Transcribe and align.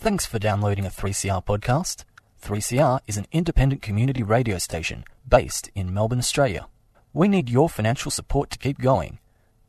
Thanks 0.00 0.24
for 0.24 0.38
downloading 0.38 0.86
a 0.86 0.88
3CR 0.88 1.44
podcast. 1.44 2.04
3CR 2.40 3.00
is 3.06 3.18
an 3.18 3.26
independent 3.32 3.82
community 3.82 4.22
radio 4.22 4.56
station 4.56 5.04
based 5.28 5.70
in 5.74 5.92
Melbourne, 5.92 6.20
Australia. 6.20 6.68
We 7.12 7.28
need 7.28 7.50
your 7.50 7.68
financial 7.68 8.10
support 8.10 8.48
to 8.48 8.58
keep 8.58 8.78
going. 8.78 9.18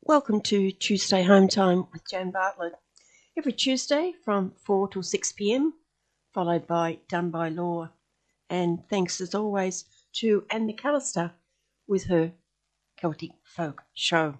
Welcome 0.02 0.42
to 0.42 0.70
Tuesday 0.70 1.24
Home 1.24 1.48
Time 1.48 1.88
with 1.92 2.08
Jan 2.08 2.30
Bartlett. 2.30 2.74
Every 3.36 3.52
Tuesday 3.52 4.12
from 4.24 4.52
4 4.64 4.90
till 4.90 5.02
6 5.02 5.32
pm, 5.32 5.74
followed 6.32 6.68
by 6.68 7.00
Done 7.08 7.30
by 7.30 7.48
Law. 7.48 7.88
And 8.50 8.88
thanks 8.88 9.20
as 9.20 9.34
always 9.34 9.84
to 10.14 10.44
Anne 10.50 10.66
McAllister 10.66 11.32
with 11.86 12.04
her 12.04 12.32
Celtic 12.96 13.32
Folk 13.44 13.82
Show. 13.94 14.38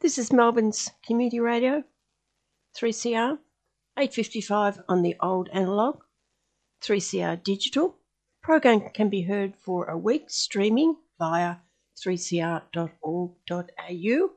This 0.00 0.16
is 0.16 0.32
Melbourne's 0.32 0.90
Community 1.04 1.40
Radio, 1.40 1.84
3CR, 2.76 3.38
855 3.98 4.80
on 4.88 5.02
the 5.02 5.16
old 5.20 5.48
analogue, 5.52 6.04
3CR 6.82 7.42
digital. 7.42 7.96
Program 8.42 8.88
can 8.94 9.08
be 9.08 9.22
heard 9.22 9.54
for 9.56 9.86
a 9.86 9.98
week 9.98 10.30
streaming 10.30 10.96
via 11.18 11.56
3cr.org.au, 11.98 14.30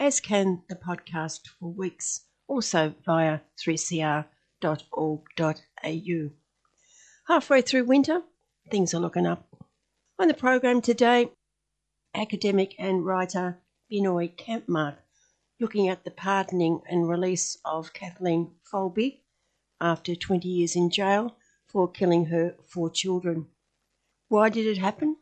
as 0.00 0.20
can 0.20 0.62
the 0.68 0.76
podcast 0.76 1.40
for 1.60 1.70
weeks, 1.70 2.22
also 2.48 2.94
via 3.04 3.40
3cr.org.au. 3.58 4.24
Halfway 7.26 7.62
through 7.62 7.84
winter, 7.84 8.22
things 8.70 8.92
are 8.92 9.00
looking 9.00 9.24
up. 9.24 9.48
On 10.18 10.28
the 10.28 10.34
program 10.34 10.82
today, 10.82 11.30
academic 12.14 12.74
and 12.78 13.06
writer 13.06 13.62
Binoy 13.90 14.36
Kampmark 14.36 14.98
looking 15.58 15.88
at 15.88 16.04
the 16.04 16.10
pardoning 16.10 16.82
and 16.86 17.08
release 17.08 17.56
of 17.64 17.94
Kathleen 17.94 18.50
Folbigg 18.70 19.20
after 19.80 20.14
20 20.14 20.46
years 20.46 20.76
in 20.76 20.90
jail 20.90 21.34
for 21.66 21.90
killing 21.90 22.26
her 22.26 22.56
four 22.68 22.90
children. 22.90 23.46
Why 24.28 24.50
did 24.50 24.66
it 24.66 24.76
happen? 24.76 25.16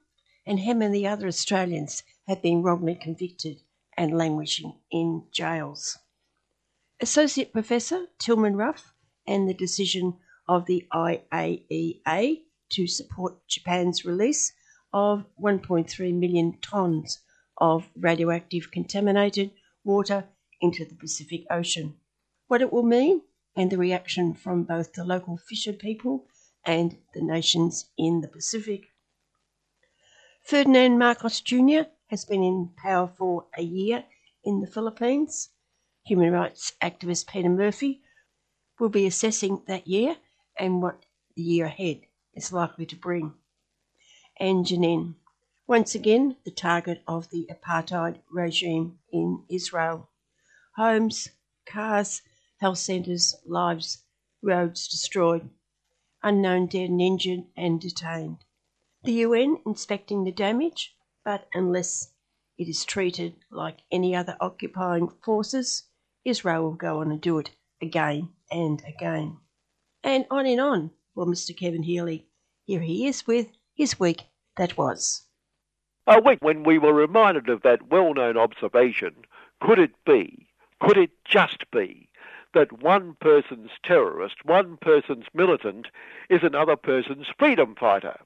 And 0.45 0.59
how 0.59 0.75
many 0.75 1.07
other 1.07 1.29
Australians 1.29 2.03
have 2.27 2.43
been 2.43 2.63
wrongly 2.63 2.97
convicted 2.97 3.63
and 3.97 4.19
languishing 4.19 4.81
in 4.91 5.29
jails? 5.31 5.99
Associate 7.01 7.53
Professor 7.53 8.07
Tilman 8.19 8.57
Ruff 8.57 8.93
and 9.25 9.49
the 9.49 9.55
decision 9.55 10.19
of 10.49 10.67
the 10.67 10.87
IAEA 10.93 12.43
to 12.71 12.87
support 12.87 13.47
Japan's 13.49 14.05
release 14.05 14.53
of 14.93 15.25
1.3 15.41 16.15
million 16.15 16.59
tonnes 16.61 17.19
of 17.59 17.89
radioactive 17.97 18.71
contaminated 18.71 19.51
water 19.85 20.25
into 20.61 20.85
the 20.85 20.95
Pacific 20.95 21.45
Ocean. 21.51 21.97
What 22.49 22.63
it 22.63 22.73
will 22.73 22.83
mean 22.83 23.23
and 23.57 23.71
the 23.71 23.79
reaction 23.79 24.35
from 24.35 24.65
both 24.65 24.93
the 24.93 25.05
local 25.05 25.37
fisher 25.37 25.73
people 25.73 26.27
and 26.65 26.97
the 27.15 27.23
nations 27.23 27.87
in 27.99 28.21
the 28.21 28.29
Pacific. 28.29 28.87
Ferdinand 30.45 30.99
Marcos 30.99 31.41
Jr. 31.41 31.83
has 32.09 32.25
been 32.25 32.43
in 32.43 32.71
power 32.77 33.11
for 33.17 33.47
a 33.57 33.63
year 33.63 34.05
in 34.45 34.61
the 34.61 34.67
Philippines. 34.67 35.51
Human 36.05 36.33
rights 36.33 36.73
activist 36.83 37.29
Peter 37.29 37.49
Murphy 37.49 38.03
will 38.79 38.89
be 38.89 39.07
assessing 39.07 39.63
that 39.67 39.87
year 39.87 40.17
and 40.59 40.83
what 40.83 41.05
the 41.35 41.43
year 41.43 41.67
ahead 41.67 42.01
is 42.35 42.53
likely 42.53 42.87
to 42.87 42.97
bring. 42.97 43.35
And 44.39 45.15
once 45.67 45.95
again 45.95 46.37
the 46.45 46.51
target 46.51 47.03
of 47.07 47.31
the 47.31 47.49
apartheid 47.51 48.19
regime 48.31 48.99
in 49.13 49.45
Israel. 49.49 50.09
Homes, 50.77 51.29
cars, 51.67 52.23
health 52.61 52.79
centres, 52.79 53.37
lives, 53.47 54.05
roads 54.43 54.89
destroyed, 54.89 55.49
unknown 56.23 56.67
dead 56.67 56.91
and 56.91 57.01
injured 57.01 57.45
and 57.57 57.81
detained. 57.81 58.39
The 59.05 59.13
UN 59.13 59.59
inspecting 59.67 60.25
the 60.25 60.33
damage, 60.33 60.95
but 61.25 61.49
unless 61.55 62.13
it 62.59 62.69
is 62.69 62.85
treated 62.85 63.35
like 63.51 63.79
any 63.91 64.15
other 64.15 64.37
occupying 64.41 65.09
forces, 65.09 65.85
Israel 66.25 66.63
will 66.63 66.75
go 66.75 67.01
on 67.01 67.11
and 67.11 67.21
do 67.21 67.39
it 67.39 67.51
again 67.81 68.31
and 68.51 68.83
again. 68.87 69.39
And 70.05 70.27
on 70.31 70.47
and 70.47 70.61
on. 70.61 70.91
Well, 71.15 71.27
Mr. 71.27 71.57
Kevin 71.57 71.83
Healy, 71.83 72.27
here 72.65 72.81
he 72.81 73.07
is 73.07 73.27
with 73.27 73.49
his 73.75 74.01
week 74.01 74.23
that 74.57 74.77
was. 74.77 75.23
A 76.07 76.21
week 76.21 76.39
when 76.41 76.65
we 76.65 76.79
were 76.79 76.93
reminded 76.93 77.49
of 77.49 77.63
that 77.63 77.89
well 77.89 78.13
known 78.15 78.37
observation 78.37 79.15
could 79.61 79.79
it 79.79 79.93
be, 80.05 80.49
could 80.81 80.97
it 80.97 81.11
just 81.25 81.71
be, 81.71 82.09
that 82.53 82.83
one 82.83 83.17
person's 83.21 83.71
terrorist, 83.85 84.45
one 84.45 84.77
person's 84.77 85.27
militant, 85.33 85.87
is 86.29 86.43
another 86.43 86.75
person's 86.75 87.29
freedom 87.39 87.77
fighter? 87.79 88.19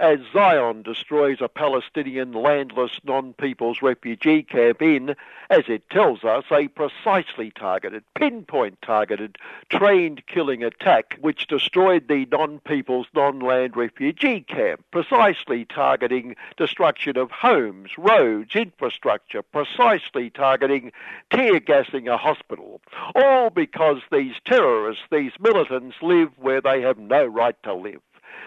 As 0.00 0.18
Zion 0.32 0.80
destroys 0.82 1.42
a 1.42 1.48
Palestinian 1.48 2.32
landless 2.32 2.98
non-people's 3.04 3.82
refugee 3.82 4.42
camp 4.42 4.80
in, 4.80 5.14
as 5.50 5.64
it 5.68 5.88
tells 5.90 6.24
us, 6.24 6.44
a 6.50 6.68
precisely 6.68 7.50
targeted, 7.50 8.02
pinpoint 8.14 8.80
targeted, 8.80 9.36
trained 9.68 10.26
killing 10.26 10.64
attack 10.64 11.18
which 11.20 11.46
destroyed 11.46 12.08
the 12.08 12.26
non-people's 12.32 13.08
non-land 13.14 13.76
refugee 13.76 14.40
camp, 14.40 14.82
precisely 14.90 15.66
targeting 15.66 16.34
destruction 16.56 17.18
of 17.18 17.30
homes, 17.30 17.90
roads, 17.98 18.54
infrastructure, 18.54 19.42
precisely 19.42 20.30
targeting 20.30 20.92
tear 21.30 21.60
gassing 21.60 22.08
a 22.08 22.16
hospital, 22.16 22.80
all 23.14 23.50
because 23.50 23.98
these 24.10 24.36
terrorists, 24.46 25.04
these 25.12 25.32
militants 25.38 25.96
live 26.00 26.30
where 26.38 26.62
they 26.62 26.80
have 26.80 26.96
no 26.96 27.26
right 27.26 27.62
to 27.62 27.74
live 27.74 28.00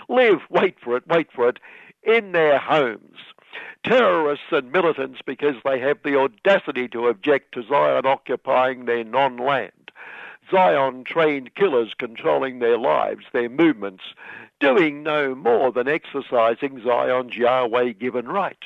live, 0.09 0.41
wait 0.49 0.79
for 0.79 0.97
it, 0.97 1.07
wait 1.07 1.31
for 1.31 1.49
it, 1.49 1.59
in 2.03 2.31
their 2.31 2.59
homes. 2.59 3.17
Terrorists 3.83 4.45
and 4.51 4.71
militants 4.71 5.19
because 5.25 5.55
they 5.63 5.79
have 5.79 5.97
the 6.03 6.17
audacity 6.17 6.87
to 6.89 7.07
object 7.07 7.53
to 7.53 7.63
Zion 7.63 8.05
occupying 8.05 8.85
their 8.85 9.03
non 9.03 9.37
land. 9.37 9.91
Zion 10.49 11.03
trained 11.03 11.55
killers 11.55 11.93
controlling 11.97 12.59
their 12.59 12.77
lives, 12.77 13.25
their 13.31 13.49
movements, 13.49 14.03
doing 14.59 15.03
no 15.03 15.35
more 15.35 15.71
than 15.71 15.87
exercising 15.87 16.83
Zion's 16.83 17.35
Yahweh 17.35 17.91
given 17.93 18.27
right. 18.27 18.65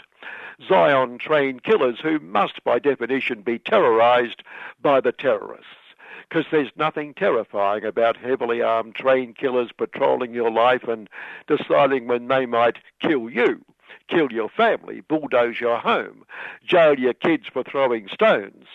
Zion 0.67 1.17
trained 1.17 1.63
killers 1.63 1.99
who 1.99 2.19
must, 2.19 2.63
by 2.63 2.79
definition, 2.79 3.41
be 3.41 3.59
terrorized 3.59 4.43
by 4.81 4.99
the 4.99 5.11
terrorists 5.11 5.86
because 6.29 6.45
there's 6.51 6.71
nothing 6.75 7.13
terrifying 7.13 7.85
about 7.85 8.17
heavily 8.17 8.61
armed 8.61 8.95
trained 8.95 9.37
killers 9.37 9.71
patrolling 9.77 10.33
your 10.33 10.51
life 10.51 10.83
and 10.83 11.09
deciding 11.47 12.07
when 12.07 12.27
they 12.27 12.45
might 12.45 12.77
kill 12.99 13.29
you, 13.29 13.63
kill 14.09 14.31
your 14.31 14.49
family, 14.49 15.01
bulldoze 15.01 15.59
your 15.59 15.77
home, 15.77 16.25
jail 16.65 16.99
your 16.99 17.13
kids 17.13 17.47
for 17.51 17.63
throwing 17.63 18.07
stones. 18.09 18.65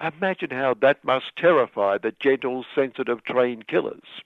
Imagine 0.00 0.50
how 0.50 0.74
that 0.74 1.04
must 1.04 1.36
terrify 1.36 1.98
the 1.98 2.12
gentle, 2.18 2.64
sensitive, 2.74 3.22
trained 3.24 3.68
killers. 3.68 4.22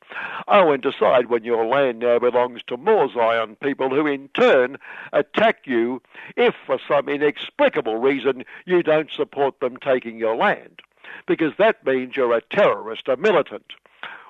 Oh, 0.49 0.71
and 0.71 0.83
decide 0.83 1.29
when 1.29 1.45
your 1.45 1.67
land 1.67 1.99
now 1.99 2.19
belongs 2.19 2.63
to 2.67 2.77
more 2.77 3.11
Zion 3.13 3.57
people 3.57 3.91
who 3.91 4.07
in 4.07 4.29
turn 4.29 4.79
attack 5.13 5.67
you 5.67 6.01
if 6.37 6.55
for 6.67 6.79
some 6.87 7.09
inexplicable 7.09 7.97
reason 7.97 8.45
you 8.65 8.83
don't 8.83 9.11
support 9.11 9.61
them 9.61 9.77
taking 9.77 10.17
your 10.17 10.37
land 10.37 10.81
because 11.27 11.53
that 11.59 11.85
means 11.87 12.17
you're 12.17 12.37
a 12.37 12.43
terrorist, 12.43 13.09
a 13.09 13.17
militant. 13.17 13.73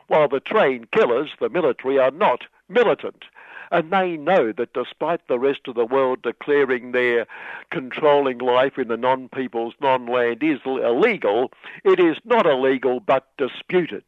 While 0.09 0.29
the 0.29 0.41
trained 0.41 0.91
killers, 0.91 1.31
the 1.41 1.49
military, 1.49 1.99
are 1.99 2.11
not 2.11 2.45
militant. 2.69 3.25
And 3.71 3.91
they 3.91 4.19
know 4.19 4.53
that 4.53 4.75
despite 4.75 5.27
the 5.29 5.39
rest 5.39 5.61
of 5.67 5.75
the 5.75 5.87
world 5.87 6.21
declaring 6.23 6.93
their 6.93 7.27
controlling 7.71 8.39
life 8.39 8.77
in 8.77 8.89
the 8.89 8.99
non 8.99 9.31
people's 9.31 9.75
non 9.81 10.07
land 10.07 10.43
is 10.43 10.61
illegal, 10.67 11.51
it 11.83 11.99
is 11.99 12.19
not 12.25 12.47
illegal 12.47 13.01
but 13.01 13.29
disputed 13.39 14.05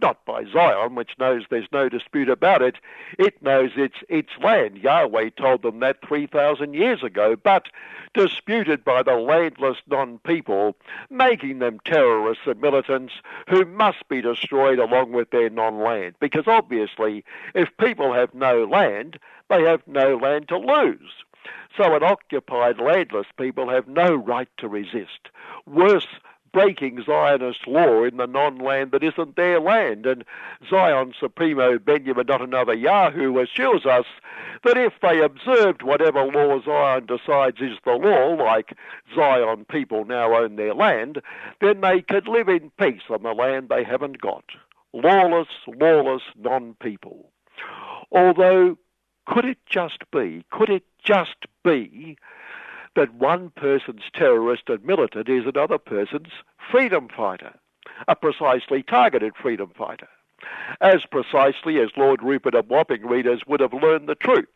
not 0.00 0.24
by 0.24 0.44
Zion, 0.52 0.94
which 0.94 1.12
knows 1.18 1.44
there's 1.48 1.68
no 1.72 1.88
dispute 1.88 2.28
about 2.28 2.62
it. 2.62 2.76
It 3.18 3.40
knows 3.42 3.70
it's 3.76 3.98
its 4.08 4.30
land. 4.42 4.78
Yahweh 4.78 5.30
told 5.38 5.62
them 5.62 5.80
that 5.80 6.06
3,000 6.06 6.74
years 6.74 7.02
ago, 7.02 7.36
but 7.36 7.68
disputed 8.14 8.84
by 8.84 9.02
the 9.02 9.14
landless 9.14 9.78
non-people, 9.88 10.76
making 11.10 11.58
them 11.58 11.78
terrorists 11.84 12.46
and 12.46 12.60
militants 12.60 13.14
who 13.48 13.64
must 13.64 14.08
be 14.08 14.20
destroyed 14.20 14.78
along 14.78 15.12
with 15.12 15.30
their 15.30 15.50
non-land. 15.50 16.14
Because 16.20 16.46
obviously, 16.46 17.24
if 17.54 17.68
people 17.78 18.12
have 18.12 18.34
no 18.34 18.64
land, 18.64 19.18
they 19.48 19.62
have 19.62 19.82
no 19.86 20.16
land 20.16 20.48
to 20.48 20.58
lose. 20.58 21.24
So 21.76 21.94
an 21.94 22.02
occupied 22.02 22.80
landless 22.80 23.26
people 23.36 23.68
have 23.68 23.86
no 23.86 24.14
right 24.14 24.48
to 24.58 24.68
resist. 24.68 25.28
Worse, 25.66 26.06
breaking 26.52 27.02
Zionist 27.04 27.66
law 27.66 28.04
in 28.04 28.16
the 28.16 28.26
non-land 28.26 28.92
that 28.92 29.02
isn't 29.02 29.36
their 29.36 29.60
land. 29.60 30.06
And 30.06 30.24
Zion 30.68 31.12
Supremo 31.18 31.78
Benjamin 31.78 32.26
Not 32.26 32.42
Another 32.42 32.74
Yahoo 32.74 33.38
assures 33.38 33.84
us 33.86 34.06
that 34.64 34.78
if 34.78 34.94
they 35.02 35.20
observed 35.20 35.82
whatever 35.82 36.24
law 36.24 36.60
Zion 36.62 37.06
decides 37.06 37.60
is 37.60 37.78
the 37.84 37.92
law, 37.92 38.34
like 38.42 38.76
Zion 39.14 39.64
people 39.66 40.04
now 40.04 40.34
own 40.34 40.56
their 40.56 40.74
land, 40.74 41.20
then 41.60 41.80
they 41.80 42.02
could 42.02 42.28
live 42.28 42.48
in 42.48 42.70
peace 42.78 43.02
on 43.10 43.22
the 43.22 43.32
land 43.32 43.68
they 43.68 43.84
haven't 43.84 44.20
got. 44.20 44.44
Lawless, 44.92 45.48
lawless 45.66 46.22
non-people. 46.38 47.30
Although, 48.10 48.78
could 49.26 49.44
it 49.44 49.58
just 49.66 50.10
be, 50.10 50.44
could 50.50 50.70
it 50.70 50.84
just 51.02 51.36
be 51.64 52.16
that 52.96 53.14
one 53.14 53.50
person's 53.50 54.02
terrorist 54.12 54.64
and 54.68 54.84
militant 54.84 55.28
is 55.28 55.46
another 55.46 55.78
person's 55.78 56.32
freedom 56.70 57.08
fighter, 57.08 57.54
a 58.08 58.16
precisely 58.16 58.82
targeted 58.82 59.34
freedom 59.40 59.70
fighter, 59.76 60.08
as 60.80 61.04
precisely 61.10 61.78
as 61.78 61.90
Lord 61.96 62.22
Rupert 62.22 62.54
and 62.54 62.68
Wapping 62.68 63.06
readers 63.06 63.42
would 63.46 63.60
have 63.60 63.72
learned 63.72 64.08
the 64.08 64.14
truth. 64.14 64.48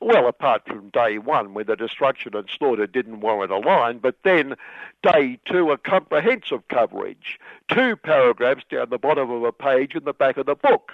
Well, 0.00 0.26
apart 0.26 0.62
from 0.66 0.90
day 0.90 1.18
one, 1.18 1.54
when 1.54 1.66
the 1.66 1.76
destruction 1.76 2.34
and 2.36 2.48
slaughter 2.48 2.86
didn't 2.86 3.20
warrant 3.20 3.52
a 3.52 3.58
line, 3.58 3.98
but 3.98 4.16
then 4.24 4.54
day 5.02 5.38
two, 5.44 5.70
a 5.70 5.78
comprehensive 5.78 6.66
coverage, 6.68 7.38
two 7.68 7.96
paragraphs 7.96 8.64
down 8.70 8.90
the 8.90 8.98
bottom 8.98 9.30
of 9.30 9.42
a 9.44 9.52
page 9.52 9.94
in 9.94 10.04
the 10.04 10.12
back 10.12 10.36
of 10.36 10.46
the 10.46 10.54
book. 10.54 10.92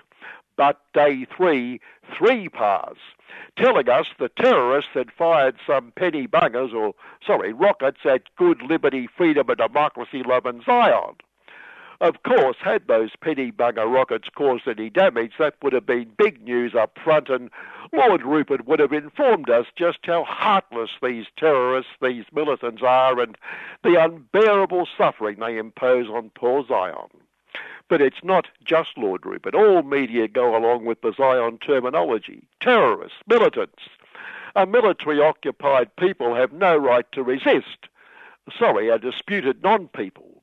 But 0.57 0.81
day 0.93 1.27
three, 1.37 1.81
three 2.17 2.49
pars 2.49 2.99
telling 3.57 3.89
us 3.89 4.07
the 4.19 4.29
terrorists 4.29 4.91
had 4.95 5.11
fired 5.13 5.57
some 5.67 5.93
penny 5.97 6.27
bungers, 6.27 6.73
or 6.73 6.95
sorry, 7.27 7.53
rockets 7.53 8.01
at 8.05 8.23
good 8.37 8.63
liberty, 8.63 9.09
freedom, 9.17 9.49
and 9.49 9.59
democracy 9.59 10.23
loving 10.23 10.63
Zion. 10.65 11.17
Of 12.01 12.23
course, 12.25 12.57
had 12.61 12.87
those 12.87 13.11
penny 13.21 13.51
bunger 13.51 13.87
rockets 13.87 14.29
caused 14.35 14.67
any 14.67 14.91
damage, 14.91 15.35
that 15.39 15.55
would 15.63 15.73
have 15.73 15.87
been 15.87 16.11
big 16.19 16.43
news 16.43 16.75
up 16.75 16.99
front, 17.03 17.29
and 17.29 17.51
Lord 17.93 18.23
Rupert 18.23 18.67
would 18.67 18.81
have 18.81 18.93
informed 18.93 19.49
us 19.49 19.67
just 19.77 19.99
how 20.03 20.25
heartless 20.25 20.91
these 21.01 21.27
terrorists, 21.39 21.93
these 22.03 22.25
militants 22.33 22.83
are, 22.83 23.21
and 23.21 23.39
the 23.85 23.95
unbearable 23.95 24.89
suffering 24.99 25.39
they 25.39 25.57
impose 25.57 26.09
on 26.09 26.31
poor 26.35 26.65
Zion. 26.67 27.09
But 27.89 28.01
it's 28.01 28.23
not 28.23 28.47
just 28.65 28.97
Lord 28.97 29.25
Rupert. 29.27 29.55
All 29.55 29.83
media 29.83 30.29
go 30.29 30.57
along 30.57 30.85
with 30.85 31.01
the 31.03 31.13
Zion 31.17 31.59
terminology. 31.59 32.43
Terrorists, 32.61 33.19
militants. 33.27 33.83
A 34.57 34.67
military 34.67 35.21
occupied 35.21 35.95
people 35.97 36.35
have 36.35 36.53
no 36.53 36.77
right 36.77 37.11
to 37.13 37.23
resist. 37.23 37.89
Sorry, 38.59 38.89
a 38.89 38.99
disputed 38.99 39.63
non 39.63 39.89
people. 39.89 40.34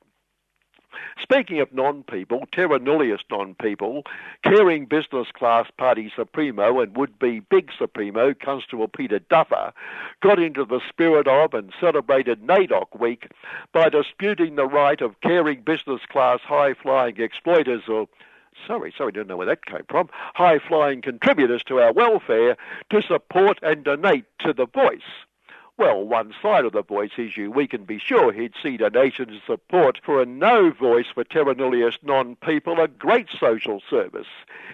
Speaking 1.20 1.60
of 1.60 1.72
non-people, 1.72 2.46
terra 2.52 2.78
nullius 2.78 3.20
non-people, 3.30 4.04
caring 4.42 4.86
business 4.86 5.28
class 5.32 5.68
party 5.76 6.12
supremo 6.14 6.80
and 6.80 6.96
would-be 6.96 7.40
big 7.40 7.70
supremo, 7.76 8.34
Constable 8.34 8.88
Peter 8.88 9.18
Duffer, 9.18 9.72
got 10.20 10.38
into 10.38 10.64
the 10.64 10.80
spirit 10.88 11.26
of 11.28 11.54
and 11.54 11.72
celebrated 11.80 12.42
NAIDOC 12.42 12.98
Week 12.98 13.28
by 13.72 13.88
disputing 13.88 14.56
the 14.56 14.66
right 14.66 15.00
of 15.00 15.20
caring 15.20 15.62
business 15.62 16.00
class 16.08 16.40
high-flying 16.42 17.20
exploiters 17.20 17.82
or 17.88 18.08
sorry, 18.66 18.92
sorry, 18.96 19.12
didn't 19.12 19.28
know 19.28 19.36
where 19.36 19.46
that 19.46 19.64
came 19.66 19.84
from, 19.88 20.08
high 20.34 20.58
flying 20.58 21.00
contributors 21.02 21.62
to 21.64 21.80
our 21.80 21.92
welfare 21.92 22.56
to 22.90 23.02
support 23.02 23.58
and 23.62 23.84
donate 23.84 24.24
to 24.40 24.52
The 24.52 24.66
Voice. 24.66 25.00
Well, 25.82 26.04
one 26.04 26.32
side 26.40 26.64
of 26.64 26.74
the 26.74 26.84
voice 26.84 27.18
issue, 27.18 27.50
we 27.50 27.66
can 27.66 27.82
be 27.82 27.98
sure 27.98 28.32
he'd 28.32 28.54
see 28.62 28.76
donations 28.76 29.42
support 29.44 29.98
for 30.04 30.22
a 30.22 30.24
no 30.24 30.70
voice 30.70 31.08
for 31.12 31.24
terra 31.24 31.56
nullius 31.56 31.98
non-people, 32.04 32.78
a 32.78 32.86
great 32.86 33.26
social 33.36 33.82
service. 33.90 34.28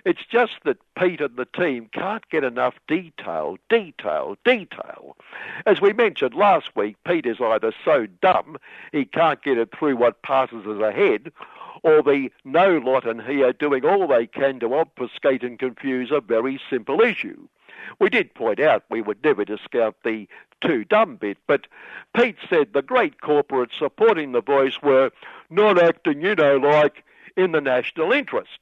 It's 0.05 0.26
just 0.31 0.52
that 0.66 0.76
Pete 0.99 1.22
and 1.22 1.34
the 1.37 1.46
team 1.46 1.88
can't 1.94 2.28
get 2.28 2.44
enough 2.44 2.75
detail, 2.87 3.56
detail, 3.70 4.37
detail. 4.44 5.16
As 5.64 5.81
we 5.81 5.94
mentioned 5.94 6.34
last 6.34 6.76
week, 6.76 6.96
Pete 7.06 7.25
is 7.25 7.40
either 7.40 7.72
so 7.87 8.06
dumb 8.20 8.58
he 8.93 9.06
can't 9.06 9.43
get 9.43 9.56
it 9.56 9.70
through 9.75 9.96
what 9.96 10.20
passes 10.20 10.66
as 10.66 10.78
a 10.78 10.93
head, 10.93 11.32
or 11.82 12.02
the 12.02 12.31
no 12.44 12.76
lot 12.76 13.06
and 13.06 13.22
he 13.22 13.43
are 13.43 13.55
doing 13.55 13.82
all 13.82 14.06
they 14.08 14.26
can 14.26 14.60
to 14.60 14.75
obfuscate 14.75 15.43
and 15.43 15.58
confuse 15.58 16.10
a 16.10 16.20
very 16.20 16.60
simple 16.69 17.00
issue. 17.00 17.49
We 17.99 18.11
did 18.11 18.35
point 18.35 18.61
out 18.61 18.85
we 18.90 19.02
would 19.02 19.23
never 19.23 19.44
discount 19.44 19.96
the 20.05 20.29
too 20.61 20.85
dumb 20.85 21.17
bit, 21.17 21.38
but 21.46 21.67
Pete 22.17 22.37
said 22.49 22.73
the 22.73 22.82
great 22.82 23.20
corporates 23.20 23.79
supporting 23.79 24.32
the 24.32 24.43
voice 24.43 24.82
were 24.82 25.11
not 25.50 25.82
acting, 25.82 26.20
you 26.20 26.35
know, 26.35 26.56
like 26.56 27.05
in 27.37 27.52
the 27.52 27.61
national 27.61 28.12
interest, 28.12 28.58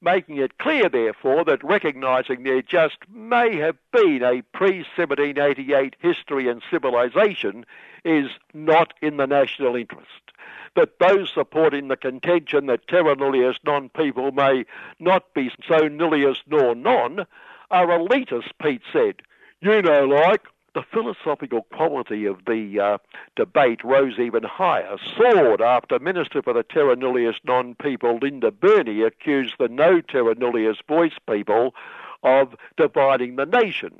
making 0.00 0.38
it 0.38 0.58
clear, 0.58 0.88
therefore, 0.88 1.44
that 1.44 1.62
recognising 1.62 2.42
there 2.42 2.62
just 2.62 2.98
may 3.12 3.56
have 3.56 3.76
been 3.92 4.22
a 4.22 4.42
pre 4.52 4.78
1788 4.96 5.96
history 5.98 6.48
and 6.48 6.62
civilisation 6.70 7.66
is 8.04 8.30
not 8.54 8.94
in 9.02 9.16
the 9.16 9.26
national 9.26 9.76
interest. 9.76 10.10
That 10.74 10.98
those 10.98 11.30
supporting 11.32 11.88
the 11.88 11.96
contention 11.96 12.66
that 12.66 12.86
terra 12.86 13.16
nullius 13.16 13.56
non 13.64 13.88
people 13.88 14.32
may 14.32 14.64
not 14.98 15.32
be 15.34 15.50
so 15.66 15.88
nullius 15.88 16.38
nor 16.46 16.74
non 16.74 17.26
are 17.70 17.86
elitists, 17.86 18.50
Pete 18.62 18.82
said. 18.92 19.16
You 19.60 19.82
know, 19.82 20.04
like, 20.04 20.42
the 20.74 20.82
philosophical 20.92 21.62
quality 21.72 22.26
of 22.26 22.44
the 22.46 22.78
uh, 22.78 22.98
debate 23.34 23.82
rose 23.82 24.18
even 24.18 24.42
higher, 24.42 24.96
soared 25.16 25.62
after 25.62 25.98
Minister 25.98 26.42
for 26.42 26.52
the 26.52 26.62
Terra 26.62 26.94
Nullius 26.94 27.36
non-people 27.44 28.18
Linda 28.20 28.50
Burney 28.50 29.00
accused 29.00 29.54
the 29.58 29.68
no 29.68 30.02
Terra 30.02 30.34
Nullius 30.34 30.76
voice 30.86 31.16
people 31.26 31.74
of 32.22 32.54
dividing 32.76 33.36
the 33.36 33.46
nation, 33.46 33.92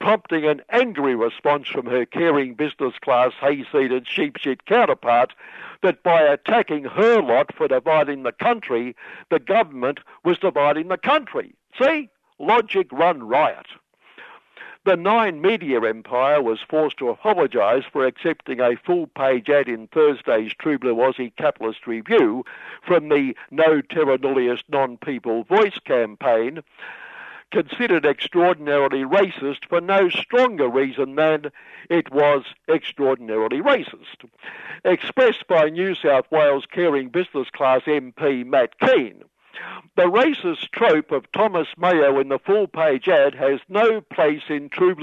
prompting 0.00 0.46
an 0.46 0.62
angry 0.70 1.14
response 1.14 1.68
from 1.68 1.84
her 1.86 2.06
caring 2.06 2.54
business 2.54 2.94
class 3.02 3.32
hayseed 3.40 4.06
sheep 4.06 4.38
shit 4.38 4.64
counterpart 4.64 5.34
that 5.82 6.02
by 6.02 6.22
attacking 6.22 6.84
her 6.84 7.20
lot 7.20 7.54
for 7.54 7.68
dividing 7.68 8.22
the 8.22 8.32
country, 8.32 8.96
the 9.30 9.38
government 9.38 10.00
was 10.24 10.38
dividing 10.38 10.88
the 10.88 10.96
country. 10.96 11.54
See? 11.78 12.08
Logic 12.38 12.86
run 12.92 13.22
riot. 13.22 13.66
The 14.84 14.96
Nine 14.96 15.40
Media 15.40 15.80
Empire 15.80 16.42
was 16.42 16.60
forced 16.60 16.98
to 16.98 17.08
apologise 17.08 17.84
for 17.90 18.04
accepting 18.04 18.60
a 18.60 18.76
full 18.76 19.06
page 19.06 19.48
ad 19.48 19.66
in 19.66 19.86
Thursday's 19.86 20.52
True 20.52 20.78
Blue 20.78 20.96
Aussie 20.96 21.34
Capitalist 21.36 21.86
Review 21.86 22.44
from 22.86 23.08
the 23.08 23.34
No 23.50 23.80
Terra 23.80 24.18
Nullius 24.18 24.60
Non 24.68 24.98
People 24.98 25.44
Voice 25.44 25.78
campaign, 25.86 26.62
considered 27.50 28.04
extraordinarily 28.04 29.04
racist 29.04 29.64
for 29.68 29.80
no 29.80 30.08
stronger 30.10 30.68
reason 30.68 31.14
than 31.14 31.52
it 31.88 32.10
was 32.10 32.44
extraordinarily 32.68 33.62
racist. 33.62 34.28
Expressed 34.84 35.46
by 35.46 35.70
New 35.70 35.94
South 35.94 36.26
Wales 36.30 36.66
caring 36.70 37.08
business 37.08 37.48
class 37.50 37.82
MP 37.82 38.44
Matt 38.44 38.78
Kean. 38.80 39.22
The 39.96 40.04
racist 40.04 40.70
trope 40.72 41.12
of 41.12 41.30
Thomas 41.32 41.68
Mayo 41.76 42.18
in 42.18 42.28
the 42.28 42.38
full 42.38 42.66
page 42.66 43.08
ad 43.08 43.34
has 43.34 43.60
no 43.68 44.00
place 44.00 44.42
in 44.48 44.68
true 44.68 44.94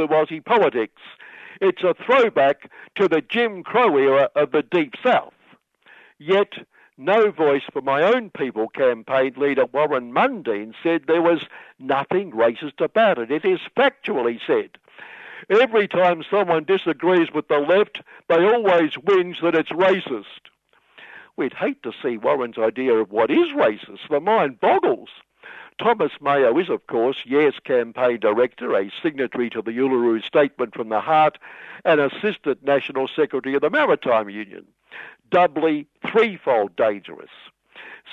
politics. 0.46 1.02
It's 1.62 1.84
a 1.84 1.94
throwback 1.94 2.72
to 2.96 3.08
the 3.08 3.22
Jim 3.22 3.64
Crow 3.64 3.98
era 3.98 4.30
of 4.36 4.52
the 4.52 4.64
Deep 4.64 4.96
South. 5.02 5.34
Yet, 6.18 6.54
no 6.98 7.32
voice 7.32 7.64
for 7.72 7.82
my 7.82 8.04
own 8.04 8.30
people 8.30 8.68
campaign 8.68 9.34
leader 9.38 9.66
Warren 9.66 10.14
Mundine 10.14 10.74
said 10.84 11.04
there 11.08 11.22
was 11.22 11.46
nothing 11.80 12.32
racist 12.32 12.80
about 12.80 13.18
it. 13.18 13.32
It 13.32 13.46
is 13.46 13.60
factually 13.76 14.40
said. 14.46 14.78
Every 15.50 15.88
time 15.88 16.24
someone 16.30 16.64
disagrees 16.64 17.32
with 17.34 17.48
the 17.48 17.60
left, 17.60 18.02
they 18.28 18.46
always 18.46 18.92
whinge 18.92 19.42
that 19.42 19.56
it's 19.56 19.72
racist. 19.72 20.51
We'd 21.42 21.54
hate 21.56 21.82
to 21.82 21.92
see 22.04 22.18
Warren's 22.18 22.60
idea 22.60 22.94
of 22.94 23.10
what 23.10 23.32
is 23.32 23.48
racist. 23.56 24.08
The 24.12 24.20
mind 24.20 24.60
boggles. 24.60 25.10
Thomas 25.80 26.12
Mayo 26.22 26.56
is, 26.60 26.70
of 26.70 26.86
course, 26.86 27.18
Yes 27.26 27.56
campaign 27.64 28.20
director, 28.20 28.76
a 28.76 28.92
signatory 29.02 29.50
to 29.50 29.64
the 29.64 29.72
Uluru 29.72 30.24
Statement 30.24 30.76
from 30.76 30.90
the 30.90 31.02
Heart, 31.02 31.40
and 31.84 32.00
Assistant 32.00 32.64
National 32.64 33.08
Secretary 33.08 33.56
of 33.56 33.62
the 33.62 33.72
Maritime 33.72 34.30
Union. 34.30 34.68
Doubly, 35.32 35.88
threefold 36.06 36.76
dangerous. 36.76 37.32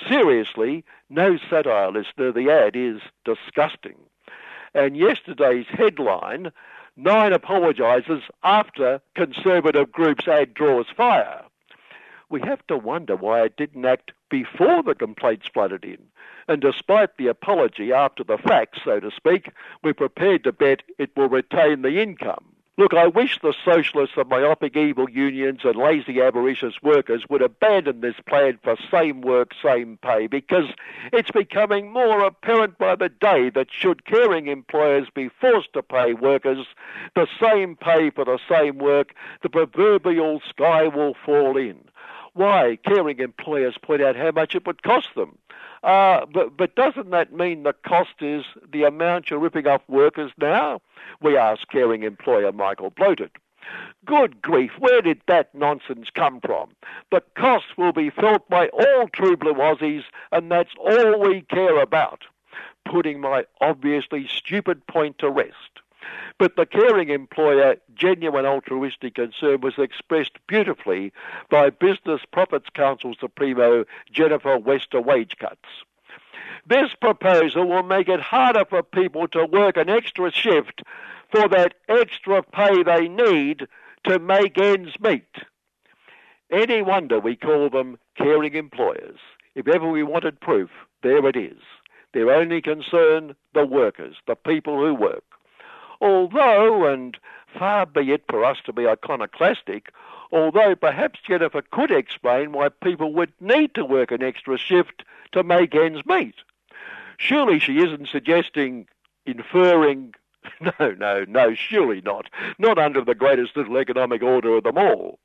Seriously, 0.07 0.83
no 1.11 1.37
satire 1.37 1.91
listener, 1.91 2.31
the 2.31 2.49
ad 2.49 2.75
is 2.75 2.99
disgusting. 3.25 3.97
And 4.73 4.97
yesterday's 4.97 5.67
headline, 5.67 6.51
Nine 6.97 7.31
apologises 7.31 8.23
after 8.43 9.01
Conservative 9.13 9.91
group's 9.91 10.27
ad 10.27 10.55
draws 10.55 10.87
fire 10.97 11.43
we 12.29 12.41
have 12.41 12.65
to 12.67 12.77
wonder 12.77 13.15
why 13.15 13.43
it 13.43 13.57
didn't 13.57 13.85
act 13.85 14.11
before 14.29 14.83
the 14.83 14.95
complaints 14.95 15.47
flooded 15.51 15.83
in. 15.83 15.97
And 16.47 16.61
despite 16.61 17.17
the 17.17 17.27
apology 17.27 17.91
after 17.91 18.23
the 18.23 18.37
fact, 18.37 18.79
so 18.83 18.99
to 18.99 19.11
speak, 19.11 19.51
we're 19.83 19.93
prepared 19.93 20.43
to 20.43 20.51
bet 20.51 20.83
it 20.97 21.11
will 21.15 21.29
retain 21.29 21.81
the 21.81 22.01
income. 22.01 22.45
Look, 22.79 22.93
I 22.93 23.07
wish 23.07 23.37
the 23.41 23.53
socialists 23.65 24.15
and 24.15 24.29
myopic 24.29 24.77
evil 24.77 25.09
unions 25.09 25.59
and 25.65 25.75
lazy 25.75 26.21
abolitionist 26.21 26.81
workers 26.81 27.25
would 27.29 27.41
abandon 27.41 27.99
this 27.99 28.15
plan 28.25 28.57
for 28.63 28.77
same 28.89 29.19
work, 29.19 29.51
same 29.61 29.97
pay, 30.01 30.27
because 30.27 30.67
it's 31.11 31.29
becoming 31.29 31.91
more 31.91 32.21
apparent 32.21 32.77
by 32.77 32.95
the 32.95 33.09
day 33.09 33.49
that 33.49 33.67
should 33.69 34.05
caring 34.05 34.47
employers 34.47 35.09
be 35.13 35.27
forced 35.27 35.73
to 35.73 35.83
pay 35.83 36.13
workers 36.13 36.67
the 37.15 37.27
same 37.37 37.75
pay 37.75 38.11
for 38.11 38.23
the 38.23 38.39
same 38.47 38.77
work, 38.77 39.13
the 39.41 39.49
proverbial 39.49 40.41
sky 40.47 40.87
will 40.87 41.15
fall 41.25 41.57
in. 41.57 41.83
Why? 42.33 42.77
Caring 42.85 43.19
employers 43.19 43.75
point 43.81 44.01
out 44.01 44.15
how 44.15 44.31
much 44.31 44.55
it 44.55 44.65
would 44.65 44.83
cost 44.83 45.09
them. 45.15 45.37
Uh, 45.83 46.25
but, 46.25 46.57
but 46.57 46.75
doesn't 46.75 47.11
that 47.11 47.33
mean 47.33 47.63
the 47.63 47.73
cost 47.73 48.21
is 48.21 48.43
the 48.71 48.83
amount 48.83 49.29
you're 49.29 49.39
ripping 49.39 49.67
off 49.67 49.81
workers 49.87 50.31
now? 50.37 50.81
We 51.21 51.37
asked 51.37 51.69
caring 51.69 52.03
employer 52.03 52.51
Michael 52.51 52.89
Bloated. 52.89 53.31
Good 54.05 54.41
grief, 54.41 54.71
where 54.79 55.01
did 55.01 55.21
that 55.27 55.53
nonsense 55.53 56.09
come 56.13 56.39
from? 56.41 56.71
The 57.11 57.21
cost 57.35 57.77
will 57.77 57.93
be 57.93 58.09
felt 58.09 58.49
by 58.49 58.69
all 58.69 59.07
true 59.09 59.37
blue 59.37 59.53
Aussies, 59.53 60.03
and 60.31 60.51
that's 60.51 60.73
all 60.79 61.19
we 61.19 61.41
care 61.41 61.79
about. 61.79 62.23
Putting 62.85 63.19
my 63.19 63.45
obviously 63.61 64.27
stupid 64.27 64.85
point 64.87 65.19
to 65.19 65.29
rest. 65.29 65.78
But 66.37 66.55
the 66.55 66.65
caring 66.65 67.09
employer 67.09 67.75
genuine 67.93 68.45
altruistic 68.45 69.15
concern 69.15 69.61
was 69.61 69.77
expressed 69.77 70.37
beautifully 70.47 71.11
by 71.49 71.69
Business 71.69 72.21
Profits 72.31 72.69
Council 72.73 73.13
Supremo 73.19 73.85
Jennifer 74.11 74.57
Wester 74.57 75.01
wage 75.01 75.37
cuts. 75.37 75.67
This 76.65 76.93
proposal 76.93 77.67
will 77.67 77.83
make 77.83 78.07
it 78.07 78.19
harder 78.19 78.65
for 78.65 78.83
people 78.83 79.27
to 79.29 79.45
work 79.45 79.77
an 79.77 79.89
extra 79.89 80.31
shift 80.31 80.83
for 81.31 81.47
that 81.47 81.75
extra 81.87 82.43
pay 82.43 82.83
they 82.83 83.07
need 83.07 83.67
to 84.05 84.19
make 84.19 84.57
ends 84.57 84.99
meet. 84.99 85.27
Any 86.51 86.81
wonder 86.81 87.19
we 87.19 87.35
call 87.35 87.69
them 87.69 87.97
caring 88.15 88.55
employers? 88.55 89.19
If 89.55 89.67
ever 89.67 89.87
we 89.87 90.03
wanted 90.03 90.39
proof, 90.39 90.69
there 91.03 91.25
it 91.27 91.35
is. 91.35 91.59
Their 92.13 92.31
only 92.31 92.61
concern, 92.61 93.35
the 93.53 93.65
workers, 93.65 94.15
the 94.25 94.35
people 94.35 94.77
who 94.77 94.95
work. 94.95 95.23
Although, 96.01 96.85
and 96.85 97.17
far 97.57 97.85
be 97.85 98.11
it 98.11 98.23
for 98.29 98.43
us 98.45 98.57
to 98.65 98.73
be 98.73 98.87
iconoclastic, 98.87 99.91
although 100.31 100.75
perhaps 100.75 101.19
Jennifer 101.27 101.61
could 101.61 101.91
explain 101.91 102.51
why 102.51 102.69
people 102.69 103.13
would 103.13 103.33
need 103.39 103.73
to 103.75 103.85
work 103.85 104.11
an 104.11 104.23
extra 104.23 104.57
shift 104.57 105.03
to 105.31 105.43
make 105.43 105.75
ends 105.75 106.05
meet. 106.05 106.35
Surely 107.17 107.59
she 107.59 107.79
isn't 107.79 108.07
suggesting, 108.07 108.87
inferring, 109.25 110.13
no, 110.61 110.91
no, 110.97 111.25
no, 111.27 111.53
surely 111.53 112.01
not. 112.01 112.29
Not 112.57 112.77
under 112.77 113.03
the 113.03 113.15
greatest 113.15 113.57
little 113.57 113.77
economic 113.77 114.23
order 114.23 114.55
of 114.55 114.63
them 114.63 114.77
all, 114.77 115.19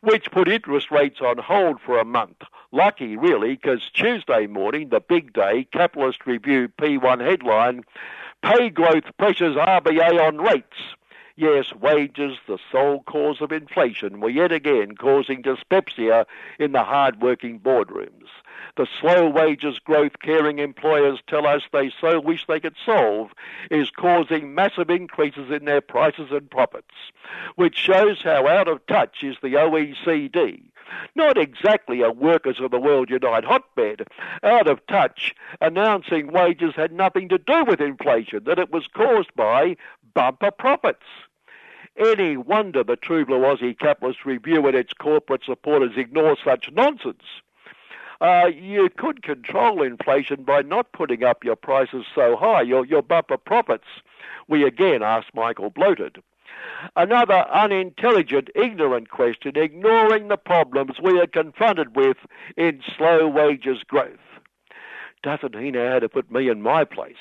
which 0.00 0.30
put 0.30 0.48
interest 0.48 0.90
rates 0.90 1.20
on 1.20 1.38
hold 1.38 1.80
for 1.80 1.98
a 1.98 2.04
month. 2.04 2.42
Lucky, 2.72 3.16
really, 3.16 3.56
because 3.56 3.90
Tuesday 3.92 4.46
morning, 4.46 4.88
the 4.88 5.00
big 5.00 5.32
day, 5.32 5.66
Capitalist 5.72 6.24
Review 6.26 6.68
P1 6.78 7.20
headline 7.20 7.84
Pay 8.42 8.70
growth 8.70 9.04
pressures 9.18 9.56
RBA 9.56 10.26
on 10.26 10.38
rates. 10.38 10.94
Yes, 11.36 11.72
wages, 11.74 12.36
the 12.46 12.58
sole 12.70 13.02
cause 13.04 13.40
of 13.40 13.52
inflation, 13.52 14.20
were 14.20 14.30
yet 14.30 14.52
again 14.52 14.94
causing 14.96 15.42
dyspepsia 15.42 16.26
in 16.58 16.72
the 16.72 16.84
hard-working 16.84 17.60
boardrooms. 17.60 18.28
The 18.76 18.86
slow 19.00 19.28
wages 19.28 19.78
growth 19.78 20.18
caring 20.20 20.58
employers 20.58 21.20
tell 21.26 21.46
us 21.46 21.62
they 21.72 21.92
so 22.00 22.20
wish 22.20 22.46
they 22.46 22.60
could 22.60 22.76
solve 22.84 23.30
is 23.70 23.90
causing 23.90 24.54
massive 24.54 24.90
increases 24.90 25.50
in 25.50 25.64
their 25.64 25.80
prices 25.80 26.30
and 26.30 26.50
profits, 26.50 26.94
which 27.56 27.76
shows 27.76 28.22
how 28.22 28.46
out 28.46 28.68
of 28.68 28.86
touch 28.86 29.22
is 29.22 29.36
the 29.42 29.54
OECD 29.54 30.62
not 31.14 31.38
exactly 31.38 32.02
a 32.02 32.10
Workers 32.10 32.60
of 32.60 32.70
the 32.70 32.80
World 32.80 33.10
Unite 33.10 33.44
hotbed, 33.44 34.08
out 34.42 34.66
of 34.66 34.84
touch, 34.86 35.34
announcing 35.60 36.32
wages 36.32 36.74
had 36.74 36.92
nothing 36.92 37.28
to 37.28 37.38
do 37.38 37.64
with 37.64 37.80
inflation, 37.80 38.44
that 38.44 38.58
it 38.58 38.72
was 38.72 38.86
caused 38.88 39.34
by 39.34 39.76
bumper 40.14 40.50
profits. 40.50 41.06
Any 41.96 42.36
wonder 42.36 42.82
the 42.84 42.96
True 42.96 43.26
Blue 43.26 43.40
Aussie 43.40 43.78
Capitalist 43.78 44.24
Review 44.24 44.66
and 44.66 44.76
its 44.76 44.92
corporate 44.92 45.44
supporters 45.44 45.92
ignore 45.96 46.36
such 46.42 46.70
nonsense. 46.72 47.24
Uh, 48.20 48.50
you 48.54 48.90
could 48.96 49.22
control 49.22 49.82
inflation 49.82 50.42
by 50.42 50.60
not 50.62 50.92
putting 50.92 51.24
up 51.24 51.42
your 51.42 51.56
prices 51.56 52.04
so 52.14 52.36
high, 52.36 52.60
your, 52.60 52.84
your 52.84 53.02
bumper 53.02 53.38
profits. 53.38 53.86
We 54.46 54.64
again 54.64 55.02
asked 55.02 55.34
Michael 55.34 55.70
Bloated. 55.70 56.22
Another 56.96 57.46
unintelligent, 57.50 58.50
ignorant 58.54 59.10
question, 59.10 59.52
ignoring 59.56 60.28
the 60.28 60.36
problems 60.36 61.00
we 61.02 61.18
are 61.18 61.26
confronted 61.26 61.96
with 61.96 62.18
in 62.56 62.82
slow 62.96 63.26
wages 63.26 63.78
growth. 63.86 64.18
Doesn't 65.22 65.56
he 65.56 65.70
know 65.70 65.92
how 65.92 65.98
to 65.98 66.08
put 66.08 66.30
me 66.30 66.48
in 66.48 66.62
my 66.62 66.84
place? 66.84 67.16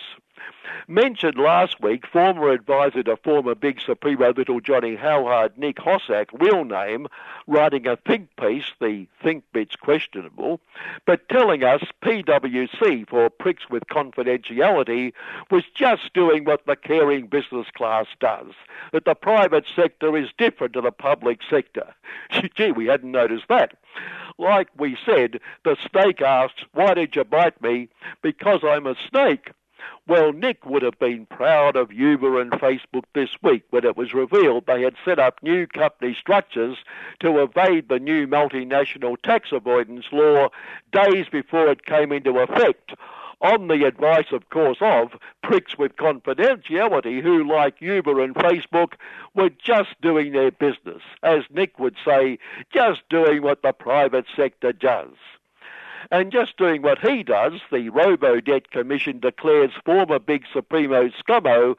Mentioned 0.88 1.38
last 1.38 1.82
week, 1.82 2.08
former 2.08 2.50
advisor 2.50 3.04
to 3.04 3.18
former 3.18 3.56
Big 3.56 3.80
Supremo 3.80 4.34
Little 4.34 4.60
Johnny 4.60 4.96
Howard, 4.96 5.58
Nick 5.58 5.78
Hossack, 5.78 6.28
real 6.34 6.64
name, 6.64 7.08
writing 7.48 7.88
a 7.88 7.96
think 7.96 8.30
piece, 8.38 8.72
the 8.80 9.08
think 9.22 9.44
bit's 9.54 9.76
questionable, 9.76 10.60
but 11.06 11.28
telling 11.30 11.64
us 11.64 11.84
PwC, 12.02 13.08
for 13.08 13.30
pricks 13.30 13.70
with 13.70 13.88
confidentiality, 13.88 15.14
was 15.52 15.64
just 15.74 16.14
doing 16.14 16.44
what 16.46 16.66
the 16.66 16.76
caring 16.76 17.28
business 17.28 17.68
class 17.76 18.08
does, 18.20 18.54
that 18.92 19.06
the 19.06 19.16
private 19.16 19.66
sector 19.76 20.16
is 20.18 20.30
different 20.38 20.74
to 20.74 20.82
the 20.82 20.92
public 20.92 21.40
sector. 21.50 21.94
Gee, 22.56 22.72
we 22.72 22.88
hadn't 22.88 23.12
noticed 23.12 23.48
that. 23.50 23.78
Like 24.38 24.70
we 24.78 24.98
said, 25.06 25.40
the 25.66 25.76
snake 25.90 26.22
asked, 26.22 26.66
Why 26.74 26.94
did 26.94 27.16
you 27.16 27.24
bite 27.24 27.62
me? 27.62 27.90
Because 28.22 28.62
I'm 28.64 28.88
a 28.88 28.96
snake. 29.10 29.52
Well, 30.08 30.34
Nick 30.34 30.66
would 30.66 30.82
have 30.82 31.00
been 31.00 31.26
proud 31.26 31.76
of 31.76 31.92
Uber 31.92 32.40
and 32.42 32.52
Facebook 32.52 33.04
this 33.14 33.30
week 33.42 33.64
when 33.70 33.86
it 33.86 33.98
was 33.98 34.14
revealed 34.14 34.66
they 34.66 34.82
had 34.82 34.96
set 35.06 35.20
up 35.20 35.42
new 35.44 35.68
company 35.68 36.16
structures 36.20 36.78
to 37.20 37.40
evade 37.40 37.90
the 37.90 38.00
new 38.00 38.28
multinational 38.28 39.22
tax 39.22 39.52
avoidance 39.52 40.06
law 40.12 40.50
days 40.92 41.28
before 41.32 41.68
it 41.68 41.86
came 41.86 42.12
into 42.12 42.40
effect 42.40 42.94
on 43.42 43.68
the 43.68 43.86
advice, 43.86 44.32
of 44.32 44.50
course, 44.50 44.80
of 44.82 45.12
pricks 45.42 45.78
with 45.78 45.96
confidentiality 45.96 47.22
who, 47.22 47.48
like 47.48 47.80
Uber 47.80 48.22
and 48.22 48.36
Facebook, 48.36 48.94
were 49.34 49.50
just 49.50 49.90
doing 50.02 50.34
their 50.34 50.52
business. 50.52 51.02
As 51.24 51.44
Nick 51.50 51.80
would 51.80 51.96
say, 52.04 52.38
just 52.74 53.02
doing 53.10 53.42
what 53.42 53.62
the 53.62 53.72
private 53.72 54.26
sector 54.36 54.74
does. 54.74 55.14
And 56.12 56.32
just 56.32 56.58
doing 56.58 56.82
what 56.82 57.00
he 57.00 57.24
does, 57.24 57.54
the 57.72 57.90
Robo-Debt 57.90 58.72
Commission 58.72 59.20
declares 59.20 59.72
former 59.86 60.20
Big 60.20 60.46
Supremo 60.52 61.10
Scummo 61.10 61.76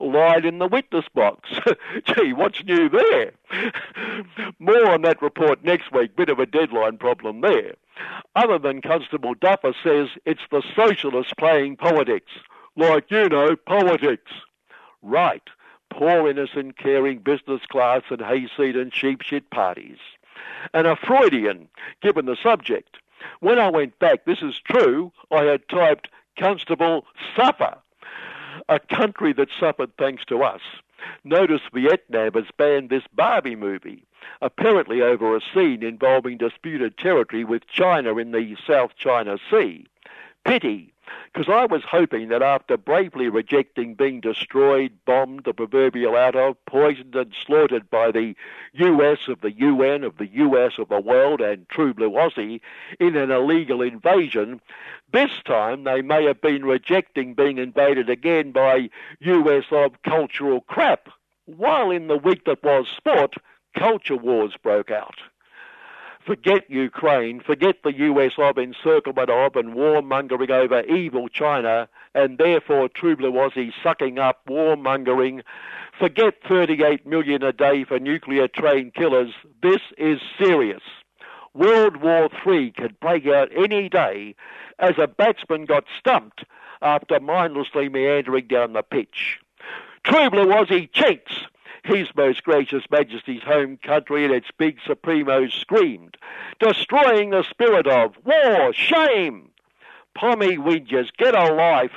lied 0.00 0.44
in 0.44 0.58
the 0.58 0.66
witness 0.66 1.06
box. 1.14 1.48
Gee, 2.04 2.32
what's 2.32 2.64
new 2.64 2.88
there? 2.88 3.32
More 4.58 4.90
on 4.90 5.02
that 5.02 5.22
report 5.22 5.64
next 5.64 5.92
week. 5.92 6.16
Bit 6.16 6.28
of 6.28 6.38
a 6.38 6.46
deadline 6.46 6.98
problem 6.98 7.40
there. 7.40 7.74
Other 8.34 8.58
than 8.58 8.82
Constable 8.82 9.34
Duffer 9.34 9.74
says 9.82 10.08
it's 10.24 10.42
the 10.50 10.62
socialists 10.74 11.32
playing 11.38 11.76
politics. 11.76 12.32
Like, 12.76 13.10
you 13.10 13.28
know, 13.28 13.56
politics. 13.56 14.32
Right. 15.02 15.42
Poor 15.90 16.28
innocent 16.28 16.76
caring 16.76 17.20
business 17.20 17.60
class 17.70 18.02
and 18.10 18.20
hayseed 18.20 18.74
and 18.76 18.92
sheep 18.92 19.22
shit 19.22 19.48
parties. 19.50 19.98
And 20.72 20.86
a 20.86 20.96
Freudian, 20.96 21.68
given 22.02 22.26
the 22.26 22.36
subject. 22.42 22.96
When 23.40 23.58
I 23.58 23.70
went 23.70 23.98
back, 23.98 24.24
this 24.24 24.42
is 24.42 24.60
true, 24.60 25.12
I 25.30 25.44
had 25.44 25.68
typed 25.68 26.08
Constable 26.38 27.06
Suffer, 27.36 27.76
a 28.68 28.80
country 28.80 29.32
that 29.34 29.48
suffered 29.58 29.96
thanks 29.96 30.24
to 30.26 30.42
us. 30.42 30.60
Notice 31.22 31.60
Vietnam 31.72 32.32
has 32.32 32.46
banned 32.56 32.88
this 32.90 33.04
Barbie 33.12 33.56
movie, 33.56 34.04
apparently 34.40 35.02
over 35.02 35.36
a 35.36 35.40
scene 35.52 35.82
involving 35.82 36.38
disputed 36.38 36.96
territory 36.96 37.44
with 37.44 37.66
China 37.66 38.16
in 38.16 38.32
the 38.32 38.56
South 38.66 38.92
China 38.96 39.38
Sea. 39.50 39.86
Pity, 40.44 40.92
because 41.32 41.48
I 41.48 41.64
was 41.66 41.82
hoping 41.82 42.28
that 42.28 42.42
after 42.42 42.76
bravely 42.76 43.28
rejecting 43.28 43.94
being 43.94 44.20
destroyed, 44.20 44.92
bombed, 45.04 45.44
the 45.44 45.54
proverbial 45.54 46.16
out 46.16 46.36
of, 46.36 46.62
poisoned 46.66 47.14
and 47.14 47.34
slaughtered 47.34 47.88
by 47.90 48.10
the 48.10 48.34
US 48.74 49.26
of 49.28 49.40
the 49.40 49.52
UN, 49.52 50.04
of 50.04 50.18
the 50.18 50.28
US 50.28 50.78
of 50.78 50.88
the 50.88 51.00
world, 51.00 51.40
and 51.40 51.68
True 51.68 51.94
Blue 51.94 52.10
Aussie 52.10 52.60
in 53.00 53.16
an 53.16 53.30
illegal 53.30 53.82
invasion, 53.82 54.60
this 55.12 55.30
time 55.44 55.84
they 55.84 56.02
may 56.02 56.24
have 56.24 56.40
been 56.40 56.64
rejecting 56.64 57.34
being 57.34 57.58
invaded 57.58 58.10
again 58.10 58.52
by 58.52 58.90
US 59.20 59.64
of 59.70 60.02
cultural 60.02 60.60
crap, 60.62 61.08
while 61.46 61.90
in 61.90 62.06
the 62.06 62.18
week 62.18 62.44
that 62.44 62.62
was 62.62 62.86
sport, 62.88 63.34
culture 63.76 64.16
wars 64.16 64.54
broke 64.62 64.90
out. 64.90 65.16
Forget 66.26 66.70
Ukraine, 66.70 67.40
forget 67.40 67.82
the 67.82 67.92
US 67.98 68.32
of 68.38 68.56
encirclement 68.56 69.28
of 69.28 69.56
and 69.56 69.74
warmongering 69.74 70.48
over 70.48 70.80
evil 70.82 71.28
China, 71.28 71.86
and 72.14 72.38
therefore 72.38 72.88
True 72.88 73.14
sucking 73.82 74.18
up 74.18 74.40
warmongering. 74.48 75.42
Forget 75.98 76.36
38 76.48 77.06
million 77.06 77.42
a 77.42 77.52
day 77.52 77.84
for 77.84 77.98
nuclear 77.98 78.48
trained 78.48 78.94
killers. 78.94 79.34
This 79.62 79.82
is 79.98 80.18
serious. 80.38 80.80
World 81.52 81.98
War 81.98 82.30
III 82.46 82.70
could 82.70 82.98
break 83.00 83.26
out 83.26 83.50
any 83.54 83.90
day 83.90 84.34
as 84.78 84.94
a 84.96 85.06
batsman 85.06 85.66
got 85.66 85.84
stumped 85.98 86.44
after 86.80 87.20
mindlessly 87.20 87.90
meandering 87.90 88.46
down 88.46 88.72
the 88.72 88.82
pitch. 88.82 89.40
True 90.04 90.30
Blue 90.30 90.66
cheats. 90.66 91.46
His 91.84 92.08
Most 92.16 92.42
Gracious 92.44 92.84
Majesty's 92.90 93.42
home 93.42 93.76
country 93.76 94.24
and 94.24 94.32
its 94.32 94.48
big 94.56 94.78
supremos 94.80 95.52
screamed, 95.52 96.16
destroying 96.58 97.28
the 97.28 97.42
spirit 97.42 97.86
of 97.86 98.14
war, 98.24 98.72
shame. 98.72 99.50
Pommy 100.14 100.56
Widgers, 100.56 101.10
get 101.18 101.34
a 101.34 101.52
life. 101.52 101.92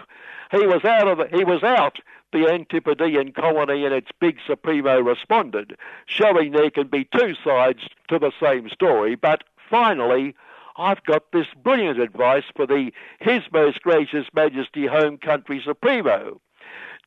He 0.52 0.68
was 0.68 0.84
out 0.84 1.08
of 1.08 1.30
he 1.30 1.46
was 1.46 1.64
out. 1.64 2.00
The 2.34 2.50
Antipodean 2.52 3.32
colony 3.32 3.86
and 3.86 3.94
its 3.94 4.10
big 4.20 4.40
supremo 4.46 5.00
responded, 5.00 5.78
showing 6.06 6.52
there 6.52 6.70
can 6.70 6.88
be 6.88 7.06
two 7.06 7.36
sides 7.42 7.88
to 8.10 8.20
the 8.20 8.34
same 8.42 8.70
story. 8.70 9.16
But 9.16 9.46
finally, 9.70 10.36
I've 10.76 11.04
got 11.06 11.32
this 11.32 11.48
brilliant 11.64 12.02
advice 12.02 12.44
for 12.54 12.68
the 12.68 12.92
His 13.20 13.44
Most 13.54 13.82
Gracious 13.82 14.28
Majesty 14.34 14.86
Home 14.86 15.18
Country 15.18 15.62
Supremo. 15.64 16.42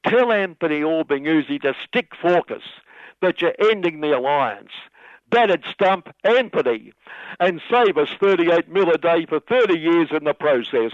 Tell 0.07 0.33
Anthony 0.33 0.83
Albanese 0.83 1.59
to 1.61 1.75
stick 1.87 2.13
focus 2.21 2.63
that 3.21 3.41
you're 3.41 3.55
ending 3.59 4.01
the 4.01 4.17
alliance. 4.17 4.73
Battered 5.29 5.65
stump 5.71 6.09
Anthony 6.25 6.93
and 7.39 7.61
save 7.71 7.97
us 7.97 8.09
38 8.21 8.69
mil 8.69 8.91
a 8.91 8.99
day 8.99 9.27
for 9.27 9.41
30 9.41 9.79
years 9.79 10.09
in 10.11 10.25
the 10.25 10.35
process. 10.35 10.93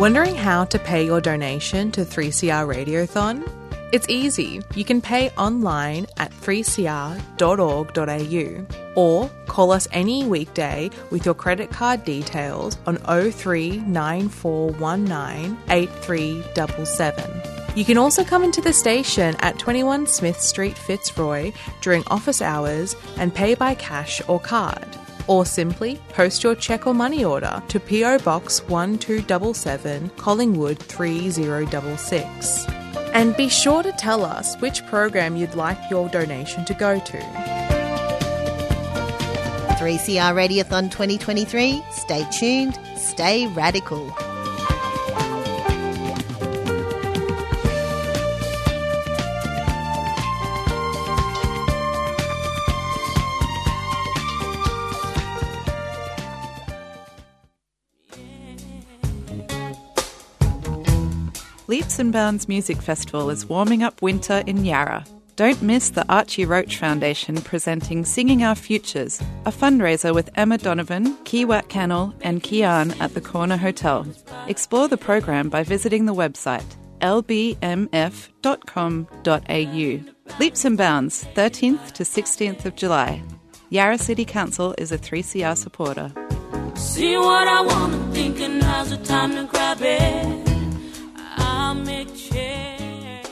Wondering 0.00 0.34
how 0.34 0.64
to 0.64 0.78
pay 0.78 1.04
your 1.04 1.20
donation 1.20 1.92
to 1.92 2.00
3CR 2.00 2.66
Radiothon? 2.66 3.61
It's 3.92 4.08
easy. 4.08 4.60
You 4.74 4.84
can 4.86 5.02
pay 5.02 5.28
online 5.36 6.06
at 6.16 6.32
3cr.org.au 6.32 8.66
or 8.94 9.30
call 9.46 9.70
us 9.70 9.86
any 9.92 10.24
weekday 10.24 10.88
with 11.10 11.26
your 11.26 11.34
credit 11.34 11.70
card 11.70 12.02
details 12.02 12.78
on 12.86 12.96
039419 12.96 15.58
8377. 15.68 17.42
You 17.76 17.84
can 17.84 17.98
also 17.98 18.24
come 18.24 18.44
into 18.44 18.62
the 18.62 18.72
station 18.72 19.36
at 19.40 19.58
21 19.58 20.06
Smith 20.06 20.40
Street, 20.40 20.78
Fitzroy 20.78 21.52
during 21.82 22.02
office 22.06 22.40
hours 22.40 22.96
and 23.18 23.34
pay 23.34 23.54
by 23.54 23.74
cash 23.74 24.22
or 24.26 24.40
card. 24.40 24.88
Or 25.26 25.44
simply 25.44 26.00
post 26.08 26.42
your 26.42 26.54
cheque 26.54 26.86
or 26.86 26.94
money 26.94 27.26
order 27.26 27.62
to 27.68 27.78
PO 27.78 28.20
Box 28.20 28.62
1277 28.62 30.08
Collingwood 30.16 30.78
3066. 30.78 32.81
And 33.12 33.36
be 33.36 33.48
sure 33.48 33.82
to 33.82 33.92
tell 33.92 34.24
us 34.24 34.56
which 34.56 34.84
program 34.86 35.36
you'd 35.36 35.54
like 35.54 35.78
your 35.90 36.08
donation 36.08 36.64
to 36.64 36.74
go 36.74 36.98
to. 36.98 37.18
3CR 39.78 40.34
Radiothon 40.34 40.90
2023. 40.90 41.82
Stay 41.90 42.24
tuned, 42.30 42.78
stay 42.96 43.46
radical. 43.48 44.31
Leaps 61.92 62.00
and 62.00 62.10
Bounds 62.10 62.48
Music 62.48 62.80
Festival 62.80 63.28
is 63.28 63.44
warming 63.44 63.82
up 63.82 64.00
winter 64.00 64.42
in 64.46 64.64
Yarra. 64.64 65.04
Don't 65.36 65.60
miss 65.60 65.90
the 65.90 66.10
Archie 66.10 66.46
Roach 66.46 66.78
Foundation 66.78 67.36
presenting 67.42 68.06
Singing 68.06 68.42
Our 68.42 68.54
Futures, 68.54 69.20
a 69.44 69.52
fundraiser 69.52 70.14
with 70.14 70.30
Emma 70.34 70.56
Donovan, 70.56 71.14
Kiwat 71.24 71.68
Cannell, 71.68 72.14
and 72.22 72.42
Kian 72.42 72.98
at 72.98 73.12
the 73.12 73.20
Corner 73.20 73.58
Hotel. 73.58 74.06
Explore 74.48 74.88
the 74.88 74.96
program 74.96 75.50
by 75.50 75.64
visiting 75.64 76.06
the 76.06 76.14
website 76.14 76.64
lbmf.com.au. 77.02 77.60
Leaps 80.40 80.64
and 80.64 80.78
Bounds, 80.78 81.24
13th 81.34 81.92
to 81.92 82.04
16th 82.04 82.64
of 82.64 82.74
July. 82.74 83.22
Yarra 83.68 83.98
City 83.98 84.24
Council 84.24 84.74
is 84.78 84.92
a 84.92 84.98
3CR 84.98 85.58
supporter. 85.58 86.10
See 86.74 87.18
what 87.18 87.46
I 87.46 87.60
want 87.60 87.92
to 87.92 87.98
think, 88.12 88.40
and 88.40 88.60
now's 88.60 88.88
the 88.88 88.96
time 88.96 89.32
to 89.32 89.44
grab 89.44 89.82
it. 89.82 90.51
I'll 91.72 91.78
make 91.78 92.14
change. 92.14 93.26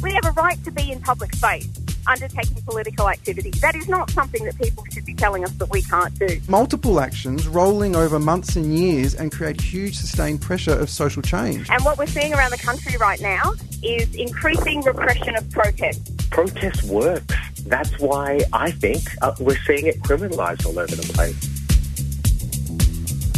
We 0.00 0.12
have 0.12 0.24
a 0.24 0.30
right 0.36 0.62
to 0.64 0.70
be 0.70 0.92
in 0.92 1.00
public 1.00 1.34
space 1.34 1.68
undertaking 2.06 2.62
political 2.64 3.08
activity. 3.08 3.50
That 3.60 3.74
is 3.74 3.88
not 3.88 4.10
something 4.10 4.44
that 4.44 4.56
people 4.58 4.84
should 4.92 5.04
be 5.04 5.14
telling 5.14 5.44
us 5.44 5.52
that 5.54 5.70
we 5.70 5.82
can't 5.82 6.16
do. 6.18 6.40
Multiple 6.48 7.00
actions 7.00 7.48
rolling 7.48 7.96
over 7.96 8.20
months 8.20 8.54
and 8.54 8.78
years 8.78 9.14
and 9.14 9.32
create 9.32 9.60
huge 9.60 9.96
sustained 9.96 10.40
pressure 10.40 10.76
of 10.78 10.88
social 10.88 11.22
change. 11.22 11.68
And 11.68 11.84
what 11.84 11.98
we're 11.98 12.06
seeing 12.06 12.32
around 12.32 12.52
the 12.52 12.58
country 12.58 12.96
right 12.96 13.20
now 13.20 13.54
is 13.82 14.14
increasing 14.14 14.82
repression 14.82 15.36
of 15.36 15.50
protest. 15.50 16.30
Protest 16.30 16.84
works. 16.84 17.34
That's 17.66 17.98
why 17.98 18.40
I 18.52 18.70
think 18.70 19.02
uh, 19.22 19.34
we're 19.40 19.58
seeing 19.66 19.86
it 19.86 20.00
criminalised 20.02 20.66
all 20.66 20.78
over 20.78 20.94
the 20.94 21.12
place. 21.12 21.36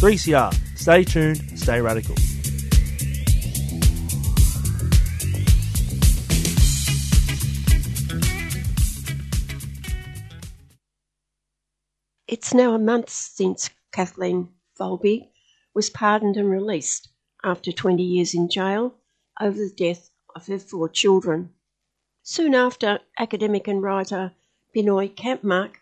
3CR. 0.01 0.79
Stay 0.79 1.05
tuned, 1.05 1.59
stay 1.59 1.81
radical. 1.81 2.15
It's 12.29 12.53
now 12.53 12.75
a 12.75 12.79
month 12.79 13.09
since 13.09 13.71
Kathleen 13.93 14.51
Folbigg 14.79 15.31
was 15.73 15.89
pardoned 15.89 16.37
and 16.37 16.51
released 16.51 17.09
after 17.43 17.73
20 17.73 18.03
years 18.03 18.35
in 18.35 18.51
jail 18.51 18.97
over 19.41 19.57
the 19.57 19.73
death 19.75 20.11
of 20.37 20.47
her 20.49 20.59
four 20.59 20.91
children. 20.91 21.54
Soon 22.27 22.55
after, 22.55 23.01
academic 23.19 23.69
and 23.69 23.83
writer 23.83 24.33
Binoy 24.75 25.15
Kampmark 25.15 25.75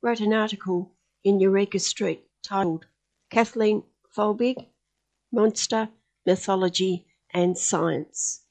wrote 0.00 0.20
an 0.20 0.32
article 0.32 0.96
in 1.22 1.38
Eureka 1.38 1.78
Street 1.78 2.24
titled 2.42 2.86
Kathleen 3.28 3.82
Folbigg, 4.16 4.70
Monster, 5.30 5.90
Mythology 6.24 7.06
and 7.34 7.58
Science. 7.58 8.46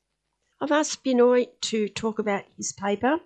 I've 0.62 0.72
asked 0.72 1.04
Binoy 1.04 1.48
to 1.62 1.90
talk 1.90 2.20
about 2.20 2.46
his 2.56 2.72
paper 2.72 3.20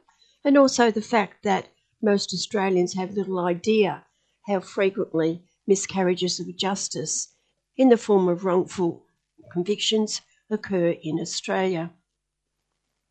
and 0.46 0.58
also 0.58 0.90
the 0.90 1.02
fact 1.02 1.44
that 1.44 1.68
most 2.02 2.34
Australians 2.34 2.94
have 2.94 3.18
little 3.18 3.40
idea 3.40 4.06
how 4.48 4.62
frequently 4.62 5.44
miscarriages 5.68 6.40
of 6.40 6.56
justice 6.56 7.36
in 7.76 7.90
the 7.90 7.98
form 7.98 8.30
of 8.30 8.46
wrongful 8.46 9.06
convictions 9.52 10.22
occur 10.50 10.92
in 10.92 11.20
Australia. 11.20 11.92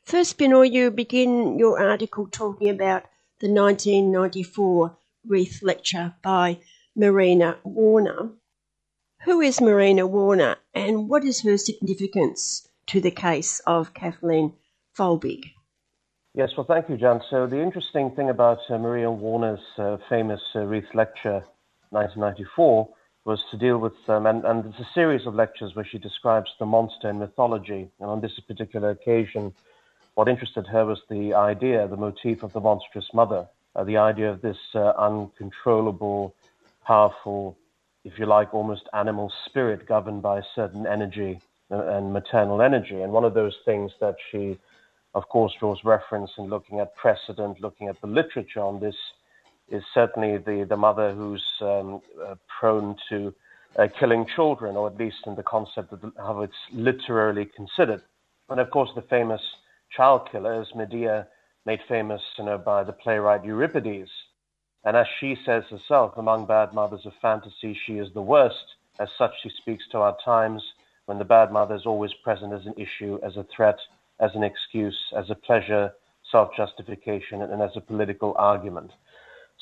First, 0.05 0.37
Binoy, 0.37 0.71
you 0.71 0.91
begin 0.91 1.59
your 1.59 1.81
article 1.81 2.27
talking 2.27 2.69
about 2.69 3.05
the 3.39 3.49
1994 3.49 4.97
Reith 5.27 5.63
Lecture 5.63 6.15
by 6.23 6.59
Marina 6.97 7.59
Warner. 7.63 8.31
Who 9.25 9.41
is 9.41 9.61
Marina 9.61 10.07
Warner 10.07 10.57
and 10.75 11.09
what 11.09 11.25
is 11.25 11.43
her 11.43 11.57
significance 11.57 12.69
to 12.87 13.01
the 13.01 13.13
case 13.13 13.61
of 13.61 13.95
Kathleen 13.95 14.55
Folbigg? 14.99 15.53
Yes, 16.35 16.51
well, 16.57 16.67
thank 16.67 16.89
you, 16.89 16.97
John. 16.97 17.23
So 17.31 17.47
the 17.47 17.63
interesting 17.63 18.11
thing 18.11 18.29
about 18.29 18.59
uh, 18.69 18.79
Maria 18.79 19.11
Warner's 19.11 19.61
uh, 19.79 19.99
famous 20.09 20.41
uh, 20.57 20.65
Reith 20.65 20.95
lecture, 20.95 21.45
1994, 21.91 22.89
was 23.25 23.45
to 23.53 23.57
deal 23.57 23.79
with, 23.79 23.95
um, 24.09 24.27
and, 24.27 24.45
and 24.45 24.67
it's 24.67 24.81
a 24.81 24.93
series 24.95 25.27
of 25.27 25.37
lectures 25.37 25.77
where 25.77 25.85
she 25.85 25.99
describes 25.99 26.51
the 26.59 26.67
monster 26.67 27.09
in 27.09 27.21
mythology. 27.21 27.89
And 28.01 28.11
on 28.11 28.21
this 28.21 28.39
particular 28.41 28.91
occasion, 28.91 29.55
what 30.15 30.29
interested 30.29 30.67
her 30.67 30.85
was 30.85 31.01
the 31.09 31.35
idea, 31.35 31.87
the 31.89 31.97
motif 31.97 32.43
of 32.43 32.53
the 32.53 32.61
monstrous 32.61 33.09
mother, 33.15 33.47
uh, 33.75 33.85
the 33.85 33.97
idea 33.97 34.31
of 34.31 34.43
this 34.43 34.59
uh, 34.75 34.93
uncontrollable, 34.99 36.35
powerful, 36.87 37.57
if 38.05 38.19
you 38.19 38.27
like, 38.27 38.53
almost 38.53 38.89
animal 38.93 39.33
spirit 39.47 39.87
governed 39.87 40.23
by 40.23 40.39
a 40.39 40.43
certain 40.55 40.87
energy 40.87 41.41
and, 41.71 41.81
uh, 41.81 41.97
and 41.97 42.13
maternal 42.13 42.61
energy. 42.61 43.01
And 43.01 43.13
one 43.13 43.25
of 43.25 43.35
those 43.35 43.57
things 43.65 43.93
that 44.01 44.17
she 44.31 44.59
of 45.15 45.29
course, 45.29 45.53
draws 45.59 45.85
reference 45.85 46.31
in 46.39 46.45
looking 46.45 46.81
at 46.81 46.95
precedent, 46.97 47.61
looking 47.61 47.89
at 47.89 48.01
the 48.01 48.07
literature 48.07 48.61
on 48.61 48.81
this, 48.81 48.97
is 49.69 49.83
certainly 49.95 50.39
the, 50.39 50.67
the 50.69 50.77
mother 50.77 51.13
who's 51.15 51.45
um, 51.61 52.01
uh, 52.25 52.35
prone 52.59 52.97
to 53.09 53.35
uh, 53.79 53.89
killing 53.99 54.27
children, 54.35 54.77
or 54.77 54.89
at 54.89 54.97
least 54.97 55.19
in 55.27 55.35
the 55.35 55.43
concept 55.43 55.93
of 55.93 56.01
how 56.17 56.41
it's 56.43 56.55
literally 56.73 57.45
considered. 57.45 58.03
And 58.49 58.61
of 58.61 58.71
course, 58.71 58.91
the 58.95 59.03
famous 59.03 59.41
child 59.97 60.29
killer 60.31 60.61
is 60.63 60.69
Medea, 60.75 61.27
made 61.67 61.81
famous 61.89 62.23
you 62.39 62.45
know, 62.45 62.59
by 62.59 62.83
the 62.83 62.93
playwright 62.93 63.45
Euripides. 63.45 64.11
And 64.85 64.97
as 64.97 65.07
she 65.21 65.37
says 65.47 65.65
herself, 65.71 66.17
among 66.17 66.47
bad 66.47 66.73
mothers 66.73 67.07
of 67.07 67.13
fantasy, 67.21 67.79
she 67.87 67.99
is 67.99 68.13
the 68.15 68.23
worst. 68.23 68.77
As 68.99 69.09
such, 69.17 69.33
she 69.43 69.51
speaks 69.51 69.85
to 69.93 69.99
our 69.99 70.17
times 70.25 70.63
when 71.07 71.19
the 71.19 71.25
bad 71.25 71.53
mother 71.53 71.75
is 71.75 71.87
always 71.87 72.13
present 72.25 72.53
as 72.53 72.67
an 72.67 72.75
issue, 72.77 73.19
as 73.23 73.37
a 73.37 73.47
threat, 73.55 73.79
as 74.21 74.31
an 74.35 74.43
excuse, 74.43 74.99
as 75.17 75.31
a 75.31 75.35
pleasure, 75.35 75.93
self 76.31 76.51
justification, 76.57 77.43
and 77.43 77.63
as 77.63 77.71
a 77.77 77.81
political 77.81 78.35
argument. 78.37 78.91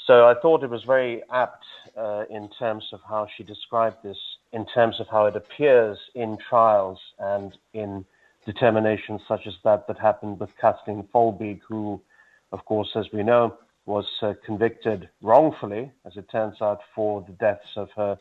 So 0.07 0.27
I 0.27 0.35
thought 0.41 0.65
it 0.65 0.71
was 0.71 0.85
very 0.85 1.23
apt 1.31 1.65
uh, 1.97 2.25
in 2.31 2.49
terms 2.59 2.85
of 2.93 3.01
how 3.09 3.27
she 3.37 3.43
described 3.43 3.99
this, 4.03 4.19
in 4.53 4.67
terms 4.67 5.01
of 5.01 5.07
how 5.09 5.27
it 5.27 5.37
appears 5.37 5.99
in 6.15 6.39
trials 6.49 6.99
and 7.19 7.57
in 7.75 8.05
determinations 8.47 9.21
such 9.29 9.47
as 9.47 9.55
that 9.65 9.87
that 9.87 9.99
happened 9.99 10.41
with 10.41 10.57
Kathleen 10.61 11.07
Folbigg, 11.15 11.61
who, 11.69 12.01
of 12.53 12.65
course, 12.65 12.91
as 12.97 13.07
we 13.13 13.23
know, 13.23 13.57
was 13.87 14.07
uh, 14.23 14.35
convicted 14.45 15.09
wrongfully, 15.23 15.91
as 16.05 16.17
it 16.17 16.31
turns 16.31 16.61
out, 16.61 16.81
for 16.95 17.23
the 17.23 17.33
deaths 17.33 17.77
of 17.77 17.91
her 17.97 18.19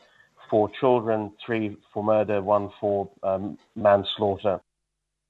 four 0.48 0.68
children, 0.80 1.32
three 1.44 1.76
for 1.92 2.02
murder, 2.02 2.42
one 2.42 2.70
for 2.80 3.08
um, 3.22 3.56
manslaughter. 3.76 4.60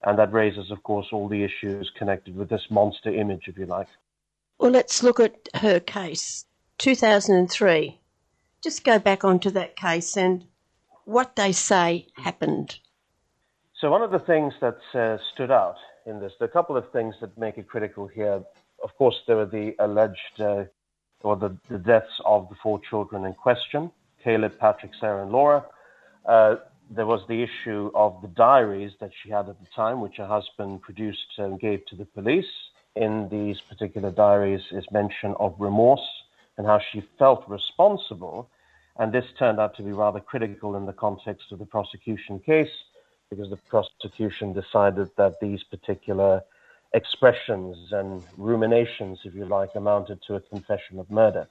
And 0.02 0.18
that 0.18 0.32
raises, 0.32 0.70
of 0.70 0.82
course, 0.82 1.08
all 1.12 1.28
the 1.28 1.44
issues 1.44 1.90
connected 1.96 2.34
with 2.34 2.48
this 2.48 2.66
monster 2.70 3.12
image, 3.14 3.42
if 3.46 3.58
you 3.58 3.66
like. 3.66 3.88
Well, 4.58 4.70
let's 4.70 5.02
look 5.02 5.20
at 5.20 5.48
her 5.54 5.78
case. 5.78 6.46
2003. 6.78 7.98
Just 8.62 8.84
go 8.84 8.98
back 8.98 9.24
onto 9.24 9.50
that 9.50 9.76
case 9.76 10.16
and 10.16 10.46
what 11.04 11.36
they 11.36 11.52
say 11.52 12.06
happened. 12.16 12.78
So, 13.80 13.90
one 13.90 14.02
of 14.02 14.10
the 14.10 14.18
things 14.18 14.52
that 14.60 14.78
uh, 14.92 15.16
stood 15.32 15.50
out 15.50 15.76
in 16.04 16.20
this, 16.20 16.32
are 16.42 16.44
a 16.44 16.50
couple 16.50 16.76
of 16.76 16.92
things 16.92 17.14
that 17.22 17.36
make 17.38 17.56
it 17.56 17.66
critical 17.66 18.06
here. 18.06 18.42
Of 18.84 18.94
course, 18.98 19.14
there 19.26 19.38
are 19.38 19.46
the 19.46 19.74
alleged 19.78 20.38
uh, 20.38 20.64
or 21.22 21.36
the, 21.36 21.56
the, 21.70 21.78
deaths 21.78 22.20
of 22.26 22.50
the 22.50 22.56
four 22.62 22.78
children 22.90 23.24
in 23.24 23.32
question 23.32 23.90
Caleb, 24.22 24.58
Patrick, 24.58 24.92
Sarah, 25.00 25.22
and 25.22 25.32
Laura. 25.32 25.64
Uh, 26.26 26.56
there 26.90 27.06
was 27.06 27.22
the 27.26 27.42
issue 27.42 27.90
of 27.94 28.20
the 28.20 28.28
diaries 28.28 28.92
that 29.00 29.12
she 29.22 29.30
had 29.30 29.48
at 29.48 29.58
the 29.58 29.66
time, 29.74 30.02
which 30.02 30.16
her 30.18 30.26
husband 30.26 30.82
produced 30.82 31.38
and 31.38 31.58
gave 31.58 31.86
to 31.86 31.96
the 31.96 32.04
police. 32.04 32.52
In 32.96 33.30
these 33.30 33.62
particular 33.66 34.10
diaries 34.10 34.60
is 34.72 34.84
mention 34.92 35.34
of 35.40 35.54
remorse 35.58 36.06
and 36.58 36.66
how 36.66 36.80
she 36.92 37.02
felt 37.18 37.48
responsible. 37.48 38.50
And 38.98 39.10
this 39.10 39.24
turned 39.38 39.58
out 39.58 39.74
to 39.76 39.82
be 39.82 39.92
rather 39.92 40.20
critical 40.20 40.76
in 40.76 40.84
the 40.84 40.92
context 40.92 41.46
of 41.50 41.58
the 41.58 41.64
prosecution 41.64 42.40
case 42.40 42.68
because 43.30 43.50
the 43.50 43.56
prosecution 43.56 44.52
decided 44.52 45.08
that 45.16 45.40
these 45.40 45.62
particular 45.62 46.42
expressions 46.92 47.92
and 47.92 48.22
ruminations, 48.36 49.20
if 49.24 49.34
you 49.34 49.44
like, 49.44 49.70
amounted 49.76 50.20
to 50.26 50.34
a 50.34 50.40
confession 50.40 50.98
of 50.98 51.10
murder. 51.10 51.48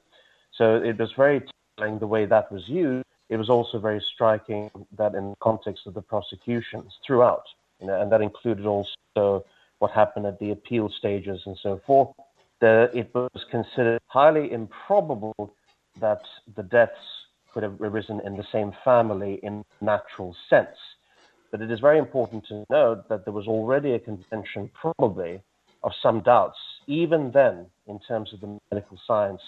So 0.51 0.75
it 0.75 0.99
was 0.99 1.11
very 1.13 1.41
telling 1.77 1.99
the 1.99 2.07
way 2.07 2.25
that 2.25 2.51
was 2.51 2.67
used. 2.67 3.05
It 3.29 3.37
was 3.37 3.49
also 3.49 3.79
very 3.79 4.01
striking 4.13 4.69
that 4.97 5.15
in 5.15 5.29
the 5.29 5.35
context 5.39 5.87
of 5.87 5.93
the 5.93 6.01
prosecutions 6.01 6.97
throughout, 7.05 7.43
you 7.79 7.87
know, 7.87 8.01
and 8.01 8.11
that 8.11 8.21
included 8.21 8.65
also 8.65 9.45
what 9.79 9.91
happened 9.91 10.25
at 10.25 10.39
the 10.39 10.51
appeal 10.51 10.89
stages 10.89 11.41
and 11.45 11.57
so 11.63 11.79
forth, 11.85 12.09
the, 12.59 12.89
it 12.93 13.09
was 13.13 13.45
considered 13.49 13.99
highly 14.07 14.51
improbable 14.51 15.53
that 15.99 16.21
the 16.55 16.63
deaths 16.63 16.99
could 17.53 17.63
have 17.63 17.79
arisen 17.81 18.21
in 18.25 18.35
the 18.35 18.45
same 18.51 18.73
family 18.83 19.39
in 19.43 19.63
natural 19.81 20.35
sense. 20.49 20.77
But 21.51 21.61
it 21.61 21.71
is 21.71 21.79
very 21.79 21.97
important 21.97 22.45
to 22.47 22.65
note 22.69 23.09
that 23.09 23.25
there 23.25 23.33
was 23.33 23.47
already 23.47 23.93
a 23.93 23.99
contention, 23.99 24.69
probably, 24.73 25.41
of 25.83 25.91
some 26.01 26.21
doubts, 26.21 26.57
even 26.87 27.31
then, 27.31 27.65
in 27.87 27.99
terms 27.99 28.33
of 28.33 28.41
the 28.41 28.59
medical 28.71 28.99
science, 29.07 29.41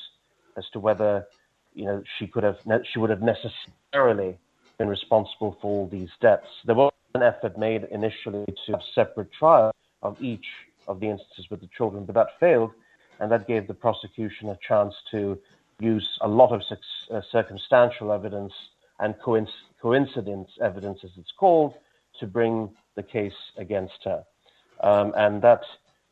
as 0.57 0.65
to 0.73 0.79
whether 0.79 1.27
you 1.73 1.85
know 1.85 2.03
she 2.17 2.27
could 2.27 2.43
have 2.43 2.57
she 2.91 2.99
would 2.99 3.09
have 3.09 3.21
necessarily 3.21 4.37
been 4.77 4.87
responsible 4.87 5.57
for 5.61 5.67
all 5.67 5.87
these 5.87 6.09
deaths. 6.21 6.47
There 6.65 6.75
was 6.75 6.91
an 7.15 7.21
effort 7.21 7.57
made 7.57 7.83
initially 7.91 8.45
to 8.65 8.71
have 8.71 8.81
separate 8.95 9.31
trial 9.31 9.71
of 10.01 10.21
each 10.21 10.45
of 10.87 10.99
the 10.99 11.07
instances 11.07 11.49
with 11.49 11.61
the 11.61 11.69
children, 11.77 12.05
but 12.05 12.15
that 12.15 12.39
failed 12.39 12.71
and 13.19 13.31
that 13.31 13.47
gave 13.47 13.67
the 13.67 13.73
prosecution 13.73 14.49
a 14.49 14.57
chance 14.67 14.95
to 15.11 15.37
use 15.79 16.07
a 16.21 16.27
lot 16.27 16.51
of 16.51 16.61
uh, 16.71 17.21
circumstantial 17.31 18.11
evidence 18.11 18.53
and 18.99 19.15
coinc- 19.23 19.47
coincidence 19.81 20.49
evidence, 20.61 20.99
as 21.03 21.11
it's 21.17 21.31
called, 21.37 21.73
to 22.21 22.27
bring 22.27 22.69
the 22.95 23.03
case 23.03 23.41
against 23.57 24.03
her. 24.05 24.23
Um, 24.81 25.13
and 25.15 25.41
that 25.41 25.63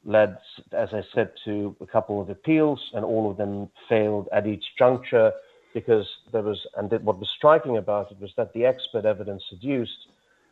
led, 0.03 0.37
as 0.71 0.89
I 0.93 1.03
said, 1.13 1.31
to 1.45 1.75
a 1.81 1.85
couple 1.85 2.21
of 2.21 2.29
appeals, 2.29 2.91
and 2.93 3.03
all 3.03 3.29
of 3.31 3.37
them 3.37 3.69
failed 3.87 4.27
at 4.31 4.45
each 4.45 4.65
juncture 4.77 5.31
because 5.73 6.07
there 6.31 6.41
was, 6.41 6.65
and 6.77 6.91
what 7.03 7.19
was 7.19 7.29
striking 7.29 7.77
about 7.77 8.11
it 8.11 8.19
was 8.19 8.33
that 8.37 8.53
the 8.53 8.65
expert 8.65 9.05
evidence 9.05 9.43
adduced 9.51 10.07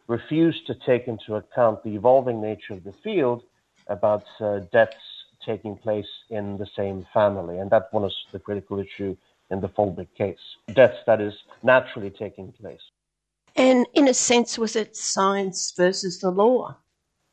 refused 0.08 0.65
to 0.67 0.76
take 0.86 1.08
into 1.08 1.36
account 1.36 1.84
the 1.84 1.96
evolving 1.96 2.41
nature 2.41 2.74
of 2.74 2.84
the 2.84 2.93
field 3.04 3.43
about 3.88 4.24
uh, 4.39 4.60
deaths 4.72 4.96
taking 5.46 5.76
place 5.78 6.08
in 6.30 6.58
the 6.58 6.67
same 6.76 7.06
family. 7.13 7.58
And 7.58 7.70
that 7.72 7.89
was 7.93 8.15
the 8.32 8.39
critical 8.39 8.80
issue 8.80 9.15
in 9.50 9.62
the 9.62 9.70
Folbigg 9.70 10.08
case. 10.17 10.38
Deaths 10.74 11.00
that 11.06 11.22
is 11.22 11.34
naturally 11.63 12.10
taking 12.10 12.52
place. 12.52 12.82
And 13.58 13.88
in 13.96 14.08
a 14.08 14.13
sense, 14.13 14.58
was 14.58 14.76
it 14.76 14.96
science 14.96 15.74
versus 15.76 16.20
the 16.20 16.30
law? 16.30 16.78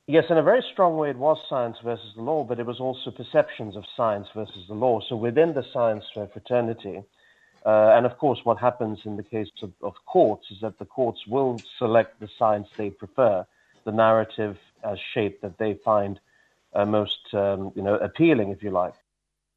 Yes, 0.06 0.24
in 0.30 0.38
a 0.38 0.42
very 0.42 0.64
strong 0.72 0.96
way, 0.96 1.10
it 1.10 1.16
was 1.16 1.38
science 1.48 1.76
versus 1.84 2.12
the 2.16 2.22
law, 2.22 2.44
but 2.44 2.58
it 2.58 2.66
was 2.66 2.80
also 2.80 3.10
perceptions 3.10 3.76
of 3.76 3.84
science 3.96 4.28
versus 4.34 4.64
the 4.68 4.74
law. 4.74 5.00
So 5.08 5.16
within 5.16 5.54
the 5.54 5.64
science 5.72 6.04
fraternity, 6.14 7.02
uh, 7.64 7.94
and 7.96 8.04
of 8.04 8.18
course, 8.18 8.40
what 8.44 8.58
happens 8.58 9.00
in 9.04 9.16
the 9.16 9.22
case 9.22 9.48
of, 9.62 9.72
of, 9.82 9.94
courts 10.04 10.50
is 10.50 10.58
that 10.60 10.78
the 10.78 10.84
courts 10.84 11.26
will 11.26 11.58
select 11.78 12.20
the 12.20 12.28
science 12.38 12.68
they 12.76 12.90
prefer, 12.90 13.46
the 13.84 13.92
narrative 13.92 14.58
as 14.82 14.98
shape 15.14 15.40
that 15.40 15.56
they 15.56 15.74
find 15.82 16.20
uh, 16.74 16.84
most 16.84 17.32
um, 17.32 17.72
you 17.74 17.82
know 17.82 17.96
appealing, 17.96 18.50
if 18.50 18.62
you 18.62 18.70
like. 18.70 18.94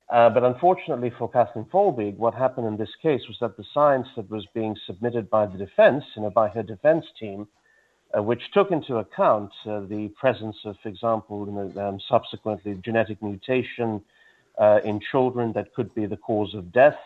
Uh, 0.09 0.29
but 0.29 0.43
unfortunately 0.43 1.11
for 1.17 1.29
Kathleen 1.29 1.65
Folbigg, 1.65 2.15
what 2.15 2.33
happened 2.33 2.65
in 2.65 2.77
this 2.77 2.95
case 3.01 3.21
was 3.27 3.37
that 3.41 3.57
the 3.57 3.65
science 3.73 4.07
that 4.15 4.29
was 4.29 4.45
being 4.53 4.75
submitted 4.85 5.29
by 5.29 5.45
the 5.45 5.57
defense, 5.57 6.03
you 6.15 6.21
know, 6.21 6.29
by 6.29 6.47
her 6.47 6.63
defense 6.63 7.05
team, 7.19 7.47
uh, 8.17 8.23
which 8.23 8.51
took 8.53 8.71
into 8.71 8.97
account 8.97 9.51
uh, 9.65 9.81
the 9.81 10.07
presence 10.17 10.55
of, 10.63 10.77
for 10.81 10.87
example, 10.87 11.45
you 11.45 11.51
know, 11.51 11.87
um, 11.89 11.99
subsequently 12.07 12.75
genetic 12.75 13.21
mutation 13.21 14.01
uh, 14.57 14.79
in 14.85 15.01
children 15.11 15.51
that 15.51 15.73
could 15.73 15.93
be 15.93 16.05
the 16.05 16.15
cause 16.15 16.53
of 16.55 16.71
death, 16.71 16.97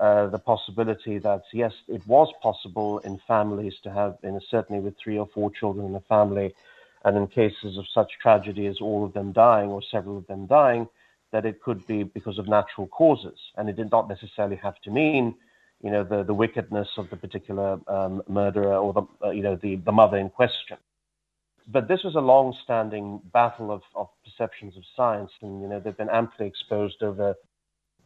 uh, 0.00 0.26
the 0.28 0.38
possibility 0.38 1.18
that 1.18 1.42
yes, 1.52 1.72
it 1.86 2.00
was 2.06 2.32
possible 2.42 2.98
in 3.00 3.20
families 3.28 3.74
to 3.82 3.92
have, 3.92 4.16
you 4.22 4.32
know, 4.32 4.40
certainly 4.50 4.80
with 4.80 4.94
three 4.96 5.18
or 5.18 5.28
four 5.34 5.50
children 5.50 5.86
in 5.86 5.94
a 5.94 6.00
family, 6.00 6.54
and 7.04 7.16
in 7.16 7.26
cases 7.26 7.76
of 7.76 7.84
such 7.92 8.10
tragedy 8.22 8.66
as 8.66 8.80
all 8.80 9.04
of 9.04 9.12
them 9.12 9.32
dying 9.32 9.70
or 9.70 9.82
several 9.82 10.16
of 10.16 10.26
them 10.28 10.46
dying, 10.46 10.88
that 11.32 11.44
it 11.44 11.62
could 11.62 11.86
be 11.86 12.02
because 12.02 12.38
of 12.38 12.48
natural 12.48 12.86
causes. 12.88 13.38
And 13.56 13.68
it 13.68 13.76
did 13.76 13.90
not 13.90 14.08
necessarily 14.08 14.56
have 14.56 14.80
to 14.84 14.90
mean, 14.90 15.34
you 15.82 15.90
know, 15.90 16.04
the, 16.04 16.24
the 16.24 16.34
wickedness 16.34 16.88
of 16.96 17.10
the 17.10 17.16
particular 17.16 17.78
um, 17.86 18.22
murderer 18.28 18.76
or 18.76 18.92
the, 18.92 19.26
uh, 19.26 19.30
you 19.30 19.42
know, 19.42 19.58
the, 19.60 19.76
the 19.76 19.92
mother 19.92 20.16
in 20.16 20.30
question. 20.30 20.78
But 21.70 21.86
this 21.86 22.02
was 22.02 22.14
a 22.14 22.20
long-standing 22.20 23.20
battle 23.32 23.70
of, 23.70 23.82
of 23.94 24.08
perceptions 24.24 24.74
of 24.76 24.84
science, 24.96 25.30
and 25.42 25.60
you 25.60 25.68
know 25.68 25.78
they've 25.78 25.94
been 25.94 26.08
amply 26.08 26.46
exposed 26.46 27.02
over 27.02 27.34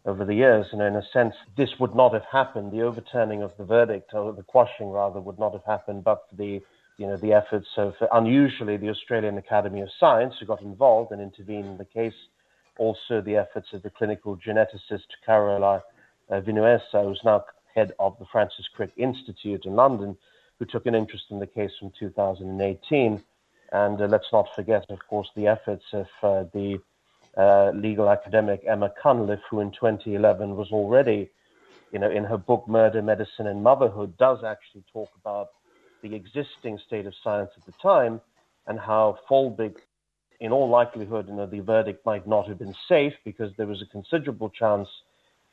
over 0.05 0.25
the 0.25 0.35
years. 0.35 0.67
And 0.73 0.83
in 0.83 0.97
a 0.97 1.03
sense, 1.13 1.33
this 1.57 1.71
would 1.79 1.95
not 1.95 2.13
have 2.13 2.25
happened. 2.25 2.73
The 2.73 2.83
overturning 2.83 3.41
of 3.41 3.53
the 3.57 3.65
verdict, 3.65 4.11
or 4.15 4.33
the 4.33 4.43
quashing 4.43 4.91
rather, 4.91 5.21
would 5.21 5.39
not 5.39 5.53
have 5.53 5.65
happened 5.65 6.03
but 6.03 6.23
for 6.29 6.35
the 6.35 6.61
you 6.99 7.07
know, 7.07 7.17
the 7.17 7.33
efforts 7.33 7.69
of 7.77 7.95
unusually 8.13 8.77
the 8.77 8.91
Australian 8.91 9.39
Academy 9.39 9.81
of 9.81 9.89
Science, 9.99 10.35
who 10.39 10.47
got 10.47 10.63
involved 10.63 11.11
and 11.11 11.21
intervened 11.21 11.67
in 11.67 11.77
the 11.77 11.85
case, 11.85 12.15
also 12.79 13.21
the 13.21 13.37
efforts 13.37 13.73
of 13.73 13.83
the 13.83 13.91
clinical 13.91 14.37
geneticist 14.37 15.07
Carola 15.25 15.83
uh, 16.31 16.41
Vinuesa, 16.41 17.05
who's 17.05 17.21
now 17.25 17.45
head 17.75 17.93
of 17.99 18.19
the 18.19 18.27
Francis 18.31 18.67
Crick 18.75 18.93
Institute 18.97 19.65
in 19.65 19.75
London, 19.75 20.17
who 20.59 20.65
took 20.65 20.87
an 20.87 20.95
interest 20.95 21.25
in 21.31 21.39
the 21.39 21.47
case 21.47 21.73
from 21.79 21.93
2018. 21.99 23.23
And 23.73 24.01
uh, 24.01 24.07
let's 24.07 24.33
not 24.33 24.55
forget, 24.55 24.85
of 24.91 24.99
course, 25.09 25.31
the 25.35 25.47
efforts 25.47 25.85
of 25.93 26.07
uh, 26.23 26.45
the 26.53 26.81
uh, 27.37 27.71
legal 27.75 28.11
academic 28.11 28.63
Emma 28.67 28.93
Cunliffe, 29.03 29.41
who 29.51 29.61
in 29.61 29.71
2011 29.71 30.55
was 30.55 30.71
already, 30.71 31.31
you 31.91 31.99
know, 31.99 32.11
in 32.11 32.25
her 32.25 32.37
book 32.37 32.69
Murder, 32.69 33.01
Medicine, 33.01 33.47
and 33.47 33.63
Motherhood, 33.63 34.17
does 34.19 34.45
actually 34.45 34.85
talk 34.93 35.09
about 35.21 35.49
the 36.03 36.15
existing 36.15 36.79
state 36.87 37.07
of 37.07 37.15
science 37.23 37.51
at 37.57 37.65
the 37.65 37.73
time 37.83 38.21
and 38.67 38.79
how 38.79 39.19
Folbigg, 39.29 39.77
in 40.43 40.51
all 40.51 40.69
likelihood, 40.69 41.29
you 41.29 41.35
know, 41.35 41.47
the 41.47 41.61
verdict 41.61 42.05
might 42.05 42.27
not 42.27 42.49
have 42.49 42.59
been 42.59 42.75
safe 42.89 43.15
because 43.25 43.53
there 43.57 43.69
was 43.69 43.81
a 43.81 43.87
considerable 43.87 44.51
chance 44.51 44.89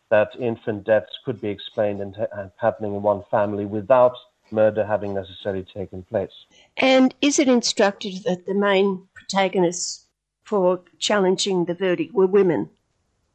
that 0.09 0.29
infant 0.39 0.83
deaths 0.83 1.15
could 1.23 1.39
be 1.39 1.49
explained 1.49 2.01
and, 2.01 2.15
happening 2.57 2.95
in 2.95 3.03
one 3.03 3.23
family 3.29 3.65
without 3.65 4.15
murder 4.49 4.83
having 4.83 5.13
necessarily 5.13 5.63
taken 5.63 6.01
place. 6.01 6.31
And 6.77 7.13
is 7.21 7.37
it 7.37 7.47
instructive 7.47 8.23
that 8.23 8.47
the 8.47 8.55
main 8.55 9.07
protagonists 9.13 10.07
for 10.43 10.81
challenging 10.97 11.65
the 11.65 11.75
verdict 11.75 12.15
were 12.15 12.25
women? 12.25 12.71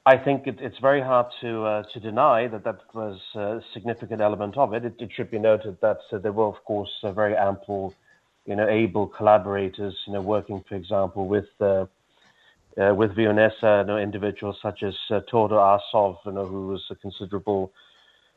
I 0.07 0.17
think 0.17 0.49
it, 0.49 0.59
it's 0.61 0.81
very 0.81 1.01
hard 1.01 1.29
to 1.41 1.65
uh, 1.65 1.83
to 1.93 2.01
deny 2.01 2.49
that 2.49 2.65
that 2.65 2.81
was 2.93 3.21
a 3.37 3.63
significant 3.73 4.21
element 4.21 4.57
of 4.59 4.75
it. 4.75 4.85
It, 4.85 4.97
it 4.99 5.11
should 5.15 5.31
be 5.31 5.39
noted 5.39 5.81
that 5.81 6.01
uh, 6.13 6.19
there 6.19 6.33
were, 6.33 6.49
of 6.49 6.63
course, 6.65 6.91
uh, 7.05 7.13
very 7.13 7.37
ample, 7.37 7.95
you 8.47 8.57
know, 8.57 8.69
able 8.69 9.07
collaborators, 9.07 9.95
you 10.07 10.13
know, 10.13 10.21
working, 10.21 10.63
for 10.69 10.75
example, 10.75 11.27
with 11.27 11.49
uh, 11.61 11.87
uh, 12.77 12.93
with 12.93 13.13
Vinuesa, 13.13 13.83
you 13.83 13.87
know, 13.87 13.99
individuals 13.99 14.59
such 14.61 14.83
as 14.83 14.95
uh, 15.11 15.21
Todor 15.33 15.79
Arsov, 15.95 16.19
you 16.27 16.33
know, 16.33 16.45
who 16.45 16.69
was 16.69 16.83
a 16.91 16.95
considerable 16.97 17.73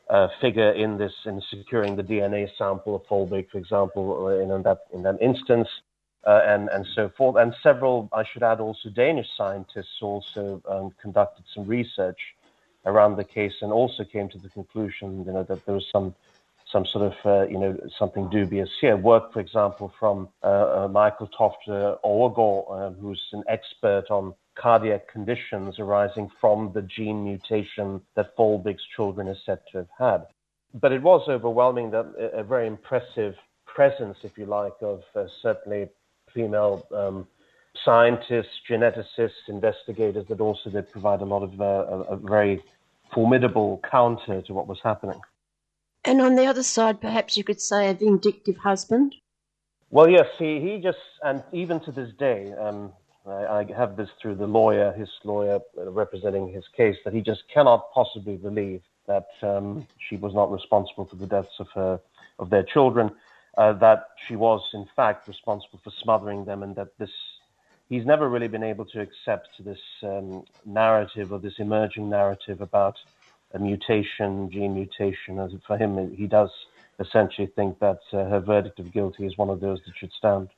uh, 0.10 0.28
figure 0.40 0.72
in 0.72 0.98
this 0.98 1.14
in 1.26 1.42
securing 1.50 1.96
the 1.96 2.04
DNA 2.04 2.48
sample 2.58 2.96
of 2.96 3.04
Folbigg, 3.08 3.50
for 3.50 3.58
example, 3.58 4.30
in, 4.30 4.52
in 4.52 4.62
that 4.64 4.80
in 4.94 5.04
that 5.04 5.18
instance 5.22 5.68
uh, 6.28 6.42
and, 6.46 6.70
and 6.70 6.86
so 6.94 7.10
forth. 7.18 7.38
And 7.38 7.56
several, 7.64 8.10
I 8.14 8.24
should 8.24 8.44
add, 8.44 8.60
also 8.60 8.90
Danish 8.90 9.28
scientists 9.36 10.02
also 10.02 10.62
um, 10.70 10.94
conducted 11.02 11.46
some 11.54 11.66
research 11.66 12.20
around 12.86 13.16
the 13.16 13.24
case 13.24 13.54
and 13.62 13.72
also 13.72 14.04
came 14.04 14.30
to 14.30 14.38
the 14.38 14.50
conclusion, 14.50 15.24
you 15.26 15.32
know, 15.32 15.44
that 15.44 15.66
there 15.66 15.76
was 15.76 15.86
some 15.92 16.14
some 16.72 16.86
sort 16.86 17.14
of, 17.14 17.14
uh, 17.26 17.48
you 17.48 17.58
know, 17.58 17.78
something 17.98 18.30
dubious 18.30 18.70
here. 18.82 18.98
Work, 18.98 19.34
for 19.34 19.40
example, 19.40 19.94
from 20.00 20.30
uh, 20.44 20.84
uh 20.84 20.88
Michael 20.92 21.28
Toft 21.28 21.68
Overgaard, 21.68 22.66
uh, 22.70 22.90
who's 23.00 23.24
an 23.32 23.44
expert 23.48 24.06
on 24.10 24.34
cardiac 24.56 25.08
conditions 25.08 25.80
arising 25.80 26.30
from 26.42 26.72
the 26.74 26.82
gene 26.82 27.24
mutation 27.24 28.02
that 28.16 28.36
Folbigg's 28.36 28.84
children 28.96 29.28
are 29.28 29.38
said 29.46 29.60
to 29.72 29.78
have 29.80 29.90
had. 29.98 30.28
But 30.74 30.92
it 30.92 31.02
was 31.02 31.28
overwhelming, 31.30 31.92
that 31.92 32.06
a 32.34 32.44
very 32.44 32.68
impressive 32.68 33.36
presence, 33.66 34.18
if 34.24 34.38
you 34.38 34.46
like, 34.46 34.74
of 34.82 35.04
uh, 35.16 35.26
certainly 35.42 35.90
female 36.34 36.86
um, 36.94 37.28
scientists, 37.86 38.62
geneticists, 38.70 39.48
investigators 39.48 40.26
that 40.28 40.42
also 40.42 40.70
did 40.70 40.92
provide 40.92 41.22
a 41.22 41.26
lot 41.26 41.44
of 41.44 41.62
uh, 41.62 41.66
a, 41.66 42.14
a 42.14 42.16
very 42.18 42.62
formidable 43.14 43.80
counter 43.90 44.42
to 44.42 44.54
what 44.54 44.68
was 44.68 44.80
happening. 44.84 45.20
And 46.06 46.22
on 46.22 46.36
the 46.36 46.46
other 46.46 46.64
side, 46.64 47.02
perhaps 47.02 47.38
you 47.38 47.44
could 47.44 47.62
say 47.62 47.90
a 47.90 47.94
vindictive 47.94 48.58
husband. 48.58 49.16
Well, 49.90 50.10
yes, 50.10 50.28
he, 50.38 50.60
he 50.60 50.80
just, 50.82 50.98
and 51.24 51.44
even 51.52 51.80
to 51.82 51.92
this 51.92 52.12
day, 52.18 52.54
um, 52.54 52.94
I, 53.26 53.32
I, 53.32 53.66
have 53.76 53.96
this 53.96 54.10
through 54.22 54.36
the 54.36 54.48
lawyer, 54.48 54.92
his 54.94 55.10
lawyer 55.24 55.60
uh, 55.78 55.90
representing 55.92 56.52
his 56.52 56.66
case, 56.76 56.98
that 57.06 57.14
he 57.14 57.22
just 57.22 57.44
cannot 57.54 57.92
possibly 57.94 58.36
believe 58.38 58.82
that 59.08 59.28
um, 59.42 59.88
she 60.10 60.18
was 60.18 60.34
not 60.34 60.52
responsible 60.52 61.06
for 61.06 61.16
the 61.16 61.28
deaths 61.28 61.60
of 61.60 61.68
her 61.74 62.00
of 62.40 62.50
their 62.50 62.64
children 62.64 63.12
uh, 63.58 63.74
that 63.74 64.10
she 64.28 64.36
was 64.36 64.62
in 64.74 64.88
fact 64.96 65.28
responsible 65.28 65.80
for 65.84 65.92
smothering 66.04 66.46
them, 66.46 66.64
and 66.64 66.76
that 66.76 66.90
this 66.98 67.10
he's 67.90 68.06
never 68.06 68.30
really 68.30 68.48
been 68.48 68.64
able 68.64 68.86
to 68.86 69.02
accept 69.02 69.50
this 69.60 69.80
um, 70.04 70.44
narrative 70.66 71.32
or 71.32 71.40
this 71.40 71.56
emerging 71.58 72.10
narrative 72.10 72.62
about 72.62 72.96
a 73.54 73.60
mutation, 73.60 74.50
gene 74.52 74.74
mutation. 74.74 75.40
As 75.40 75.52
for 75.66 75.78
him, 75.78 76.16
he 76.16 76.28
does 76.28 76.50
essentially 77.00 77.48
think 77.56 77.80
that 77.80 78.00
uh, 78.14 78.26
her 78.26 78.40
verdict 78.40 78.80
of 78.80 78.92
guilty 78.92 79.26
is 79.26 79.38
one 79.38 79.50
of 79.50 79.60
those 79.60 79.80
that 79.86 79.96
should 79.98 80.12
stand. 80.14 80.50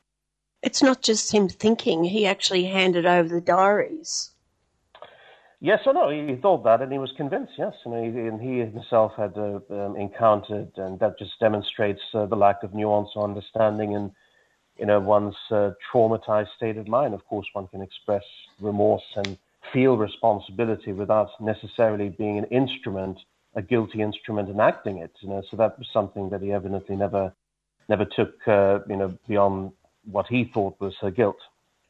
It's 0.62 0.84
not 0.84 1.02
just 1.02 1.32
him 1.34 1.48
thinking; 1.48 2.04
he 2.04 2.26
actually 2.26 2.66
handed 2.66 3.06
over 3.06 3.30
the 3.30 3.42
diaries. 3.42 4.32
Yes 5.62 5.82
or 5.86 5.94
no? 5.94 6.10
He 6.10 6.38
thought 6.38 6.64
that, 6.64 6.82
and 6.82 6.92
he 6.92 6.98
was 6.98 7.12
convinced. 7.18 7.54
Yes, 7.58 7.74
and 7.84 7.94
he, 7.94 8.22
and 8.22 8.42
he 8.42 8.60
himself 8.60 9.12
had 9.18 9.38
uh, 9.38 9.60
um, 9.70 9.98
encountered, 9.98 10.72
and 10.78 10.98
that 11.00 11.20
just 11.20 11.38
demonstrates 11.40 12.02
uh, 12.14 12.26
the 12.26 12.36
lack 12.38 12.64
of 12.64 12.74
nuance 12.74 13.10
or 13.16 13.26
understanding 13.26 13.92
in, 13.92 14.12
you 14.78 14.86
know, 14.86 15.02
one's 15.02 15.36
uh, 15.52 15.72
traumatized 15.92 16.56
state 16.56 16.78
of 16.78 16.88
mind. 16.88 17.14
Of 17.14 17.26
course, 17.26 17.46
one 17.52 17.68
can 17.68 17.82
express 17.82 18.24
remorse 18.62 19.04
and 19.18 19.38
feel 19.74 19.98
responsibility 19.98 20.92
without 20.92 21.30
necessarily 21.40 22.10
being 22.10 22.38
an 22.38 22.46
instrument, 22.46 23.18
a 23.56 23.62
guilty 23.62 24.02
instrument, 24.02 24.50
in 24.50 24.60
acting 24.60 24.98
it. 24.98 25.12
You 25.22 25.30
know, 25.30 25.44
so 25.50 25.58
that 25.58 25.78
was 25.78 25.88
something 25.94 26.30
that 26.30 26.42
he 26.42 26.52
evidently 26.52 26.96
never, 26.96 27.34
never 27.88 28.06
took, 28.06 28.36
uh, 28.48 28.80
you 28.88 28.96
know, 28.96 29.18
beyond 29.28 29.72
what 30.10 30.28
he 30.28 30.50
thought 30.54 30.80
was 30.80 30.96
her 31.02 31.12
guilt. 31.12 31.38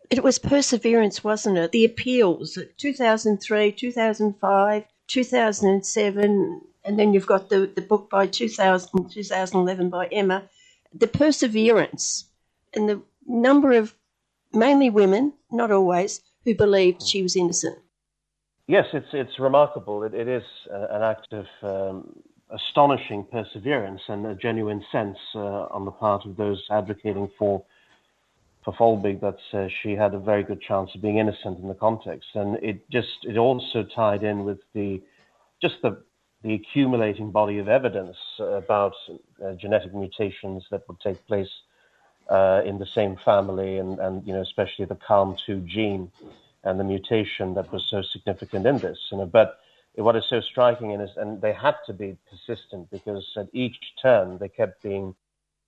It 0.09 0.23
was 0.23 0.39
perseverance, 0.39 1.23
wasn't 1.23 1.57
it? 1.57 1.71
The 1.71 1.85
appeals, 1.85 2.57
2003, 2.77 3.71
2005, 3.71 4.83
2007, 5.07 6.61
and 6.83 6.99
then 6.99 7.13
you've 7.13 7.27
got 7.27 7.49
the, 7.49 7.71
the 7.75 7.81
book 7.81 8.09
by 8.09 8.25
2000, 8.25 9.09
2011 9.09 9.89
by 9.89 10.07
Emma. 10.07 10.43
The 10.93 11.07
perseverance 11.07 12.25
and 12.73 12.89
the 12.89 13.01
number 13.27 13.73
of 13.73 13.93
mainly 14.51 14.89
women, 14.89 15.33
not 15.51 15.71
always, 15.71 16.21
who 16.49 16.55
believed 16.55 17.03
she 17.03 17.21
was 17.21 17.35
innocent. 17.35 17.77
Yes, 18.67 18.87
it's 18.93 19.07
it's 19.13 19.39
remarkable. 19.39 20.03
it, 20.03 20.13
it 20.13 20.27
is 20.27 20.43
uh, 20.71 20.87
an 20.91 21.03
act 21.03 21.33
of 21.33 21.47
um, 21.61 22.21
astonishing 22.49 23.25
perseverance 23.31 24.01
and 24.07 24.25
a 24.25 24.35
genuine 24.35 24.83
sense 24.91 25.17
uh, 25.35 25.65
on 25.77 25.85
the 25.85 25.91
part 25.91 26.25
of 26.25 26.35
those 26.37 26.63
advocating 26.71 27.29
for 27.37 27.63
for 28.63 28.73
Folbigg 28.73 29.21
that 29.21 29.39
uh, 29.53 29.67
she 29.81 29.91
had 29.93 30.13
a 30.13 30.19
very 30.19 30.43
good 30.43 30.61
chance 30.61 30.89
of 30.93 31.01
being 31.01 31.17
innocent 31.17 31.59
in 31.59 31.67
the 31.67 31.73
context, 31.73 32.29
and 32.33 32.57
it 32.63 32.89
just 32.89 33.17
it 33.23 33.37
also 33.37 33.83
tied 33.95 34.23
in 34.23 34.43
with 34.43 34.59
the 34.73 35.01
just 35.61 35.75
the 35.83 36.01
the 36.43 36.53
accumulating 36.53 37.31
body 37.31 37.59
of 37.59 37.67
evidence 37.67 38.17
about 38.39 38.93
uh, 39.09 39.53
genetic 39.53 39.93
mutations 39.93 40.63
that 40.71 40.87
would 40.87 40.99
take 41.01 41.19
place 41.27 41.49
uh, 42.29 42.61
in 42.65 42.79
the 42.79 42.85
same 42.85 43.17
family, 43.17 43.77
and 43.77 43.99
and 43.99 44.25
you 44.25 44.33
know 44.33 44.41
especially 44.41 44.85
the 44.85 44.95
CALM2 44.95 45.65
gene 45.65 46.11
and 46.63 46.79
the 46.79 46.83
mutation 46.83 47.53
that 47.53 47.71
was 47.71 47.85
so 47.85 48.01
significant 48.01 48.65
in 48.65 48.77
this. 48.77 48.99
You 49.11 49.19
know, 49.19 49.25
but 49.25 49.59
what 49.95 50.15
is 50.15 50.25
so 50.29 50.41
striking 50.41 50.91
is, 50.91 51.11
and 51.17 51.41
they 51.41 51.53
had 51.53 51.75
to 51.85 51.93
be 51.93 52.17
persistent 52.29 52.89
because 52.91 53.25
at 53.37 53.47
each 53.53 53.79
turn 54.01 54.37
they 54.37 54.49
kept 54.49 54.83
being 54.83 55.15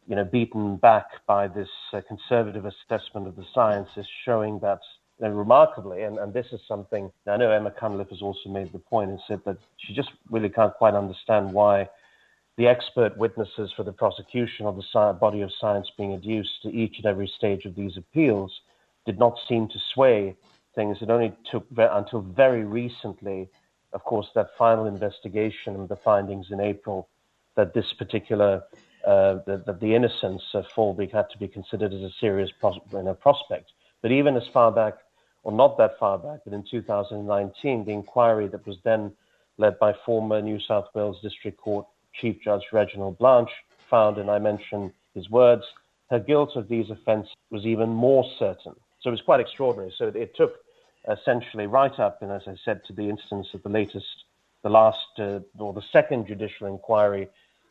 you 0.07 0.15
know, 0.15 0.23
beaten 0.23 0.77
back 0.77 1.25
by 1.25 1.47
this 1.47 1.69
uh, 1.93 2.01
conservative 2.07 2.65
assessment 2.65 3.27
of 3.27 3.35
the 3.35 3.45
sciences, 3.53 4.05
showing 4.25 4.59
that 4.59 4.81
remarkably, 5.19 6.03
and, 6.03 6.17
and 6.17 6.33
this 6.33 6.47
is 6.51 6.59
something 6.67 7.11
I 7.27 7.37
know 7.37 7.51
Emma 7.51 7.71
Cunliffe 7.71 8.09
has 8.09 8.21
also 8.21 8.49
made 8.49 8.71
the 8.71 8.79
point 8.79 9.11
and 9.11 9.19
said 9.27 9.41
that 9.45 9.57
she 9.77 9.93
just 9.93 10.09
really 10.29 10.49
can't 10.49 10.73
quite 10.73 10.95
understand 10.95 11.53
why 11.53 11.89
the 12.57 12.67
expert 12.67 13.17
witnesses 13.17 13.71
for 13.75 13.83
the 13.83 13.93
prosecution 13.93 14.65
of 14.65 14.75
the 14.75 15.17
body 15.19 15.41
of 15.41 15.51
science 15.59 15.89
being 15.97 16.13
adduced 16.13 16.61
to 16.63 16.69
each 16.69 16.97
and 16.97 17.05
every 17.05 17.27
stage 17.27 17.65
of 17.65 17.75
these 17.75 17.97
appeals 17.97 18.61
did 19.05 19.17
not 19.17 19.37
seem 19.47 19.67
to 19.69 19.79
sway 19.93 20.35
things. 20.75 20.97
It 21.01 21.09
only 21.09 21.33
took 21.49 21.65
until 21.77 22.21
very 22.21 22.63
recently, 22.63 23.49
of 23.93 24.03
course, 24.03 24.27
that 24.35 24.49
final 24.57 24.85
investigation 24.85 25.75
and 25.75 25.89
the 25.89 25.95
findings 25.95 26.51
in 26.51 26.59
April 26.59 27.07
that 27.55 27.73
this 27.73 27.91
particular 27.93 28.63
uh, 29.05 29.39
that, 29.47 29.79
the 29.79 29.95
innocence 29.95 30.43
of 30.53 30.67
Folbigg 30.67 31.11
had 31.11 31.29
to 31.31 31.37
be 31.37 31.47
considered 31.47 31.91
as 31.93 32.01
a 32.01 32.11
serious 32.19 32.51
pros- 32.59 32.79
you 32.93 33.01
know, 33.01 33.15
prospect. 33.15 33.71
But 34.01 34.11
even 34.11 34.37
as 34.37 34.43
far 34.53 34.71
back, 34.71 34.95
or 35.43 35.51
not 35.51 35.77
that 35.79 35.97
far 35.97 36.19
back, 36.19 36.41
but 36.43 36.53
in 36.53 36.63
2019, 36.69 37.85
the 37.85 37.91
inquiry 37.91 38.47
that 38.49 38.65
was 38.67 38.77
then 38.83 39.11
led 39.57 39.79
by 39.79 39.93
former 40.05 40.39
New 40.41 40.59
South 40.59 40.85
Wales 40.93 41.17
District 41.23 41.57
Court 41.57 41.85
Chief 42.13 42.41
Judge 42.43 42.63
Reginald 42.71 43.17
Blanche 43.17 43.51
found, 43.89 44.17
and 44.17 44.29
I 44.29 44.39
mention 44.39 44.93
his 45.13 45.29
words, 45.29 45.63
her 46.09 46.19
guilt 46.19 46.55
of 46.55 46.67
these 46.67 46.89
offences 46.89 47.33
was 47.49 47.65
even 47.65 47.89
more 47.89 48.25
certain. 48.37 48.75
So 49.01 49.09
it 49.09 49.11
was 49.11 49.21
quite 49.21 49.39
extraordinary. 49.39 49.93
So 49.97 50.07
it 50.07 50.35
took 50.35 50.55
essentially 51.09 51.67
right 51.67 51.97
up, 51.99 52.21
and 52.21 52.31
as 52.31 52.43
I 52.47 52.55
said, 52.63 52.81
to 52.85 52.93
the 52.93 53.09
instance 53.09 53.47
of 53.53 53.63
the 53.63 53.69
latest, 53.69 54.05
the 54.63 54.69
last, 54.69 55.19
uh, 55.19 55.39
or 55.57 55.73
the 55.73 55.81
second 55.91 56.27
judicial 56.27 56.67
inquiry 56.67 57.27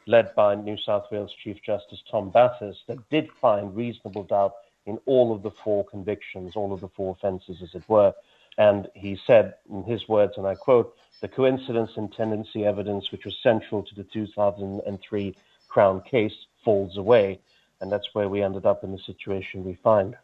led 0.06 0.34
by 0.34 0.54
New 0.54 0.76
South 0.78 1.06
Wales 1.12 1.32
Chief 1.42 1.62
Justice 1.62 2.02
Tom 2.10 2.30
Bathurst, 2.30 2.80
that 2.88 3.08
did 3.10 3.28
find 3.40 3.76
reasonable 3.76 4.24
doubt 4.24 4.54
in 4.86 4.98
all 5.06 5.32
of 5.34 5.42
the 5.42 5.50
four 5.50 5.84
convictions, 5.84 6.56
all 6.56 6.72
of 6.72 6.80
the 6.80 6.88
four 6.88 7.12
offences, 7.16 7.58
as 7.62 7.74
it 7.74 7.88
were. 7.88 8.12
And 8.60 8.88
he 8.94 9.18
said, 9.26 9.54
in 9.70 9.84
his 9.84 10.06
words, 10.06 10.34
and 10.36 10.46
I 10.46 10.54
quote, 10.54 10.94
the 11.22 11.28
coincidence 11.28 11.92
and 11.96 12.12
tendency 12.12 12.66
evidence 12.66 13.10
which 13.10 13.24
was 13.24 13.34
central 13.42 13.82
to 13.82 13.94
the 13.94 14.04
2003 14.04 15.34
Crown 15.68 16.02
case 16.02 16.34
falls 16.62 16.98
away. 16.98 17.40
And 17.80 17.90
that's 17.90 18.10
where 18.12 18.28
we 18.28 18.42
ended 18.42 18.66
up 18.66 18.84
in 18.84 18.92
the 18.92 18.98
situation 18.98 19.64
we 19.64 19.78
find. 19.82 20.14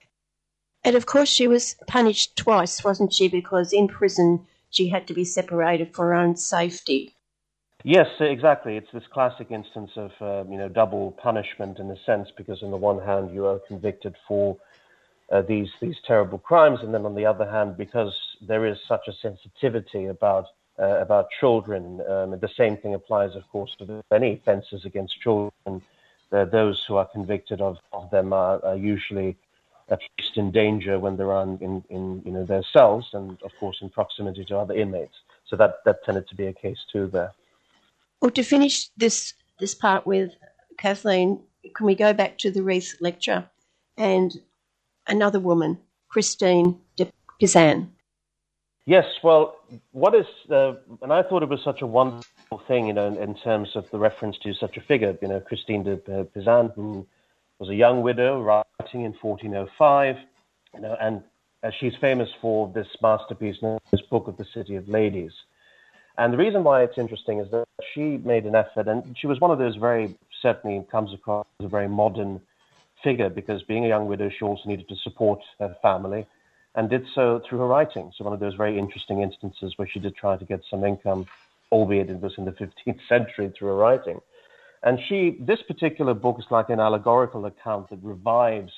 And 0.85 0.97
of 0.97 1.07
course, 1.07 1.31
she 1.31 1.49
was 1.49 1.77
punished 1.87 2.37
twice, 2.37 2.85
wasn't 2.85 3.15
she? 3.15 3.27
Because 3.29 3.73
in 3.73 3.89
prison, 3.89 4.47
she 4.69 4.91
had 4.91 5.07
to 5.07 5.15
be 5.15 5.25
separated 5.25 5.95
for 5.95 6.09
her 6.09 6.15
own 6.15 6.37
safety. 6.37 7.15
Yes, 7.85 8.09
exactly. 8.21 8.77
It's 8.77 8.93
this 8.93 9.07
classic 9.15 9.51
instance 9.51 9.93
of 9.97 10.11
uh, 10.21 10.45
you 10.51 10.59
know 10.59 10.69
double 10.69 11.13
punishment 11.13 11.79
in 11.79 11.91
a 11.91 11.97
sense, 12.05 12.29
because 12.37 12.63
on 12.63 12.71
the 12.71 12.77
one 12.77 12.99
hand 12.99 13.33
you 13.33 13.47
are 13.47 13.61
convicted 13.61 14.15
for 14.29 14.59
uh, 15.31 15.43
these 15.43 15.71
these 15.81 15.97
terrible 16.07 16.39
crimes, 16.39 16.81
and 16.83 16.95
then 16.95 17.05
on 17.05 17.15
the 17.15 17.27
other 17.27 17.49
hand, 17.51 17.77
because 17.77 18.15
there 18.41 18.67
is 18.67 18.79
such 18.87 19.09
a 19.09 19.13
sensitivity 19.13 20.07
about 20.07 20.47
uh, 20.79 20.99
about 21.01 21.29
children, 21.41 22.01
um, 22.09 22.39
the 22.39 22.51
same 22.57 22.77
thing 22.77 22.95
applies, 22.95 23.35
of 23.35 23.49
course, 23.51 23.75
to 23.79 24.03
any 24.13 24.35
offences 24.35 24.85
against 24.85 25.21
children. 25.21 25.83
uh, 26.33 26.45
those 26.45 26.85
who 26.87 26.97
are 26.97 27.07
convicted 27.07 27.61
of, 27.61 27.79
of 27.93 28.11
them 28.11 28.33
are, 28.33 28.63
are 28.65 28.77
usually 28.77 29.37
at 29.89 30.01
least 30.19 30.37
in 30.37 30.51
danger 30.51 30.99
when 30.99 31.17
they're 31.17 31.43
in, 31.43 31.83
in 31.89 32.23
you 32.25 32.33
know 32.33 32.45
their 32.45 32.65
cells 32.73 33.09
and 33.13 33.41
of 33.43 33.53
course 33.61 33.79
in 33.81 33.89
proximity 33.89 34.45
to 34.45 34.57
other 34.57 34.75
inmates. 34.75 35.15
So 35.47 35.57
that, 35.57 35.77
that 35.85 36.05
tended 36.05 36.29
to 36.29 36.35
be 36.35 36.47
a 36.47 36.53
case 36.53 36.79
too 36.93 37.07
there. 37.07 37.33
Well, 38.21 38.33
to 38.33 38.43
finish 38.43 38.89
this 38.97 39.35
this 39.61 39.75
part 39.75 40.07
with 40.07 40.33
Kathleen, 40.77 41.41
can 41.75 41.87
we 41.87 41.95
go 41.95 42.13
back 42.13 42.39
to 42.39 42.51
the 42.51 42.63
Reith 42.63 42.97
lecture 43.01 43.49
and 43.97 44.41
another 45.09 45.41
woman, 45.41 45.79
Christine 46.09 46.79
de 46.97 47.11
Pizan? 47.41 47.89
Yes, 48.87 49.05
well, 49.25 49.57
what 49.91 50.15
is, 50.15 50.27
uh, 50.49 50.75
and 51.03 51.13
I 51.13 51.23
thought 51.23 51.43
it 51.43 51.49
was 51.49 51.61
such 51.65 51.83
a 51.83 51.87
wonderful 51.87 52.63
thing, 52.69 52.87
you 52.87 52.93
know, 52.93 53.09
in, 53.09 53.17
in, 53.17 53.35
terms 53.35 53.71
of 53.75 53.91
the 53.91 53.99
reference 53.99 54.39
to 54.45 54.55
such 54.55 54.77
a 54.77 54.81
figure, 54.81 55.19
you 55.21 55.27
know, 55.27 55.41
Christine 55.41 55.83
de 55.83 55.97
Pizan, 55.97 56.73
who 56.75 57.05
was 57.59 57.69
a 57.69 57.75
young 57.75 58.03
widow 58.03 58.41
writing 58.41 59.03
in 59.03 59.13
1405, 59.21 60.17
you 60.75 60.81
know, 60.81 60.97
and 61.01 61.23
uh, 61.65 61.71
she's 61.81 61.95
famous 62.01 62.29
for 62.41 62.71
this 62.75 62.87
masterpiece, 63.03 63.57
this 63.91 64.03
book 64.03 64.29
of 64.29 64.37
the 64.37 64.47
City 64.55 64.77
of 64.77 64.89
Ladies. 64.89 65.33
And 66.19 66.33
the 66.33 66.39
reason 66.39 66.63
why 66.63 66.83
it's 66.83 66.97
interesting 66.97 67.41
is 67.41 67.51
that 67.51 67.67
she 67.93 68.19
made 68.19 68.47
an 68.47 68.55
effort, 68.55 68.87
and 68.87 69.17
she 69.19 69.27
was 69.27 69.41
one 69.41 69.51
of 69.51 69.59
those 69.59 69.77
very, 69.77 70.17
certainly 70.41 70.87
comes 70.91 71.13
across 71.13 71.47
as 71.61 71.67
a 71.67 71.69
very 71.69 71.89
modern 71.89 72.41
figure 73.07 73.31
because 73.31 73.63
being 73.63 73.85
a 73.85 73.89
young 73.89 74.07
widow, 74.09 74.29
she 74.37 74.45
also 74.45 74.65
needed 74.67 74.89
to 74.89 74.97
support 75.05 75.41
her 75.61 75.77
family 75.81 76.27
and 76.75 76.91
did 76.91 77.05
so 77.15 77.41
through 77.47 77.61
her 77.61 77.67
writing. 77.67 78.13
So, 78.17 78.25
one 78.25 78.35
of 78.35 78.41
those 78.41 78.55
very 78.55 78.77
interesting 78.79 79.23
instances 79.23 79.73
where 79.77 79.89
she 79.93 80.01
did 80.01 80.15
try 80.17 80.37
to 80.37 80.45
get 80.45 80.61
some 80.71 80.83
income, 80.85 81.27
albeit 81.71 82.11
it 82.11 82.21
was 82.21 82.35
in 82.37 82.45
the 82.45 82.53
15th 82.63 83.01
century, 83.09 83.53
through 83.57 83.69
her 83.69 83.77
writing. 83.77 84.19
And 84.83 84.99
she, 85.09 85.37
this 85.41 85.61
particular 85.63 86.15
book 86.15 86.37
is 86.39 86.47
like 86.51 86.69
an 86.69 86.81
allegorical 86.81 87.47
account 87.47 87.91
that 87.91 88.01
revives 88.03 88.73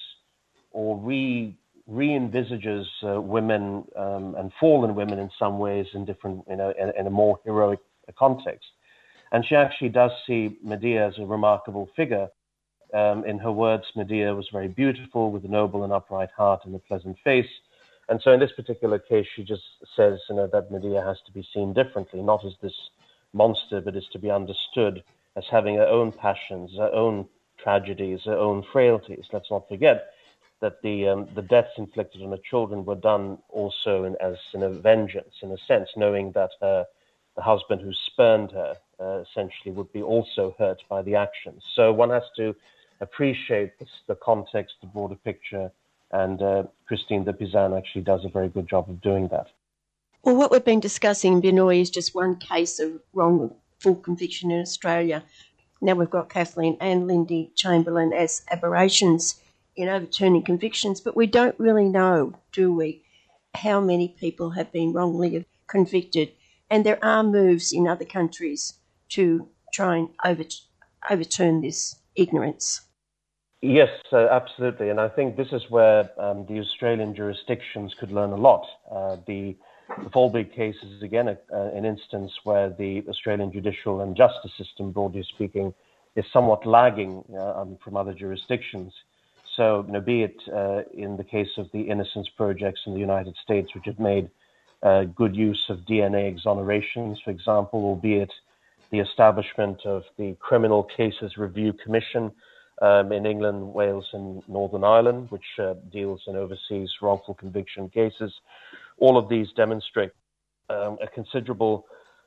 or 0.72 0.98
re 0.98 1.56
re-envisages 1.88 2.86
uh, 3.02 3.18
women 3.18 3.82
um, 3.96 4.34
and 4.38 4.52
fallen 4.60 4.94
women 4.94 5.18
in 5.18 5.30
some 5.38 5.58
ways 5.58 5.86
in 5.94 6.04
different, 6.04 6.44
you 6.46 6.56
know, 6.56 6.70
in, 6.78 6.92
in, 6.98 7.06
a 7.06 7.10
more 7.10 7.40
heroic 7.46 7.80
context. 8.18 8.66
And 9.32 9.42
she 9.46 9.54
actually 9.54 9.88
does 9.88 10.10
see 10.26 10.58
Medea 10.62 11.08
as 11.08 11.14
a 11.18 11.24
remarkable 11.24 11.88
figure. 11.96 12.28
Um, 12.94 13.24
in 13.24 13.38
her 13.38 13.52
words, 13.52 13.84
Medea 13.94 14.34
was 14.34 14.48
very 14.50 14.68
beautiful 14.68 15.30
with 15.30 15.44
a 15.44 15.48
noble 15.48 15.84
and 15.84 15.92
upright 15.92 16.30
heart 16.36 16.64
and 16.64 16.74
a 16.74 16.78
pleasant 16.78 17.18
face. 17.22 17.50
And 18.08 18.20
so 18.22 18.32
in 18.32 18.40
this 18.40 18.52
particular 18.52 18.98
case, 18.98 19.26
she 19.34 19.44
just 19.44 19.64
says, 19.94 20.20
you 20.30 20.36
know, 20.36 20.46
that 20.46 20.70
Medea 20.70 21.02
has 21.02 21.20
to 21.26 21.32
be 21.32 21.46
seen 21.52 21.74
differently, 21.74 22.22
not 22.22 22.44
as 22.44 22.54
this 22.62 22.90
monster, 23.34 23.80
but 23.80 23.96
is 23.96 24.08
to 24.12 24.18
be 24.18 24.30
understood 24.30 25.02
as 25.36 25.44
having 25.50 25.76
her 25.76 25.86
own 25.86 26.12
passions, 26.12 26.76
her 26.76 26.90
own 26.92 27.28
tragedies, 27.58 28.22
her 28.24 28.36
own 28.36 28.62
frailties. 28.72 29.26
Let's 29.32 29.50
not 29.50 29.68
forget 29.68 30.14
that 30.60 30.82
the 30.82 31.08
um, 31.08 31.28
the 31.34 31.42
deaths 31.42 31.74
inflicted 31.76 32.22
on 32.22 32.30
her 32.30 32.38
children 32.38 32.84
were 32.84 32.94
done 32.94 33.38
also 33.48 34.04
in, 34.04 34.16
as 34.20 34.38
in 34.54 34.62
a 34.62 34.70
vengeance, 34.70 35.34
in 35.42 35.52
a 35.52 35.58
sense, 35.58 35.90
knowing 35.96 36.32
that 36.32 36.50
her 36.60 36.86
the 37.36 37.42
husband 37.42 37.80
who 37.80 37.92
spurned 37.92 38.50
her 38.50 38.76
uh, 38.98 39.18
essentially 39.18 39.72
would 39.72 39.92
be 39.92 40.02
also 40.02 40.56
hurt 40.58 40.82
by 40.88 41.02
the 41.02 41.14
actions. 41.14 41.62
So 41.74 41.92
one 41.92 42.10
has 42.10 42.24
to 42.36 42.56
appreciate 43.00 43.78
this, 43.78 43.88
the 44.06 44.16
context, 44.16 44.74
the 44.80 44.86
broader 44.86 45.16
picture, 45.16 45.70
and 46.10 46.40
uh, 46.42 46.62
Christine 46.86 47.24
de 47.24 47.32
Pizan 47.32 47.76
actually 47.76 48.02
does 48.02 48.24
a 48.24 48.28
very 48.28 48.48
good 48.48 48.68
job 48.68 48.88
of 48.88 49.00
doing 49.00 49.28
that. 49.28 49.48
Well, 50.22 50.36
what 50.36 50.50
we've 50.50 50.64
been 50.64 50.80
discussing, 50.80 51.40
Binoy, 51.40 51.80
is 51.80 51.90
just 51.90 52.14
one 52.14 52.36
case 52.36 52.80
of 52.80 53.00
wrongful 53.12 53.96
conviction 53.96 54.50
in 54.50 54.60
Australia. 54.60 55.22
Now 55.80 55.94
we've 55.94 56.10
got 56.10 56.28
Kathleen 56.28 56.76
and 56.80 57.06
Lindy 57.06 57.52
Chamberlain 57.54 58.12
as 58.12 58.42
aberrations 58.50 59.40
in 59.76 59.88
overturning 59.88 60.42
convictions, 60.42 61.00
but 61.00 61.16
we 61.16 61.26
don't 61.26 61.58
really 61.58 61.88
know, 61.88 62.34
do 62.52 62.74
we, 62.74 63.04
how 63.54 63.80
many 63.80 64.08
people 64.08 64.50
have 64.50 64.72
been 64.72 64.92
wrongly 64.92 65.46
convicted. 65.68 66.32
And 66.68 66.84
there 66.84 67.02
are 67.02 67.22
moves 67.22 67.72
in 67.72 67.86
other 67.86 68.04
countries 68.04 68.74
to 69.10 69.48
try 69.72 69.96
and 69.98 70.08
over, 70.24 70.44
overturn 71.08 71.60
this 71.60 71.96
ignorance. 72.16 72.80
Yes, 73.60 73.90
uh, 74.12 74.28
absolutely. 74.28 74.90
And 74.90 75.00
I 75.00 75.08
think 75.08 75.36
this 75.36 75.52
is 75.52 75.68
where 75.68 76.10
um, 76.20 76.46
the 76.46 76.60
Australian 76.60 77.14
jurisdictions 77.14 77.92
could 77.98 78.12
learn 78.12 78.30
a 78.30 78.36
lot. 78.36 78.64
Uh, 78.90 79.16
the, 79.26 79.56
the 80.04 80.10
Folbigg 80.10 80.54
case 80.54 80.76
is, 80.82 81.02
again, 81.02 81.28
a, 81.28 81.36
an 81.74 81.84
instance 81.84 82.32
where 82.44 82.70
the 82.70 83.02
Australian 83.08 83.50
judicial 83.50 84.00
and 84.00 84.16
justice 84.16 84.52
system, 84.56 84.92
broadly 84.92 85.24
speaking, 85.24 85.74
is 86.14 86.24
somewhat 86.32 86.66
lagging 86.66 87.24
uh, 87.34 87.60
um, 87.60 87.78
from 87.82 87.96
other 87.96 88.12
jurisdictions. 88.12 88.92
So, 89.56 89.84
you 89.86 89.92
know, 89.92 90.00
be 90.00 90.22
it 90.22 90.40
uh, 90.54 90.82
in 90.94 91.16
the 91.16 91.24
case 91.24 91.58
of 91.58 91.68
the 91.72 91.80
Innocence 91.80 92.28
Projects 92.28 92.82
in 92.86 92.94
the 92.94 93.00
United 93.00 93.34
States, 93.42 93.74
which 93.74 93.86
have 93.86 93.98
made 93.98 94.30
uh, 94.84 95.02
good 95.02 95.34
use 95.34 95.68
of 95.68 95.80
DNA 95.80 96.32
exonerations, 96.32 97.20
for 97.24 97.32
example, 97.32 97.80
or 97.84 97.96
be 97.96 98.14
it 98.18 98.32
the 98.90 99.00
establishment 99.00 99.84
of 99.84 100.04
the 100.16 100.36
Criminal 100.38 100.84
Cases 100.84 101.36
Review 101.36 101.72
Commission 101.72 102.30
um, 102.80 103.12
in 103.12 103.26
England, 103.26 103.74
Wales, 103.74 104.08
and 104.12 104.42
Northern 104.48 104.84
Ireland, 104.84 105.30
which 105.30 105.58
uh, 105.58 105.74
deals 105.92 106.22
in 106.26 106.36
overseas 106.36 106.90
wrongful 107.02 107.34
conviction 107.34 107.88
cases. 107.88 108.32
All 108.98 109.16
of 109.16 109.28
these 109.28 109.48
demonstrate 109.52 110.12
um, 110.70 110.98
a 111.00 111.06
considerable 111.06 111.86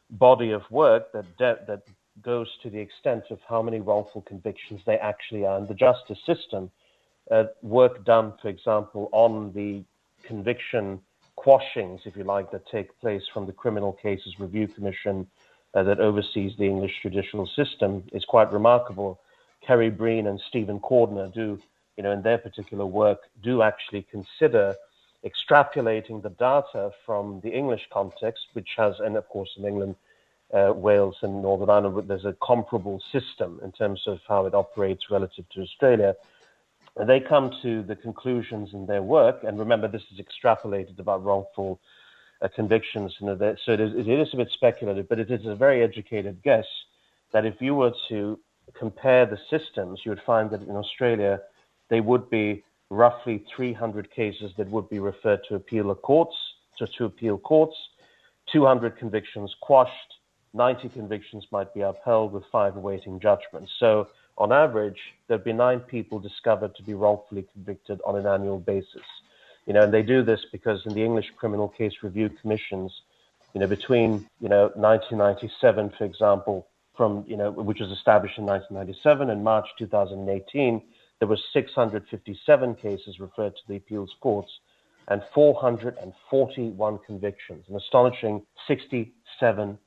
body 0.09 0.51
of 0.51 0.63
work 0.69 1.11
that 1.13 1.25
de- 1.37 1.59
that 1.67 1.83
goes 2.21 2.49
to 2.61 2.69
the 2.69 2.79
extent 2.79 3.23
of 3.29 3.39
how 3.47 3.61
many 3.61 3.79
wrongful 3.79 4.21
convictions 4.21 4.81
they 4.85 4.97
actually 4.97 5.45
are 5.45 5.57
in 5.57 5.67
the 5.67 5.73
justice 5.73 6.19
system 6.25 6.69
uh, 7.29 7.45
work 7.61 8.03
done, 8.03 8.33
for 8.41 8.49
example, 8.49 9.09
on 9.11 9.53
the 9.53 9.83
conviction 10.23 10.99
quashings, 11.35 12.01
if 12.05 12.15
you 12.15 12.23
like, 12.23 12.51
that 12.51 12.67
take 12.67 12.99
place 12.99 13.23
from 13.33 13.45
the 13.45 13.53
Criminal 13.53 13.93
Cases 13.93 14.39
Review 14.39 14.67
Commission 14.67 15.27
uh, 15.73 15.83
that 15.83 15.99
oversees 15.99 16.51
the 16.57 16.65
English 16.65 16.93
judicial 17.01 17.47
system 17.47 18.03
is 18.11 18.25
quite 18.25 18.51
remarkable. 18.51 19.19
Kerry 19.65 19.89
Breen 19.89 20.27
and 20.27 20.39
Stephen 20.39 20.79
Cordner 20.79 21.33
do, 21.33 21.59
you 21.97 22.03
know, 22.03 22.11
in 22.11 22.21
their 22.21 22.37
particular 22.37 22.85
work, 22.85 23.19
do 23.41 23.61
actually 23.61 24.03
consider 24.03 24.75
extrapolating 25.25 26.21
the 26.21 26.29
data 26.29 26.91
from 27.05 27.41
the 27.41 27.49
English 27.49 27.87
context, 27.91 28.47
which 28.53 28.69
has, 28.77 28.99
and 28.99 29.15
of 29.15 29.27
course 29.29 29.51
in 29.57 29.65
England, 29.65 29.95
uh, 30.53 30.73
Wales 30.75 31.17
and 31.21 31.41
Northern 31.41 31.69
Ireland, 31.69 32.09
there's 32.09 32.25
a 32.25 32.35
comparable 32.41 33.01
system 33.11 33.59
in 33.63 33.71
terms 33.71 34.07
of 34.07 34.19
how 34.27 34.45
it 34.45 34.53
operates 34.53 35.09
relative 35.09 35.47
to 35.49 35.61
Australia 35.61 36.15
they 36.99 37.19
come 37.19 37.51
to 37.61 37.83
the 37.83 37.95
conclusions 37.95 38.73
in 38.73 38.85
their 38.85 39.01
work, 39.01 39.43
and 39.43 39.57
remember, 39.57 39.87
this 39.87 40.03
is 40.11 40.19
extrapolated 40.19 40.99
about 40.99 41.23
wrongful 41.23 41.79
uh, 42.41 42.47
convictions. 42.53 43.15
You 43.19 43.27
know, 43.27 43.55
so 43.63 43.71
it 43.71 43.79
is, 43.79 43.93
it 43.95 44.07
is 44.07 44.33
a 44.33 44.37
bit 44.37 44.51
speculative, 44.51 45.07
but 45.07 45.19
it 45.19 45.31
is 45.31 45.45
a 45.45 45.55
very 45.55 45.83
educated 45.83 46.41
guess 46.43 46.65
that 47.31 47.45
if 47.45 47.61
you 47.61 47.75
were 47.75 47.93
to 48.09 48.39
compare 48.77 49.25
the 49.25 49.39
systems, 49.49 50.01
you 50.03 50.11
would 50.11 50.21
find 50.25 50.49
that 50.51 50.61
in 50.61 50.75
Australia, 50.75 51.41
there 51.89 52.03
would 52.03 52.29
be 52.29 52.63
roughly 52.89 53.45
300 53.55 54.11
cases 54.11 54.51
that 54.57 54.69
would 54.69 54.89
be 54.89 54.99
referred 54.99 55.39
to 55.47 55.55
appeal 55.55 55.93
courts, 55.95 56.35
to, 56.77 56.87
to 56.97 57.05
appeal 57.05 57.37
courts, 57.37 57.75
200 58.51 58.97
convictions 58.97 59.55
quashed, 59.61 60.15
90 60.53 60.89
convictions 60.89 61.45
might 61.51 61.73
be 61.73 61.81
upheld 61.81 62.33
with 62.33 62.43
five 62.51 62.75
awaiting 62.75 63.19
judgments. 63.19 63.71
So 63.79 64.07
on 64.37 64.51
average, 64.51 64.99
there'd 65.27 65.43
be 65.43 65.53
nine 65.53 65.79
people 65.79 66.19
discovered 66.19 66.75
to 66.75 66.83
be 66.83 66.93
wrongfully 66.93 67.45
convicted 67.53 68.01
on 68.05 68.17
an 68.17 68.25
annual 68.25 68.59
basis. 68.59 69.05
You 69.65 69.73
know, 69.73 69.83
and 69.83 69.93
they 69.93 70.01
do 70.01 70.23
this 70.23 70.41
because 70.51 70.85
in 70.85 70.93
the 70.93 71.03
English 71.03 71.31
Criminal 71.37 71.69
Case 71.69 71.93
Review 72.01 72.29
Commissions, 72.29 72.91
you 73.53 73.61
know, 73.61 73.67
between 73.67 74.27
you 74.39 74.49
know 74.49 74.71
1997, 74.75 75.91
for 75.97 76.05
example, 76.05 76.67
from 77.01 77.25
you 77.27 77.35
know 77.35 77.49
which 77.49 77.79
was 77.79 77.89
established 77.89 78.37
in 78.37 78.45
1997 78.45 79.31
and 79.31 79.43
March 79.43 79.65
2018, 79.79 80.83
there 81.17 81.27
were 81.27 81.39
657 81.51 82.75
cases 82.75 83.19
referred 83.19 83.55
to 83.55 83.61
the 83.67 83.77
appeals 83.77 84.13
courts 84.21 84.51
and 85.07 85.23
441 85.33 86.99
convictions, 87.03 87.65
an 87.69 87.75
astonishing 87.75 88.45
67% 88.69 89.79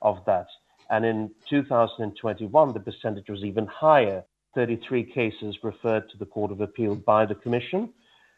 of 0.00 0.24
that. 0.24 0.46
And 0.88 1.04
in 1.04 1.30
2021, 1.50 2.72
the 2.72 2.80
percentage 2.80 3.28
was 3.28 3.44
even 3.44 3.66
higher. 3.66 4.24
33 4.54 5.04
cases 5.12 5.58
referred 5.62 6.08
to 6.08 6.16
the 6.16 6.24
Court 6.24 6.50
of 6.50 6.62
Appeal 6.62 6.94
by 6.94 7.26
the 7.26 7.34
Commission, 7.34 7.92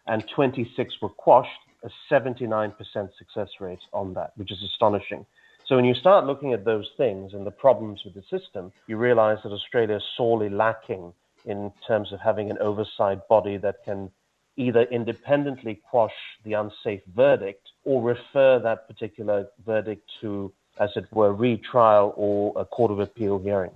and 0.08 0.28
26 0.34 0.94
were 1.00 1.08
quashed, 1.08 1.50
a 1.84 1.90
79% 2.12 2.74
success 3.16 3.48
rate 3.60 3.78
on 3.92 4.12
that, 4.14 4.32
which 4.34 4.50
is 4.50 4.60
astonishing. 4.64 5.24
So 5.70 5.76
when 5.76 5.84
you 5.84 5.94
start 5.94 6.26
looking 6.26 6.52
at 6.52 6.64
those 6.64 6.90
things 6.96 7.32
and 7.32 7.46
the 7.46 7.52
problems 7.52 8.00
with 8.04 8.14
the 8.14 8.22
system, 8.22 8.72
you 8.88 8.96
realize 8.96 9.38
that 9.44 9.52
Australia 9.52 9.98
is 9.98 10.02
sorely 10.16 10.48
lacking 10.48 11.12
in 11.44 11.70
terms 11.86 12.12
of 12.12 12.18
having 12.18 12.50
an 12.50 12.58
oversight 12.58 13.28
body 13.28 13.56
that 13.58 13.84
can 13.84 14.10
either 14.56 14.82
independently 14.90 15.80
quash 15.88 16.18
the 16.44 16.54
unsafe 16.54 17.02
verdict 17.14 17.68
or 17.84 18.02
refer 18.02 18.58
that 18.58 18.88
particular 18.88 19.46
verdict 19.64 20.10
to 20.20 20.52
as 20.80 20.90
it 20.96 21.06
were, 21.12 21.32
retrial 21.32 22.14
or 22.16 22.52
a 22.56 22.64
court 22.64 22.90
of 22.90 22.98
appeal 22.98 23.38
hearing. 23.38 23.70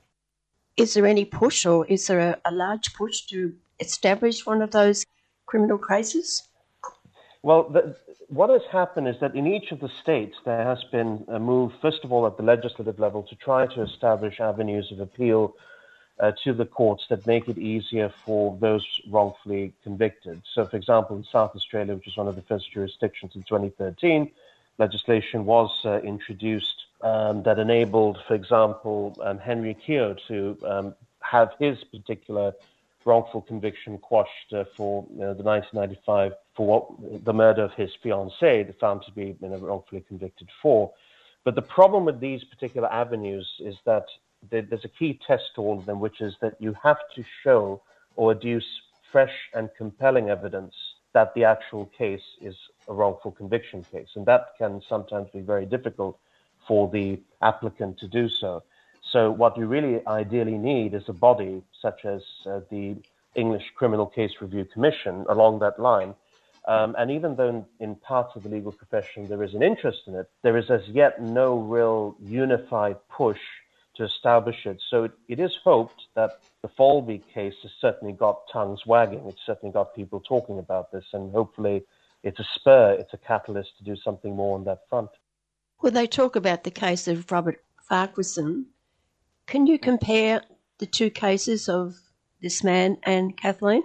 Is 0.77 0.95
there 0.95 1.07
any 1.07 1.25
push 1.25 1.65
or 1.65 1.87
is 1.87 2.09
there 2.09 2.19
a, 2.19 2.37
a 2.45 2.51
large 2.51 2.93
push 2.95 3.21
to 3.27 3.55
establish 3.79 4.45
one 4.45 4.63
of 4.63 4.73
those 4.73 5.07
criminal 5.47 5.79
cases? 5.79 6.49
Well, 7.45 7.69
the, 7.69 7.95
what 8.35 8.51
has 8.51 8.63
happened 8.73 9.07
is 9.07 9.15
that 9.21 9.37
in 9.37 9.47
each 9.47 9.71
of 9.71 9.79
the 9.79 9.89
states 9.89 10.37
there 10.45 10.65
has 10.65 10.83
been 10.91 11.25
a 11.29 11.39
move, 11.39 11.73
first 11.81 12.05
of 12.05 12.13
all, 12.13 12.27
at 12.27 12.37
the 12.37 12.43
legislative 12.43 12.99
level 12.99 13.23
to 13.23 13.37
try 13.37 13.67
to 13.67 13.83
establish 13.83 14.41
avenues 14.41 14.91
of 14.91 14.99
appeal 14.99 15.55
uh, 16.19 16.33
to 16.43 16.53
the 16.53 16.65
courts 16.65 17.05
that 17.11 17.25
make 17.27 17.49
it 17.49 17.59
easier 17.59 18.09
for 18.09 18.57
those 18.61 18.85
wrongfully 19.09 19.73
convicted. 19.85 20.43
So, 20.53 20.67
for 20.67 20.77
example, 20.77 21.17
in 21.17 21.25
South 21.25 21.55
Australia, 21.55 21.95
which 21.95 22.09
is 22.09 22.17
one 22.17 22.27
of 22.27 22.35
the 22.35 22.43
first 22.43 22.73
jurisdictions 22.73 23.37
in 23.37 23.45
2013, 23.45 24.31
legislation 24.79 25.45
was 25.45 25.71
uh, 25.85 26.01
introduced 26.01 26.87
um, 27.03 27.45
that 27.45 27.61
enabled, 27.61 28.19
for 28.27 28.35
example, 28.35 29.17
um, 29.23 29.39
Henry 29.39 29.75
Keogh 29.75 30.17
to 30.27 30.59
um, 30.67 30.95
have 31.21 31.53
his 31.61 31.85
particular 31.85 32.53
wrongful 33.05 33.43
conviction 33.43 33.99
quashed 33.99 34.53
uh, 34.53 34.65
for 34.77 35.07
you 35.13 35.21
know, 35.21 35.35
the 35.35 35.43
1995 35.43 36.33
for 36.55 36.67
what, 36.67 37.25
the 37.25 37.33
murder 37.33 37.63
of 37.63 37.73
his 37.75 37.91
fiancée, 38.03 38.75
found 38.79 39.03
to 39.03 39.13
be 39.13 39.37
you 39.41 39.49
know, 39.49 39.59
wrongfully 39.59 40.05
convicted 40.07 40.49
for. 40.63 40.93
But 41.45 41.55
the 41.55 41.63
problem 41.63 42.05
with 42.05 42.21
these 42.21 42.43
particular 42.45 42.91
avenues 42.93 43.49
is 43.61 43.77
that 43.85 44.07
there's 44.51 44.85
a 44.85 44.89
key 44.89 45.21
test 45.27 45.45
to 45.55 45.63
all 45.63 45.79
of 45.79 45.87
them, 45.87 46.01
which 46.01 46.21
is 46.21 46.35
that 46.41 46.55
you 46.61 46.75
have 46.83 46.99
to 47.15 47.25
show 47.43 47.83
or 48.17 48.35
adduce 48.35 48.65
fresh 49.11 49.35
and 49.55 49.69
compelling 49.77 50.31
evidence 50.31 50.75
that 51.13 51.33
the 51.35 51.45
actual 51.45 51.87
case 51.97 52.25
is 52.41 52.57
a 52.89 52.93
wrongful 52.93 53.31
conviction 53.31 53.85
case. 53.85 54.09
And 54.17 54.27
that 54.27 54.49
can 54.59 54.83
sometimes 54.89 55.31
be 55.31 55.41
very 55.41 55.65
difficult 55.65 56.19
for 56.67 56.91
the 56.91 57.21
applicant 57.41 57.99
to 57.99 58.09
do 58.09 58.29
so. 58.29 58.63
So, 59.15 59.31
what 59.31 59.57
you 59.57 59.67
really 59.67 60.05
ideally 60.09 60.59
need 60.59 60.93
is 60.93 61.05
a 61.07 61.13
body 61.13 61.63
such 61.81 62.05
as 62.05 62.21
uh, 62.47 62.63
the 62.69 62.97
English 63.37 63.63
Criminal 63.77 64.07
Case 64.07 64.33
Review 64.41 64.65
Commission 64.65 65.25
along 65.29 65.61
that 65.61 65.79
line. 65.79 66.17
Um, 66.67 66.97
and 66.99 67.13
even 67.13 67.37
though 67.37 67.65
in, 67.79 67.95
parts 67.95 68.35
of 68.35 68.43
the 68.43 68.49
legal 68.49 68.73
profession 68.73 69.29
there 69.29 69.45
is 69.45 69.55
an 69.55 69.63
interest 69.63 70.01
in 70.09 70.17
it, 70.17 70.29
there 70.43 70.57
is 70.57 70.69
as 70.69 70.81
yet 70.89 71.23
no 71.23 71.61
real 71.61 72.17
unified 72.21 72.97
push 73.09 73.39
to 73.95 74.05
establish 74.05 74.67
it. 74.67 74.83
So 74.91 75.05
it, 75.05 75.13
it 75.29 75.39
is 75.39 75.53
hoped 75.63 76.03
that 76.17 76.41
the 76.63 76.69
Folbigg 76.77 77.23
case 77.33 77.55
has 77.63 77.71
certainly 77.81 78.15
got 78.15 78.41
tongues 78.53 78.85
wagging. 78.85 79.23
It's 79.29 79.47
certainly 79.47 79.73
got 79.73 79.95
people 79.95 80.19
talking 80.27 80.59
about 80.59 80.91
this, 80.91 81.05
and 81.13 81.31
hopefully 81.31 81.85
it's 82.25 82.41
a 82.41 82.47
spur, 82.57 82.97
it's 82.99 83.15
a 83.15 83.19
catalyst 83.19 83.79
to 83.79 83.85
do 83.85 83.95
something 83.95 84.35
more 84.35 84.57
on 84.59 84.65
that 84.65 84.89
front. 84.89 85.11
Well, 85.81 85.93
they 85.93 86.09
talk 86.09 86.35
about 86.35 86.65
the 86.65 86.73
case 86.73 87.07
of 87.07 87.31
Robert 87.31 87.63
Farquharson. 87.89 88.67
Can 89.47 89.67
you 89.67 89.79
compare 89.79 90.43
the 90.79 90.87
two 90.87 91.11
cases 91.11 91.69
of 91.69 91.95
this 92.41 92.65
man 92.65 92.99
and 93.03 93.37
Kathleen? 93.37 93.83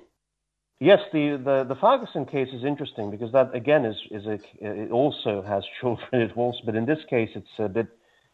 Yes, 0.80 1.00
the, 1.12 1.40
the, 1.44 1.66
the 1.68 1.76
Farquharson 1.76 2.26
case 2.26 2.48
is 2.54 2.64
interesting 2.64 3.12
because 3.12 3.34
that 3.34 3.54
again 3.54 3.84
is 3.84 3.98
is 4.12 4.26
a, 4.26 4.40
it 4.62 4.92
also 4.92 5.42
has 5.42 5.64
children. 5.80 6.08
It 6.14 6.38
also, 6.38 6.60
but 6.66 6.76
in 6.76 6.86
this 6.86 7.00
case, 7.10 7.30
it's 7.36 7.60
a 7.60 7.68
bit 7.68 7.88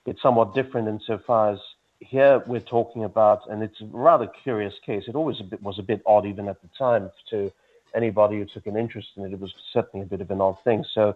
it's 0.06 0.22
somewhat 0.22 0.54
different 0.54 0.88
insofar 0.88 1.54
as 1.54 1.60
here 2.00 2.44
we're 2.46 2.60
talking 2.60 3.04
about, 3.04 3.50
and 3.50 3.64
it's 3.64 3.82
a 3.82 3.86
rather 3.86 4.28
curious 4.44 4.74
case. 4.86 5.04
It 5.08 5.16
always 5.16 5.40
a 5.40 5.44
bit, 5.44 5.62
was 5.64 5.80
a 5.80 5.84
bit 5.84 6.02
odd, 6.06 6.26
even 6.26 6.48
at 6.48 6.62
the 6.62 6.70
time, 6.78 7.10
to 7.32 7.52
anybody 7.96 8.38
who 8.38 8.46
took 8.46 8.68
an 8.68 8.78
interest 8.78 9.10
in 9.16 9.26
it. 9.26 9.34
It 9.34 9.40
was 9.40 9.54
certainly 9.74 10.06
a 10.06 10.08
bit 10.08 10.22
of 10.22 10.30
an 10.30 10.42
odd 10.42 10.58
thing. 10.64 10.86
So, 10.94 11.16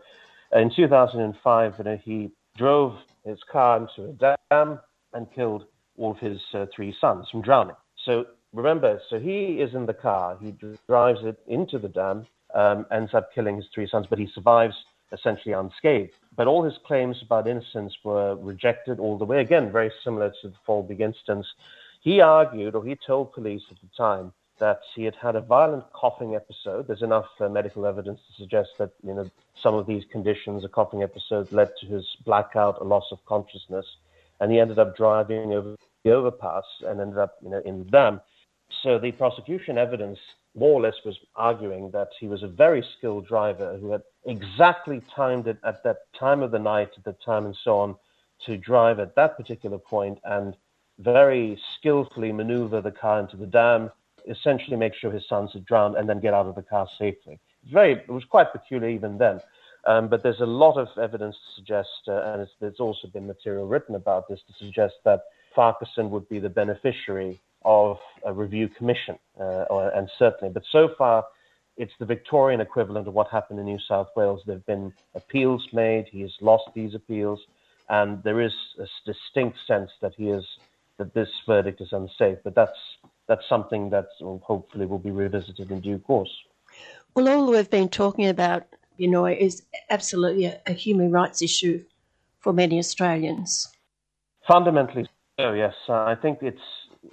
uh, 0.55 0.59
in 0.59 0.71
2005, 0.75 1.73
you 1.77 1.83
know, 1.83 1.99
he 2.03 2.31
drove 2.57 2.95
his 3.25 3.39
car 3.51 3.77
into 3.77 4.09
a 4.09 4.35
dam 4.49 4.79
and 5.13 5.31
killed 5.33 5.65
all 5.99 6.11
of 6.11 6.19
his 6.19 6.39
uh, 6.53 6.65
three 6.75 6.95
sons 6.99 7.27
from 7.29 7.41
drowning. 7.41 7.75
So 8.05 8.25
remember, 8.53 8.99
so 9.09 9.19
he 9.19 9.61
is 9.61 9.73
in 9.75 9.85
the 9.85 9.93
car. 9.93 10.37
He 10.41 10.55
drives 10.87 11.19
it 11.23 11.39
into 11.47 11.77
the 11.77 11.89
dam, 11.89 12.25
um, 12.53 12.85
ends 12.91 13.13
up 13.13 13.33
killing 13.33 13.57
his 13.57 13.67
three 13.73 13.87
sons, 13.87 14.07
but 14.09 14.17
he 14.17 14.27
survives 14.33 14.75
essentially 15.11 15.53
unscathed. 15.53 16.13
But 16.35 16.47
all 16.47 16.63
his 16.63 16.77
claims 16.85 17.17
about 17.21 17.47
innocence 17.47 17.93
were 18.03 18.35
rejected 18.35 18.99
all 18.99 19.17
the 19.17 19.25
way. 19.25 19.41
Again, 19.41 19.71
very 19.71 19.91
similar 20.03 20.31
to 20.41 20.47
the 20.47 20.55
Folbigg 20.65 21.01
instance. 21.01 21.45
He 22.01 22.21
argued, 22.21 22.75
or 22.75 22.85
he 22.85 22.95
told 22.95 23.33
police 23.33 23.63
at 23.69 23.77
the 23.81 23.89
time, 23.97 24.31
that 24.59 24.81
he 24.93 25.05
had 25.05 25.15
had 25.15 25.35
a 25.35 25.41
violent 25.41 25.85
coughing 25.93 26.35
episode. 26.35 26.87
There's 26.87 27.01
enough 27.01 27.27
uh, 27.39 27.49
medical 27.49 27.85
evidence 27.85 28.19
to 28.27 28.43
suggest 28.43 28.69
that 28.77 28.91
you 29.03 29.13
know 29.13 29.29
some 29.61 29.73
of 29.75 29.87
these 29.87 30.03
conditions, 30.11 30.63
a 30.63 30.69
coughing 30.69 31.01
episode, 31.01 31.51
led 31.51 31.71
to 31.79 31.85
his 31.87 32.05
blackout, 32.25 32.81
a 32.81 32.83
loss 32.83 33.05
of 33.11 33.23
consciousness, 33.25 33.85
and 34.39 34.51
he 34.51 34.59
ended 34.59 34.79
up 34.79 34.95
driving 34.95 35.53
over 35.53 35.75
the 36.03 36.11
overpass 36.11 36.63
and 36.85 36.99
ended 36.99 37.17
up 37.17 37.35
you 37.41 37.49
know 37.49 37.61
in 37.65 37.79
the 37.79 37.85
dam. 37.85 38.21
So 38.83 38.99
the 38.99 39.11
prosecution 39.11 39.77
evidence 39.77 40.19
more 40.55 40.73
or 40.73 40.81
less 40.81 40.95
was 41.05 41.17
arguing 41.35 41.91
that 41.91 42.09
he 42.19 42.27
was 42.27 42.43
a 42.43 42.47
very 42.47 42.83
skilled 42.97 43.27
driver 43.27 43.77
who 43.79 43.91
had 43.91 44.01
exactly 44.25 45.01
timed 45.15 45.47
it 45.47 45.57
at 45.63 45.83
that 45.83 45.97
time 46.17 46.41
of 46.41 46.51
the 46.51 46.59
night, 46.59 46.89
at 46.97 47.03
the 47.03 47.15
time, 47.25 47.45
and 47.45 47.55
so 47.63 47.77
on, 47.79 47.95
to 48.45 48.57
drive 48.57 48.99
at 48.99 49.15
that 49.15 49.37
particular 49.37 49.77
point 49.77 50.19
and 50.23 50.55
very 50.99 51.59
skillfully 51.75 52.31
maneuver 52.31 52.81
the 52.81 52.91
car 52.91 53.19
into 53.19 53.37
the 53.37 53.45
dam, 53.45 53.89
essentially 54.27 54.75
make 54.75 54.93
sure 54.93 55.11
his 55.11 55.27
sons 55.27 55.51
had 55.53 55.65
drowned, 55.65 55.95
and 55.95 56.09
then 56.09 56.19
get 56.19 56.33
out 56.33 56.45
of 56.45 56.55
the 56.55 56.61
car 56.61 56.87
safely. 56.97 57.39
Very, 57.71 57.93
it 57.93 58.09
was 58.09 58.25
quite 58.25 58.51
peculiar 58.51 58.89
even 58.89 59.17
then. 59.17 59.39
Um, 59.85 60.09
but 60.09 60.23
there's 60.23 60.41
a 60.41 60.45
lot 60.45 60.77
of 60.77 60.89
evidence 61.01 61.37
to 61.37 61.55
suggest, 61.55 62.07
uh, 62.07 62.21
and 62.33 62.47
there's 62.59 62.79
also 62.79 63.07
been 63.07 63.27
material 63.27 63.65
written 63.65 63.95
about 63.95 64.27
this 64.27 64.41
to 64.47 64.53
suggest 64.53 64.95
that 65.05 65.21
Farquharson 65.55 66.09
would 66.11 66.27
be 66.29 66.39
the 66.39 66.49
beneficiary 66.49 67.39
of 67.63 67.97
a 68.25 68.33
review 68.33 68.67
commission, 68.69 69.17
uh, 69.39 69.65
or, 69.69 69.89
and 69.89 70.09
certainly, 70.17 70.53
but 70.53 70.63
so 70.71 70.89
far 70.97 71.25
it's 71.79 71.93
the 71.97 72.05
Victorian 72.05 72.59
equivalent 72.59 73.07
of 73.07 73.13
what 73.13 73.29
happened 73.29 73.57
in 73.57 73.65
New 73.65 73.79
South 73.79 74.09
Wales. 74.15 74.41
There 74.45 74.55
have 74.55 74.65
been 74.65 74.93
appeals 75.15 75.65
made. 75.71 76.07
He 76.11 76.21
has 76.21 76.33
lost 76.41 76.69
these 76.75 76.93
appeals, 76.93 77.39
and 77.87 78.21
there 78.23 78.41
is 78.41 78.53
a 78.77 78.85
distinct 79.05 79.57
sense 79.65 79.89
that 80.01 80.13
he 80.15 80.29
is 80.29 80.45
that 80.97 81.13
this 81.13 81.29
verdict 81.47 81.79
is 81.79 81.93
unsafe. 81.93 82.37
But 82.43 82.53
that's 82.53 82.77
that's 83.27 83.47
something 83.47 83.89
that 83.91 84.07
hopefully 84.19 84.85
will 84.85 84.99
be 84.99 85.11
revisited 85.11 85.71
in 85.71 85.79
due 85.79 85.99
course. 85.99 86.31
Well, 87.15 87.29
all 87.29 87.49
we've 87.49 87.69
been 87.69 87.89
talking 87.89 88.27
about, 88.27 88.67
you 88.97 89.07
know, 89.07 89.25
is 89.25 89.63
absolutely 89.89 90.45
a, 90.45 90.59
a 90.67 90.73
human 90.73 91.11
rights 91.11 91.41
issue 91.41 91.85
for 92.39 92.51
many 92.51 92.77
Australians. 92.77 93.69
Fundamentally, 94.45 95.07
so 95.39 95.53
yes. 95.53 95.73
Uh, 95.87 96.03
I 96.03 96.15
think 96.15 96.39
it's 96.41 96.61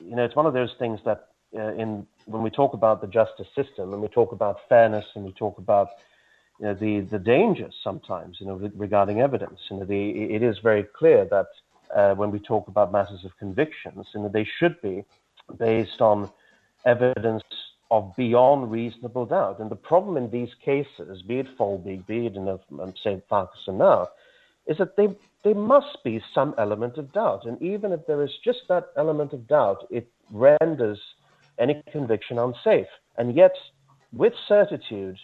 you 0.05 0.17
know, 0.17 0.25
it's 0.25 0.35
one 0.35 0.47
of 0.47 0.53
those 0.53 0.75
things 0.79 1.01
that 1.05 1.29
uh, 1.57 1.73
in 1.75 2.07
when 2.27 2.43
we 2.43 2.51
talk 2.51 2.75
about 2.75 3.01
the 3.01 3.07
justice 3.07 3.47
system 3.55 3.93
and 3.93 4.03
we 4.03 4.09
talk 4.09 4.33
about 4.33 4.59
fairness 4.69 5.05
and 5.15 5.25
we 5.25 5.33
talk 5.33 5.59
about 5.59 5.91
you 6.59 6.67
know, 6.67 6.75
the 6.75 7.01
the 7.01 7.19
dangers 7.19 7.75
sometimes, 7.83 8.39
you 8.41 8.47
know, 8.47 8.71
regarding 8.75 9.21
evidence, 9.21 9.61
you 9.71 9.77
know, 9.77 9.85
the, 9.85 10.11
it 10.11 10.43
is 10.43 10.59
very 10.59 10.83
clear 10.83 11.25
that 11.27 11.47
uh, 11.95 12.15
when 12.15 12.31
we 12.31 12.39
talk 12.39 12.69
about 12.69 12.91
matters 12.93 13.25
of 13.25 13.37
convictions, 13.39 14.07
you 14.15 14.21
know, 14.21 14.29
they 14.29 14.45
should 14.59 14.81
be 14.83 15.05
based 15.59 16.01
on 16.01 16.29
evidence 16.85 17.45
of 17.91 18.13
beyond 18.17 18.71
reasonable 18.71 19.27
doubt. 19.27 19.61
And 19.61 19.71
the 19.71 19.77
problem 19.77 20.17
in 20.17 20.31
these 20.31 20.53
cases, 20.65 21.23
be 21.23 21.39
it 21.39 21.57
Folbigg, 21.57 22.07
be 22.07 22.27
it 22.27 22.35
in, 22.35 22.49
a, 22.49 22.59
say, 23.03 23.23
Farquharson 23.29 23.79
now, 23.79 24.09
is 24.67 24.79
that 24.79 24.97
they, 24.97 25.09
there 25.45 25.55
must 25.55 26.03
be 26.05 26.23
some 26.35 26.55
element 26.59 26.99
of 26.99 27.13
doubt. 27.13 27.45
And 27.45 27.61
even 27.63 27.93
if 27.93 28.07
there 28.07 28.23
is 28.23 28.33
just 28.45 28.61
that 28.69 28.89
element 28.97 29.33
of 29.33 29.47
doubt, 29.47 29.87
it 29.91 30.09
renders 30.31 31.01
any 31.59 31.83
conviction 31.91 32.39
unsafe. 32.39 32.89
And 33.17 33.35
yet, 33.35 33.55
with 34.13 34.35
certitude, 34.49 35.19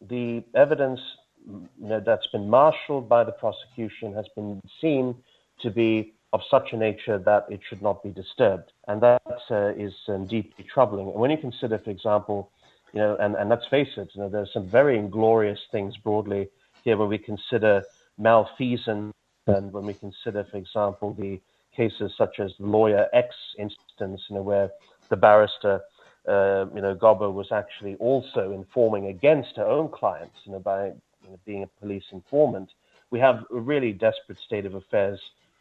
the 0.00 0.42
evidence 0.54 1.00
you 1.46 1.68
know, 1.88 2.00
that's 2.00 2.26
been 2.28 2.48
marshaled 2.50 3.08
by 3.08 3.24
the 3.24 3.32
prosecution 3.32 4.12
has 4.14 4.26
been 4.34 4.60
seen 4.80 5.14
to 5.60 5.70
be 5.70 6.12
of 6.32 6.40
such 6.50 6.72
a 6.72 6.76
nature 6.76 7.18
that 7.18 7.46
it 7.48 7.60
should 7.66 7.80
not 7.80 8.02
be 8.02 8.10
disturbed. 8.10 8.72
And 8.88 9.00
that 9.02 9.22
uh, 9.50 9.72
is 9.76 9.94
um, 10.08 10.26
deeply 10.26 10.64
troubling. 10.64 11.08
And 11.08 11.16
when 11.16 11.30
you 11.30 11.38
consider, 11.38 11.78
for 11.78 11.90
example, 11.90 12.50
you 12.92 13.00
know, 13.00 13.16
and, 13.16 13.36
and 13.36 13.48
let's 13.48 13.66
face 13.66 13.88
it, 13.96 14.10
you 14.14 14.22
know, 14.22 14.28
there's 14.28 14.52
some 14.52 14.66
very 14.66 14.98
inglorious 14.98 15.60
things 15.70 15.96
broadly 15.96 16.48
here 16.82 16.96
when 16.96 17.08
we 17.08 17.18
consider 17.18 17.84
malfeasance, 18.18 19.12
and 19.46 19.72
when 19.72 19.86
we 19.86 19.94
consider, 19.94 20.44
for 20.44 20.56
example, 20.56 21.14
the 21.14 21.40
cases 21.76 22.12
such 22.16 22.40
as 22.40 22.52
the 22.58 22.66
lawyer 22.66 23.06
X 23.12 23.34
instance, 23.58 24.22
you 24.28 24.36
know, 24.36 24.42
where 24.42 24.70
the 25.08 25.16
barrister, 25.16 25.80
uh, 26.26 26.66
you 26.74 26.80
know, 26.80 26.94
Gobbo 26.94 27.32
was 27.32 27.52
actually 27.52 27.94
also 27.96 28.52
informing 28.52 29.06
against 29.06 29.56
her 29.56 29.66
own 29.66 29.88
clients, 29.88 30.36
you 30.44 30.52
know, 30.52 30.58
by 30.58 30.86
you 30.86 31.30
know, 31.30 31.38
being 31.44 31.62
a 31.62 31.80
police 31.80 32.04
informant. 32.12 32.70
We 33.10 33.20
have 33.20 33.44
a 33.54 33.60
really 33.60 33.92
desperate 33.92 34.38
state 34.38 34.66
of 34.66 34.74
affairs 34.74 35.20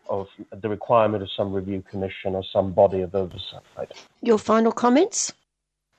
of 0.10 0.28
the 0.52 0.70
requirement 0.70 1.24
of 1.24 1.30
some 1.32 1.52
review 1.54 1.84
commission 1.90 2.36
or 2.36 2.44
some 2.44 2.72
body 2.72 3.02
of 3.02 3.14
oversight. 3.16 3.92
Your 4.22 4.38
final 4.38 4.72
comments? 4.72 5.34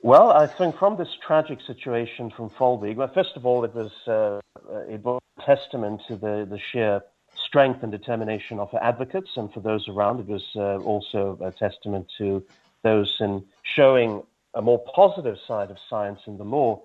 Well, 0.03 0.31
I 0.31 0.47
think 0.47 0.79
from 0.79 0.97
this 0.97 1.09
tragic 1.27 1.59
situation 1.67 2.31
from 2.31 2.51
Folbigg, 2.51 2.97
well, 2.97 3.11
first 3.13 3.37
of 3.37 3.45
all, 3.45 3.65
it 3.65 3.75
was 3.75 3.91
uh, 4.07 4.41
it 4.89 5.03
was 5.03 5.21
a 5.39 5.43
testament 5.43 6.03
to 6.09 6.17
the, 6.17 6.47
the 6.49 6.59
sheer 6.73 7.03
strength 7.37 7.83
and 7.83 7.93
determination 7.93 8.59
of 8.59 8.71
her 8.71 8.83
advocates 8.83 9.31
and 9.37 9.53
for 9.53 9.61
those 9.61 9.89
around. 9.89 10.21
It 10.21 10.27
was 10.27 10.45
uh, 10.57 10.79
also 10.79 11.39
a 11.43 11.53
testament 11.53 12.07
to 12.19 12.45
those 12.83 13.17
in 13.21 13.45
showing 13.63 14.23
a 14.55 14.63
more 14.63 14.83
positive 14.95 15.37
side 15.47 15.71
of 15.71 15.77
science 15.89 16.21
in 16.27 16.39
the 16.39 16.45
law. 16.45 16.83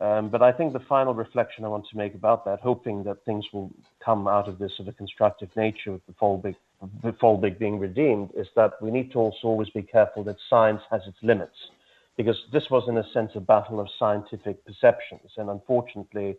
Um, 0.00 0.30
but 0.30 0.42
I 0.42 0.50
think 0.50 0.72
the 0.72 0.80
final 0.80 1.12
reflection 1.12 1.64
I 1.64 1.68
want 1.68 1.86
to 1.90 1.96
make 1.96 2.14
about 2.14 2.46
that, 2.46 2.60
hoping 2.60 3.04
that 3.04 3.22
things 3.24 3.44
will 3.52 3.70
come 4.02 4.26
out 4.26 4.48
of 4.48 4.58
this 4.58 4.72
of 4.78 4.88
a 4.88 4.92
constructive 4.92 5.54
nature 5.56 5.92
with 5.92 6.06
the 6.06 6.14
Folbigg, 6.14 6.56
the 7.02 7.12
Folbigg 7.12 7.58
being 7.58 7.78
redeemed, 7.78 8.30
is 8.34 8.48
that 8.56 8.72
we 8.80 8.90
need 8.90 9.12
to 9.12 9.18
also 9.18 9.48
always 9.48 9.68
be 9.68 9.82
careful 9.82 10.24
that 10.24 10.36
science 10.48 10.80
has 10.90 11.02
its 11.06 11.18
limits. 11.22 11.56
Because 12.16 12.38
this 12.52 12.70
was, 12.70 12.88
in 12.88 12.96
a 12.98 13.06
sense, 13.12 13.32
a 13.34 13.40
battle 13.40 13.78
of 13.80 13.88
scientific 13.98 14.64
perceptions. 14.64 15.30
And 15.36 15.48
unfortunately, 15.48 16.36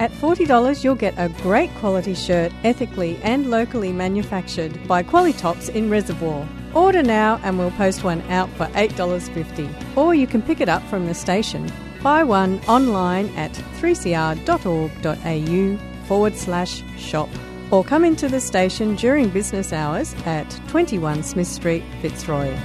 At 0.00 0.10
$40, 0.12 0.82
you'll 0.82 0.94
get 0.94 1.12
a 1.18 1.28
great 1.42 1.68
quality 1.74 2.14
shirt 2.14 2.52
ethically 2.64 3.18
and 3.22 3.50
locally 3.50 3.92
manufactured 3.92 4.88
by 4.88 5.02
Qualitops 5.02 5.68
in 5.68 5.90
Reservoir. 5.90 6.48
Order 6.72 7.02
now 7.02 7.38
and 7.44 7.58
we'll 7.58 7.70
post 7.72 8.02
one 8.02 8.22
out 8.30 8.48
for 8.52 8.64
$8.50. 8.68 9.98
Or 9.98 10.14
you 10.14 10.26
can 10.26 10.40
pick 10.40 10.62
it 10.62 10.70
up 10.70 10.82
from 10.84 11.04
the 11.04 11.12
station. 11.12 11.70
Buy 12.02 12.24
one 12.24 12.60
online 12.66 13.28
at 13.36 13.52
3cr.org.au 13.52 14.46
forward 16.06 16.34
slash 16.34 16.82
shop. 16.96 17.28
Or 17.70 17.84
come 17.84 18.02
into 18.06 18.26
the 18.26 18.40
station 18.40 18.96
during 18.96 19.28
business 19.28 19.70
hours 19.70 20.14
at 20.24 20.50
21 20.68 21.24
Smith 21.24 21.46
Street, 21.46 21.84
Fitzroy. 22.00 22.56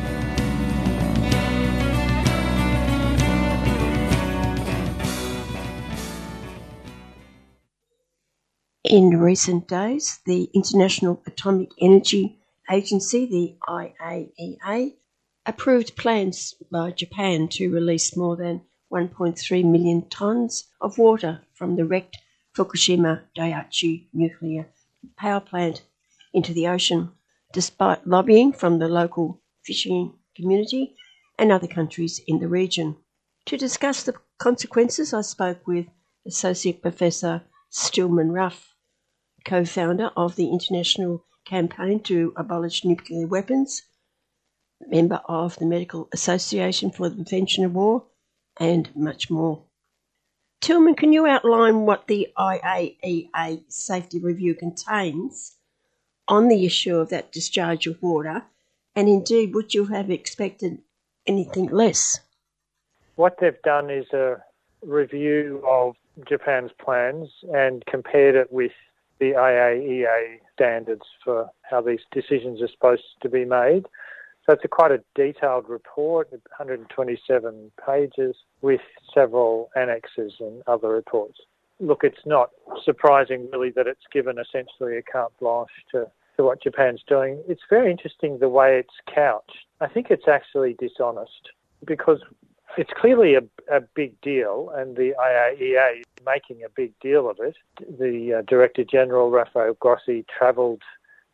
In 8.88 9.20
recent 9.20 9.68
days, 9.68 10.20
the 10.28 10.48
International 10.54 11.20
Atomic 11.26 11.72
Energy 11.82 12.38
Agency, 12.70 13.26
the 13.26 13.56
IAEA, 13.68 14.94
approved 15.44 15.96
plans 15.96 16.54
by 16.72 16.92
Japan 16.92 17.48
to 17.48 17.74
release 17.74 18.16
more 18.16 18.36
than 18.36 18.62
1.3 18.94 19.66
million 19.66 20.04
tonnes 20.04 20.66
of 20.80 21.00
water 21.00 21.42
from 21.56 21.76
the 21.76 21.84
wrecked 21.84 22.20
Fukushima 22.56 23.24
Daiichi 23.36 24.06
nuclear 24.14 24.68
power 25.18 25.40
plant 25.40 25.82
into 26.32 26.54
the 26.54 26.68
ocean, 26.68 27.12
despite 27.54 28.06
lobbying 28.06 28.54
from 28.54 28.78
the 28.78 28.88
local 28.88 29.42
fishing 29.64 30.14
community 30.36 30.96
and 31.40 31.52
other 31.52 31.68
countries 31.68 32.22
in 32.28 32.38
the 32.38 32.48
region. 32.48 32.98
To 33.48 33.58
discuss 33.58 34.04
the 34.04 34.14
consequences, 34.38 35.12
I 35.12 35.22
spoke 35.22 35.66
with 35.66 35.88
Associate 36.28 36.80
Professor 36.80 37.42
Tilman 37.72 38.32
Ruff 38.32 38.75
co 39.46 39.64
founder 39.64 40.12
of 40.18 40.36
the 40.36 40.50
International 40.50 41.24
Campaign 41.46 42.02
to 42.02 42.34
Abolish 42.36 42.84
Nuclear 42.84 43.28
Weapons, 43.28 43.84
member 44.88 45.22
of 45.26 45.56
the 45.58 45.66
Medical 45.66 46.10
Association 46.12 46.90
for 46.90 47.08
the 47.08 47.16
Prevention 47.16 47.64
of 47.64 47.74
War, 47.74 48.06
and 48.60 48.94
much 48.96 49.30
more. 49.30 49.64
Tilman, 50.62 50.96
can 50.96 51.14
you 51.14 51.28
outline 51.28 51.82
what 51.82 52.08
the 52.08 52.30
IAEA 52.38 53.64
safety 53.72 54.20
review 54.20 54.56
contains 54.56 55.56
on 56.28 56.48
the 56.48 56.66
issue 56.66 56.98
of 56.98 57.10
that 57.10 57.32
discharge 57.32 57.86
of 57.86 58.02
water, 58.02 58.44
and 58.96 59.08
indeed 59.08 59.54
would 59.54 59.76
you 59.76 59.86
have 59.86 60.10
expected 60.10 60.80
anything 61.28 61.68
less? 61.68 62.20
What 63.16 63.38
they've 63.40 63.62
done 63.64 63.92
is 63.92 64.12
a 64.12 64.38
review 64.82 65.64
of 65.68 65.96
Japan's 66.28 66.72
plans 66.84 67.30
and 67.54 67.86
compared 67.86 68.36
it 68.36 68.52
with 68.52 68.72
the 69.20 69.32
IAEA 69.32 70.40
standards 70.54 71.04
for 71.24 71.50
how 71.62 71.82
these 71.82 72.00
decisions 72.12 72.62
are 72.62 72.68
supposed 72.68 73.04
to 73.22 73.30
be 73.30 73.46
made. 73.46 73.86
So 74.46 74.54
it's 74.54 74.64
a 74.64 74.68
quite 74.68 74.92
a 74.92 75.04
detailed 75.16 75.68
report, 75.68 76.32
127 76.32 77.72
pages, 77.86 78.36
with 78.62 78.82
several 79.14 79.70
annexes 79.76 80.34
and 80.40 80.62
other 80.68 80.90
reports. 80.90 81.40
Look, 81.80 82.02
it's 82.04 82.26
not 82.26 82.52
surprising 82.84 83.50
really 83.52 83.72
that 83.72 83.88
it's 83.88 84.06
given 84.14 84.38
essentially 84.38 84.98
a 84.98 85.02
carte 85.02 85.34
blanche 85.40 85.70
to, 85.92 86.06
to 86.38 86.44
what 86.44 86.62
Japan's 86.62 87.02
doing. 87.08 87.44
It's 87.48 87.64
very 87.70 87.90
interesting 87.90 88.38
the 88.40 88.50
way 88.50 88.78
it's 88.78 88.94
couched. 89.14 89.66
I 89.82 89.88
think 89.88 90.08
it's 90.10 90.28
actually 90.28 90.76
dishonest 90.80 91.50
because 91.86 92.22
it's 92.78 92.92
clearly 93.00 93.36
a, 93.36 93.42
a 93.74 93.82
big 93.96 94.20
deal, 94.22 94.72
and 94.76 94.96
the 94.96 95.14
IAEA 95.20 96.00
is 96.00 96.06
making 96.26 96.64
a 96.64 96.70
big 96.70 96.94
deal 97.00 97.30
of 97.30 97.40
it. 97.40 97.56
The 97.80 98.40
uh, 98.40 98.42
Director 98.44 98.84
General, 98.84 99.30
Rafael 99.30 99.74
Grossi, 99.80 100.26
travelled 100.38 100.82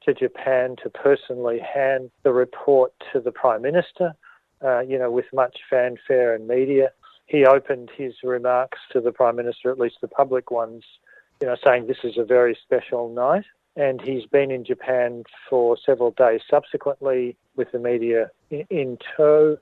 to 0.04 0.14
Japan 0.14 0.76
to 0.84 0.90
personally 0.90 1.60
hand 1.60 2.12
the 2.24 2.34
report 2.34 2.94
to 3.14 3.20
the 3.20 3.32
Prime 3.32 3.62
Minister, 3.62 4.14
uh, 4.64 4.80
you 4.80 4.98
know, 4.98 5.12
with 5.12 5.26
much 5.34 5.60
fanfare 5.70 6.34
and 6.34 6.48
media. 6.48 6.92
He 7.28 7.46
opened 7.46 7.90
his 7.96 8.16
remarks 8.24 8.80
to 8.92 9.02
the 9.02 9.12
Prime 9.12 9.36
Minister, 9.36 9.72
at 9.72 9.80
least 9.80 9.98
the 10.02 10.08
public 10.08 10.52
ones, 10.52 10.84
you 11.40 11.48
know, 11.48 11.56
saying 11.66 11.88
this 11.88 12.04
is 12.04 12.18
a 12.18 12.26
very 12.26 12.58
special 12.62 13.10
night. 13.14 13.46
And 13.78 14.02
he's 14.02 14.26
been 14.26 14.52
in 14.52 14.66
Japan 14.66 15.24
for 15.50 15.78
several 15.86 16.12
days 16.12 16.42
subsequently 16.50 17.38
with 17.56 17.72
the 17.72 17.80
media 17.80 18.30
in, 18.50 18.66
in 18.70 18.98
tow 19.16 19.58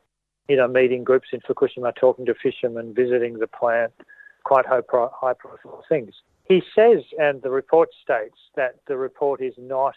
you 0.50 0.58
know, 0.58 0.68
meeting 0.68 1.04
groups 1.04 1.30
in 1.32 1.40
Fukushima, 1.42 1.96
talking 1.96 2.26
to 2.26 2.34
fishermen, 2.34 2.94
visiting 2.94 3.38
the 3.38 3.48
plant, 3.48 3.94
quite 4.44 4.66
high, 4.66 4.82
pro- 4.82 5.12
high 5.14 5.34
profile 5.34 5.86
things. 5.88 6.14
He 6.46 6.64
says, 6.76 7.04
and 7.20 7.42
the 7.44 7.52
report 7.52 7.90
states, 8.04 8.38
that 8.56 8.78
the 8.88 8.98
report 8.98 9.42
is 9.42 9.54
not 9.60 9.94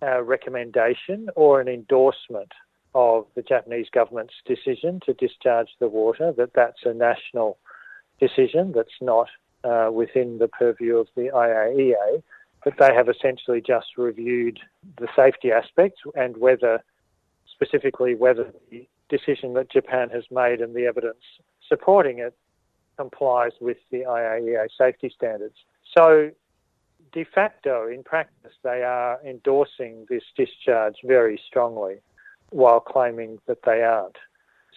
a 0.00 0.22
recommendation 0.22 1.28
or 1.34 1.60
an 1.60 1.66
endorsement 1.66 2.52
of 2.94 3.26
the 3.34 3.42
Japanese 3.42 3.88
government's 3.92 4.34
decision 4.46 5.00
to 5.04 5.12
discharge 5.14 5.68
the 5.80 5.88
water, 5.88 6.32
that 6.36 6.52
that's 6.54 6.84
a 6.84 6.94
national 6.94 7.58
decision 8.20 8.72
that's 8.74 9.00
not 9.00 9.28
uh, 9.64 9.90
within 9.92 10.38
the 10.38 10.48
purview 10.48 10.96
of 10.96 11.08
the 11.16 11.30
IAEA, 11.34 12.22
but 12.64 12.74
they 12.78 12.94
have 12.94 13.08
essentially 13.08 13.60
just 13.60 13.96
reviewed 13.96 14.60
the 14.98 15.08
safety 15.16 15.50
aspects 15.50 16.00
and 16.14 16.36
whether, 16.36 16.82
specifically, 17.52 18.14
whether 18.14 18.52
the 18.70 18.86
decision 19.08 19.54
that 19.54 19.70
Japan 19.70 20.10
has 20.10 20.24
made 20.30 20.60
and 20.60 20.74
the 20.74 20.86
evidence 20.86 21.22
supporting 21.68 22.18
it 22.18 22.34
complies 22.96 23.52
with 23.60 23.78
the 23.90 23.98
IAEA 23.98 24.66
safety 24.76 25.12
standards. 25.14 25.54
So 25.96 26.30
de 27.12 27.24
facto, 27.24 27.88
in 27.88 28.02
practice, 28.02 28.52
they 28.62 28.82
are 28.82 29.18
endorsing 29.24 30.06
this 30.08 30.24
discharge 30.36 30.96
very 31.04 31.40
strongly 31.46 31.96
while 32.50 32.80
claiming 32.80 33.38
that 33.46 33.58
they 33.64 33.82
aren't. 33.82 34.16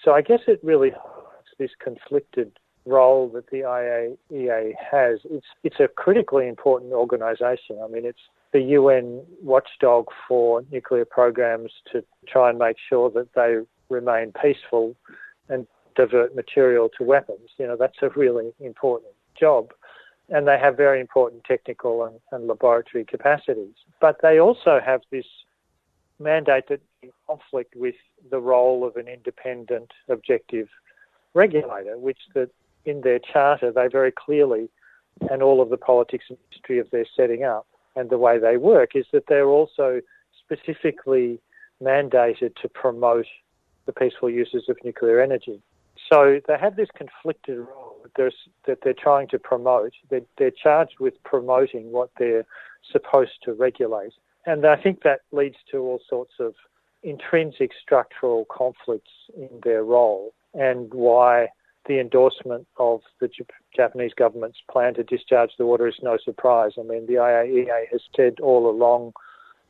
So 0.03 0.13
I 0.13 0.21
guess 0.21 0.41
it 0.47 0.59
really 0.63 0.91
highlights 0.91 1.49
this 1.57 1.71
conflicted 1.79 2.51
role 2.85 3.29
that 3.29 3.49
the 3.49 3.59
IAEA 3.59 4.73
has. 4.91 5.19
It's, 5.25 5.45
it's 5.63 5.79
a 5.79 5.87
critically 5.87 6.47
important 6.47 6.93
organisation. 6.93 7.79
I 7.83 7.87
mean, 7.87 8.05
it's 8.05 8.19
the 8.53 8.61
UN 8.61 9.21
watchdog 9.41 10.07
for 10.27 10.63
nuclear 10.71 11.05
programs 11.05 11.71
to 11.91 12.03
try 12.27 12.49
and 12.49 12.57
make 12.57 12.77
sure 12.89 13.09
that 13.11 13.33
they 13.33 13.59
remain 13.91 14.33
peaceful 14.41 14.95
and 15.49 15.67
divert 15.95 16.35
material 16.35 16.89
to 16.97 17.03
weapons. 17.03 17.49
You 17.57 17.67
know, 17.67 17.75
that's 17.75 17.97
a 18.01 18.09
really 18.09 18.53
important 18.59 19.13
job. 19.39 19.71
And 20.29 20.47
they 20.47 20.57
have 20.57 20.77
very 20.77 21.01
important 21.01 21.43
technical 21.43 22.05
and, 22.05 22.19
and 22.31 22.47
laboratory 22.47 23.03
capacities. 23.05 23.75
But 23.99 24.17
they 24.21 24.39
also 24.39 24.79
have 24.83 25.01
this 25.11 25.25
mandate 26.19 26.69
that 26.69 26.81
conflict 27.27 27.75
with 27.75 27.95
the 28.29 28.39
role 28.39 28.85
of 28.87 28.95
an 28.95 29.07
independent, 29.07 29.91
objective 30.07 30.69
regulator, 31.33 31.97
which 31.97 32.19
that 32.33 32.49
in 32.85 33.01
their 33.01 33.19
charter 33.19 33.71
they 33.71 33.87
very 33.87 34.11
clearly, 34.11 34.69
and 35.29 35.43
all 35.43 35.61
of 35.61 35.69
the 35.69 35.77
politics 35.77 36.25
and 36.29 36.37
history 36.49 36.79
of 36.79 36.89
their 36.91 37.05
setting 37.15 37.43
up 37.43 37.67
and 37.95 38.09
the 38.09 38.17
way 38.17 38.39
they 38.39 38.57
work, 38.57 38.95
is 38.95 39.05
that 39.11 39.25
they're 39.27 39.49
also 39.49 40.01
specifically 40.43 41.39
mandated 41.81 42.55
to 42.61 42.69
promote 42.69 43.25
the 43.85 43.93
peaceful 43.93 44.29
uses 44.29 44.65
of 44.69 44.77
nuclear 44.83 45.21
energy. 45.21 45.61
So 46.11 46.39
they 46.47 46.57
have 46.59 46.75
this 46.75 46.89
conflicted 46.95 47.57
role 47.59 47.97
that, 48.15 48.33
that 48.67 48.79
they're 48.83 48.93
trying 48.93 49.27
to 49.29 49.39
promote. 49.39 49.93
They're, 50.09 50.21
they're 50.37 50.51
charged 50.51 50.99
with 50.99 51.21
promoting 51.23 51.91
what 51.91 52.09
they're 52.17 52.45
supposed 52.91 53.43
to 53.43 53.53
regulate. 53.53 54.13
And 54.45 54.65
I 54.65 54.75
think 54.75 55.03
that 55.03 55.21
leads 55.31 55.57
to 55.71 55.77
all 55.77 56.01
sorts 56.09 56.33
of 56.39 56.53
intrinsic 57.03 57.71
structural 57.81 58.45
conflicts 58.45 59.11
in 59.35 59.49
their 59.63 59.83
role 59.83 60.33
and 60.53 60.93
why 60.93 61.47
the 61.87 61.99
endorsement 61.99 62.67
of 62.77 63.01
the 63.19 63.29
Japanese 63.75 64.13
government's 64.15 64.59
plan 64.69 64.93
to 64.95 65.03
discharge 65.03 65.51
the 65.57 65.65
water 65.65 65.87
is 65.87 65.95
no 66.03 66.17
surprise. 66.23 66.73
I 66.79 66.83
mean, 66.83 67.07
the 67.07 67.13
IAEA 67.13 67.89
has 67.91 68.01
said 68.15 68.39
all 68.39 68.69
along 68.69 69.13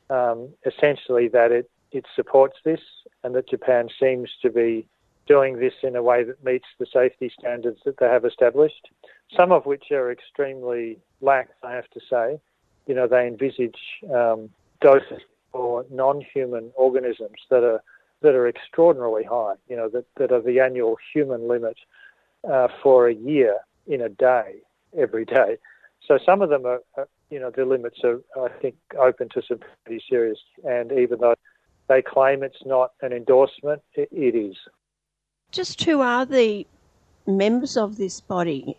um, 0.09 0.49
essentially 0.66 1.30
that 1.30 1.51
it, 1.51 1.70
it 1.92 2.06
supports 2.16 2.58
this 2.64 2.82
and 3.24 3.36
that 3.36 3.50
Japan 3.50 3.89
seems 4.00 4.30
to 4.42 4.50
be 4.50 4.88
doing 5.28 5.60
this 5.60 5.74
in 5.84 5.96
a 5.96 6.04
way 6.04 6.24
that 6.24 6.44
meets 6.44 6.66
the 6.80 6.86
safety 6.92 7.32
standards 7.38 7.80
that 7.86 7.98
they 8.00 8.08
have 8.08 8.26
established, 8.26 8.89
some 9.38 9.52
of 9.52 9.66
which 9.66 9.92
are 9.92 10.12
extremely 10.12 10.98
lax, 11.22 11.52
I 11.64 11.74
have 11.74 11.89
to 11.92 12.00
say. 12.10 12.39
You 12.88 12.96
know, 12.96 13.08
they 13.08 13.28
envisage 13.28 13.80
um, 14.14 14.50
doses 14.82 15.22
for 15.52 15.86
non-human 15.92 16.72
organisms 16.76 17.39
that 17.50 17.64
are 17.64 17.82
that 18.22 18.36
are 18.36 18.48
extraordinarily 18.48 19.24
high. 19.24 19.56
You 19.68 19.78
know, 19.78 19.89
that, 19.89 20.06
that 20.18 20.32
are 20.32 20.42
the 20.42 20.60
annual 20.60 20.98
human 21.14 21.48
limit 21.48 21.78
uh, 22.50 22.68
for 22.84 23.08
a 23.08 23.14
year 23.14 23.58
in 23.88 24.02
a 24.02 24.10
day, 24.10 24.56
every 24.98 25.26
day. 25.26 25.58
So 26.08 26.20
some 26.24 26.42
of 26.42 26.50
them 26.50 26.66
are, 26.66 26.82
are, 26.98 27.08
you 27.30 27.39
know, 27.39 27.52
the 27.52 27.66
limits 27.66 28.00
are, 28.04 28.22
I 28.39 28.50
think, 28.62 28.76
open 29.00 29.30
to 29.30 29.42
some 29.48 29.60
pretty 29.86 30.04
serious. 30.10 30.39
And 30.64 30.92
even 30.92 31.20
though 31.20 31.36
they 31.92 32.02
claim 32.02 32.42
it's 32.42 32.66
not 32.66 32.92
an 33.02 33.12
endorsement, 33.12 33.82
it, 33.96 34.08
it 34.12 34.34
is. 34.34 34.56
Just 35.52 35.84
who 35.84 36.00
are 36.00 36.26
the 36.26 36.66
members 37.28 37.76
of 37.76 37.98
this 37.98 38.22
body? 38.22 38.78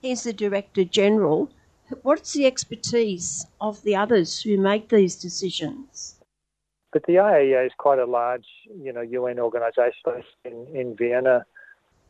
He's 0.00 0.22
the 0.22 0.32
Director 0.32 0.84
General. 0.84 1.50
What's 2.02 2.34
the 2.34 2.46
expertise 2.46 3.46
of 3.60 3.82
the 3.82 3.96
others 3.96 4.40
who 4.40 4.56
make 4.58 4.88
these 4.88 5.16
decisions? 5.16 6.20
But 6.92 7.02
the 7.06 7.14
IAEA 7.14 7.66
is 7.66 7.72
quite 7.78 7.98
a 7.98 8.06
large, 8.06 8.46
you 8.80 8.92
know, 8.92 9.00
UN 9.00 9.40
organisation 9.40 10.22
in, 10.44 10.66
in 10.72 10.94
Vienna. 10.96 11.44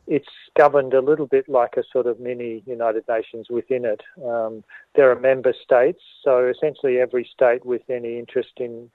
It's 0.05 0.27
governed 0.55 0.93
a 0.93 1.01
little 1.01 1.25
bit 1.25 1.49
like 1.49 1.77
a 1.77 1.83
sort 1.91 2.05
of 2.05 2.19
mini 2.19 2.61
United 2.67 3.05
Nations 3.09 3.47
within 3.49 3.85
it. 3.85 4.01
Um, 4.23 4.63
there 4.95 5.09
are 5.09 5.19
member 5.19 5.53
states, 5.63 6.01
so 6.23 6.47
essentially 6.47 6.99
every 6.99 7.27
state 7.33 7.65
with 7.65 7.89
any 7.89 8.19
interest 8.19 8.51
in 8.57 8.91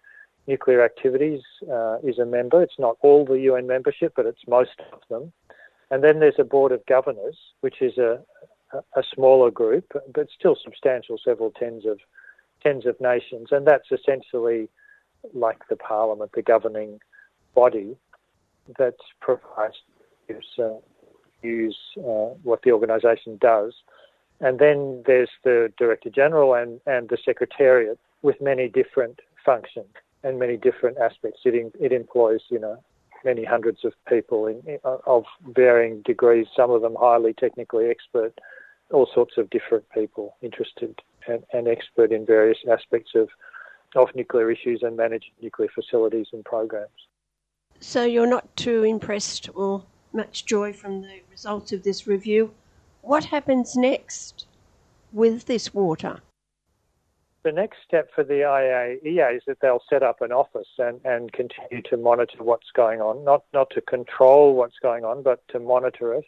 nuclear 0.49 0.83
activities 0.83 1.43
uh, 1.71 1.99
is 2.03 2.19
a 2.19 2.25
member. 2.25 2.63
It's 2.63 2.79
not 2.79 2.97
all 3.03 3.25
the 3.25 3.39
UN 3.41 3.67
membership, 3.67 4.15
but 4.17 4.27
it's 4.27 4.49
most 4.49 4.81
of 4.93 5.01
them. 5.11 5.33
And 5.91 6.03
then 6.03 6.19
there's 6.19 6.39
a 6.39 6.45
board 6.45 6.73
of 6.73 6.85
governors, 6.87 7.37
which 7.61 7.81
is 7.81 7.99
a, 7.99 8.21
a 8.73 9.03
smaller 9.15 9.51
group, 9.51 9.93
but 10.13 10.29
still 10.37 10.57
substantial, 10.61 11.19
several 11.23 11.51
tens 11.51 11.85
of 11.87 12.01
tens 12.63 12.87
of 12.87 13.01
nations, 13.01 13.49
and 13.53 13.65
that's 13.65 13.93
essentially 13.93 14.69
like 15.33 15.69
the 15.69 15.77
parliament, 15.77 16.33
the 16.35 16.43
governing 16.43 16.99
body 17.55 17.97
that 18.79 18.97
provides 19.21 19.77
uh, 20.59 20.65
use 21.41 21.79
uh, 21.99 22.35
what 22.43 22.63
the 22.63 22.73
organisation 22.73 23.39
does. 23.41 23.75
And 24.41 24.59
then 24.59 25.05
there's 25.07 25.31
the 25.45 25.73
director 25.79 26.11
general 26.11 26.55
and, 26.55 26.81
and 26.85 27.09
the 27.09 27.19
secretariat 27.25 27.99
with 28.23 28.41
many 28.41 28.69
different 28.69 29.21
functions 29.45 29.95
and 30.25 30.39
many 30.39 30.57
different 30.57 30.99
aspects. 30.99 31.41
It, 31.45 31.73
it 31.81 31.93
employs, 31.93 32.41
you 32.51 32.59
know, 32.59 32.83
many 33.25 33.45
hundreds 33.45 33.85
of 33.85 33.93
people 34.09 34.47
in, 34.47 34.61
in, 34.67 34.79
uh, 34.85 34.99
of 35.07 35.25
varying 35.47 36.03
degrees, 36.03 36.47
some 36.55 36.71
of 36.71 36.83
them 36.83 36.97
highly 36.99 37.35
technically 37.35 37.89
expert, 37.89 38.39
all 38.93 39.09
sorts 39.13 39.37
of 39.37 39.51
different 39.51 39.85
people 39.91 40.37
interested 40.43 41.01
and, 41.27 41.45
and 41.53 41.69
expert 41.69 42.13
in 42.13 42.25
various 42.25 42.59
aspects 42.71 43.13
of, 43.15 43.29
of 43.97 44.09
nuclear 44.15 44.51
issues 44.51 44.83
and 44.83 44.97
managing 44.97 45.33
nuclear 45.43 45.69
facilities 45.75 46.29
and 46.33 46.45
programs. 46.45 46.89
So 47.81 48.05
you're 48.05 48.27
not 48.27 48.57
too 48.57 48.83
impressed 48.83 49.49
or 49.55 49.85
much 50.13 50.45
joy 50.47 50.73
from 50.73 51.03
the 51.03 51.21
results 51.31 51.73
of 51.73 51.83
this 51.83 52.07
review. 52.07 52.53
What 53.03 53.27
happens 53.27 53.77
next 53.77 54.47
with 55.13 55.47
this 55.47 55.73
water? 55.73 56.21
The 57.45 57.53
next 57.53 57.79
step 57.87 58.11
for 58.15 58.25
the 58.25 58.41
IAEA 58.41 59.37
is 59.37 59.43
that 59.47 59.61
they'll 59.61 59.83
set 59.89 60.03
up 60.03 60.21
an 60.21 60.33
office 60.33 60.69
and, 60.79 61.01
and 61.05 61.33
continue 61.33 61.83
to 61.83 61.97
monitor 61.97 62.43
what's 62.43 62.71
going 62.75 63.01
on, 63.01 63.25
not, 63.25 63.45
not 63.53 63.71
to 63.71 63.81
control 63.81 64.55
what's 64.55 64.79
going 64.81 65.05
on, 65.05 65.23
but 65.23 65.47
to 65.49 65.61
monitor 65.61 66.15
it. 66.15 66.25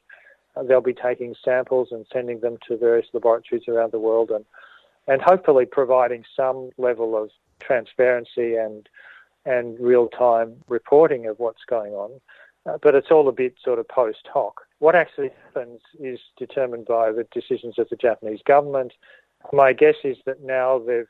Uh, 0.57 0.63
they'll 0.63 0.81
be 0.81 0.95
taking 0.95 1.35
samples 1.45 1.89
and 1.91 2.07
sending 2.13 2.41
them 2.41 2.59
to 2.67 2.77
various 2.77 3.07
laboratories 3.13 3.69
around 3.69 3.93
the 3.93 3.99
world 3.99 4.31
and, 4.31 4.45
and 5.07 5.21
hopefully 5.21 5.67
providing 5.67 6.25
some 6.37 6.71
level 6.79 7.21
of 7.21 7.31
transparency 7.61 8.55
and, 8.55 8.89
and 9.45 9.79
real-time 9.81 10.57
reporting 10.69 11.27
of 11.27 11.39
what's 11.39 11.65
going 11.69 11.93
on. 11.93 12.21
Uh, 12.67 12.77
but 12.83 12.95
it's 12.95 13.11
all 13.11 13.29
a 13.29 13.33
bit 13.33 13.55
sort 13.65 13.79
of 13.79 13.89
post 13.89 14.29
hoc. 14.33 14.61
What 14.81 14.95
actually 14.95 15.31
happens 15.45 15.81
is 15.99 16.21
determined 16.37 16.87
by 16.87 17.11
the 17.11 17.27
decisions 17.33 17.79
of 17.79 17.89
the 17.89 17.97
Japanese 17.97 18.41
government 18.45 18.93
my 19.53 19.73
guess 19.73 19.97
is 20.05 20.17
that 20.27 20.43
now 20.43 20.79
they've 20.79 21.09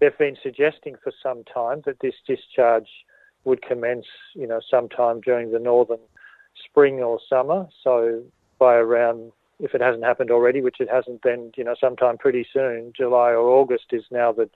they've 0.00 0.18
been 0.18 0.36
suggesting 0.42 0.96
for 1.02 1.12
some 1.22 1.44
time 1.44 1.82
that 1.86 2.00
this 2.00 2.14
discharge 2.26 2.88
would 3.44 3.62
commence, 3.62 4.06
you 4.34 4.46
know, 4.46 4.60
sometime 4.70 5.20
during 5.20 5.52
the 5.52 5.58
northern 5.58 6.00
spring 6.64 7.00
or 7.00 7.20
summer. 7.28 7.68
So 7.82 8.22
by 8.58 8.74
around, 8.74 9.32
if 9.60 9.74
it 9.74 9.80
hasn't 9.80 10.04
happened 10.04 10.30
already, 10.30 10.60
which 10.60 10.80
it 10.80 10.88
hasn't, 10.90 11.22
then 11.22 11.52
you 11.56 11.64
know, 11.64 11.74
sometime 11.78 12.18
pretty 12.18 12.46
soon, 12.52 12.92
July 12.96 13.30
or 13.30 13.48
August 13.48 13.86
is 13.92 14.04
now 14.10 14.32
the 14.32 14.48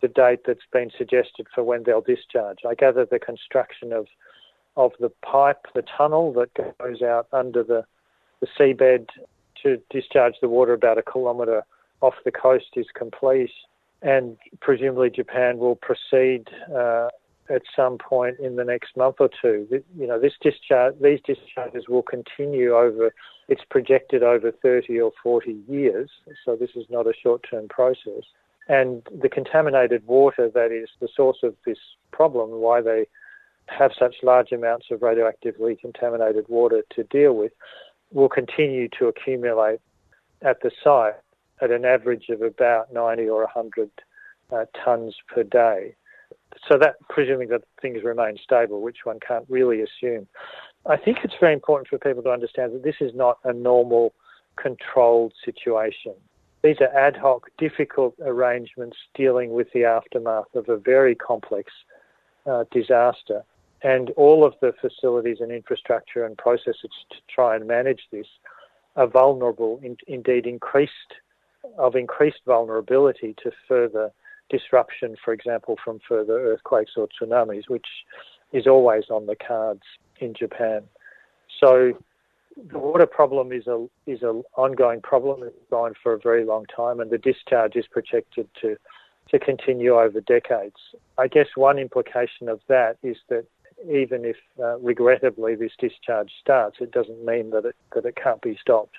the 0.00 0.08
date 0.08 0.40
that's 0.46 0.66
been 0.72 0.90
suggested 0.98 1.46
for 1.54 1.64
when 1.64 1.84
they'll 1.84 2.02
discharge. 2.02 2.58
I 2.68 2.74
gather 2.74 3.06
the 3.06 3.18
construction 3.18 3.92
of 3.92 4.06
of 4.76 4.92
the 4.98 5.10
pipe, 5.24 5.66
the 5.74 5.82
tunnel 5.96 6.32
that 6.34 6.78
goes 6.78 7.02
out 7.02 7.28
under 7.32 7.62
the 7.62 7.84
the 8.40 8.46
seabed 8.58 9.08
to 9.62 9.80
discharge 9.90 10.34
the 10.40 10.48
water 10.48 10.72
about 10.72 10.98
a 10.98 11.02
kilometre 11.02 11.64
off 12.00 12.14
the 12.24 12.32
coast 12.32 12.76
is 12.76 12.86
complete, 12.94 13.50
and 14.02 14.36
presumably 14.60 15.10
Japan 15.10 15.58
will 15.58 15.76
proceed 15.76 16.48
uh, 16.74 17.08
at 17.50 17.62
some 17.76 17.98
point 17.98 18.38
in 18.38 18.56
the 18.56 18.64
next 18.64 18.96
month 18.96 19.16
or 19.18 19.28
two. 19.40 19.66
You 19.96 20.06
know, 20.06 20.18
this 20.18 20.32
discharge, 20.40 20.94
these 21.00 21.20
discharges 21.24 21.88
will 21.88 22.02
continue 22.02 22.74
over. 22.74 23.12
It's 23.48 23.62
projected 23.70 24.22
over 24.22 24.50
30 24.50 25.00
or 25.00 25.12
40 25.22 25.56
years, 25.68 26.10
so 26.44 26.56
this 26.56 26.70
is 26.74 26.86
not 26.88 27.06
a 27.06 27.12
short-term 27.22 27.68
process. 27.68 28.24
And 28.68 29.02
the 29.20 29.28
contaminated 29.28 30.06
water 30.06 30.50
that 30.54 30.72
is 30.72 30.88
the 31.00 31.08
source 31.14 31.38
of 31.42 31.54
this 31.66 31.78
problem, 32.12 32.50
why 32.50 32.80
they 32.80 33.06
have 33.66 33.92
such 33.98 34.16
large 34.22 34.52
amounts 34.52 34.86
of 34.90 35.00
radioactively 35.00 35.78
contaminated 35.78 36.46
water 36.48 36.82
to 36.94 37.04
deal 37.04 37.34
with, 37.34 37.52
will 38.12 38.28
continue 38.28 38.88
to 38.98 39.06
accumulate 39.06 39.80
at 40.42 40.62
the 40.62 40.70
site 40.82 41.14
at 41.60 41.70
an 41.70 41.84
average 41.84 42.28
of 42.28 42.42
about 42.42 42.92
90 42.92 43.28
or 43.28 43.42
100 43.42 43.90
uh, 44.52 44.64
tonnes 44.84 45.14
per 45.28 45.42
day. 45.42 45.94
So 46.68 46.78
that, 46.78 46.96
presuming 47.08 47.48
that 47.48 47.62
things 47.80 48.02
remain 48.04 48.36
stable, 48.42 48.80
which 48.80 48.98
one 49.04 49.18
can't 49.20 49.44
really 49.48 49.82
assume. 49.82 50.26
I 50.86 50.96
think 50.96 51.18
it's 51.24 51.34
very 51.40 51.52
important 51.52 51.88
for 51.88 51.98
people 51.98 52.22
to 52.24 52.30
understand 52.30 52.74
that 52.74 52.82
this 52.82 52.96
is 53.00 53.12
not 53.14 53.38
a 53.44 53.52
normal 53.52 54.14
controlled 54.56 55.32
situation. 55.44 56.14
These 56.62 56.80
are 56.80 56.96
ad 56.96 57.16
hoc, 57.16 57.48
difficult 57.58 58.14
arrangements 58.22 58.96
dealing 59.14 59.52
with 59.52 59.68
the 59.72 59.84
aftermath 59.84 60.54
of 60.54 60.68
a 60.68 60.76
very 60.76 61.14
complex 61.14 61.72
uh, 62.46 62.64
disaster. 62.70 63.42
And 63.82 64.10
all 64.12 64.44
of 64.44 64.54
the 64.62 64.72
facilities 64.80 65.38
and 65.40 65.52
infrastructure 65.52 66.24
and 66.24 66.38
processes 66.38 66.90
to 67.10 67.16
try 67.28 67.56
and 67.56 67.66
manage 67.66 68.02
this 68.10 68.26
are 68.96 69.06
vulnerable, 69.06 69.78
in, 69.82 69.96
indeed 70.06 70.46
increased, 70.46 70.92
of 71.78 71.94
increased 71.94 72.40
vulnerability 72.46 73.34
to 73.42 73.50
further 73.68 74.10
disruption, 74.50 75.16
for 75.24 75.32
example, 75.32 75.76
from 75.82 76.00
further 76.06 76.38
earthquakes 76.38 76.92
or 76.96 77.08
tsunamis, 77.08 77.68
which 77.68 77.86
is 78.52 78.66
always 78.66 79.04
on 79.10 79.26
the 79.26 79.36
cards 79.36 79.82
in 80.20 80.34
Japan. 80.34 80.82
So 81.60 81.92
the 82.70 82.78
water 82.78 83.06
problem 83.06 83.52
is 83.52 83.66
a 83.66 83.86
is 84.06 84.22
an 84.22 84.42
ongoing 84.56 85.00
problem. 85.00 85.42
It's 85.42 85.56
gone 85.70 85.94
for 86.02 86.12
a 86.12 86.18
very 86.18 86.44
long 86.44 86.66
time, 86.66 87.00
and 87.00 87.10
the 87.10 87.18
discharge 87.18 87.76
is 87.76 87.86
projected 87.90 88.48
to 88.60 88.76
to 89.30 89.38
continue 89.38 89.98
over 89.98 90.20
decades. 90.20 90.76
I 91.18 91.28
guess 91.28 91.48
one 91.56 91.78
implication 91.78 92.48
of 92.48 92.60
that 92.68 92.98
is 93.02 93.16
that 93.28 93.46
even 93.90 94.24
if 94.24 94.36
uh, 94.62 94.78
regrettably 94.78 95.56
this 95.56 95.72
discharge 95.78 96.30
starts, 96.40 96.76
it 96.80 96.92
doesn't 96.92 97.24
mean 97.24 97.50
that 97.50 97.64
it 97.64 97.76
that 97.94 98.04
it 98.04 98.16
can't 98.16 98.40
be 98.40 98.56
stopped. 98.60 98.96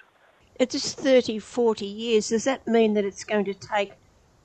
It's 0.57 0.73
just 0.73 0.97
30, 0.97 1.39
40 1.39 1.85
years. 1.85 2.29
Does 2.29 2.45
that 2.45 2.65
mean 2.67 2.93
that 2.93 3.03
it's 3.03 3.23
going 3.23 3.45
to 3.45 3.53
take 3.53 3.93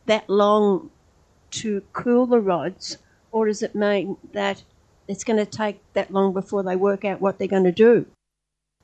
that 0.06 0.28
long 0.28 0.90
to 1.52 1.82
cool 1.92 2.26
the 2.26 2.40
rods, 2.40 2.98
or 3.32 3.46
does 3.46 3.62
it 3.62 3.74
mean 3.74 4.16
that 4.32 4.62
it's 5.08 5.24
going 5.24 5.38
to 5.38 5.46
take 5.46 5.80
that 5.94 6.10
long 6.10 6.32
before 6.32 6.62
they 6.62 6.76
work 6.76 7.04
out 7.04 7.20
what 7.20 7.38
they're 7.38 7.48
going 7.48 7.64
to 7.64 7.72
do? 7.72 8.06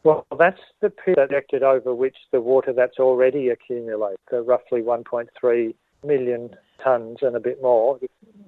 Well, 0.05 0.25
that's 0.39 0.61
the 0.81 0.91
period 0.91 1.63
over 1.65 1.93
which 1.93 2.17
the 2.31 2.41
water 2.41 2.73
that's 2.73 2.99
already 2.99 3.49
accumulated, 3.49 4.19
the 4.31 4.43
roughly 4.43 4.81
1.3 4.81 5.75
million 6.05 6.51
tonnes 6.85 7.23
and 7.23 7.35
a 7.35 7.41
bit 7.41 7.61
more, 7.61 7.99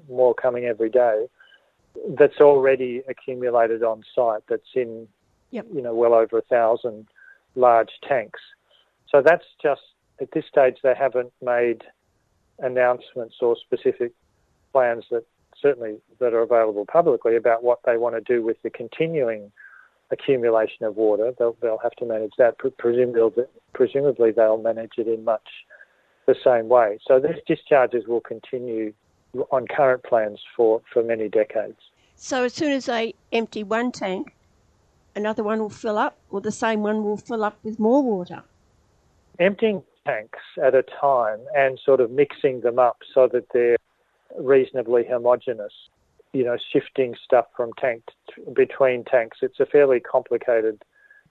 more 0.08 0.34
coming 0.34 0.66
every 0.66 0.88
day, 0.88 1.26
that's 2.16 2.40
already 2.40 3.02
accumulated 3.08 3.82
on 3.82 4.04
site. 4.14 4.42
That's 4.48 4.70
in, 4.76 5.08
yep. 5.50 5.66
you 5.74 5.82
know, 5.82 5.94
well 5.94 6.14
over 6.14 6.38
a 6.38 6.42
thousand 6.42 7.08
large 7.56 7.90
tanks. 8.08 8.40
So 9.10 9.22
that's 9.22 9.44
just 9.62 9.82
at 10.20 10.30
this 10.32 10.44
stage 10.46 10.78
they 10.82 10.94
haven't 10.94 11.32
made 11.42 11.82
announcements 12.58 13.36
or 13.40 13.56
specific 13.56 14.12
plans 14.72 15.04
that 15.10 15.24
certainly 15.60 15.96
that 16.20 16.34
are 16.34 16.42
available 16.42 16.86
publicly 16.86 17.36
about 17.36 17.62
what 17.62 17.80
they 17.84 17.96
want 17.96 18.14
to 18.14 18.20
do 18.20 18.44
with 18.44 18.60
the 18.62 18.70
continuing 18.70 19.50
accumulation 20.10 20.84
of 20.84 20.96
water. 20.96 21.32
They'll, 21.38 21.56
they'll 21.60 21.78
have 21.78 21.92
to 21.92 22.06
manage 22.06 22.32
that. 22.38 22.56
Presumably, 22.78 23.44
presumably 23.74 24.30
they'll 24.32 24.62
manage 24.62 24.92
it 24.96 25.06
in 25.06 25.24
much 25.24 25.46
the 26.26 26.36
same 26.44 26.68
way. 26.68 26.98
So 27.06 27.20
these 27.20 27.40
discharges 27.46 28.06
will 28.06 28.20
continue 28.20 28.92
on 29.50 29.66
current 29.66 30.02
plans 30.04 30.40
for, 30.56 30.82
for 30.92 31.02
many 31.02 31.28
decades. 31.28 31.78
So 32.16 32.44
as 32.44 32.54
soon 32.54 32.72
as 32.72 32.86
they 32.86 33.14
empty 33.32 33.62
one 33.62 33.92
tank, 33.92 34.34
another 35.14 35.42
one 35.42 35.60
will 35.60 35.70
fill 35.70 35.98
up, 35.98 36.16
or 36.30 36.40
the 36.40 36.52
same 36.52 36.82
one 36.82 37.04
will 37.04 37.16
fill 37.16 37.44
up 37.44 37.58
with 37.62 37.78
more 37.78 38.02
water? 38.02 38.42
Emptying 39.40 39.82
tanks 40.06 40.40
at 40.62 40.74
a 40.74 40.82
time 41.00 41.38
and 41.54 41.78
sort 41.84 42.00
of 42.00 42.10
mixing 42.10 42.60
them 42.60 42.78
up 42.78 42.98
so 43.14 43.28
that 43.32 43.44
they're 43.52 43.76
reasonably 44.38 45.04
homogenous. 45.08 45.72
you 46.32 46.44
know, 46.44 46.56
shifting 46.72 47.14
stuff 47.24 47.46
from 47.56 47.72
tank 47.78 48.02
between 48.54 49.04
tanks. 49.04 49.38
It's 49.42 49.60
a 49.60 49.66
fairly 49.66 50.00
complicated 50.00 50.82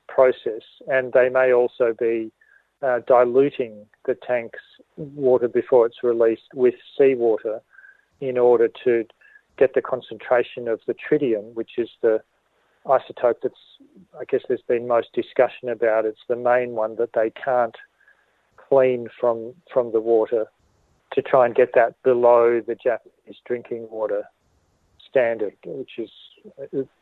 process, 0.08 0.64
and 0.88 1.14
they 1.14 1.30
may 1.30 1.53
also 1.53 1.93
be 1.97 2.32
uh, 2.82 2.99
diluting 3.08 3.86
the 4.05 4.16
tank's 4.16 4.60
water 4.95 5.47
before 5.47 5.86
it's 5.86 6.03
released 6.03 6.53
with 6.53 6.76
seawater 6.97 7.62
in 8.22 8.38
order 8.38 8.70
to 8.84 9.05
get 9.58 9.74
the 9.74 9.82
concentration 9.82 10.68
of 10.68 10.80
the 10.88 10.95
tritium, 10.95 11.53
which 11.53 11.72
is 11.78 11.89
the 12.01 12.22
isotope 12.86 13.36
that's, 13.43 13.55
I 14.20 14.24
guess, 14.26 14.41
there's 14.47 14.62
been 14.68 14.88
most 14.88 15.10
discussion 15.14 15.70
about. 15.70 16.05
It's 16.05 16.20
the 16.28 16.36
main 16.36 16.72
one 16.72 16.95
that 16.97 17.10
they 17.14 17.32
can't 17.32 17.76
clean 18.68 19.07
from 19.20 19.53
from 19.72 19.91
the 19.91 20.01
water 20.01 20.45
to 21.13 21.22
try 21.22 21.45
and 21.45 21.55
get 21.55 21.70
that 21.76 22.01
below 22.03 22.61
the 22.65 22.76
Japanese 22.76 23.39
drinking 23.45 23.88
water 23.89 24.24
standard, 25.09 25.55
which 25.65 25.91
is 25.97 26.09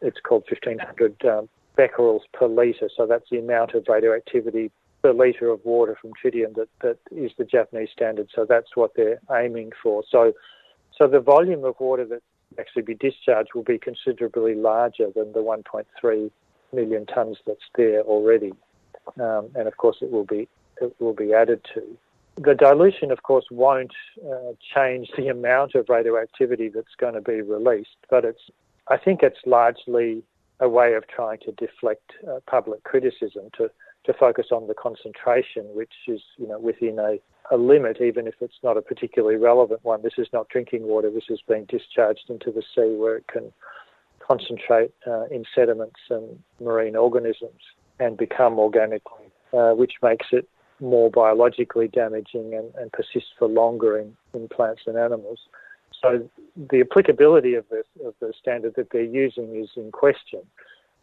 it's 0.02 0.20
called 0.24 0.44
1500 0.50 1.26
um, 1.26 1.50
becquerels 1.78 2.22
per 2.34 2.48
litre. 2.48 2.90
So 2.96 3.06
that's 3.06 3.30
the 3.30 3.40
amount 3.40 3.74
of 3.74 3.86
radioactivity 3.88 4.72
per 5.02 5.14
litre 5.14 5.50
of 5.50 5.64
water 5.66 5.98
from 6.00 6.12
tritium 6.14 6.56
that, 6.56 6.70
that 6.82 6.98
is 7.12 7.32
the 7.38 7.46
Japanese 7.46 7.90
standard. 7.92 8.30
So 8.34 8.46
that's 8.48 8.76
what 8.76 8.92
they're 8.96 9.20
aiming 9.32 9.72
for. 9.82 10.04
So, 10.10 10.34
so 10.98 11.08
the 11.08 11.20
volume 11.20 11.64
of 11.64 11.76
water 11.80 12.06
that 12.06 12.22
actually 12.60 12.84
be 12.84 12.96
discharged 12.96 13.50
will 13.54 13.64
be 13.64 13.78
considerably 13.78 14.56
larger 14.56 15.08
than 15.14 15.34
the 15.34 15.40
1.3 15.40 16.32
million 16.74 17.06
tonnes 17.06 17.38
that's 17.46 17.60
there 17.76 18.02
already. 18.02 18.54
Um, 19.20 19.50
and 19.56 19.68
of 19.68 19.78
course, 19.78 19.98
it 20.02 20.12
will 20.12 20.26
be 20.26 20.48
it 20.82 20.96
will 21.00 21.14
be 21.14 21.34
added 21.34 21.66
to. 21.74 21.98
The 22.38 22.54
dilution, 22.54 23.12
of 23.12 23.24
course, 23.24 23.46
won't 23.50 23.94
uh, 24.22 24.52
change 24.74 25.10
the 25.18 25.30
amount 25.30 25.74
of 25.76 25.88
radioactivity 25.88 26.68
that's 26.68 26.96
going 26.98 27.14
to 27.14 27.22
be 27.22 27.42
released, 27.42 27.96
but 28.10 28.26
it's, 28.26 28.42
I 28.90 28.98
think 28.98 29.24
it's 29.24 29.40
largely 29.46 30.22
a 30.60 30.68
way 30.68 30.94
of 30.94 31.08
trying 31.08 31.40
to 31.40 31.52
deflect 31.54 32.12
uh, 32.28 32.40
public 32.46 32.84
criticism 32.84 33.50
to, 33.58 33.72
to 34.06 34.14
focus 34.14 34.48
on 34.52 34.68
the 34.68 34.74
concentration, 34.74 35.66
which 35.74 35.94
is, 36.08 36.22
you 36.38 36.48
know, 36.48 36.60
within 36.60 37.00
a, 37.00 37.20
a 37.52 37.58
limit, 37.58 38.02
even 38.02 38.28
if 38.28 38.36
it's 38.42 38.60
not 38.64 38.78
a 38.78 38.82
particularly 38.82 39.38
relevant 39.38 39.84
one. 39.84 40.02
This 40.02 40.18
is 40.18 40.28
not 40.34 40.50
drinking 40.50 40.84
water. 40.84 41.10
This 41.10 41.30
is 41.30 41.40
being 41.48 41.66
discharged 41.66 42.30
into 42.30 42.52
the 42.52 42.64
sea 42.74 42.96
where 42.98 43.18
it 43.18 43.28
can 43.28 43.52
concentrate 44.20 44.92
uh, 45.08 45.26
in 45.26 45.46
sediments 45.54 46.00
and 46.10 46.40
marine 46.60 46.96
organisms 46.96 47.62
and 48.00 48.18
become 48.18 48.60
organic, 48.60 49.04
uh, 49.54 49.72
which 49.72 49.94
makes 50.02 50.28
it 50.32 50.50
more 50.80 51.10
biologically 51.10 51.88
damaging 51.88 52.54
and, 52.54 52.74
and 52.76 52.92
persist 52.92 53.28
for 53.38 53.48
longer 53.48 53.98
in, 53.98 54.16
in 54.34 54.48
plants 54.48 54.82
and 54.88 54.98
animals. 54.98 55.40
So 56.02 56.30
the 56.56 56.82
applicability 56.82 57.56
of 57.56 57.66
the, 57.70 57.84
of 58.06 58.14
the 58.20 58.34
standard 58.40 58.76
that 58.76 58.90
they're 58.92 59.02
using 59.04 59.56
is 59.56 59.70
in 59.76 59.92
question. 59.92 60.42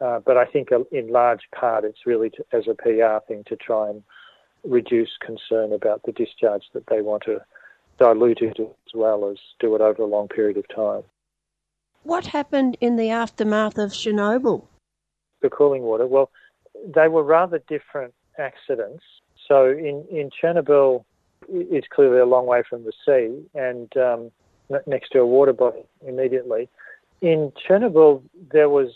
Uh, 0.01 0.19
but 0.19 0.37
I 0.37 0.45
think 0.45 0.69
in 0.91 1.09
large 1.13 1.43
part 1.55 1.85
it's 1.85 2.07
really 2.07 2.31
to, 2.31 2.45
as 2.53 2.65
a 2.69 2.75
PR 2.75 3.25
thing 3.27 3.45
to 3.47 3.57
try 3.57 3.89
and 3.89 4.03
reduce 4.65 5.11
concern 5.25 5.73
about 5.73 6.03
the 6.05 6.13
discharge 6.13 6.65
that 6.75 6.87
they 6.87 7.01
want 7.01 7.23
to 7.25 7.41
dilute 7.99 8.41
it 8.41 8.59
as 8.59 8.95
well 8.95 9.31
as 9.31 9.37
do 9.61 9.75
it 9.75 9.81
over 9.81 10.03
a 10.03 10.07
long 10.07 10.29
period 10.29 10.57
of 10.57 10.65
time. 10.75 11.03
What 12.03 12.27
happened 12.27 12.77
in 12.81 12.97
the 12.97 13.11
aftermath 13.11 13.79
of 13.79 13.91
Chernobyl? 13.91 14.67
The 15.41 15.51
cooling 15.51 15.83
water, 15.83 16.07
well, 16.07 16.31
they 16.95 17.09
were 17.09 17.23
rather 17.23 17.61
different 17.69 18.15
accidents. 18.39 19.05
So 19.53 19.69
in, 19.69 20.07
in 20.11 20.31
Chernobyl, 20.31 21.05
it's 21.47 21.87
clearly 21.87 22.21
a 22.21 22.25
long 22.25 22.47
way 22.47 22.63
from 22.67 22.85
the 22.85 22.93
sea 23.05 23.45
and 23.55 23.95
um, 23.99 24.31
next 24.87 25.11
to 25.11 25.19
a 25.19 25.27
water 25.27 25.53
body 25.53 25.85
immediately. 26.07 26.71
In 27.21 27.53
Chernobyl, 27.69 28.23
there 28.51 28.71
was 28.71 28.93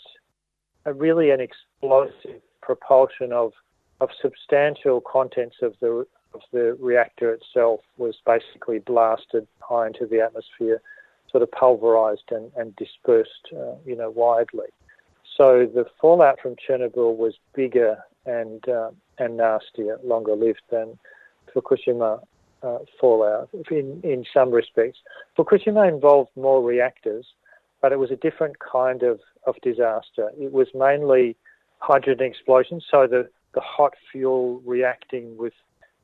a 0.85 0.93
really 0.93 1.29
an 1.29 1.41
explosive 1.41 2.41
propulsion 2.61 3.31
of 3.31 3.53
of 4.01 4.09
substantial 4.19 4.99
contents 4.99 5.57
of 5.61 5.75
the 5.79 6.07
of 6.33 6.41
the 6.51 6.75
reactor 6.79 7.31
itself 7.33 7.81
was 7.97 8.15
basically 8.25 8.79
blasted 8.79 9.47
high 9.59 9.85
into 9.85 10.07
the 10.07 10.21
atmosphere, 10.21 10.81
sort 11.29 11.43
of 11.43 11.51
pulverized 11.51 12.31
and, 12.31 12.51
and 12.57 12.75
dispersed, 12.77 13.47
uh, 13.55 13.75
you 13.85 13.95
know, 13.95 14.09
widely. 14.09 14.69
So 15.35 15.67
the 15.71 15.85
fallout 16.01 16.39
from 16.41 16.55
Chernobyl 16.55 17.15
was 17.15 17.35
bigger 17.53 17.99
and 18.25 18.67
uh, 18.67 18.89
and 19.19 19.37
nastier, 19.37 19.99
longer 20.03 20.35
lived 20.35 20.61
than 20.69 20.97
Fukushima 21.53 22.21
uh, 22.63 22.79
fallout 22.99 23.49
in, 23.71 24.01
in 24.03 24.25
some 24.33 24.51
respects. 24.51 24.99
Fukushima 25.37 25.87
involved 25.87 26.31
more 26.35 26.61
reactors, 26.63 27.25
but 27.81 27.91
it 27.91 27.99
was 27.99 28.11
a 28.11 28.15
different 28.15 28.57
kind 28.59 29.03
of, 29.03 29.19
of 29.45 29.55
disaster. 29.61 30.31
It 30.39 30.51
was 30.51 30.67
mainly 30.73 31.35
hydrogen 31.79 32.25
explosions, 32.25 32.85
so 32.89 33.07
the, 33.07 33.29
the 33.53 33.61
hot 33.61 33.93
fuel 34.11 34.61
reacting 34.65 35.37
with, 35.37 35.53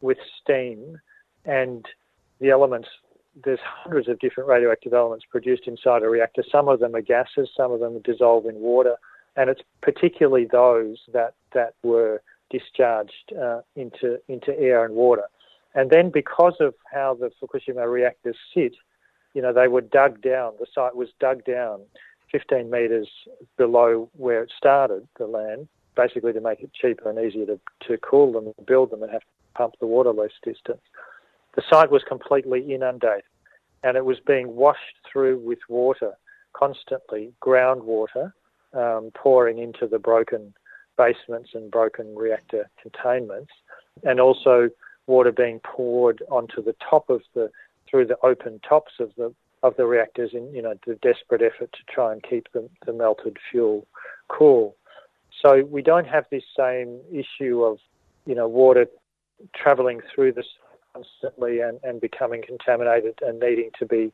with 0.02 0.18
steam 0.42 1.00
and 1.46 1.86
the 2.40 2.50
elements. 2.50 2.88
There's 3.44 3.60
hundreds 3.64 4.08
of 4.08 4.20
different 4.20 4.48
radioactive 4.48 4.94
elements 4.94 5.26
produced 5.30 5.64
inside 5.68 6.04
a 6.04 6.10
reactor. 6.10 6.44
Some 6.52 6.68
of 6.68 6.80
them 6.80 6.96
are 6.96 7.02
gases, 7.02 7.50
some 7.58 7.72
of 7.72 7.80
them 7.80 8.00
dissolve 8.02 8.46
in 8.46 8.56
water, 8.56 8.96
and 9.36 9.50
it's 9.50 9.62
particularly 9.82 10.46
those 10.46 11.00
that, 11.14 11.34
that 11.54 11.74
were 11.82 12.22
discharged 12.54 13.34
uh, 13.40 13.62
into 13.76 14.20
into 14.30 14.58
air 14.58 14.86
and 14.86 14.94
water. 14.94 15.24
And 15.76 15.90
then 15.90 16.12
because 16.12 16.56
of 16.60 16.76
how 16.94 17.18
the 17.20 17.32
Fukushima 17.42 17.92
reactors 17.92 18.38
sit, 18.54 18.76
you 19.34 19.42
know, 19.42 19.52
they 19.52 19.68
were 19.68 19.82
dug 19.82 20.22
down. 20.22 20.54
The 20.60 20.68
site 20.74 20.96
was 20.96 21.10
dug 21.20 21.44
down 21.46 21.82
15 22.32 22.70
metres 22.70 23.10
below 23.58 24.10
where 24.16 24.44
it 24.44 24.52
started, 24.56 25.08
the 25.18 25.26
land, 25.26 25.68
basically 25.96 26.32
to 26.34 26.42
make 26.42 26.62
it 26.62 26.72
cheaper 26.74 27.10
and 27.10 27.20
easier 27.20 27.48
to, 27.48 27.60
to 27.88 27.98
cool 27.98 28.32
them 28.34 28.54
and 28.56 28.66
build 28.68 28.92
them 28.92 29.02
and 29.02 29.12
have 29.12 29.22
to 29.22 29.28
pump 29.56 29.74
the 29.80 29.88
water 29.88 30.12
less 30.12 30.32
distance. 30.44 30.82
the 31.56 31.64
site 31.70 31.92
was 31.92 32.04
completely 32.08 32.74
inundated 32.74 33.24
and 33.84 33.98
it 33.98 34.06
was 34.06 34.20
being 34.26 34.56
washed 34.56 34.98
through 35.12 35.38
with 35.40 35.60
water 35.68 36.14
constantly, 36.54 37.34
groundwater 37.42 38.32
um, 38.74 39.12
pouring 39.14 39.60
into 39.60 39.88
the 39.88 40.00
broken 40.00 40.54
basements 40.98 41.52
and 41.54 41.72
broken 41.72 42.16
reactor 42.16 42.70
containments, 42.82 43.52
and 44.04 44.20
also 44.20 44.70
water 45.08 45.32
being 45.32 45.60
poured 45.60 46.22
onto 46.30 46.64
the 46.64 46.76
top 46.90 47.10
of 47.10 47.22
the 47.34 47.50
through 47.90 48.08
the 48.08 48.18
open 48.24 48.60
tops 48.68 48.94
of 49.00 49.12
the 49.18 49.34
of 49.62 49.76
the 49.78 49.86
reactors 49.86 50.32
in 50.34 50.54
you 50.54 50.62
know 50.62 50.74
the 50.86 50.96
desperate 50.96 51.42
effort 51.42 51.72
to 51.72 51.94
try 51.94 52.12
and 52.12 52.24
keep 52.24 52.48
the, 52.54 52.70
the 52.86 52.94
melted 52.94 53.38
fuel 53.50 53.86
cool. 54.28 54.76
So 55.42 55.64
we 55.64 55.82
don't 55.82 56.08
have 56.08 56.26
this 56.32 56.44
same 56.58 57.00
issue 57.12 57.64
of 57.64 57.80
you 58.26 58.36
know 58.36 58.48
water 58.48 58.88
travelling 59.56 60.02
through 60.14 60.34
this 60.34 60.46
constantly 60.94 61.60
and, 61.60 61.80
and 61.84 62.00
becoming 62.00 62.44
contaminated 62.46 63.20
and 63.22 63.40
needing 63.40 63.72
to 63.80 63.86
be 63.86 64.12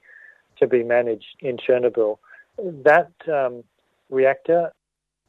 to 0.60 0.68
be 0.68 0.84
managed 0.84 1.36
in 1.40 1.58
Chernobyl. 1.58 2.18
That 2.58 3.12
um, 3.32 3.64
reactor 4.10 4.72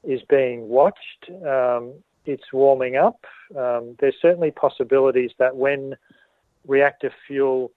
is 0.05 0.21
being 0.29 0.69
watched. 0.69 1.31
Um, 1.47 1.95
it's 2.27 2.53
warming 2.53 2.97
up. 2.97 3.25
Um, 3.57 3.97
there's 3.99 4.17
certainly 4.21 4.51
possibilities 4.51 5.31
that 5.39 5.57
when 5.57 5.97
reactor 6.67 7.13
fuel, 7.27 7.73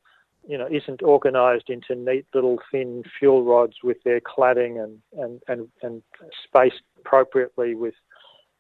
you 0.47 0.57
know, 0.57 0.67
isn't 0.69 1.01
organised 1.01 1.69
into 1.69 1.95
neat 1.95 2.26
little 2.34 2.59
thin 2.71 3.03
fuel 3.17 3.43
rods 3.43 3.78
with 3.84 3.97
their 4.03 4.19
cladding 4.19 4.84
and 4.84 4.99
and 5.17 5.41
and, 5.47 5.69
and 5.82 6.03
spaced 6.43 6.82
appropriately 6.99 7.76
with 7.76 7.95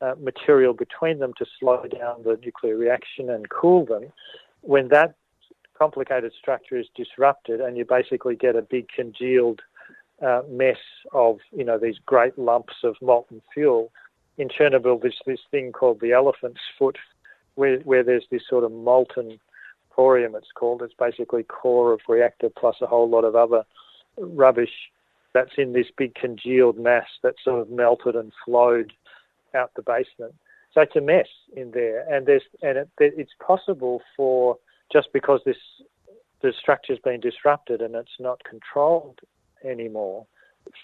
uh, 0.01 0.15
material 0.19 0.73
between 0.73 1.19
them 1.19 1.33
to 1.37 1.45
slow 1.59 1.85
down 1.87 2.23
the 2.23 2.37
nuclear 2.43 2.77
reaction 2.77 3.29
and 3.29 3.49
cool 3.49 3.85
them, 3.85 4.11
when 4.61 4.87
that 4.89 5.15
complicated 5.77 6.31
structure 6.39 6.77
is 6.77 6.87
disrupted 6.95 7.59
and 7.59 7.77
you 7.77 7.85
basically 7.85 8.35
get 8.35 8.55
a 8.55 8.61
big 8.61 8.87
congealed 8.89 9.61
uh, 10.23 10.41
mess 10.49 10.77
of 11.13 11.39
you 11.51 11.63
know 11.63 11.77
these 11.77 11.97
great 12.05 12.37
lumps 12.37 12.75
of 12.83 12.95
molten 13.01 13.41
fuel. 13.53 13.91
In 14.37 14.49
Chernobyl, 14.49 15.01
there's 15.01 15.21
this 15.25 15.41
thing 15.51 15.71
called 15.71 15.99
the 15.99 16.13
elephant's 16.13 16.61
foot, 16.77 16.97
where 17.55 17.79
where 17.79 18.03
there's 18.03 18.25
this 18.31 18.43
sort 18.49 18.63
of 18.63 18.71
molten 18.71 19.39
corium. 19.95 20.35
It's 20.35 20.51
called. 20.55 20.81
It's 20.81 20.93
basically 20.97 21.43
core 21.43 21.93
of 21.93 22.01
reactor 22.07 22.49
plus 22.49 22.75
a 22.81 22.87
whole 22.87 23.09
lot 23.09 23.25
of 23.25 23.35
other 23.35 23.63
rubbish 24.17 24.91
that's 25.33 25.53
in 25.57 25.73
this 25.73 25.87
big 25.97 26.13
congealed 26.15 26.77
mass 26.77 27.07
that 27.23 27.35
sort 27.43 27.59
of 27.61 27.69
melted 27.69 28.15
and 28.15 28.31
flowed 28.45 28.93
out 29.55 29.71
the 29.75 29.81
basement. 29.81 30.33
So 30.73 30.81
it's 30.81 30.95
a 30.95 31.01
mess 31.01 31.27
in 31.55 31.71
there, 31.71 32.05
and 32.11 32.25
there's 32.25 32.43
and 32.61 32.77
it, 32.77 32.89
it's 32.97 33.33
possible 33.45 34.01
for 34.15 34.57
just 34.91 35.09
because 35.13 35.41
this 35.45 35.57
the 36.41 36.53
structure's 36.59 36.99
been 36.99 37.19
disrupted 37.19 37.81
and 37.81 37.95
it's 37.95 38.19
not 38.19 38.43
controlled 38.43 39.19
anymore 39.63 40.25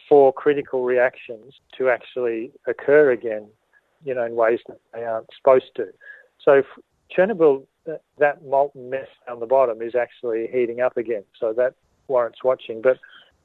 for 0.07 0.33
critical 0.33 0.83
reactions 0.83 1.53
to 1.77 1.89
actually 1.89 2.51
occur 2.67 3.11
again, 3.11 3.47
you 4.03 4.13
know, 4.13 4.25
in 4.25 4.35
ways 4.35 4.59
that 4.67 4.79
they 4.93 5.03
aren't 5.03 5.29
supposed 5.35 5.71
to. 5.75 5.87
So 6.43 6.63
Chernobyl, 7.15 7.65
that 8.17 8.45
molten 8.45 8.89
mess 8.89 9.07
down 9.27 9.39
the 9.39 9.45
bottom 9.45 9.81
is 9.81 9.95
actually 9.95 10.47
heating 10.51 10.81
up 10.81 10.97
again. 10.97 11.23
So 11.39 11.53
that 11.53 11.75
warrants 12.07 12.43
watching. 12.43 12.81
But 12.81 12.97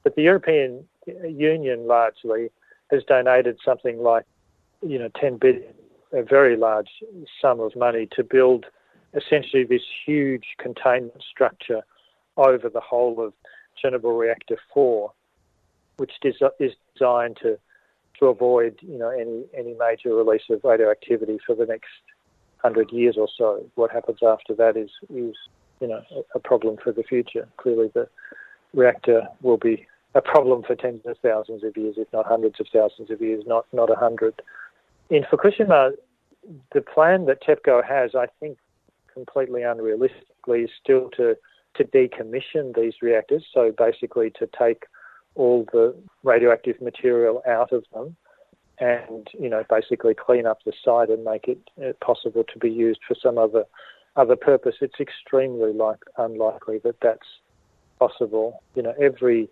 but 0.02 0.16
the 0.16 0.22
European 0.22 0.84
Union 1.06 1.86
largely 1.86 2.50
has 2.90 3.02
donated 3.04 3.58
something 3.64 4.02
like, 4.02 4.24
you 4.82 4.98
know, 4.98 5.08
10 5.18 5.38
billion, 5.38 5.72
a 6.12 6.22
very 6.22 6.56
large 6.56 6.90
sum 7.40 7.58
of 7.58 7.74
money 7.74 8.06
to 8.14 8.22
build 8.22 8.66
essentially 9.14 9.64
this 9.64 9.82
huge 10.04 10.44
containment 10.58 11.22
structure 11.28 11.80
over 12.36 12.68
the 12.68 12.80
whole 12.80 13.24
of 13.24 13.32
Chernobyl 13.82 14.18
Reactor 14.18 14.58
4 14.72 15.10
which 15.96 16.12
is 16.22 16.72
designed 16.94 17.38
to 17.42 17.58
to 18.18 18.26
avoid 18.26 18.78
you 18.80 18.98
know 18.98 19.10
any 19.10 19.44
any 19.56 19.74
major 19.74 20.14
release 20.14 20.42
of 20.50 20.62
radioactivity 20.64 21.38
for 21.46 21.54
the 21.54 21.66
next 21.66 21.90
hundred 22.58 22.90
years 22.92 23.16
or 23.18 23.28
so. 23.36 23.64
What 23.74 23.90
happens 23.90 24.18
after 24.26 24.54
that 24.54 24.76
is 24.76 24.90
is 25.10 25.34
you 25.80 25.88
know 25.88 26.02
a 26.34 26.38
problem 26.38 26.76
for 26.82 26.92
the 26.92 27.02
future. 27.02 27.48
Clearly, 27.56 27.90
the 27.94 28.08
reactor 28.72 29.22
will 29.42 29.58
be 29.58 29.86
a 30.14 30.22
problem 30.22 30.62
for 30.62 30.74
tens 30.74 31.02
of 31.06 31.16
thousands 31.18 31.64
of 31.64 31.76
years, 31.76 31.96
if 31.98 32.08
not 32.12 32.26
hundreds 32.26 32.60
of 32.60 32.66
thousands 32.72 33.10
of 33.10 33.20
years, 33.20 33.44
not 33.46 33.66
not 33.72 33.90
a 33.90 33.96
hundred. 33.96 34.40
In 35.10 35.24
Fukushima, 35.24 35.92
the 36.72 36.80
plan 36.80 37.26
that 37.26 37.42
TEPCO 37.42 37.84
has, 37.86 38.14
I 38.14 38.26
think, 38.40 38.58
completely 39.12 39.62
unrealistically, 39.62 40.64
is 40.64 40.70
still 40.82 41.10
to 41.16 41.36
to 41.76 41.84
decommission 41.84 42.74
these 42.74 42.94
reactors. 43.02 43.44
So 43.52 43.72
basically, 43.76 44.30
to 44.38 44.48
take 44.58 44.84
all 45.34 45.66
the 45.72 45.94
radioactive 46.22 46.80
material 46.80 47.42
out 47.46 47.72
of 47.72 47.84
them 47.92 48.16
and 48.78 49.28
you 49.38 49.48
know 49.48 49.64
basically 49.68 50.14
clean 50.14 50.46
up 50.46 50.58
the 50.64 50.72
site 50.84 51.08
and 51.08 51.24
make 51.24 51.46
it 51.46 51.58
uh, 51.84 51.92
possible 52.04 52.44
to 52.44 52.58
be 52.58 52.70
used 52.70 53.00
for 53.06 53.14
some 53.20 53.38
other 53.38 53.64
other 54.16 54.36
purpose. 54.36 54.76
It's 54.80 55.00
extremely 55.00 55.72
like 55.72 56.00
unlikely 56.18 56.78
that 56.84 56.96
that's 57.00 57.26
possible. 57.98 58.62
You 58.74 58.82
know 58.82 58.94
every 59.00 59.48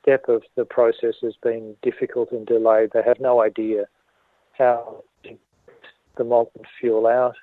step 0.00 0.28
of 0.28 0.42
the 0.56 0.64
process 0.64 1.14
has 1.22 1.34
been 1.42 1.76
difficult 1.82 2.32
and 2.32 2.46
delayed. 2.46 2.90
They 2.92 3.02
have 3.02 3.20
no 3.20 3.42
idea 3.42 3.84
how 4.56 5.04
to 5.24 5.30
get 5.30 5.38
the 6.16 6.24
molten 6.24 6.62
fuel 6.80 7.06
out. 7.06 7.34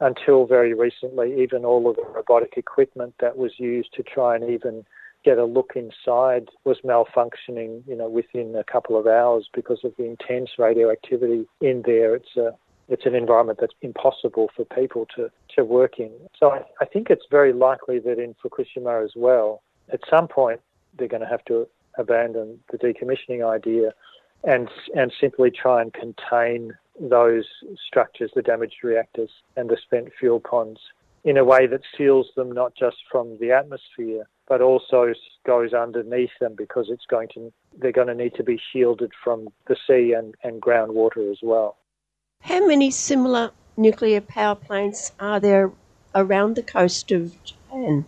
Until 0.00 0.46
very 0.46 0.74
recently 0.74 1.42
even 1.42 1.64
all 1.64 1.90
of 1.90 1.96
the 1.96 2.04
robotic 2.14 2.52
equipment 2.56 3.14
that 3.18 3.36
was 3.36 3.58
used 3.58 3.92
to 3.94 4.04
try 4.04 4.36
and 4.36 4.48
even 4.48 4.84
get 5.24 5.38
a 5.38 5.44
look 5.44 5.72
inside 5.74 6.48
was 6.64 6.78
malfunctioning, 6.84 7.82
you 7.86 7.96
know, 7.96 8.08
within 8.08 8.54
a 8.56 8.64
couple 8.64 8.98
of 8.98 9.06
hours 9.06 9.48
because 9.52 9.80
of 9.84 9.92
the 9.96 10.04
intense 10.04 10.50
radioactivity 10.58 11.46
in 11.60 11.82
there. 11.84 12.14
It's 12.14 12.36
a 12.36 12.54
it's 12.88 13.04
an 13.04 13.14
environment 13.14 13.58
that's 13.60 13.74
impossible 13.82 14.48
for 14.56 14.64
people 14.64 15.06
to, 15.14 15.30
to 15.54 15.62
work 15.62 15.98
in. 15.98 16.10
So 16.38 16.52
I, 16.52 16.62
I 16.80 16.86
think 16.86 17.10
it's 17.10 17.26
very 17.30 17.52
likely 17.52 17.98
that 17.98 18.18
in 18.18 18.34
Fukushima 18.42 19.04
as 19.04 19.12
well, 19.14 19.62
at 19.92 20.00
some 20.08 20.26
point 20.26 20.60
they're 20.96 21.06
going 21.06 21.20
to 21.20 21.28
have 21.28 21.44
to 21.46 21.68
abandon 21.98 22.58
the 22.70 22.78
decommissioning 22.78 23.46
idea 23.46 23.92
and 24.44 24.68
and 24.96 25.12
simply 25.20 25.50
try 25.50 25.82
and 25.82 25.92
contain 25.92 26.76
those 27.00 27.44
structures, 27.86 28.30
the 28.34 28.42
damaged 28.42 28.82
reactors 28.82 29.30
and 29.56 29.68
the 29.68 29.76
spent 29.82 30.08
fuel 30.18 30.40
ponds, 30.40 30.80
in 31.24 31.36
a 31.36 31.44
way 31.44 31.66
that 31.66 31.82
seals 31.96 32.28
them 32.36 32.50
not 32.50 32.74
just 32.74 32.96
from 33.10 33.36
the 33.40 33.52
atmosphere 33.52 34.26
but 34.48 34.60
also 34.60 35.12
goes 35.46 35.72
underneath 35.72 36.30
them 36.40 36.54
because 36.56 36.86
it's 36.88 37.06
going 37.08 37.28
to 37.34 37.52
they're 37.78 37.92
going 37.92 38.08
to 38.08 38.14
need 38.14 38.34
to 38.34 38.42
be 38.42 38.60
shielded 38.72 39.12
from 39.22 39.48
the 39.66 39.76
sea 39.86 40.14
and, 40.16 40.34
and 40.42 40.60
groundwater 40.60 41.30
as 41.30 41.38
well. 41.42 41.76
How 42.40 42.66
many 42.66 42.90
similar 42.90 43.52
nuclear 43.76 44.20
power 44.20 44.54
plants 44.54 45.12
are 45.20 45.38
there 45.38 45.70
around 46.14 46.56
the 46.56 46.62
coast 46.62 47.12
of 47.12 47.32
Japan? 47.44 48.04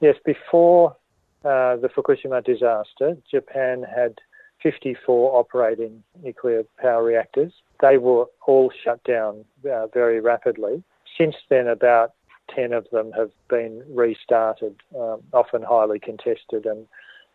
Yes, 0.00 0.16
before 0.24 0.96
uh, 1.44 1.76
the 1.76 1.88
Fukushima 1.88 2.44
disaster, 2.44 3.16
Japan 3.30 3.84
had 3.84 4.18
54 4.62 5.38
operating 5.38 6.02
nuclear 6.22 6.64
power 6.78 7.04
reactors. 7.04 7.52
They 7.80 7.98
were 7.98 8.26
all 8.46 8.70
shut 8.84 9.02
down 9.04 9.44
uh, 9.70 9.86
very 9.88 10.20
rapidly. 10.20 10.82
Since 11.16 11.36
then, 11.48 11.68
about 11.68 12.12
10 12.54 12.72
of 12.72 12.86
them 12.90 13.12
have 13.12 13.30
been 13.48 13.82
restarted, 13.88 14.76
um, 14.98 15.22
often 15.32 15.62
highly 15.62 15.98
contested, 15.98 16.66
and, 16.66 16.86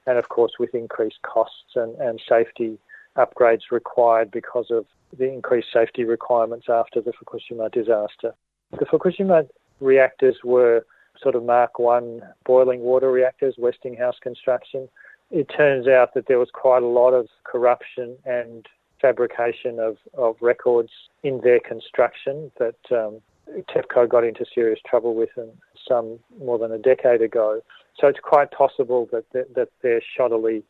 and 0.08 0.18
of 0.18 0.30
course 0.30 0.54
with 0.60 0.74
increased 0.74 1.22
costs 1.22 1.76
and, 1.76 1.96
and 1.96 2.22
safety 2.28 2.78
upgrades 3.18 3.72
required 3.72 4.32
because 4.32 4.68
of 4.70 4.86
the 5.18 5.32
increased 5.32 5.68
safety 5.74 6.06
requirements 6.06 6.68
after 6.70 7.02
the 7.02 7.12
Fukushima 7.12 7.72
disaster. 7.72 8.34
The 8.72 8.86
Fukushima 8.86 9.50
reactors 9.80 10.38
were 10.44 10.86
sort 11.22 11.36
of 11.36 11.44
Mark 11.44 11.80
1 11.80 12.22
boiling 12.46 12.82
water 12.82 13.12
reactors, 13.12 13.56
Westinghouse 13.58 14.16
construction. 14.22 14.88
It 15.30 15.50
turns 15.56 15.88
out 15.88 16.14
that 16.14 16.28
there 16.28 16.40
was 16.40 16.50
quite 16.54 16.84
a 16.84 16.88
lot 16.88 17.12
of 17.12 17.28
corruption 17.44 18.18
and 18.26 18.68
fabrication 19.02 19.80
of, 19.80 19.98
of 20.18 20.36
records 20.42 20.92
in 21.24 21.42
their 21.42 21.60
construction 21.60 22.52
that 22.60 22.76
um, 22.92 23.22
TEPCO 23.70 24.08
got 24.10 24.24
into 24.24 24.46
serious 24.54 24.80
trouble 24.88 25.16
with 25.16 25.30
them 25.36 25.50
some 25.88 26.20
more 26.40 26.58
than 26.58 26.72
a 26.72 26.78
decade 26.78 27.22
ago. 27.22 27.62
So 28.00 28.08
it's 28.08 28.20
quite 28.20 28.52
possible 28.52 29.10
that 29.12 29.26
that, 29.34 29.54
that 29.56 29.70
they're 29.82 30.02
shoddily 30.18 30.64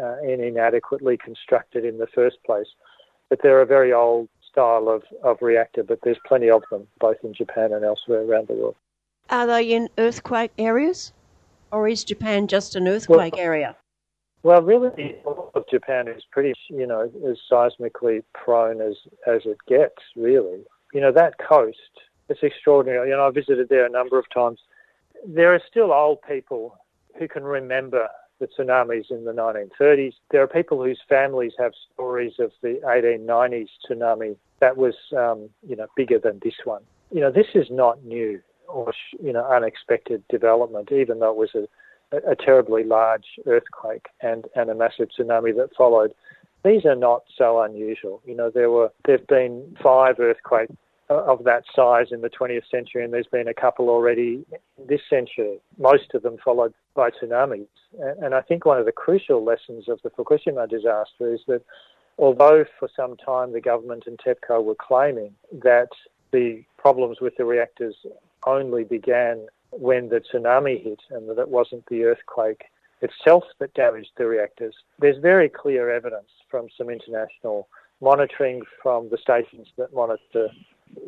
uh, 0.00 0.16
and 0.22 0.42
inadequately 0.42 1.16
constructed 1.16 1.84
in 1.84 1.98
the 1.98 2.06
first 2.14 2.36
place. 2.44 2.66
But 3.30 3.40
they're 3.42 3.62
a 3.62 3.66
very 3.66 3.92
old 3.92 4.28
style 4.50 4.88
of, 4.88 5.02
of 5.22 5.38
reactor, 5.40 5.82
but 5.82 5.98
there's 6.02 6.18
plenty 6.26 6.50
of 6.50 6.62
them 6.70 6.86
both 7.00 7.16
in 7.24 7.34
Japan 7.34 7.72
and 7.72 7.84
elsewhere 7.84 8.22
around 8.22 8.48
the 8.48 8.54
world. 8.54 8.76
Are 9.30 9.46
they 9.46 9.72
in 9.72 9.88
earthquake 9.98 10.52
areas? 10.58 11.12
Or 11.72 11.88
is 11.88 12.04
Japan 12.04 12.46
just 12.46 12.76
an 12.76 12.86
earthquake 12.86 13.34
well, 13.34 13.42
area? 13.42 13.76
Well, 14.44 14.62
really, 14.62 15.16
all 15.24 15.50
of 15.54 15.64
Japan 15.68 16.06
is 16.06 16.22
pretty, 16.30 16.52
you 16.68 16.86
know, 16.86 17.10
as 17.28 17.38
seismically 17.50 18.22
prone 18.34 18.80
as, 18.80 18.94
as 19.26 19.40
it 19.44 19.56
gets, 19.66 20.00
really. 20.14 20.62
You 20.92 21.00
know, 21.00 21.10
that 21.12 21.34
coast 21.38 21.78
it's 22.28 22.42
extraordinary. 22.42 23.10
You 23.10 23.16
know, 23.16 23.26
I 23.26 23.30
visited 23.30 23.68
there 23.68 23.86
a 23.86 23.90
number 23.90 24.18
of 24.18 24.24
times. 24.32 24.60
there 25.26 25.54
are 25.54 25.60
still 25.70 25.92
old 25.92 26.18
people 26.22 26.76
who 27.18 27.28
can 27.28 27.44
remember 27.44 28.08
the 28.40 28.46
tsunamis 28.46 29.10
in 29.10 29.24
the 29.24 29.32
1930s. 29.32 30.14
There 30.30 30.42
are 30.42 30.46
people 30.46 30.82
whose 30.82 31.00
families 31.08 31.52
have 31.58 31.72
stories 31.92 32.34
of 32.38 32.50
the 32.62 32.80
1890s 32.84 33.68
tsunami 33.88 34.36
that 34.60 34.76
was, 34.76 34.94
um, 35.16 35.48
you 35.66 35.76
know, 35.76 35.86
bigger 35.96 36.18
than 36.18 36.40
this 36.42 36.54
one. 36.64 36.82
You 37.10 37.20
know, 37.20 37.30
this 37.30 37.46
is 37.54 37.66
not 37.70 38.04
new 38.04 38.40
or, 38.68 38.92
you 39.22 39.32
know, 39.32 39.46
unexpected 39.46 40.24
development, 40.28 40.90
even 40.90 41.20
though 41.20 41.30
it 41.30 41.36
was 41.36 41.54
a, 41.54 42.30
a 42.30 42.34
terribly 42.34 42.82
large 42.84 43.26
earthquake 43.46 44.06
and, 44.20 44.46
and 44.56 44.68
a 44.68 44.74
massive 44.74 45.08
tsunami 45.16 45.54
that 45.56 45.70
followed. 45.76 46.12
These 46.64 46.86
are 46.86 46.96
not 46.96 47.22
so 47.36 47.60
unusual. 47.60 48.22
You 48.24 48.34
know, 48.34 48.50
there 48.50 48.70
were 48.70 48.90
there've 49.04 49.26
been 49.26 49.76
five 49.82 50.18
earthquakes 50.18 50.74
Uh, 51.10 51.22
of 51.24 51.44
that 51.44 51.64
size 51.76 52.06
in 52.12 52.22
the 52.22 52.30
20th 52.30 52.62
century, 52.70 53.04
and 53.04 53.12
there's 53.12 53.26
been 53.26 53.46
a 53.46 53.52
couple 53.52 53.90
already 53.90 54.42
this 54.88 55.02
century, 55.10 55.60
most 55.76 56.14
of 56.14 56.22
them 56.22 56.38
followed 56.42 56.72
by 56.94 57.10
tsunamis. 57.10 57.66
And 58.22 58.34
I 58.34 58.40
think 58.40 58.64
one 58.64 58.78
of 58.78 58.86
the 58.86 58.92
crucial 58.92 59.44
lessons 59.44 59.86
of 59.86 60.00
the 60.02 60.08
Fukushima 60.08 60.66
disaster 60.66 61.34
is 61.34 61.40
that 61.46 61.60
although 62.16 62.64
for 62.78 62.88
some 62.96 63.18
time 63.18 63.52
the 63.52 63.60
government 63.60 64.04
and 64.06 64.18
TEPCO 64.18 64.64
were 64.64 64.74
claiming 64.74 65.34
that 65.52 65.90
the 66.32 66.64
problems 66.78 67.20
with 67.20 67.36
the 67.36 67.44
reactors 67.44 67.96
only 68.46 68.84
began 68.84 69.46
when 69.72 70.08
the 70.08 70.22
tsunami 70.22 70.82
hit 70.82 71.00
and 71.10 71.28
that 71.28 71.38
it 71.38 71.50
wasn't 71.50 71.84
the 71.90 72.04
earthquake 72.04 72.64
itself 73.02 73.44
that 73.58 73.74
damaged 73.74 74.12
the 74.16 74.26
reactors, 74.26 74.74
there's 75.00 75.18
very 75.18 75.50
clear 75.50 75.90
evidence 75.90 76.30
from 76.50 76.68
some 76.78 76.88
international 76.88 77.68
monitoring 78.00 78.62
from 78.82 79.10
the 79.10 79.18
stations 79.18 79.68
that 79.76 79.92
monitor 79.92 80.48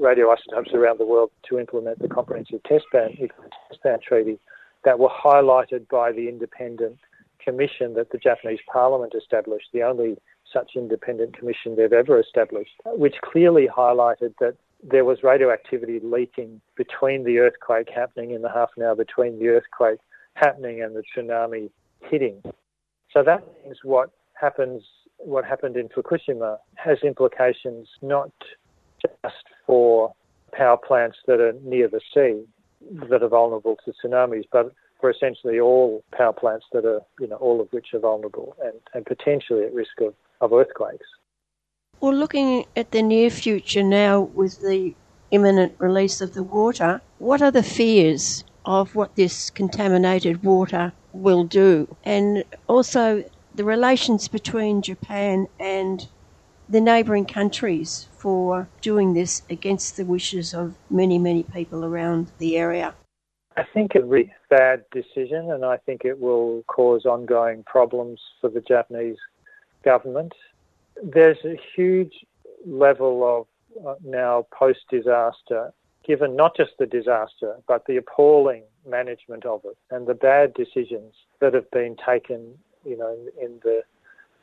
radioisotopes 0.01 0.73
around 0.75 0.99
the 0.99 1.07
world 1.07 1.31
to 1.49 1.59
implement 1.59 1.99
the 1.99 2.09
comprehensive 2.09 2.63
test 2.65 2.85
ban, 2.93 3.17
test 3.17 3.83
ban 3.83 3.99
treaty 4.07 4.39
that 4.85 4.99
were 4.99 5.11
highlighted 5.11 5.89
by 5.89 6.13
the 6.13 6.29
independent 6.29 6.99
commission 7.43 7.95
that 7.95 8.11
the 8.11 8.19
Japanese 8.19 8.59
parliament 8.71 9.15
established, 9.17 9.67
the 9.73 9.83
only 9.83 10.17
such 10.53 10.73
independent 10.77 11.37
commission 11.37 11.77
they've 11.77 11.93
ever 11.93 12.21
established, 12.21 12.73
which 12.85 13.17
clearly 13.23 13.69
highlighted 13.75 14.35
that 14.41 14.57
there 14.83 15.05
was 15.05 15.23
radioactivity 15.23 16.01
leaking 16.03 16.61
between 16.77 17.25
the 17.25 17.39
earthquake 17.39 17.89
happening 17.95 18.31
in 18.31 18.43
the 18.43 18.51
half 18.51 18.71
an 18.77 18.83
hour 18.83 18.95
between 18.95 19.39
the 19.39 19.49
earthquake 19.49 19.99
happening 20.35 20.83
and 20.83 20.95
the 20.95 21.03
tsunami 21.17 21.71
hitting. 22.01 22.43
So 23.13 23.23
that 23.23 23.43
means 23.65 23.79
what 23.83 24.11
happens 24.35 24.83
what 25.19 25.45
happened 25.45 25.77
in 25.77 25.89
Fukushima 25.89 26.59
has 26.75 26.99
implications 27.03 27.89
not 28.03 28.31
for 29.67 30.13
power 30.53 30.77
plants 30.77 31.19
that 31.27 31.41
are 31.41 31.55
near 31.65 31.89
the 31.89 32.01
sea 32.15 32.45
that 33.11 33.23
are 33.23 33.29
vulnerable 33.29 33.77
to 33.85 33.93
tsunamis, 33.93 34.45
but 34.53 34.73
for 35.01 35.11
essentially 35.11 35.61
all 35.61 36.03
power 36.13 36.33
plants 36.33 36.67
that 36.73 36.85
are, 36.85 37.01
you 37.21 37.27
know, 37.27 37.37
all 37.37 37.61
of 37.61 37.69
which 37.73 37.89
are 37.95 37.99
vulnerable 37.99 38.57
and, 38.65 38.75
and 38.95 39.05
potentially 39.05 39.65
at 39.65 39.75
risk 39.75 40.01
of, 40.01 40.15
of 40.41 40.53
earthquakes. 40.53 41.07
Well, 42.01 42.15
looking 42.15 42.67
at 42.77 42.91
the 42.91 43.03
near 43.03 43.31
future 43.31 43.83
now 43.83 44.21
with 44.21 44.61
the 44.61 44.95
imminent 45.31 45.75
release 45.79 46.21
of 46.21 46.35
the 46.35 46.43
water, 46.43 47.01
what 47.19 47.43
are 47.43 47.51
the 47.51 47.63
fears 47.63 48.45
of 48.65 48.95
what 48.95 49.17
this 49.17 49.51
contaminated 49.51 50.43
water 50.43 50.93
will 51.13 51.45
do? 51.45 51.95
And 52.05 52.45
also 52.67 53.25
the 53.55 53.65
relations 53.65 54.29
between 54.29 54.83
Japan 54.83 55.49
and 55.59 56.07
the 56.69 56.81
neighbouring 56.81 57.27
countries 57.27 58.09
for 58.13 58.69
doing 58.81 59.15
this 59.15 59.43
against 59.49 59.97
the 59.97 60.05
wishes 60.05 60.53
of 60.53 60.75
many, 60.91 61.19
many 61.19 61.43
people 61.43 61.85
around 61.85 62.31
the 62.39 62.57
area? 62.57 62.95
I 63.57 63.65
think 63.73 63.95
it 63.95 64.07
was 64.07 64.27
a 64.27 64.55
bad 64.55 64.85
decision, 64.93 65.51
and 65.51 65.65
I 65.65 65.79
think 65.79 66.05
it 66.05 66.21
will 66.21 66.63
cause 66.67 67.07
ongoing 67.07 67.63
problems 67.65 68.21
for 68.41 68.51
the 68.51 68.61
Japanese 68.61 69.17
government. 69.85 70.33
There's 71.03 71.39
a 71.45 71.57
huge 71.75 72.13
level 72.67 73.25
of 73.25 73.87
uh, 73.87 73.95
now 74.05 74.47
post 74.51 74.81
disaster, 74.91 75.73
given 76.05 76.37
not 76.37 76.57
just 76.57 76.73
the 76.79 76.87
disaster, 76.87 77.57
but 77.67 77.85
the 77.87 77.97
appalling 77.97 78.65
management 78.87 79.47
of 79.47 79.63
it 79.65 79.77
and 79.91 80.07
the 80.07 80.15
bad 80.15 80.55
decisions 80.55 81.15
that 81.41 81.55
have 81.55 81.71
been 81.71 81.97
taken, 82.07 82.59
you 82.85 82.97
know, 82.97 83.17
in 83.41 83.59
the 83.63 83.83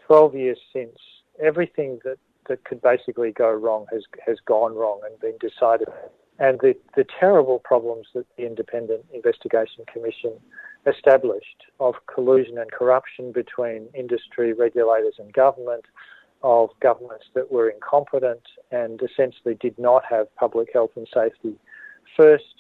12 0.07 0.36
years 0.36 0.59
since 0.74 0.97
everything 1.41 1.99
that, 2.03 2.17
that 2.49 2.63
could 2.65 2.81
basically 2.81 3.31
go 3.31 3.51
wrong 3.51 3.86
has, 3.91 4.03
has 4.25 4.38
gone 4.45 4.75
wrong 4.75 5.01
and 5.05 5.19
been 5.19 5.38
decided. 5.39 5.88
And 6.39 6.59
the, 6.61 6.75
the 6.95 7.05
terrible 7.19 7.59
problems 7.59 8.07
that 8.15 8.25
the 8.38 8.45
Independent 8.45 9.05
Investigation 9.13 9.86
Commission 9.91 10.34
established 10.86 11.63
of 11.79 11.95
collusion 12.13 12.57
and 12.57 12.71
corruption 12.71 13.31
between 13.31 13.88
industry, 13.93 14.53
regulators, 14.53 15.15
and 15.19 15.31
government, 15.31 15.86
of 16.43 16.69
governments 16.81 17.25
that 17.34 17.51
were 17.51 17.69
incompetent 17.69 18.41
and 18.71 19.01
essentially 19.01 19.55
did 19.55 19.77
not 19.79 20.03
have 20.09 20.34
public 20.36 20.69
health 20.73 20.91
and 20.95 21.07
safety 21.13 21.55
first 22.17 22.55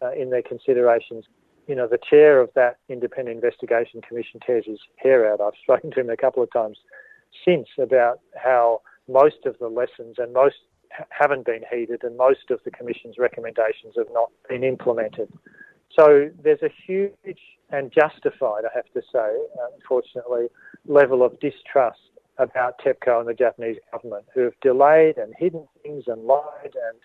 uh, 0.00 0.12
in 0.12 0.30
their 0.30 0.42
considerations. 0.42 1.24
You 1.66 1.74
know, 1.74 1.88
the 1.88 1.98
chair 1.98 2.40
of 2.40 2.50
that 2.54 2.78
independent 2.88 3.34
investigation 3.34 4.00
commission 4.00 4.38
tears 4.46 4.64
his 4.66 4.78
hair 4.96 5.30
out. 5.30 5.40
I've 5.40 5.54
spoken 5.62 5.90
to 5.92 6.00
him 6.00 6.10
a 6.10 6.16
couple 6.16 6.42
of 6.42 6.52
times 6.52 6.78
since 7.44 7.68
about 7.78 8.20
how 8.36 8.82
most 9.08 9.46
of 9.46 9.58
the 9.58 9.68
lessons 9.68 10.16
and 10.18 10.32
most 10.32 10.56
haven't 11.10 11.44
been 11.44 11.62
heeded 11.70 12.02
and 12.04 12.16
most 12.16 12.50
of 12.50 12.60
the 12.64 12.70
Commission's 12.70 13.16
recommendations 13.18 13.94
have 13.96 14.08
not 14.12 14.30
been 14.48 14.64
implemented. 14.64 15.30
So 15.98 16.30
there's 16.42 16.62
a 16.62 16.70
huge 16.86 17.38
and 17.70 17.92
justified, 17.92 18.64
I 18.64 18.74
have 18.74 18.90
to 18.94 19.02
say, 19.12 19.18
uh, 19.58 19.68
unfortunately, 19.74 20.46
level 20.86 21.22
of 21.22 21.38
distrust 21.40 22.00
about 22.38 22.78
TEPCO 22.78 23.20
and 23.20 23.28
the 23.28 23.34
Japanese 23.34 23.76
government 23.92 24.26
who 24.34 24.42
have 24.42 24.60
delayed 24.60 25.16
and 25.16 25.34
hidden 25.38 25.66
things 25.82 26.04
and 26.06 26.24
lied 26.24 26.74
and 26.74 26.98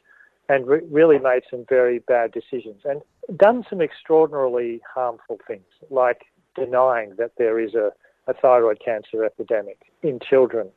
and 0.50 0.68
re- 0.68 0.82
really 0.90 1.18
made 1.18 1.44
some 1.50 1.66
very 1.70 2.00
bad 2.00 2.34
decisions 2.34 2.82
and 2.84 3.02
done 3.38 3.64
some 3.70 3.80
extraordinarily 3.80 4.82
harmful 4.94 5.40
things 5.48 5.64
like 5.90 6.24
denying 6.56 7.14
that 7.18 7.32
there 7.38 7.58
is 7.58 7.74
a 7.74 7.92
a 8.32 8.42
thyroid 8.42 8.80
cancer 8.84 9.24
epidemic 9.24 9.78
in 10.02 10.20
children. 10.20 10.70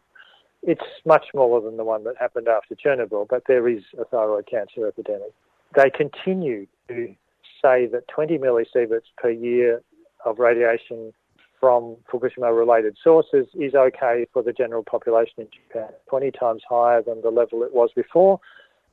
It's 0.62 0.82
much 1.04 1.26
smaller 1.30 1.60
than 1.60 1.76
the 1.76 1.84
one 1.84 2.04
that 2.04 2.16
happened 2.18 2.48
after 2.48 2.74
Chernobyl, 2.74 3.28
but 3.28 3.44
there 3.46 3.68
is 3.68 3.82
a 3.98 4.04
thyroid 4.04 4.46
cancer 4.46 4.86
epidemic. 4.86 5.32
They 5.76 5.90
continue 5.90 6.66
to 6.88 7.14
say 7.62 7.86
that 7.86 8.08
20 8.08 8.38
millisieverts 8.38 9.10
per 9.16 9.30
year 9.30 9.82
of 10.24 10.38
radiation 10.38 11.12
from 11.60 11.96
Fukushima 12.10 12.56
related 12.56 12.96
sources 13.02 13.46
is 13.54 13.74
okay 13.74 14.26
for 14.32 14.42
the 14.42 14.52
general 14.52 14.82
population 14.82 15.34
in 15.38 15.48
Japan, 15.50 15.90
20 16.08 16.30
times 16.32 16.62
higher 16.68 17.02
than 17.02 17.22
the 17.22 17.30
level 17.30 17.62
it 17.62 17.74
was 17.74 17.90
before, 17.94 18.40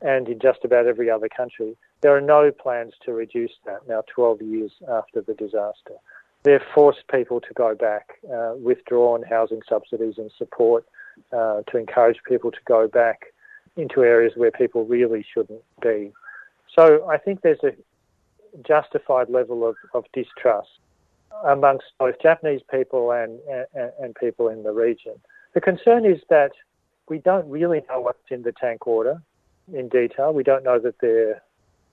and 0.02 0.28
in 0.28 0.40
just 0.40 0.60
about 0.64 0.88
every 0.88 1.10
other 1.10 1.30
country. 1.30 1.76
There 2.02 2.16
are 2.16 2.22
no 2.22 2.52
plans 2.52 2.94
to 3.06 3.14
reduce 3.14 3.52
that 3.66 3.88
now, 3.88 4.04
12 4.14 4.42
years 4.42 4.72
after 4.90 5.22
the 5.22 5.34
disaster. 5.34 5.96
They've 6.44 6.62
forced 6.74 7.08
people 7.12 7.40
to 7.42 7.54
go 7.54 7.76
back, 7.76 8.20
uh, 8.32 8.54
withdrawn 8.56 9.24
housing 9.24 9.62
subsidies 9.70 10.16
and 10.18 10.32
support 10.38 10.86
uh, 11.32 11.62
to 11.70 11.78
encourage 11.78 12.18
people 12.28 12.52
to 12.52 12.58
go 12.66 12.88
back 12.88 13.34
into 13.78 14.04
areas 14.04 14.34
where 14.36 14.52
people 14.52 14.86
really 14.86 15.26
shouldn't 15.34 15.64
be. 15.82 16.12
So 16.76 17.08
I 17.10 17.18
think 17.18 17.42
there's 17.42 17.64
a 17.64 17.74
justified 18.68 19.30
level 19.30 19.68
of, 19.68 19.76
of 19.94 20.06
distrust 20.14 20.70
amongst 21.46 21.86
both 21.98 22.16
Japanese 22.22 22.62
people 22.70 23.12
and, 23.12 23.40
and, 23.74 23.92
and 24.00 24.16
people 24.16 24.50
in 24.50 24.64
the 24.64 24.72
region. 24.72 25.14
The 25.54 25.62
concern 25.62 26.06
is 26.06 26.20
that 26.30 26.52
we 27.08 27.20
don't 27.20 27.50
really 27.50 27.82
know 27.90 28.02
what's 28.02 28.20
in 28.30 28.42
the 28.42 28.52
tank 28.52 28.88
order 28.88 29.22
in 29.74 29.90
detail. 29.90 30.34
We 30.34 30.44
don't 30.44 30.64
know 30.64 30.80
that 30.80 30.96
they're, 31.02 31.42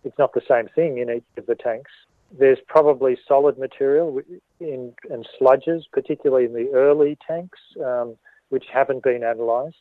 it's 0.05 0.19
not 0.19 0.33
the 0.33 0.43
same 0.49 0.69
thing 0.75 0.99
in 0.99 1.11
each 1.11 1.25
of 1.37 1.47
the 1.47 1.55
tanks. 1.55 1.91
There's 2.37 2.59
probably 2.67 3.17
solid 3.27 3.59
material 3.59 4.21
in, 4.61 4.93
and 5.11 5.27
sludges, 5.41 5.85
particularly 5.93 6.45
in 6.45 6.53
the 6.53 6.71
early 6.75 7.17
tanks, 7.27 7.59
um, 7.85 8.17
which 8.51 8.67
haven't 8.73 9.03
been 9.03 9.23
analysed. 9.23 9.77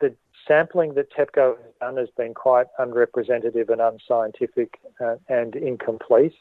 The 0.00 0.14
sampling 0.46 0.94
that 0.94 1.12
TEPCO 1.12 1.56
has 1.56 1.72
done 1.80 1.96
has 1.96 2.08
been 2.16 2.34
quite 2.34 2.66
unrepresentative 2.78 3.70
and 3.70 3.80
unscientific 3.80 4.78
uh, 5.00 5.16
and 5.28 5.56
incomplete. 5.56 6.34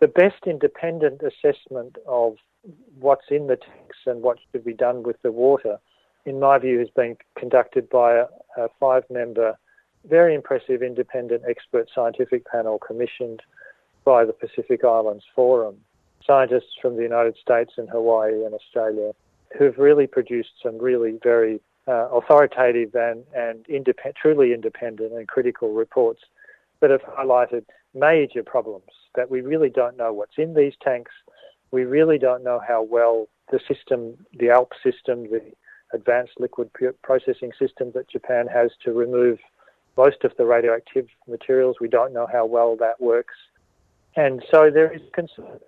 The 0.00 0.08
best 0.08 0.46
independent 0.46 1.20
assessment 1.22 1.96
of 2.06 2.36
what's 2.98 3.26
in 3.30 3.46
the 3.48 3.56
tanks 3.56 3.98
and 4.06 4.22
what 4.22 4.38
should 4.52 4.64
be 4.64 4.72
done 4.72 5.02
with 5.02 5.20
the 5.22 5.32
water, 5.32 5.78
in 6.24 6.40
my 6.40 6.58
view, 6.58 6.78
has 6.78 6.90
been 6.90 7.16
conducted 7.38 7.88
by 7.90 8.16
a, 8.16 8.24
a 8.56 8.68
five 8.78 9.04
member, 9.10 9.58
very 10.08 10.34
impressive 10.34 10.82
independent 10.82 11.42
expert 11.48 11.88
scientific 11.94 12.46
panel 12.46 12.78
commissioned 12.78 13.42
by 14.10 14.24
the 14.24 14.32
Pacific 14.32 14.82
Islands 14.82 15.22
Forum, 15.36 15.76
scientists 16.26 16.74
from 16.82 16.96
the 16.96 17.02
United 17.02 17.36
States 17.40 17.74
and 17.76 17.88
Hawaii 17.88 18.44
and 18.44 18.52
Australia 18.52 19.12
who've 19.56 19.78
really 19.78 20.08
produced 20.08 20.50
some 20.60 20.78
really 20.78 21.20
very 21.22 21.60
uh, 21.86 22.08
authoritative 22.10 22.92
and, 22.96 23.22
and 23.36 23.64
truly 24.20 24.52
independent 24.52 25.12
and 25.12 25.28
critical 25.28 25.74
reports 25.74 26.22
that 26.80 26.90
have 26.90 27.02
highlighted 27.02 27.64
major 27.94 28.42
problems 28.42 28.90
that 29.14 29.30
we 29.30 29.42
really 29.42 29.70
don't 29.70 29.96
know 29.96 30.12
what's 30.12 30.38
in 30.38 30.54
these 30.54 30.74
tanks. 30.82 31.12
We 31.70 31.84
really 31.84 32.18
don't 32.18 32.42
know 32.42 32.60
how 32.66 32.82
well 32.82 33.28
the 33.52 33.60
system, 33.68 34.16
the 34.36 34.50
ALP 34.50 34.72
system, 34.82 35.30
the 35.30 35.52
advanced 35.94 36.32
liquid 36.40 36.70
processing 37.04 37.52
system 37.56 37.92
that 37.94 38.10
Japan 38.10 38.48
has 38.48 38.72
to 38.84 38.92
remove 38.92 39.38
most 39.96 40.24
of 40.24 40.32
the 40.36 40.46
radioactive 40.46 41.06
materials. 41.28 41.76
We 41.80 41.88
don't 41.88 42.12
know 42.12 42.26
how 42.26 42.44
well 42.44 42.74
that 42.80 43.00
works. 43.00 43.34
And 44.16 44.42
so 44.50 44.70
there 44.70 44.92
is 44.92 45.02
concern 45.12 45.60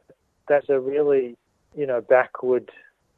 that's 0.49 0.69
a 0.69 0.81
really, 0.81 1.37
you 1.77 1.87
know, 1.87 2.01
backward 2.01 2.71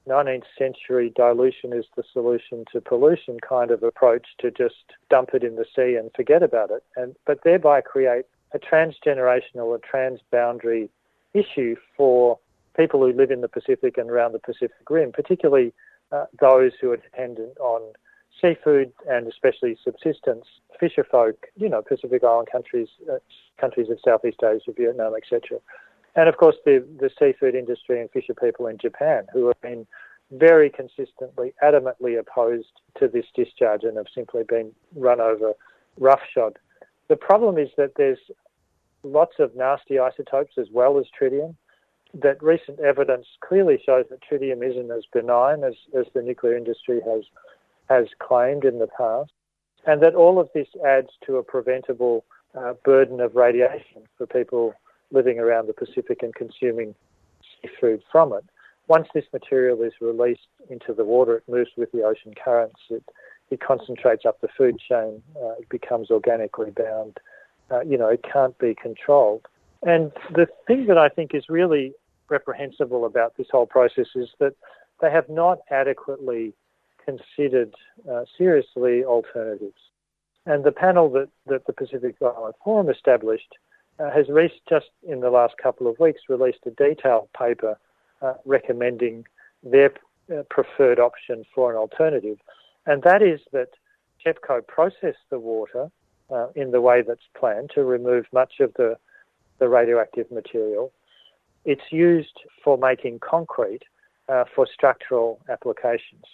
19th 0.08 0.44
century 0.58 1.12
dilution 1.16 1.72
is 1.72 1.86
the 1.96 2.02
solution 2.12 2.64
to 2.72 2.80
pollution 2.80 3.38
kind 3.40 3.70
of 3.70 3.82
approach 3.82 4.26
to 4.38 4.50
just 4.50 4.92
dump 5.08 5.30
it 5.32 5.42
in 5.42 5.56
the 5.56 5.64
sea 5.74 5.96
and 5.96 6.10
forget 6.14 6.42
about 6.42 6.70
it, 6.70 6.84
and 6.96 7.16
but 7.26 7.42
thereby 7.42 7.80
create 7.80 8.26
a 8.52 8.58
transgenerational, 8.58 9.74
a 9.74 9.78
transboundary 9.78 10.90
issue 11.32 11.74
for 11.96 12.38
people 12.76 13.00
who 13.00 13.12
live 13.12 13.30
in 13.30 13.40
the 13.40 13.48
Pacific 13.48 13.96
and 13.96 14.10
around 14.10 14.32
the 14.32 14.38
Pacific 14.38 14.88
Rim, 14.90 15.10
particularly 15.10 15.72
uh, 16.12 16.26
those 16.38 16.72
who 16.80 16.92
are 16.92 16.96
dependent 16.96 17.56
on 17.58 17.80
seafood 18.40 18.92
and 19.08 19.26
especially 19.26 19.76
subsistence 19.82 20.46
fisher 20.78 21.04
folk, 21.04 21.46
you 21.56 21.68
know, 21.68 21.82
Pacific 21.82 22.24
Island 22.24 22.48
countries, 22.50 22.88
uh, 23.10 23.18
countries 23.60 23.88
of 23.90 23.98
Southeast 24.04 24.40
Asia, 24.42 24.72
Vietnam, 24.76 25.14
etc. 25.16 25.58
And 26.16 26.28
of 26.28 26.36
course, 26.36 26.56
the, 26.64 26.84
the 26.98 27.10
seafood 27.18 27.54
industry 27.54 28.00
and 28.00 28.10
fisher 28.10 28.34
people 28.34 28.66
in 28.66 28.78
Japan 28.78 29.26
who 29.32 29.46
have 29.48 29.60
been 29.60 29.86
very 30.32 30.70
consistently, 30.70 31.52
adamantly 31.62 32.18
opposed 32.18 32.72
to 32.98 33.08
this 33.08 33.26
discharge 33.34 33.84
and 33.84 33.96
have 33.96 34.06
simply 34.14 34.42
been 34.42 34.72
run 34.94 35.20
over 35.20 35.52
roughshod. 35.98 36.58
The 37.08 37.16
problem 37.16 37.58
is 37.58 37.68
that 37.76 37.92
there's 37.96 38.18
lots 39.02 39.34
of 39.38 39.54
nasty 39.54 39.98
isotopes 39.98 40.54
as 40.58 40.68
well 40.72 40.98
as 40.98 41.04
tritium. 41.20 41.54
That 42.14 42.42
recent 42.42 42.80
evidence 42.80 43.26
clearly 43.40 43.80
shows 43.84 44.06
that 44.10 44.20
tritium 44.22 44.68
isn't 44.68 44.90
as 44.90 45.04
benign 45.12 45.64
as, 45.64 45.74
as 45.98 46.06
the 46.14 46.22
nuclear 46.22 46.56
industry 46.56 47.00
has 47.06 47.24
has 47.88 48.06
claimed 48.18 48.64
in 48.64 48.78
the 48.78 48.86
past, 48.86 49.32
and 49.86 50.02
that 50.02 50.14
all 50.14 50.40
of 50.40 50.48
this 50.54 50.68
adds 50.86 51.10
to 51.26 51.36
a 51.36 51.42
preventable 51.42 52.24
uh, 52.58 52.74
burden 52.84 53.20
of 53.20 53.34
radiation 53.34 54.02
for 54.16 54.26
people 54.26 54.74
living 55.10 55.38
around 55.38 55.66
the 55.66 55.72
Pacific 55.72 56.22
and 56.22 56.34
consuming 56.34 56.94
seafood 57.62 58.02
from 58.10 58.32
it. 58.32 58.44
Once 58.86 59.08
this 59.14 59.24
material 59.32 59.82
is 59.82 59.92
released 60.00 60.48
into 60.68 60.92
the 60.92 61.04
water, 61.04 61.36
it 61.36 61.44
moves 61.48 61.70
with 61.76 61.90
the 61.92 62.02
ocean 62.02 62.34
currents. 62.42 62.80
It, 62.90 63.02
it 63.50 63.60
concentrates 63.60 64.24
up 64.26 64.40
the 64.40 64.48
food 64.56 64.78
chain. 64.78 65.22
Uh, 65.36 65.52
it 65.60 65.68
becomes 65.68 66.10
organically 66.10 66.70
bound. 66.70 67.18
Uh, 67.70 67.80
you 67.80 67.96
know, 67.96 68.08
it 68.08 68.24
can't 68.30 68.56
be 68.58 68.74
controlled. 68.74 69.46
And 69.82 70.12
the 70.34 70.46
thing 70.66 70.86
that 70.86 70.98
I 70.98 71.08
think 71.08 71.34
is 71.34 71.44
really 71.48 71.92
reprehensible 72.28 73.04
about 73.04 73.36
this 73.36 73.46
whole 73.50 73.66
process 73.66 74.06
is 74.14 74.28
that 74.38 74.54
they 75.00 75.10
have 75.10 75.28
not 75.28 75.58
adequately 75.70 76.54
considered 77.04 77.74
uh, 78.10 78.24
seriously 78.36 79.04
alternatives. 79.04 79.80
And 80.46 80.64
the 80.64 80.72
panel 80.72 81.10
that, 81.10 81.28
that 81.46 81.66
the 81.66 81.72
Pacific 81.72 82.16
Island 82.20 82.54
Forum 82.62 82.90
established 82.90 83.54
uh, 83.98 84.10
has 84.10 84.28
reached 84.28 84.60
just 84.68 84.90
in 85.06 85.20
the 85.20 85.30
last 85.30 85.54
couple 85.62 85.86
of 85.86 85.98
weeks 85.98 86.22
released 86.28 86.66
a 86.66 86.70
detailed 86.70 87.28
paper 87.38 87.78
uh, 88.22 88.34
recommending 88.44 89.24
their 89.62 89.92
uh, 90.32 90.42
preferred 90.50 90.98
option 90.98 91.44
for 91.54 91.70
an 91.70 91.76
alternative, 91.76 92.38
and 92.86 93.02
that 93.02 93.22
is 93.22 93.40
that 93.52 93.68
TEPCO 94.24 94.66
process 94.66 95.14
the 95.30 95.38
water 95.38 95.90
uh, 96.30 96.48
in 96.54 96.70
the 96.70 96.80
way 96.80 97.02
that's 97.02 97.28
planned 97.38 97.70
to 97.74 97.84
remove 97.84 98.26
much 98.32 98.54
of 98.60 98.72
the, 98.74 98.96
the 99.58 99.68
radioactive 99.68 100.30
material. 100.30 100.92
It's 101.64 101.92
used 101.92 102.40
for 102.62 102.76
making 102.76 103.20
concrete 103.20 103.82
uh, 104.28 104.44
for 104.54 104.66
structural 104.72 105.40
applications. 105.48 106.24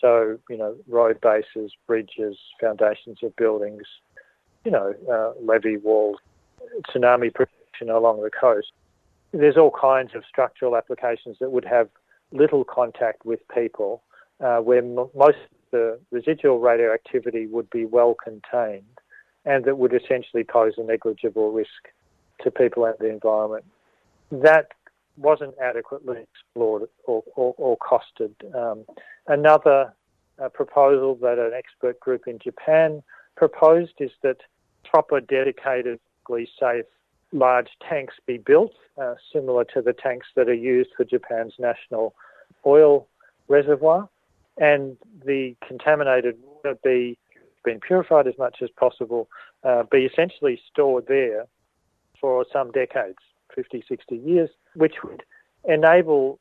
So, 0.00 0.38
you 0.48 0.56
know, 0.56 0.76
road 0.88 1.20
bases, 1.20 1.72
bridges, 1.86 2.36
foundations 2.60 3.18
of 3.22 3.34
buildings, 3.36 3.82
you 4.64 4.70
know, 4.70 4.94
uh, 5.10 5.32
levee 5.42 5.76
walls, 5.76 6.18
tsunami 6.88 7.32
protection 7.34 7.90
along 7.90 8.22
the 8.22 8.30
coast. 8.30 8.72
There's 9.32 9.56
all 9.56 9.70
kinds 9.70 10.14
of 10.14 10.24
structural 10.28 10.76
applications 10.76 11.36
that 11.40 11.50
would 11.50 11.64
have 11.64 11.88
little 12.32 12.64
contact 12.64 13.24
with 13.24 13.40
people, 13.48 14.02
uh, 14.40 14.58
where 14.58 14.78
m- 14.78 15.08
most 15.14 15.38
of 15.38 15.70
the 15.70 16.00
residual 16.10 16.60
radioactivity 16.60 17.46
would 17.46 17.68
be 17.70 17.84
well 17.84 18.14
contained 18.14 18.84
and 19.44 19.64
that 19.64 19.78
would 19.78 19.94
essentially 19.94 20.44
pose 20.44 20.74
a 20.76 20.82
negligible 20.82 21.52
risk 21.52 21.88
to 22.42 22.50
people 22.50 22.84
and 22.84 22.94
the 23.00 23.08
environment. 23.08 23.64
That 24.30 24.68
wasn't 25.18 25.54
adequately 25.62 26.18
explored 26.22 26.88
or, 27.04 27.22
or, 27.34 27.54
or 27.58 27.76
costed. 27.78 28.32
Um, 28.54 28.84
another 29.26 29.94
uh, 30.42 30.48
proposal 30.48 31.16
that 31.16 31.38
an 31.38 31.52
expert 31.54 31.98
group 32.00 32.26
in 32.26 32.38
Japan 32.38 33.02
proposed 33.36 33.94
is 33.98 34.10
that 34.22 34.38
proper 34.84 35.20
dedicated 35.20 36.00
safe 36.60 36.84
large 37.32 37.68
tanks 37.88 38.14
be 38.26 38.38
built, 38.38 38.72
uh, 39.00 39.14
similar 39.32 39.64
to 39.64 39.82
the 39.82 39.92
tanks 39.92 40.26
that 40.36 40.48
are 40.48 40.54
used 40.54 40.90
for 40.96 41.04
Japan's 41.04 41.54
national 41.58 42.14
oil 42.66 43.06
reservoir, 43.48 44.08
and 44.58 44.96
the 45.24 45.54
contaminated 45.66 46.36
water 46.42 46.78
be 46.84 47.18
been 47.64 47.80
purified 47.80 48.26
as 48.26 48.34
much 48.38 48.58
as 48.62 48.70
possible, 48.70 49.28
uh, 49.64 49.82
be 49.90 50.04
essentially 50.04 50.60
stored 50.70 51.06
there 51.06 51.46
for 52.20 52.46
some 52.52 52.70
decades, 52.70 53.18
50, 53.54 53.84
60 53.88 54.16
years, 54.16 54.50
which 54.74 54.94
would 55.04 55.22
enable 55.64 56.38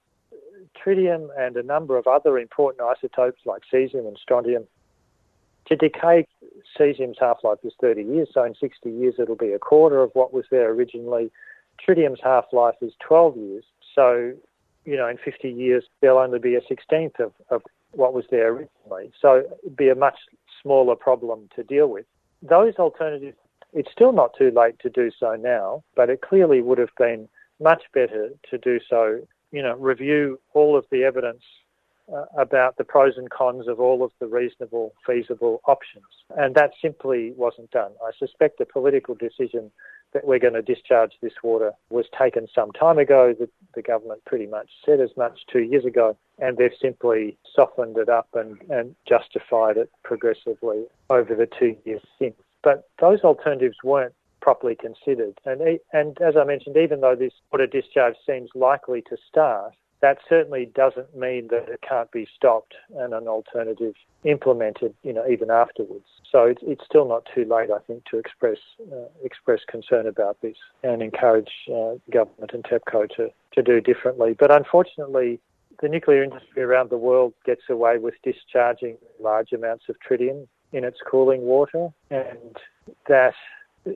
tritium 0.76 1.30
and 1.38 1.56
a 1.58 1.64
number 1.64 1.98
of 1.98 2.08
other 2.08 2.38
important 2.38 2.82
isotopes 2.82 3.42
like 3.46 3.64
cesium 3.72 4.08
and 4.08 4.18
strontium 4.22 4.66
to 5.68 5.76
decay, 5.76 6.26
cesium's 6.80 7.18
half-life 7.20 7.60
is 7.64 7.74
30 7.82 8.04
years, 8.04 8.30
so 8.34 8.44
in 8.44 8.56
60 8.56 8.90
years 8.90 9.16
it'll 9.20 9.36
be 9.36 9.52
a 9.52 9.60
quarter 9.60 10.02
of 10.02 10.12
what 10.14 10.34
was 10.34 10.46
there 10.50 10.70
originally. 10.70 11.30
Tritium's 11.86 12.20
half-life 12.24 12.76
is 12.82 12.94
12 13.06 13.38
years, 13.38 13.66
so, 13.94 14.34
you 14.86 14.96
know, 14.96 15.08
in 15.08 15.18
50 15.18 15.50
years 15.50 15.86
there'll 16.02 16.20
only 16.20 16.40
be 16.40 16.56
a 16.56 16.62
16th 16.62 17.20
of, 17.20 17.34
of 17.50 17.62
what 17.92 18.14
was 18.14 18.26
there 18.32 18.50
originally. 18.50 19.12
So 19.22 19.44
it'd 19.64 19.76
be 19.76 19.90
a 19.90 19.96
much 19.96 20.18
smaller 20.62 20.96
problem 20.96 21.50
to 21.56 21.64
deal 21.64 21.88
with. 21.88 22.06
Those 22.42 22.76
alternatives, 22.76 23.38
it's 23.74 23.92
still 23.92 24.12
not 24.12 24.32
too 24.38 24.52
late 24.52 24.80
to 24.80 24.90
do 24.90 25.12
so 25.20 25.36
now, 25.36 25.84
but 25.96 26.10
it 26.10 26.22
clearly 26.22 26.62
would 26.62 26.78
have 26.78 26.96
been 26.98 27.28
much 27.60 27.84
better 27.94 28.30
to 28.50 28.58
do 28.58 28.80
so, 28.90 29.22
you 29.52 29.62
know, 29.62 29.76
review 29.76 30.40
all 30.54 30.78
of 30.78 30.86
the 30.92 31.04
evidence 31.04 31.44
uh, 32.14 32.26
about 32.38 32.78
the 32.78 32.84
pros 32.84 33.18
and 33.18 33.30
cons 33.30 33.68
of 33.68 33.80
all 33.80 34.04
of 34.04 34.12
the 34.20 34.28
reasonable, 34.28 34.94
feasible 35.06 35.62
options. 35.66 36.06
And 36.38 36.56
that 36.56 36.72
simply 36.82 37.32
wasn't 37.36 37.72
done. 37.72 37.92
I 38.06 38.12
suspect 38.18 38.60
the 38.60 38.66
political 38.66 39.16
decision 39.16 39.72
that 40.14 40.26
we're 40.26 40.40
going 40.40 40.54
to 40.54 40.62
discharge 40.62 41.12
this 41.22 41.34
water 41.44 41.74
was 41.90 42.06
taken 42.18 42.48
some 42.56 42.72
time 42.72 42.98
ago. 42.98 43.36
The, 43.38 43.50
the 43.76 43.82
government 43.82 44.24
pretty 44.26 44.48
much 44.48 44.70
said 44.86 45.02
as 45.02 45.10
much 45.18 45.42
two 45.52 45.60
years 45.60 45.84
ago, 45.84 46.18
and 46.40 46.58
they've 46.58 46.72
simply 46.82 47.38
softened 47.54 47.98
it 47.98 48.08
up 48.08 48.30
and, 48.34 48.58
and 48.70 48.96
justified 49.08 49.76
it 49.76 49.92
progressively 50.04 50.86
over 51.10 51.36
the 51.36 51.50
two 51.60 51.76
years 51.84 52.02
since. 52.18 52.36
But 52.64 52.90
those 53.00 53.22
alternatives 53.22 53.78
weren't 53.84 54.14
properly 54.42 54.76
considered. 54.76 55.40
And, 55.46 55.80
and 55.94 56.18
as 56.22 56.36
I 56.38 56.44
mentioned, 56.44 56.78
even 56.78 57.02
though 57.02 57.16
this 57.16 57.34
water 57.52 57.68
discharge 57.68 58.16
seems 58.26 58.50
likely 58.56 59.02
to 59.04 59.18
start, 59.28 59.74
that 60.02 60.20
certainly 60.30 60.72
doesn't 60.76 61.16
mean 61.18 61.48
that 61.50 61.70
it 61.70 61.82
can't 61.88 62.12
be 62.12 62.28
stopped 62.36 62.76
and 62.96 63.14
an 63.14 63.28
alternative 63.28 63.96
implemented, 64.24 64.94
you 65.04 65.12
know, 65.12 65.28
even 65.28 65.50
afterwards. 65.50 66.06
So 66.32 66.44
it's, 66.44 66.62
it's 66.64 66.86
still 66.86 67.08
not 67.08 67.28
too 67.34 67.46
late, 67.46 67.72
I 67.72 67.80
think, 67.80 68.06
to 68.12 68.18
express 68.18 68.58
uh, 68.92 69.08
express 69.24 69.62
concern 69.68 70.06
about 70.08 70.40
this 70.42 70.56
and 70.84 71.02
encourage 71.02 71.52
uh, 71.74 71.96
government 72.12 72.52
and 72.54 72.64
TEPCO 72.64 73.10
to, 73.16 73.30
to 73.54 73.64
do 73.64 73.82
differently. 73.82 74.36
But 74.38 74.52
unfortunately, 74.52 75.40
the 75.82 75.90
nuclear 75.90 76.24
industry 76.24 76.64
around 76.64 76.90
the 76.90 76.98
world 76.98 77.34
gets 77.46 77.64
away 77.70 77.98
with 77.98 78.16
discharging 78.24 78.98
large 79.20 79.52
amounts 79.52 79.86
of 79.90 79.96
tritium 80.00 80.48
in 80.74 80.84
its 80.84 80.98
cooling 81.10 81.42
water, 81.42 81.90
and 82.10 82.58
that, 83.08 83.34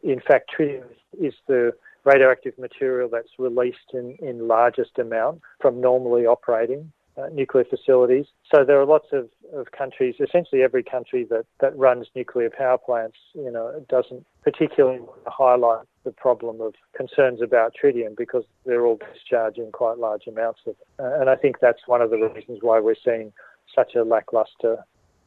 in 0.04 0.20
fact, 0.20 0.52
tritium 0.58 0.86
is 1.20 1.34
the 1.48 1.74
radioactive 2.04 2.58
material 2.58 3.10
that's 3.12 3.30
released 3.38 3.94
in, 3.94 4.18
in 4.22 4.48
largest 4.48 4.98
amount 4.98 5.42
from 5.60 5.80
normally 5.80 6.26
operating 6.26 6.92
uh, 7.18 7.28
nuclear 7.32 7.66
facilities. 7.66 8.26
So 8.54 8.64
there 8.64 8.80
are 8.80 8.86
lots 8.86 9.08
of, 9.12 9.30
of 9.54 9.72
countries, 9.72 10.16
essentially 10.20 10.64
every 10.64 10.84
country 10.84 11.26
that, 11.30 11.46
that 11.60 11.78
runs 11.78 12.08
nuclear 12.16 12.50
power 12.50 12.78
plants, 12.78 13.18
you 13.34 13.52
know, 13.52 13.84
doesn't 13.90 14.26
particularly 14.44 15.02
highlight 15.28 15.86
the 16.04 16.12
problem 16.12 16.62
of 16.62 16.74
concerns 16.96 17.42
about 17.42 17.74
tritium 17.82 18.16
because 18.18 18.44
they're 18.66 18.86
all 18.86 19.00
discharging 19.14 19.72
quite 19.72 19.98
large 19.98 20.26
amounts 20.28 20.62
of 20.66 20.72
it. 20.72 20.88
Uh, 21.00 21.20
and 21.20 21.30
I 21.30 21.36
think 21.36 21.58
that's 21.60 21.82
one 21.86 22.02
of 22.02 22.10
the 22.10 22.18
reasons 22.18 22.60
why 22.62 22.80
we're 22.80 22.96
seeing 23.04 23.32
such 23.76 23.96
a 23.96 24.04
lackluster 24.04 24.84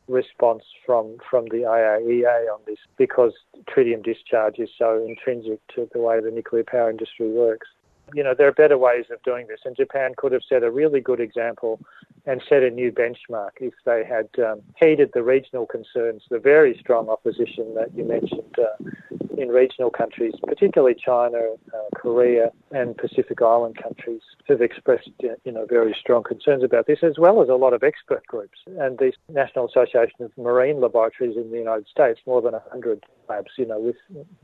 response 0.09 0.65
from, 0.85 1.17
from 1.29 1.47
the 1.47 1.59
IAEA 1.59 2.53
on 2.53 2.61
this 2.67 2.79
because 2.97 3.33
tritium 3.69 4.03
discharge 4.03 4.59
is 4.59 4.69
so 4.79 5.05
intrinsic 5.07 5.61
to 5.75 5.89
the 5.93 6.01
way 6.01 6.21
the 6.21 6.31
nuclear 6.31 6.65
power 6.65 6.91
industry 6.91 7.31
works. 7.31 7.69
You 8.13 8.23
know, 8.23 8.35
there 8.37 8.47
are 8.47 8.53
better 8.53 8.77
ways 8.77 9.07
of 9.11 9.23
doing 9.23 9.47
this, 9.49 9.61
and 9.65 9.75
Japan 9.75 10.13
could 10.17 10.33
have 10.33 10.43
set 10.47 10.63
a 10.63 10.71
really 10.71 11.01
good 11.01 11.21
example 11.21 11.81
and 12.27 12.43
set 12.49 12.63
a 12.63 12.71
new 12.71 12.93
benchmark 12.93 13.51
if 13.61 13.73
they 13.87 14.05
had 14.05 14.29
um, 14.45 14.61
heeded 14.79 15.11
the 15.15 15.23
regional 15.23 15.67
concerns, 15.67 16.23
the 16.31 16.39
very 16.39 16.77
strong 16.79 17.09
opposition 17.09 17.75
that 17.75 17.95
you 17.95 18.05
mentioned 18.05 18.57
uh, 18.59 19.24
in 19.39 19.49
regional 19.49 19.91
countries, 19.91 20.35
particularly 20.47 20.95
China, 20.95 21.39
uh, 21.73 21.79
Korea, 21.95 22.51
and 22.71 22.97
Pacific 22.97 23.41
Island 23.43 23.77
countries, 23.83 24.23
have 24.49 24.61
expressed 24.61 25.11
you 25.21 25.53
know 25.53 25.67
very 25.67 25.97
strong 25.99 26.23
concerns 26.23 26.63
about 26.63 26.87
this, 26.87 26.99
as 27.03 27.19
well 27.19 27.43
as 27.43 27.49
a 27.49 27.55
lot 27.55 27.73
of 27.73 27.83
expert 27.83 28.27
groups 28.27 28.59
and 28.79 28.99
the 28.99 29.13
National 29.29 29.67
Association 29.67 30.23
of 30.23 30.37
Marine 30.37 30.81
Laboratories 30.81 31.37
in 31.37 31.51
the 31.51 31.59
United 31.59 31.87
States, 31.89 32.21
more 32.27 32.43
than 32.43 32.53
100 32.53 33.05
labs, 33.29 33.51
you 33.57 33.67
know, 33.67 33.79
with 33.79 33.97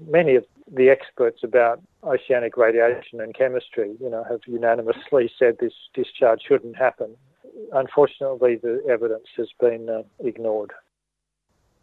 many 0.09 0.35
of 0.37 0.45
the 0.73 0.89
experts 0.89 1.41
about 1.43 1.81
oceanic 2.05 2.57
radiation 2.57 3.21
and 3.21 3.35
chemistry, 3.35 3.97
you 4.01 4.09
know, 4.09 4.25
have 4.25 4.41
unanimously 4.47 5.31
said 5.39 5.57
this 5.61 5.75
discharge 5.95 6.41
shouldn't 6.47 6.77
happen. 6.77 7.17
Unfortunately, 7.73 8.57
the 8.57 8.83
evidence 8.89 9.27
has 9.37 9.49
been 9.61 9.89
uh, 9.89 10.03
ignored. 10.21 10.73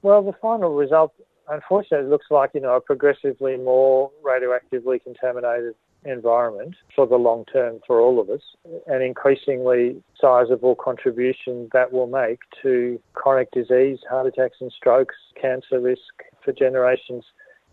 Well, 0.02 0.22
the 0.24 0.34
final 0.34 0.74
result, 0.76 1.14
unfortunately, 1.50 2.08
it 2.08 2.10
looks 2.10 2.28
like, 2.30 2.52
you 2.54 2.62
know, 2.62 2.76
a 2.76 2.82
progressively 2.82 3.58
more 3.58 4.12
radioactively 4.24 5.04
contaminated 5.04 5.76
environment 6.06 6.76
for 6.96 7.06
the 7.08 7.16
long 7.16 7.46
term 7.46 7.80
for 7.86 8.00
all 8.00 8.20
of 8.20 8.30
us, 8.30 8.42
an 8.88 9.02
increasingly 9.02 10.02
sizable 10.20 10.76
contribution 10.76 11.70
that 11.74 11.92
will 11.92 12.08
make 12.08 12.40
to 12.62 13.00
chronic 13.14 13.52
disease, 13.52 14.00
heart 14.10 14.28
attacks 14.28 14.58
and 14.62 14.72
strokes, 14.72 15.16
cancer 15.40 15.80
risk 15.80 16.24
for 16.44 16.54
generations 16.54 17.24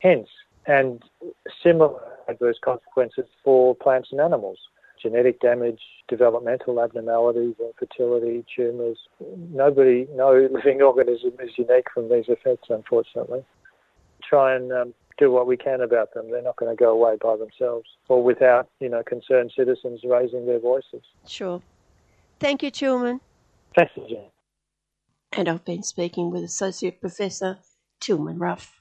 hence, 0.00 0.28
and 0.66 1.02
similar 1.62 2.00
adverse 2.28 2.58
consequences 2.62 3.26
for 3.42 3.74
plants 3.74 4.08
and 4.10 4.20
animals. 4.20 4.58
Genetic 5.02 5.38
damage, 5.40 5.80
developmental 6.08 6.80
abnormalities, 6.82 7.54
infertility, 7.60 8.44
tumours. 8.54 8.98
Nobody, 9.52 10.06
no 10.14 10.48
living 10.50 10.80
organism 10.80 11.32
is 11.40 11.50
unique 11.58 11.88
from 11.92 12.08
these 12.08 12.24
effects, 12.28 12.68
unfortunately. 12.70 13.44
Try 14.34 14.56
and 14.56 14.72
um, 14.72 14.94
do 15.16 15.30
what 15.30 15.46
we 15.46 15.56
can 15.56 15.80
about 15.80 16.12
them. 16.12 16.28
They're 16.28 16.42
not 16.42 16.56
going 16.56 16.74
to 16.74 16.76
go 16.76 16.90
away 16.90 17.16
by 17.22 17.36
themselves 17.36 17.86
or 18.08 18.20
without, 18.20 18.68
you 18.80 18.88
know, 18.88 19.00
concerned 19.04 19.52
citizens 19.56 20.00
raising 20.04 20.44
their 20.44 20.58
voices. 20.58 21.02
Sure. 21.24 21.62
Thank 22.40 22.64
you, 22.64 22.72
Tilman. 22.72 23.20
Thanks, 23.76 23.92
Jen. 23.94 24.24
And 25.36 25.48
I've 25.48 25.64
been 25.64 25.84
speaking 25.84 26.32
with 26.32 26.42
Associate 26.42 27.00
Professor 27.00 27.58
Tilman 28.00 28.38
Ruff. 28.38 28.80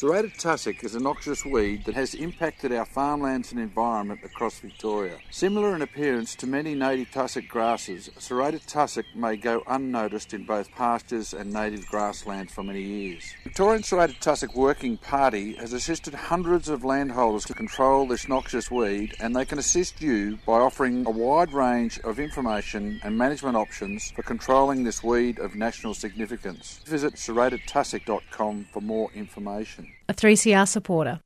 Serrated 0.00 0.38
tussock 0.38 0.82
is 0.82 0.94
a 0.94 0.98
noxious 0.98 1.44
weed 1.44 1.84
that 1.84 1.94
has 1.94 2.14
impacted 2.14 2.72
our 2.72 2.86
farmlands 2.86 3.52
and 3.52 3.60
environment 3.60 4.20
across 4.24 4.58
Victoria. 4.58 5.18
Similar 5.30 5.76
in 5.76 5.82
appearance 5.82 6.34
to 6.36 6.46
many 6.46 6.74
native 6.74 7.10
tussock 7.10 7.46
grasses, 7.46 8.08
serrated 8.16 8.66
tussock 8.66 9.04
may 9.14 9.36
go 9.36 9.62
unnoticed 9.66 10.32
in 10.32 10.46
both 10.46 10.70
pastures 10.70 11.34
and 11.34 11.52
native 11.52 11.86
grasslands 11.86 12.50
for 12.50 12.62
many 12.62 12.80
years. 12.80 13.24
Victorian 13.44 13.82
Serrated 13.82 14.22
Tussock 14.22 14.56
Working 14.56 14.96
Party 14.96 15.56
has 15.56 15.74
assisted 15.74 16.14
hundreds 16.14 16.70
of 16.70 16.82
landholders 16.82 17.44
to 17.44 17.52
control 17.52 18.08
this 18.08 18.26
noxious 18.26 18.70
weed 18.70 19.14
and 19.20 19.36
they 19.36 19.44
can 19.44 19.58
assist 19.58 20.00
you 20.00 20.38
by 20.46 20.60
offering 20.60 21.06
a 21.06 21.10
wide 21.10 21.52
range 21.52 22.00
of 22.04 22.18
information 22.18 23.02
and 23.04 23.18
management 23.18 23.54
options 23.54 24.12
for 24.12 24.22
controlling 24.22 24.82
this 24.82 25.04
weed 25.04 25.38
of 25.38 25.56
national 25.56 25.92
significance. 25.92 26.80
Visit 26.86 27.16
serratedtussock.com 27.16 28.64
for 28.72 28.80
more 28.80 29.10
information 29.14 29.89
a 30.10 30.14
3CR 30.14 30.68
supporter. 30.68 31.20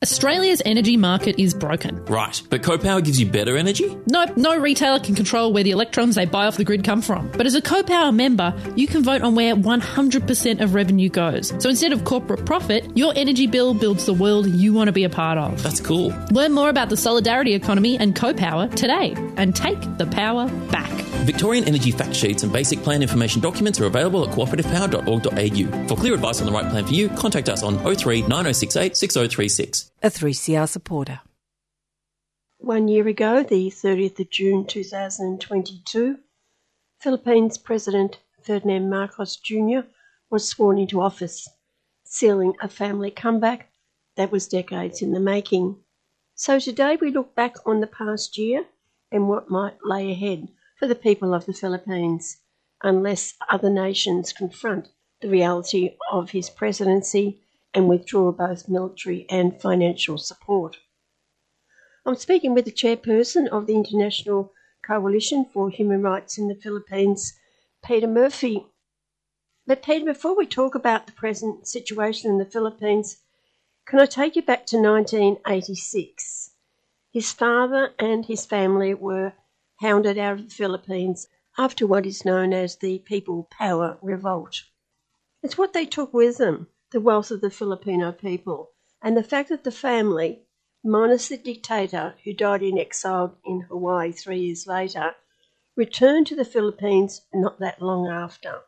Australia's 0.00 0.62
energy 0.64 0.96
market 0.96 1.40
is 1.40 1.52
broken. 1.52 2.04
Right, 2.04 2.40
but 2.50 2.62
CoPower 2.62 3.04
gives 3.04 3.20
you 3.20 3.26
better 3.26 3.56
energy? 3.56 3.96
Nope, 4.06 4.36
no 4.36 4.56
retailer 4.56 5.00
can 5.00 5.16
control 5.16 5.52
where 5.52 5.64
the 5.64 5.72
electrons 5.72 6.14
they 6.14 6.24
buy 6.24 6.46
off 6.46 6.56
the 6.56 6.64
grid 6.64 6.84
come 6.84 7.02
from. 7.02 7.28
But 7.32 7.46
as 7.46 7.56
a 7.56 7.60
CoPower 7.60 8.14
member, 8.14 8.54
you 8.76 8.86
can 8.86 9.02
vote 9.02 9.22
on 9.22 9.34
where 9.34 9.56
100% 9.56 10.60
of 10.60 10.74
revenue 10.74 11.08
goes. 11.08 11.52
So 11.60 11.68
instead 11.68 11.92
of 11.92 12.04
corporate 12.04 12.46
profit, 12.46 12.96
your 12.96 13.12
energy 13.16 13.48
bill 13.48 13.74
builds 13.74 14.06
the 14.06 14.14
world 14.14 14.46
you 14.46 14.72
want 14.72 14.86
to 14.86 14.92
be 14.92 15.02
a 15.02 15.10
part 15.10 15.36
of. 15.36 15.60
That's 15.64 15.80
cool. 15.80 16.14
Learn 16.30 16.52
more 16.52 16.68
about 16.70 16.90
the 16.90 16.96
solidarity 16.96 17.54
economy 17.54 17.98
and 17.98 18.14
CoPower 18.14 18.72
today 18.74 19.14
and 19.36 19.54
take 19.54 19.80
the 19.98 20.06
power 20.06 20.48
back. 20.70 21.07
Victorian 21.24 21.64
energy 21.64 21.90
fact 21.90 22.14
sheets 22.14 22.42
and 22.42 22.52
basic 22.52 22.82
plan 22.82 23.02
information 23.02 23.40
documents 23.40 23.80
are 23.80 23.86
available 23.86 24.28
at 24.28 24.34
cooperativepower.org.au. 24.34 25.88
For 25.88 25.96
clear 25.96 26.14
advice 26.14 26.40
on 26.40 26.46
the 26.46 26.52
right 26.52 26.68
plan 26.70 26.84
for 26.84 26.94
you, 26.94 27.08
contact 27.10 27.48
us 27.48 27.62
on 27.62 27.78
03 27.78 28.22
9068 28.22 28.96
6036 28.96 29.90
a 30.02 30.10
3CR 30.10 30.68
supporter. 30.68 31.20
One 32.58 32.88
year 32.88 33.06
ago, 33.06 33.42
the 33.42 33.70
30th 33.70 34.20
of 34.20 34.30
June 34.30 34.66
2022, 34.66 36.18
Philippines 37.00 37.56
President 37.56 38.18
Ferdinand 38.42 38.90
Marcos 38.90 39.36
Jr. 39.36 39.80
was 40.30 40.48
sworn 40.48 40.78
into 40.78 41.00
office, 41.00 41.48
sealing 42.04 42.54
a 42.60 42.68
family 42.68 43.10
comeback 43.10 43.70
that 44.16 44.32
was 44.32 44.48
decades 44.48 45.02
in 45.02 45.12
the 45.12 45.20
making. 45.20 45.76
So 46.34 46.58
today 46.58 46.96
we 47.00 47.10
look 47.10 47.34
back 47.34 47.54
on 47.64 47.80
the 47.80 47.86
past 47.86 48.36
year 48.36 48.64
and 49.12 49.28
what 49.28 49.50
might 49.50 49.76
lay 49.84 50.10
ahead 50.10 50.48
for 50.78 50.86
the 50.86 50.94
people 50.94 51.34
of 51.34 51.44
the 51.44 51.52
Philippines, 51.52 52.38
unless 52.82 53.34
other 53.50 53.68
nations 53.68 54.32
confront 54.32 54.88
the 55.20 55.28
reality 55.28 55.96
of 56.10 56.30
his 56.30 56.48
presidency 56.48 57.40
and 57.74 57.88
withdraw 57.88 58.30
both 58.30 58.68
military 58.68 59.26
and 59.28 59.60
financial 59.60 60.16
support. 60.16 60.76
I'm 62.06 62.14
speaking 62.14 62.54
with 62.54 62.64
the 62.64 62.70
chairperson 62.70 63.48
of 63.48 63.66
the 63.66 63.74
International 63.74 64.52
Coalition 64.86 65.44
for 65.52 65.68
Human 65.68 66.00
Rights 66.00 66.38
in 66.38 66.46
the 66.46 66.54
Philippines, 66.54 67.34
Peter 67.84 68.06
Murphy. 68.06 68.64
But, 69.66 69.82
Peter, 69.82 70.04
before 70.04 70.36
we 70.36 70.46
talk 70.46 70.74
about 70.74 71.06
the 71.06 71.12
present 71.12 71.66
situation 71.66 72.30
in 72.30 72.38
the 72.38 72.46
Philippines, 72.46 73.18
can 73.84 74.00
I 74.00 74.06
take 74.06 74.36
you 74.36 74.42
back 74.42 74.64
to 74.66 74.76
1986? 74.76 76.52
His 77.10 77.32
father 77.32 77.92
and 77.98 78.24
his 78.24 78.46
family 78.46 78.94
were 78.94 79.32
hounded 79.80 80.18
out 80.18 80.38
of 80.38 80.48
the 80.48 80.54
Philippines 80.54 81.28
after 81.56 81.86
what 81.86 82.06
is 82.06 82.24
known 82.24 82.52
as 82.52 82.76
the 82.76 82.98
People 83.00 83.48
Power 83.50 83.98
Revolt. 84.02 84.64
It's 85.42 85.58
what 85.58 85.72
they 85.72 85.86
took 85.86 86.12
with 86.12 86.38
them 86.38 86.68
the 86.90 87.00
wealth 87.00 87.30
of 87.30 87.40
the 87.40 87.50
Filipino 87.50 88.12
people, 88.12 88.70
and 89.02 89.16
the 89.16 89.22
fact 89.22 89.50
that 89.50 89.62
the 89.62 89.70
family, 89.70 90.40
minus 90.82 91.28
the 91.28 91.36
dictator 91.36 92.14
who 92.24 92.32
died 92.32 92.62
in 92.62 92.78
exile 92.78 93.36
in 93.44 93.60
Hawaii 93.62 94.10
three 94.10 94.38
years 94.40 94.66
later, 94.66 95.14
returned 95.76 96.26
to 96.26 96.36
the 96.36 96.44
Philippines 96.44 97.20
not 97.32 97.58
that 97.58 97.82
long 97.82 98.08
after. 98.08 98.60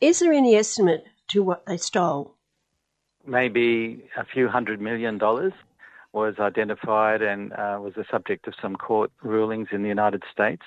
Is 0.00 0.18
there 0.18 0.32
any 0.32 0.54
estimate 0.56 1.04
to 1.28 1.42
what 1.42 1.66
they 1.66 1.76
stole? 1.76 2.34
Maybe 3.24 4.04
a 4.16 4.24
few 4.24 4.48
hundred 4.48 4.80
million 4.80 5.18
dollars 5.18 5.52
was 6.12 6.34
identified 6.38 7.22
and 7.22 7.52
uh, 7.52 7.78
was 7.80 7.94
the 7.94 8.04
subject 8.10 8.46
of 8.46 8.54
some 8.60 8.76
court 8.76 9.10
rulings 9.22 9.68
in 9.72 9.82
the 9.82 9.88
United 9.88 10.22
States. 10.32 10.62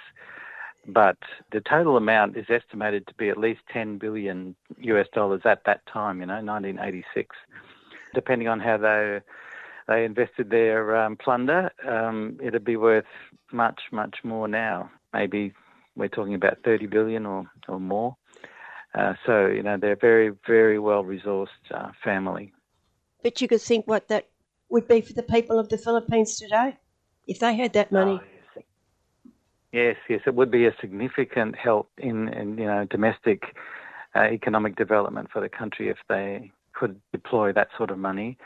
But 0.87 1.17
the 1.51 1.61
total 1.61 1.97
amount 1.97 2.37
is 2.37 2.47
estimated 2.49 3.07
to 3.07 3.13
be 3.13 3.29
at 3.29 3.37
least 3.37 3.61
10 3.71 3.97
billion 3.97 4.55
US 4.79 5.07
dollars 5.13 5.41
at 5.45 5.63
that 5.65 5.85
time, 5.85 6.19
you 6.19 6.25
know, 6.25 6.41
1986. 6.41 7.35
Depending 8.13 8.47
on 8.47 8.59
how 8.59 8.77
they 8.77 9.21
they 9.87 10.05
invested 10.05 10.49
their 10.49 10.95
um, 10.95 11.17
plunder, 11.17 11.71
um, 11.87 12.39
it'd 12.41 12.63
be 12.63 12.77
worth 12.77 13.05
much, 13.51 13.81
much 13.91 14.17
more 14.23 14.47
now. 14.47 14.89
Maybe 15.13 15.53
we're 15.95 16.07
talking 16.07 16.33
about 16.33 16.59
30 16.63 16.87
billion 16.87 17.25
or, 17.25 17.45
or 17.67 17.79
more. 17.79 18.15
Uh, 18.93 19.13
so, 19.25 19.47
you 19.47 19.63
know, 19.63 19.77
they're 19.77 19.95
very, 19.95 20.31
very 20.45 20.79
well 20.79 21.03
resourced 21.03 21.47
uh, 21.71 21.89
family. 22.03 22.53
But 23.23 23.41
you 23.41 23.47
could 23.47 23.61
think 23.61 23.87
what 23.87 24.07
that 24.07 24.29
would 24.71 24.87
be 24.87 25.01
for 25.01 25.13
the 25.13 25.23
people 25.23 25.59
of 25.59 25.69
the 25.69 25.77
Philippines 25.77 26.37
today. 26.37 26.77
if 27.27 27.39
they 27.39 27.55
had 27.55 27.73
that 27.73 27.91
money. 27.91 28.19
Yes, 29.71 29.95
yes, 30.09 30.21
it 30.25 30.35
would 30.35 30.51
be 30.51 30.65
a 30.65 30.75
significant 30.81 31.55
help 31.55 31.89
in, 31.97 32.27
in 32.29 32.57
you 32.57 32.65
know 32.65 32.85
domestic 32.85 33.55
uh, 34.15 34.23
economic 34.23 34.75
development 34.75 35.29
for 35.31 35.41
the 35.41 35.47
country 35.47 35.87
if 35.87 35.97
they 36.09 36.51
could 36.73 36.99
deploy 37.13 37.53
that 37.53 37.69
sort 37.77 37.91
of 37.91 37.97
money, 37.97 38.37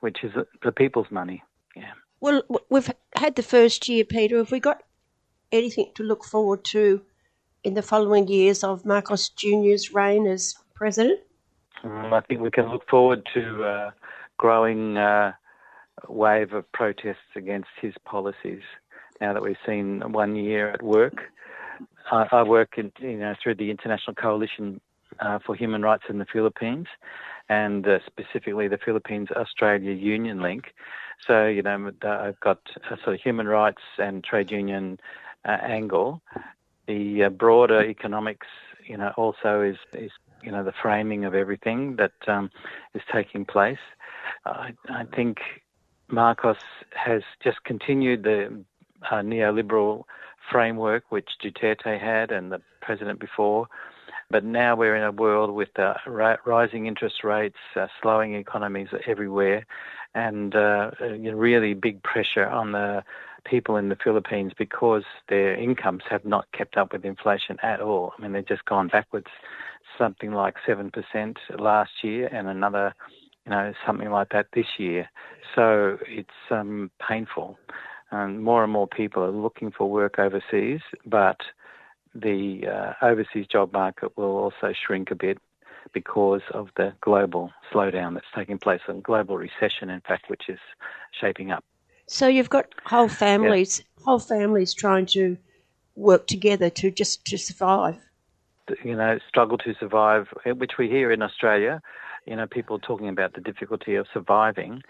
which 0.00 0.24
is 0.24 0.32
the 0.62 0.72
people's 0.72 1.10
money. 1.10 1.42
Yeah. 1.74 1.92
Well, 2.20 2.42
we've 2.70 2.90
had 3.16 3.36
the 3.36 3.42
first 3.42 3.88
year, 3.88 4.04
Peter. 4.04 4.38
Have 4.38 4.50
we 4.50 4.60
got 4.60 4.82
anything 5.52 5.92
to 5.96 6.02
look 6.02 6.24
forward 6.24 6.64
to 6.64 7.02
in 7.62 7.74
the 7.74 7.82
following 7.82 8.26
years 8.28 8.64
of 8.64 8.86
Marcos 8.86 9.28
Jr.'s 9.28 9.92
reign 9.92 10.26
as 10.26 10.54
president? 10.74 11.20
Um, 11.84 12.14
I 12.14 12.20
think 12.22 12.40
we 12.40 12.50
can 12.50 12.70
look 12.70 12.88
forward 12.88 13.26
to 13.34 13.64
uh, 13.64 13.90
growing 14.38 14.96
uh, 14.96 15.32
wave 16.08 16.52
of 16.52 16.70
protests 16.72 17.34
against 17.34 17.68
his 17.80 17.94
policies. 18.04 18.62
Now 19.20 19.32
that 19.32 19.42
we've 19.42 19.56
seen 19.66 20.00
one 20.12 20.36
year 20.36 20.70
at 20.70 20.82
work, 20.82 21.22
I, 22.10 22.26
I 22.30 22.42
work 22.42 22.78
in, 22.78 22.92
you 22.98 23.18
know 23.18 23.34
through 23.42 23.56
the 23.56 23.70
International 23.70 24.14
Coalition 24.14 24.80
uh, 25.20 25.38
for 25.44 25.54
Human 25.54 25.82
Rights 25.82 26.04
in 26.08 26.18
the 26.18 26.26
Philippines, 26.26 26.86
and 27.48 27.86
uh, 27.86 27.98
specifically 28.06 28.68
the 28.68 28.78
Philippines 28.78 29.28
Australia 29.34 29.92
Union 29.92 30.40
Link. 30.40 30.74
So 31.26 31.46
you 31.46 31.62
know 31.62 31.92
I've 32.02 32.40
got 32.40 32.60
a 32.90 32.96
sort 33.02 33.14
of 33.14 33.20
human 33.20 33.46
rights 33.46 33.82
and 33.98 34.22
trade 34.22 34.50
union 34.50 35.00
uh, 35.44 35.58
angle. 35.62 36.22
The 36.86 37.24
uh, 37.24 37.28
broader 37.30 37.82
economics, 37.82 38.46
you 38.84 38.96
know, 38.96 39.12
also 39.16 39.62
is 39.62 39.76
is 39.92 40.10
you 40.42 40.52
know 40.52 40.62
the 40.62 40.74
framing 40.82 41.24
of 41.24 41.34
everything 41.34 41.96
that 41.96 42.12
um, 42.28 42.50
is 42.94 43.02
taking 43.10 43.44
place. 43.44 43.78
I, 44.44 44.72
I 44.88 45.04
think 45.04 45.38
Marcos 46.08 46.56
has 46.92 47.22
just 47.42 47.62
continued 47.64 48.22
the 48.22 48.64
uh, 49.10 49.16
neoliberal 49.16 50.04
framework 50.50 51.04
which 51.10 51.28
Duterte 51.42 52.00
had 52.00 52.30
and 52.30 52.52
the 52.52 52.60
president 52.80 53.20
before. 53.20 53.66
But 54.30 54.44
now 54.44 54.74
we're 54.74 54.96
in 54.96 55.04
a 55.04 55.12
world 55.12 55.54
with 55.54 55.78
uh, 55.78 55.94
rising 56.06 56.86
interest 56.86 57.22
rates, 57.22 57.58
uh, 57.76 57.86
slowing 58.02 58.34
economies 58.34 58.88
everywhere, 59.06 59.64
and 60.14 60.54
uh, 60.56 60.90
really 61.00 61.74
big 61.74 62.02
pressure 62.02 62.46
on 62.46 62.72
the 62.72 63.04
people 63.44 63.76
in 63.76 63.88
the 63.88 63.96
Philippines 64.02 64.52
because 64.58 65.04
their 65.28 65.54
incomes 65.54 66.02
have 66.10 66.24
not 66.24 66.50
kept 66.52 66.76
up 66.76 66.92
with 66.92 67.04
inflation 67.04 67.56
at 67.62 67.80
all. 67.80 68.12
I 68.18 68.22
mean, 68.22 68.32
they've 68.32 68.46
just 68.46 68.64
gone 68.64 68.88
backwards, 68.88 69.28
something 69.96 70.32
like 70.32 70.56
7% 70.66 70.90
last 71.58 71.90
year 72.02 72.28
and 72.32 72.48
another, 72.48 72.94
you 73.46 73.50
know, 73.50 73.72
something 73.86 74.10
like 74.10 74.30
that 74.30 74.46
this 74.54 74.66
year. 74.78 75.08
So 75.54 75.98
it's 76.06 76.28
um, 76.50 76.90
painful. 77.06 77.58
And 78.10 78.42
more 78.42 78.62
and 78.62 78.72
more 78.72 78.86
people 78.86 79.22
are 79.22 79.30
looking 79.30 79.70
for 79.70 79.88
work 79.90 80.18
overseas, 80.18 80.80
but 81.04 81.38
the 82.14 82.62
uh, 82.66 83.04
overseas 83.04 83.46
job 83.46 83.72
market 83.72 84.16
will 84.16 84.36
also 84.36 84.72
shrink 84.86 85.10
a 85.10 85.14
bit 85.14 85.38
because 85.92 86.42
of 86.52 86.68
the 86.76 86.92
global 87.00 87.50
slowdown 87.72 88.14
that's 88.14 88.26
taking 88.34 88.58
place 88.58 88.80
and 88.88 89.02
global 89.02 89.36
recession, 89.36 89.90
in 89.90 90.00
fact, 90.00 90.28
which 90.28 90.44
is 90.48 90.58
shaping 91.20 91.50
up. 91.50 91.64
So 92.06 92.28
you've 92.28 92.50
got 92.50 92.74
whole 92.84 93.08
families, 93.08 93.82
whole 94.04 94.18
families 94.18 94.72
trying 94.72 95.06
to 95.06 95.36
work 95.96 96.26
together 96.26 96.70
to 96.70 96.90
just 96.90 97.24
to 97.26 97.38
survive. 97.38 97.98
You 98.84 98.96
know, 98.96 99.18
struggle 99.28 99.58
to 99.58 99.74
survive, 99.78 100.26
which 100.44 100.72
we 100.78 100.88
hear 100.88 101.12
in 101.12 101.22
Australia. 101.22 101.80
You 102.26 102.36
know, 102.36 102.46
people 102.46 102.78
talking 102.78 103.08
about 103.08 103.34
the 103.34 103.40
difficulty 103.40 103.94
of 103.94 104.06
surviving. 104.12 104.82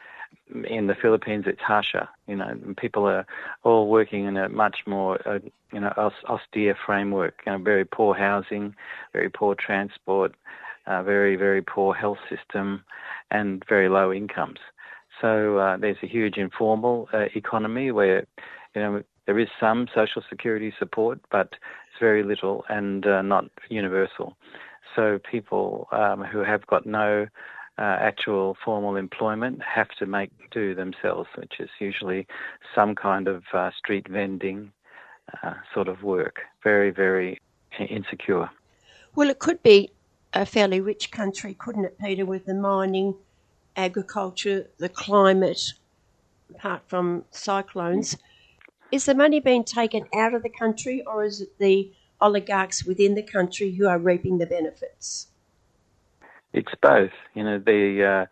In 0.69 0.87
the 0.87 0.95
Philippines, 0.95 1.45
it's 1.47 1.61
harsher. 1.61 2.09
You 2.27 2.37
know, 2.37 2.59
people 2.77 3.07
are 3.07 3.27
all 3.63 3.89
working 3.89 4.25
in 4.25 4.37
a 4.37 4.49
much 4.49 4.79
more, 4.87 5.21
uh, 5.29 5.39
you 5.73 5.81
know, 5.81 5.93
austere 6.29 6.77
framework. 6.87 7.35
You 7.47 7.53
know, 7.53 7.59
very 7.59 7.85
poor 7.85 8.15
housing, 8.15 8.75
very 9.13 9.29
poor 9.29 9.55
transport, 9.55 10.35
uh, 10.87 11.03
very 11.03 11.37
very 11.37 11.63
poor 11.63 11.95
health 11.95 12.19
system, 12.29 12.85
and 13.31 13.65
very 13.69 13.89
low 13.89 14.13
incomes. 14.13 14.59
So 15.21 15.59
uh, 15.59 15.77
there's 15.77 15.97
a 16.03 16.07
huge 16.07 16.37
informal 16.37 17.09
uh, 17.13 17.27
economy 17.35 17.91
where, 17.91 18.27
you 18.75 18.83
know, 18.83 19.03
there 19.27 19.39
is 19.39 19.49
some 19.59 19.89
social 19.95 20.23
security 20.29 20.73
support, 20.79 21.21
but 21.31 21.49
it's 21.53 22.01
very 22.01 22.23
little 22.23 22.65
and 22.69 23.07
uh, 23.07 23.23
not 23.23 23.47
universal. 23.69 24.37
So 24.95 25.19
people 25.31 25.89
um, 25.93 26.23
who 26.23 26.39
have 26.39 26.67
got 26.67 26.87
no 26.87 27.27
uh, 27.79 27.83
actual 27.83 28.57
formal 28.65 28.97
employment 28.97 29.61
have 29.63 29.89
to 29.99 30.07
make 30.07 30.31
do 30.51 30.75
themselves, 30.75 31.29
which 31.37 31.55
is 31.61 31.69
usually 31.79 32.27
some 32.75 32.95
kind 32.95 33.29
of 33.29 33.43
uh, 33.53 33.71
street 33.77 34.09
vending 34.09 34.73
uh, 35.43 35.55
sort 35.75 35.89
of 35.89 36.03
work. 36.03 36.41
Very, 36.63 36.91
very 36.91 37.41
insecure. 37.79 38.49
Well, 39.15 39.29
it 39.29 39.39
could 39.39 39.63
be 39.63 39.91
a 40.33 40.47
fairly 40.47 40.81
rich 40.81 41.11
country, 41.11 41.55
couldn't 41.55 41.85
it, 41.85 41.99
Peter, 41.99 42.25
with 42.25 42.47
the 42.47 42.55
mining, 42.55 43.15
agriculture, 43.77 44.69
the 44.79 44.89
climate, 44.89 45.73
apart 46.55 46.83
from 46.87 47.25
cyclones. 47.31 48.17
Is 48.93 49.07
the 49.07 49.15
money 49.15 49.41
being 49.41 49.65
taken 49.65 50.07
out 50.15 50.33
of 50.33 50.43
the 50.43 50.49
country, 50.49 51.03
or 51.07 51.25
is 51.25 51.41
it 51.41 51.59
the 51.59 51.91
oligarchs 52.21 52.85
within 52.85 53.15
the 53.15 53.23
country 53.23 53.73
who 53.73 53.87
are 53.87 53.99
reaping 53.99 54.39
the 54.39 54.47
benefits? 54.47 55.29
It's 56.53 56.73
both. 56.81 57.11
You 57.35 57.45
know, 57.45 57.59
the 57.59 58.27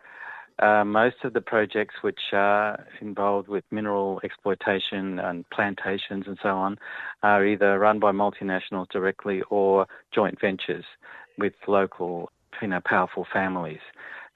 uh, 0.61 0.65
uh, 0.65 0.85
most 0.85 1.17
of 1.23 1.33
the 1.33 1.41
projects 1.41 1.95
which 2.01 2.31
are 2.31 2.85
involved 3.01 3.47
with 3.47 3.63
mineral 3.71 4.21
exploitation 4.23 5.19
and 5.19 5.49
plantations 5.49 6.25
and 6.27 6.37
so 6.41 6.49
on 6.49 6.77
are 7.23 7.45
either 7.45 7.77
run 7.77 7.99
by 7.99 8.11
multinationals 8.11 8.89
directly 8.89 9.41
or 9.49 9.85
joint 10.13 10.39
ventures 10.39 10.85
with 11.37 11.53
local, 11.67 12.31
you 12.61 12.67
know, 12.69 12.79
powerful 12.85 13.27
families 13.31 13.81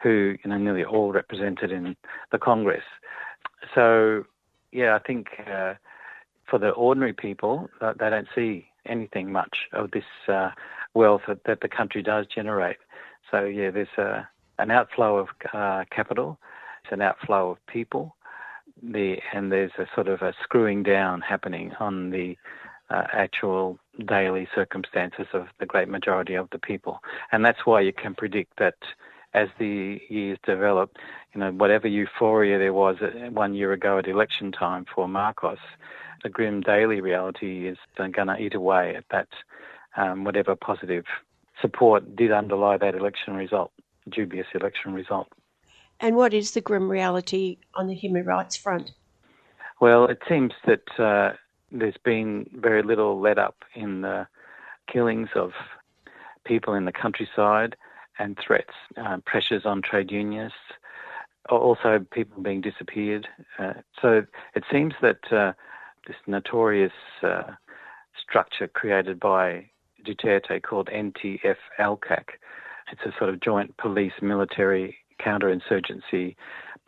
who, 0.04 0.36
you 0.44 0.50
know, 0.50 0.58
nearly 0.58 0.84
all 0.84 1.12
represented 1.12 1.72
in 1.72 1.96
the 2.32 2.38
Congress. 2.38 2.84
So, 3.74 4.26
yeah, 4.72 4.96
I 4.96 5.00
think 5.00 5.28
uh, 5.50 5.76
for 6.50 6.60
the 6.60 6.70
ordinary 6.70 7.14
people, 7.14 7.70
uh, 7.82 7.94
they 7.98 8.10
don't 8.10 8.28
see 8.36 8.69
anything 8.90 9.32
much 9.32 9.68
of 9.74 9.92
this 9.92 10.04
uh, 10.28 10.52
wealth 10.94 11.22
that, 11.28 11.44
that, 11.46 11.62
the 11.62 11.70
country 11.70 12.02
does 12.02 12.26
generate. 12.34 12.78
So, 13.32 13.44
yeah, 13.46 13.72
there's 13.72 13.88
a, 13.98 14.28
an 14.58 14.72
outflow 14.72 15.18
of 15.18 15.28
uh, 15.54 15.86
capital, 15.92 16.40
it's 16.84 16.92
an 16.92 17.02
outflow 17.02 17.52
of 17.52 17.66
people, 17.68 18.16
the, 18.82 19.18
and 19.34 19.52
there's 19.52 19.72
a 19.78 19.86
sort 19.94 20.08
of 20.08 20.22
a 20.22 20.34
screwing 20.44 20.84
down 20.84 21.22
happening 21.22 21.74
on 21.80 22.10
the 22.10 22.38
uh, 22.90 23.04
actual 23.14 23.78
daily 24.06 24.48
circumstances 24.56 25.28
of 25.34 25.48
the 25.60 25.66
great 25.66 25.88
majority 25.88 26.34
of 26.34 26.50
the 26.52 26.60
people. 26.60 27.02
And 27.32 27.46
that's 27.46 27.66
why 27.66 27.82
you 27.82 27.94
can 27.94 28.16
predict 28.16 28.58
that 28.58 28.76
as 29.34 29.48
the 29.60 30.02
years 30.10 30.40
develop, 30.44 30.98
you 31.34 31.40
know, 31.40 31.52
whatever 31.52 31.88
euphoria 31.88 32.58
there 32.58 32.74
was 32.74 32.98
one 33.32 33.54
year 33.54 33.74
ago 33.74 34.00
at 34.00 34.08
election 34.08 34.52
time 34.52 34.86
for 34.94 35.08
Marcos, 35.08 35.60
the 36.24 36.30
grim 36.30 36.62
daily 36.62 37.02
reality 37.02 37.68
is 37.68 37.78
going 37.96 38.14
to 38.14 38.38
eat 38.38 38.56
away 38.56 38.96
at 38.96 39.06
that, 39.12 39.28
um, 39.98 40.24
whatever 40.24 40.56
positive 40.56 41.06
support 41.62 42.16
did 42.16 42.32
underlie 42.32 42.78
that 42.78 42.96
election 42.96 43.36
result, 43.36 43.72
dubious 44.10 44.48
election 44.54 44.94
result. 44.94 45.28
And 46.00 46.16
what 46.16 46.34
is 46.34 46.52
the 46.52 46.62
grim 46.62 46.90
reality 46.90 47.58
on 47.76 47.88
the 47.88 47.94
human 47.94 48.26
rights 48.26 48.56
front? 48.56 48.92
Well, 49.82 50.06
it 50.06 50.20
seems 50.28 50.54
that 50.66 51.00
uh, 51.00 51.34
there's 51.72 51.98
been 52.04 52.50
very 52.54 52.84
little 52.84 53.20
let 53.20 53.38
up 53.38 53.64
in 53.76 54.02
the 54.02 54.28
killings 54.92 55.30
of 55.36 55.52
people 56.46 56.74
in 56.74 56.86
the 56.86 56.92
countryside 56.92 57.76
and 58.18 58.38
threats, 58.46 58.74
uh, 58.98 59.18
pressures 59.26 59.66
on 59.66 59.82
trade 59.82 60.12
unionists, 60.12 60.58
also 61.50 62.06
people 62.12 62.42
being 62.42 62.62
disappeared. 62.62 63.28
Uh, 63.58 63.74
so 64.02 64.26
it 64.56 64.64
seems 64.72 64.94
that 65.02 65.32
uh, 65.32 65.54
this 66.10 66.18
notorious 66.26 66.92
uh, 67.22 67.44
structure 68.20 68.68
created 68.68 69.20
by 69.20 69.70
Duterte 70.04 70.60
called 70.64 70.90
NTF 70.92 71.56
ELCAC, 71.80 72.24
it's 72.92 73.02
a 73.06 73.14
sort 73.20 73.30
of 73.30 73.40
joint 73.42 73.78
police 73.78 74.14
military 74.20 74.98
counterinsurgency 75.24 76.36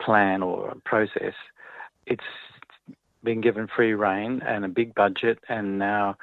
plan 0.00 0.42
or 0.42 0.74
process. 0.84 1.34
It's 2.06 2.24
been 3.22 3.40
given 3.40 3.68
free 3.76 3.94
rein 3.94 4.42
and 4.44 4.64
a 4.64 4.68
big 4.68 4.92
budget, 4.96 5.38
and 5.48 5.78
now 5.78 6.16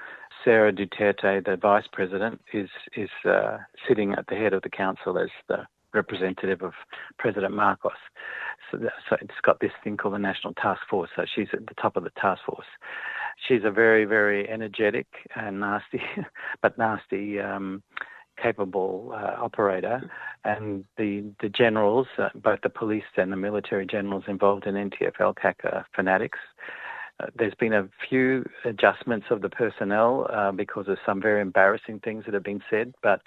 Sarah 0.43 0.73
Duterte, 0.73 1.45
the 1.45 1.55
vice 1.55 1.87
president, 1.93 2.41
is 2.51 2.69
is 2.97 3.09
uh, 3.23 3.59
sitting 3.87 4.13
at 4.13 4.27
the 4.27 4.35
head 4.35 4.51
of 4.51 4.61
the 4.63 4.69
council 4.69 5.17
as 5.17 5.29
the 5.47 5.65
representative 5.93 6.61
of 6.61 6.73
President 7.17 7.53
Marcos. 7.53 7.91
So, 8.71 8.79
so, 9.09 9.17
it's 9.21 9.33
got 9.43 9.59
this 9.59 9.71
thing 9.83 9.97
called 9.97 10.13
the 10.15 10.19
National 10.19 10.53
Task 10.53 10.81
Force. 10.89 11.09
So 11.15 11.25
she's 11.33 11.47
at 11.53 11.65
the 11.67 11.73
top 11.81 11.97
of 11.97 12.03
the 12.03 12.11
task 12.21 12.41
force. 12.45 12.67
She's 13.47 13.61
a 13.63 13.71
very, 13.71 14.05
very 14.05 14.47
energetic 14.49 15.07
and 15.35 15.59
nasty, 15.59 16.01
but 16.61 16.77
nasty, 16.77 17.39
um, 17.39 17.81
capable 18.41 19.11
uh, 19.13 19.35
operator. 19.43 20.01
And 20.43 20.85
the 20.97 21.23
the 21.41 21.49
generals, 21.49 22.07
uh, 22.17 22.29
both 22.35 22.59
the 22.61 22.69
police 22.69 23.03
and 23.17 23.31
the 23.31 23.37
military 23.37 23.85
generals 23.85 24.23
involved 24.27 24.65
in 24.67 24.75
NTF-ELCAC 24.75 25.55
are 25.65 25.85
fanatics. 25.95 26.39
uh, 27.19 27.27
there's 27.35 27.55
been 27.55 27.73
a 27.73 27.89
few 28.07 28.45
adjustments 28.65 29.27
of 29.29 29.41
the 29.41 29.49
personnel 29.49 30.27
uh, 30.31 30.51
because 30.51 30.87
of 30.87 30.97
some 31.05 31.21
very 31.21 31.41
embarrassing 31.41 31.99
things 31.99 32.23
that 32.25 32.33
have 32.33 32.43
been 32.43 32.63
said, 32.69 32.93
but 33.03 33.21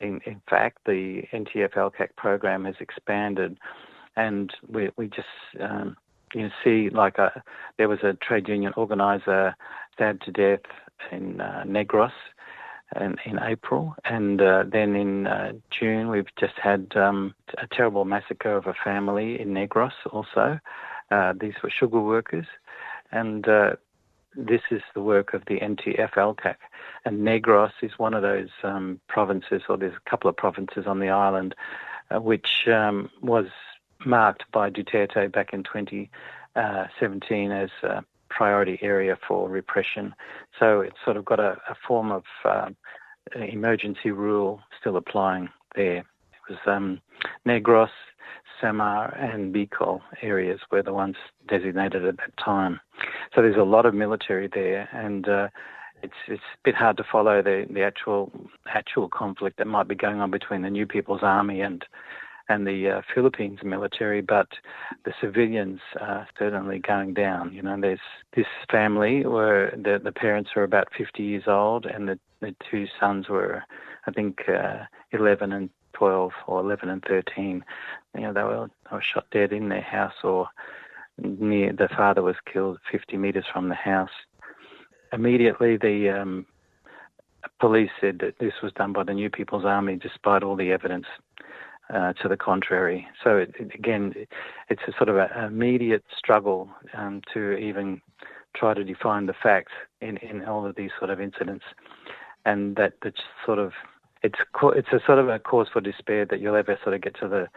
in, 0.00 0.20
in 0.26 0.40
fact, 0.48 0.78
the 0.86 1.22
NTF 1.32 1.74
ELCAC 1.74 2.16
program 2.16 2.64
has 2.64 2.74
expanded, 2.80 3.58
and 4.16 4.52
we, 4.68 4.90
we 4.96 5.08
just 5.08 5.28
um, 5.60 5.96
you 6.34 6.50
see 6.62 6.90
like 6.90 7.18
a, 7.18 7.42
there 7.78 7.88
was 7.88 8.00
a 8.02 8.14
trade 8.14 8.48
union 8.48 8.72
organizer 8.76 9.54
stabbed 9.94 10.22
to 10.24 10.32
death 10.32 10.70
in 11.12 11.40
uh, 11.40 11.64
Negros 11.66 12.12
in, 13.00 13.16
in 13.24 13.38
April, 13.42 13.94
and 14.04 14.40
uh, 14.40 14.64
then 14.70 14.94
in 14.94 15.26
uh, 15.26 15.52
June 15.70 16.08
we've 16.08 16.34
just 16.38 16.54
had 16.62 16.92
um, 16.96 17.34
a 17.58 17.66
terrible 17.74 18.04
massacre 18.04 18.56
of 18.56 18.66
a 18.66 18.74
family 18.84 19.40
in 19.40 19.48
Negros. 19.48 19.92
Also, 20.12 20.58
uh, 21.10 21.32
these 21.40 21.54
were 21.62 21.70
sugar 21.70 22.00
workers, 22.00 22.46
and 23.12 23.48
uh, 23.48 23.70
this 24.36 24.60
is 24.70 24.82
the 24.94 25.00
work 25.00 25.34
of 25.34 25.42
the 25.46 25.60
NTF 25.60 26.12
ELCAC. 26.12 26.56
And 27.04 27.26
Negros 27.26 27.72
is 27.82 27.92
one 27.98 28.14
of 28.14 28.22
those 28.22 28.50
um, 28.62 29.00
provinces, 29.08 29.62
or 29.68 29.76
there's 29.76 29.94
a 29.94 30.10
couple 30.10 30.28
of 30.28 30.36
provinces 30.36 30.86
on 30.86 31.00
the 31.00 31.08
island, 31.08 31.54
uh, 32.10 32.20
which 32.20 32.68
um, 32.68 33.10
was 33.22 33.46
marked 34.04 34.44
by 34.52 34.70
Duterte 34.70 35.32
back 35.32 35.52
in 35.52 35.62
2017 35.62 37.50
as 37.52 37.70
a 37.82 38.04
priority 38.28 38.78
area 38.82 39.16
for 39.26 39.48
repression. 39.48 40.14
So 40.58 40.80
it's 40.80 40.96
sort 41.04 41.16
of 41.16 41.24
got 41.24 41.40
a, 41.40 41.56
a 41.68 41.74
form 41.86 42.12
of 42.12 42.24
um, 42.44 42.76
emergency 43.34 44.10
rule 44.10 44.60
still 44.78 44.96
applying 44.96 45.48
there. 45.74 45.98
It 45.98 46.50
was 46.50 46.58
um, 46.66 47.00
Negros, 47.46 47.88
Samar, 48.60 49.14
and 49.14 49.54
Bicol 49.54 50.00
areas 50.22 50.60
were 50.70 50.82
the 50.82 50.92
ones 50.92 51.16
designated 51.48 52.04
at 52.04 52.16
that 52.18 52.36
time. 52.42 52.80
So 53.34 53.42
there's 53.42 53.56
a 53.56 53.62
lot 53.62 53.86
of 53.86 53.94
military 53.94 54.48
there, 54.52 54.88
and 54.92 55.28
uh, 55.28 55.48
it's 56.02 56.14
it's 56.28 56.42
a 56.42 56.58
bit 56.64 56.74
hard 56.74 56.96
to 56.98 57.04
follow 57.10 57.42
the, 57.42 57.66
the 57.70 57.82
actual 57.82 58.32
actual 58.68 59.08
conflict 59.08 59.58
that 59.58 59.66
might 59.66 59.88
be 59.88 59.94
going 59.94 60.20
on 60.20 60.30
between 60.30 60.62
the 60.62 60.70
New 60.70 60.86
People's 60.86 61.22
Army 61.22 61.60
and 61.60 61.84
and 62.48 62.66
the 62.66 62.90
uh, 62.90 63.02
Philippines 63.14 63.58
military, 63.64 64.20
but 64.20 64.46
the 65.04 65.12
civilians 65.20 65.80
are 66.00 66.28
certainly 66.38 66.78
going 66.78 67.12
down. 67.14 67.52
You 67.52 67.62
know, 67.62 67.76
there's 67.80 67.98
this 68.36 68.46
family 68.70 69.26
where 69.26 69.70
the, 69.72 70.00
the 70.02 70.12
parents 70.12 70.50
were 70.54 70.62
about 70.62 70.88
50 70.96 71.22
years 71.22 71.44
old, 71.48 71.86
and 71.86 72.08
the, 72.08 72.18
the 72.40 72.54
two 72.70 72.86
sons 73.00 73.28
were, 73.28 73.64
I 74.06 74.12
think, 74.12 74.42
uh, 74.48 74.84
11 75.12 75.52
and 75.52 75.70
12 75.96 76.32
or 76.46 76.60
11 76.60 76.88
and 76.88 77.04
13. 77.06 77.64
You 78.14 78.20
know, 78.20 78.32
they 78.32 78.42
were, 78.42 78.68
they 78.90 78.96
were 78.96 79.02
shot 79.02 79.26
dead 79.30 79.52
in 79.52 79.68
their 79.68 79.80
house 79.80 80.14
or 80.22 80.48
near, 81.18 81.72
the 81.72 81.88
father 81.88 82.22
was 82.22 82.36
killed 82.50 82.78
50 82.90 83.16
metres 83.16 83.44
from 83.52 83.68
the 83.68 83.74
house. 83.74 84.10
Immediately, 85.12 85.76
the 85.76 86.10
um, 86.10 86.46
police 87.60 87.90
said 88.00 88.18
that 88.20 88.38
this 88.38 88.54
was 88.62 88.72
done 88.72 88.92
by 88.92 89.04
the 89.04 89.14
New 89.14 89.30
People's 89.30 89.64
Army 89.64 89.96
despite 89.96 90.42
all 90.42 90.56
the 90.56 90.72
evidence 90.72 91.06
uh, 91.92 92.12
to 92.14 92.28
the 92.28 92.36
contrary. 92.36 93.06
So 93.22 93.38
it, 93.38 93.54
it, 93.58 93.74
again, 93.74 94.12
it's 94.68 94.82
a 94.88 94.92
sort 94.96 95.08
of 95.08 95.16
an 95.16 95.44
immediate 95.44 96.04
struggle 96.16 96.68
um, 96.94 97.22
to 97.32 97.52
even 97.52 98.00
try 98.54 98.74
to 98.74 98.84
define 98.84 99.26
the 99.26 99.34
facts 99.34 99.72
in, 100.00 100.16
in 100.18 100.44
all 100.44 100.66
of 100.66 100.76
these 100.76 100.90
sort 100.98 101.10
of 101.10 101.20
incidents, 101.20 101.64
and 102.44 102.74
that 102.76 102.94
that's 103.02 103.20
sort 103.44 103.58
of 103.58 103.72
it's 104.22 104.38
it's 104.74 104.88
a 104.92 105.00
sort 105.06 105.18
of 105.18 105.28
a 105.28 105.38
cause 105.38 105.68
for 105.72 105.80
despair 105.80 106.26
that 106.26 106.40
you'll 106.40 106.56
ever 106.56 106.78
sort 106.82 106.94
of 106.94 107.02
get 107.02 107.18
to 107.20 107.28
the 107.28 107.48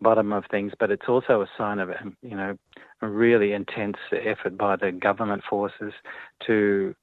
bottom 0.00 0.32
of 0.32 0.44
things, 0.50 0.72
but 0.78 0.90
it's 0.90 1.08
also 1.08 1.40
a 1.42 1.50
sign 1.56 1.78
of 1.78 1.90
um, 1.90 2.16
you 2.22 2.36
know 2.36 2.56
a 3.02 3.08
really 3.08 3.52
intense 3.52 3.96
effort 4.12 4.56
by 4.56 4.76
the 4.76 4.92
government 4.92 5.42
forces 5.48 5.92
to 6.46 6.94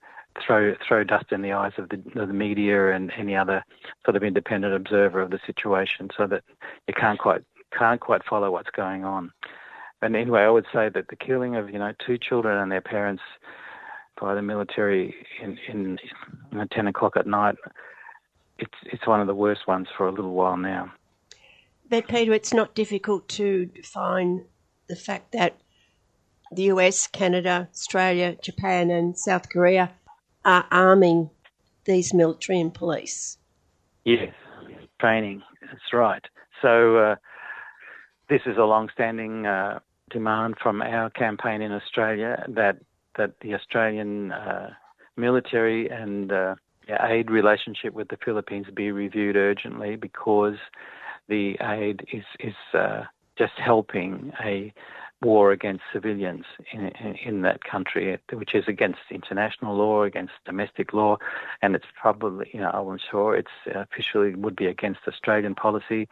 throw 0.45 0.75
throw 0.87 1.03
dust 1.03 1.25
in 1.31 1.41
the 1.41 1.53
eyes 1.53 1.71
of 1.77 1.89
the, 1.89 1.97
of 2.19 2.27
the 2.27 2.33
media 2.33 2.93
and 2.93 3.11
any 3.17 3.35
other 3.35 3.63
sort 4.03 4.15
of 4.15 4.23
independent 4.23 4.73
observer 4.73 5.21
of 5.21 5.31
the 5.31 5.39
situation, 5.45 6.09
so 6.17 6.27
that 6.27 6.43
you 6.87 6.93
can't 6.93 7.19
quite 7.19 7.41
can't 7.77 8.01
quite 8.01 8.21
follow 8.29 8.51
what's 8.51 8.69
going 8.75 9.03
on. 9.03 9.31
And 10.01 10.15
anyway, 10.15 10.41
I 10.41 10.49
would 10.49 10.65
say 10.73 10.89
that 10.93 11.07
the 11.09 11.15
killing 11.15 11.55
of 11.55 11.69
you 11.69 11.79
know 11.79 11.93
two 12.05 12.17
children 12.17 12.57
and 12.57 12.71
their 12.71 12.81
parents 12.81 13.23
by 14.19 14.35
the 14.35 14.41
military 14.41 15.15
in 15.41 15.57
in 15.67 15.97
know, 16.51 16.65
ten 16.71 16.87
o'clock 16.87 17.17
at 17.17 17.27
night, 17.27 17.55
it's 18.57 18.73
it's 18.85 19.07
one 19.07 19.21
of 19.21 19.27
the 19.27 19.35
worst 19.35 19.67
ones 19.67 19.87
for 19.97 20.07
a 20.07 20.11
little 20.11 20.33
while 20.33 20.57
now. 20.57 20.91
But 21.89 22.07
Peter, 22.07 22.33
it's 22.33 22.53
not 22.53 22.73
difficult 22.73 23.27
to 23.29 23.65
define 23.65 24.45
the 24.87 24.95
fact 24.95 25.31
that 25.33 25.57
the 26.51 26.63
US, 26.63 27.07
Canada, 27.07 27.67
Australia, 27.71 28.35
Japan, 28.41 28.89
and 28.89 29.17
South 29.17 29.49
Korea 29.49 29.91
are 30.43 30.65
arming 30.71 31.29
these 31.85 32.13
military 32.13 32.59
and 32.59 32.73
police. 32.73 33.37
Yes, 34.03 34.33
training. 34.99 35.41
That's 35.61 35.93
right. 35.93 36.23
So 36.61 36.97
uh, 36.97 37.15
this 38.29 38.41
is 38.45 38.57
a 38.57 38.63
long-standing 38.63 39.45
uh, 39.45 39.79
demand 40.09 40.55
from 40.61 40.81
our 40.81 41.09
campaign 41.11 41.61
in 41.61 41.71
Australia 41.71 42.45
that 42.49 42.77
that 43.17 43.39
the 43.41 43.53
Australian 43.53 44.31
uh, 44.31 44.71
military 45.15 45.89
and 45.89 46.31
uh, 46.89 47.05
aid 47.07 47.29
relationship 47.29 47.93
with 47.93 48.09
the 48.09 48.17
Philippines 48.23 48.67
be 48.73 48.91
reviewed 48.91 49.35
urgently 49.35 49.95
because 49.95 50.57
the 51.27 51.57
aid 51.61 52.05
is 52.11 52.23
is 52.39 52.55
uh, 52.73 53.03
just 53.37 53.53
helping 53.57 54.31
a 54.43 54.73
war 55.21 55.51
against 55.51 55.83
civilians 55.91 56.45
in, 56.71 56.87
in, 56.87 57.15
in, 57.15 57.41
that 57.41 57.63
country, 57.63 58.17
which 58.31 58.53
is 58.53 58.65
against 58.67 58.99
international 59.09 59.75
law, 59.75 60.03
against 60.03 60.33
domestic 60.45 60.93
law, 60.93 61.17
and 61.61 61.75
it's 61.75 61.85
probably, 61.99 62.49
you 62.53 62.59
know, 62.59 62.69
I'm 62.69 62.99
sure 63.11 63.35
it's 63.35 63.49
officially 63.73 64.35
would 64.35 64.55
be 64.55 64.67
against 64.67 65.01
Australian 65.07 65.55
policy. 65.55 66.07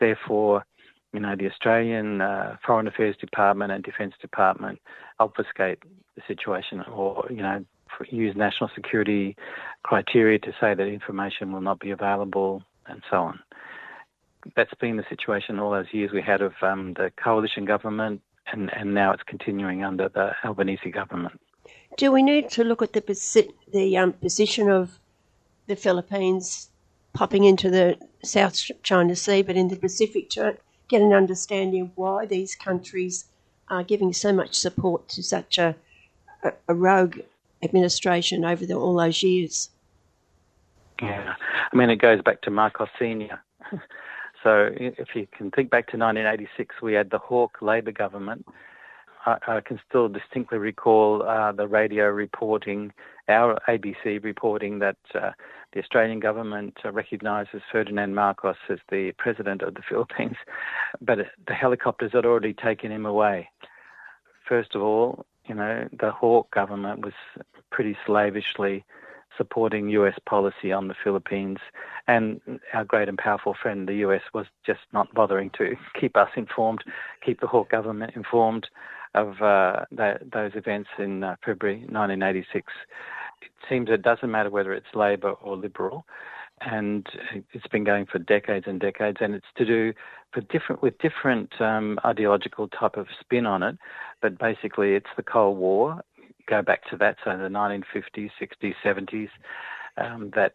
Therefore, 0.00 0.64
you 1.12 1.20
know, 1.20 1.34
the 1.36 1.48
Australian 1.48 2.20
uh, 2.20 2.56
Foreign 2.64 2.86
Affairs 2.86 3.16
Department 3.16 3.72
and 3.72 3.82
Defence 3.82 4.14
Department 4.20 4.80
obfuscate 5.18 5.78
the 6.16 6.22
situation 6.26 6.82
or, 6.82 7.26
you 7.30 7.42
know, 7.42 7.64
use 8.10 8.34
national 8.36 8.70
security 8.74 9.36
criteria 9.82 10.38
to 10.40 10.52
say 10.60 10.74
that 10.74 10.86
information 10.86 11.52
will 11.52 11.60
not 11.60 11.80
be 11.80 11.90
available 11.90 12.62
and 12.86 13.02
so 13.10 13.18
on. 13.18 13.40
That's 14.56 14.72
been 14.80 14.96
the 14.96 15.04
situation 15.08 15.58
all 15.58 15.70
those 15.70 15.92
years 15.92 16.10
we 16.12 16.22
had 16.22 16.40
of 16.40 16.52
um, 16.62 16.94
the 16.94 17.10
coalition 17.22 17.64
government 17.64 18.22
and, 18.52 18.70
and 18.74 18.94
now 18.94 19.12
it's 19.12 19.22
continuing 19.24 19.84
under 19.84 20.08
the 20.08 20.32
Albanese 20.44 20.90
government. 20.90 21.40
Do 21.96 22.12
we 22.12 22.22
need 22.22 22.50
to 22.50 22.64
look 22.64 22.82
at 22.82 22.92
the 22.92 23.02
posi- 23.02 23.52
the 23.72 23.96
um, 23.96 24.12
position 24.12 24.70
of 24.70 24.98
the 25.66 25.76
Philippines 25.76 26.70
popping 27.12 27.44
into 27.44 27.70
the 27.70 27.98
South 28.22 28.58
China 28.82 29.16
Sea, 29.16 29.42
but 29.42 29.56
in 29.56 29.68
the 29.68 29.76
Pacific, 29.76 30.30
to 30.30 30.56
get 30.88 31.02
an 31.02 31.12
understanding 31.12 31.82
of 31.82 31.90
why 31.94 32.26
these 32.26 32.54
countries 32.54 33.26
are 33.68 33.82
giving 33.82 34.12
so 34.12 34.32
much 34.32 34.54
support 34.54 35.08
to 35.08 35.22
such 35.22 35.58
a, 35.58 35.76
a, 36.42 36.52
a 36.68 36.74
rogue 36.74 37.18
administration 37.62 38.44
over 38.44 38.64
the, 38.66 38.74
all 38.74 38.96
those 38.96 39.22
years? 39.22 39.70
Yeah, 41.02 41.34
I 41.72 41.76
mean, 41.76 41.90
it 41.90 41.96
goes 41.96 42.22
back 42.22 42.42
to 42.42 42.50
Marcos 42.50 42.88
Sr. 42.98 43.40
So 44.42 44.70
if 44.72 45.08
you 45.14 45.26
can 45.36 45.50
think 45.50 45.70
back 45.70 45.88
to 45.88 45.96
1986, 45.96 46.76
we 46.80 46.94
had 46.94 47.10
the 47.10 47.18
Hawke 47.18 47.58
Labor 47.60 47.92
government. 47.92 48.46
I, 49.26 49.60
can 49.60 49.78
still 49.86 50.08
distinctly 50.08 50.56
recall 50.56 51.22
uh, 51.22 51.52
the 51.52 51.68
radio 51.68 52.06
reporting, 52.06 52.92
our 53.28 53.58
ABC 53.68 54.24
reporting 54.24 54.78
that 54.78 54.96
uh, 55.14 55.32
the 55.74 55.80
Australian 55.80 56.18
government 56.18 56.78
uh, 56.82 56.92
recognises 56.92 57.60
Ferdinand 57.70 58.14
Marcos 58.14 58.56
as 58.70 58.78
the 58.90 59.12
president 59.18 59.60
of 59.60 59.74
the 59.74 59.82
Philippines, 59.88 60.36
but 61.02 61.18
the 61.46 61.52
helicopters 61.52 62.12
had 62.14 62.24
already 62.24 62.54
taken 62.54 62.90
him 62.90 63.04
away. 63.04 63.50
First 64.48 64.74
of 64.74 64.80
all, 64.80 65.26
you 65.48 65.54
know, 65.54 65.88
the 65.98 66.10
Hawke 66.10 66.50
government 66.50 67.04
was 67.04 67.14
pretty 67.70 67.96
slavishly 68.06 68.84
supporting 69.36 69.88
US 69.90 70.18
policy 70.26 70.72
on 70.72 70.88
the 70.88 70.94
Philippines. 71.02 71.58
And 72.06 72.40
our 72.74 72.84
great 72.84 73.08
and 73.08 73.16
powerful 73.16 73.54
friend, 73.54 73.88
the 73.88 73.94
US, 74.06 74.22
was 74.34 74.46
just 74.66 74.80
not 74.92 75.12
bothering 75.14 75.50
to 75.58 75.76
keep 75.98 76.16
us 76.16 76.30
informed, 76.36 76.82
keep 77.24 77.40
the 77.40 77.46
Hawke 77.46 77.70
government 77.70 78.12
informed 78.16 78.68
of 79.14 79.40
uh, 79.40 79.84
that, 79.92 80.30
those 80.30 80.52
events 80.54 80.90
in 80.98 81.24
uh, 81.24 81.36
February 81.44 81.78
1986. 81.80 82.72
It 83.40 83.48
seems 83.68 83.88
it 83.88 84.02
doesn't 84.02 84.30
matter 84.30 84.50
whether 84.50 84.72
it's 84.72 84.94
Labor 84.94 85.30
or 85.30 85.56
Liberal, 85.56 86.04
and 86.60 87.06
it's 87.52 87.66
been 87.68 87.84
going 87.84 88.06
for 88.06 88.18
decades 88.18 88.66
and 88.66 88.80
decades, 88.80 89.18
and 89.20 89.34
it's 89.34 89.46
to 89.56 89.64
do 89.64 89.92
for 90.32 90.40
different 90.42 90.82
with 90.82 90.98
different 90.98 91.60
um, 91.60 91.98
ideological 92.04 92.68
type 92.68 92.96
of 92.96 93.06
spin 93.20 93.46
on 93.46 93.62
it. 93.62 93.76
But 94.20 94.38
basically, 94.38 94.94
it's 94.94 95.10
the 95.16 95.22
Cold 95.22 95.58
War, 95.58 96.02
go 96.48 96.62
back 96.62 96.88
to 96.90 96.96
that, 96.96 97.16
so 97.24 97.36
the 97.36 97.48
1950s, 97.48 98.30
60s, 98.40 98.74
70s, 98.82 99.28
um, 99.96 100.30
that 100.34 100.52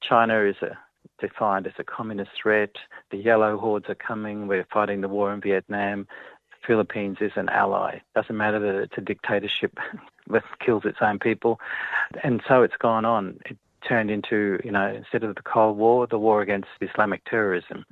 China 0.00 0.42
is 0.42 0.56
a, 0.62 0.78
defined 1.18 1.66
as 1.66 1.72
a 1.78 1.84
communist 1.84 2.30
threat. 2.40 2.76
The 3.10 3.18
yellow 3.18 3.58
hordes 3.58 3.88
are 3.88 3.94
coming. 3.94 4.46
We're 4.46 4.66
fighting 4.72 5.00
the 5.00 5.08
war 5.08 5.32
in 5.32 5.40
Vietnam. 5.40 6.06
The 6.50 6.66
Philippines 6.66 7.18
is 7.20 7.32
an 7.36 7.48
ally. 7.48 8.00
Doesn't 8.14 8.36
matter 8.36 8.58
that 8.60 8.82
it's 8.82 8.98
a 8.98 9.02
dictatorship 9.02 9.78
that 10.28 10.44
kills 10.60 10.84
its 10.84 10.98
own 11.00 11.18
people. 11.18 11.60
And 12.22 12.42
so 12.46 12.62
it's 12.62 12.76
gone 12.76 13.04
on. 13.04 13.38
It 13.46 13.56
turned 13.86 14.10
into, 14.10 14.60
you 14.64 14.70
know, 14.70 14.86
instead 14.86 15.24
of 15.24 15.34
the 15.34 15.42
Cold 15.42 15.76
War, 15.76 16.06
the 16.06 16.18
war 16.18 16.40
against 16.40 16.68
Islamic 16.80 17.24
terrorism. 17.24 17.84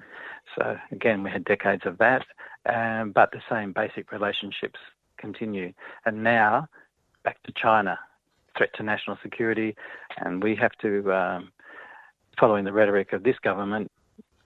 So 0.56 0.76
again, 0.92 1.22
we 1.22 1.30
had 1.30 1.44
decades 1.44 1.84
of 1.84 1.98
that, 1.98 2.24
um, 2.66 3.12
but 3.12 3.32
the 3.32 3.42
same 3.48 3.72
basic 3.72 4.12
relationships 4.12 4.78
continue. 5.20 5.72
And 6.06 6.24
now, 6.24 6.68
back 7.22 7.42
to 7.44 7.52
China, 7.52 7.98
threat 8.56 8.70
to 8.74 8.82
national 8.82 9.18
security, 9.22 9.76
and 10.18 10.42
we 10.42 10.56
have 10.56 10.72
to, 10.82 11.12
um, 11.12 11.52
following 12.38 12.64
the 12.64 12.72
rhetoric 12.72 13.12
of 13.12 13.22
this 13.22 13.38
government, 13.38 13.90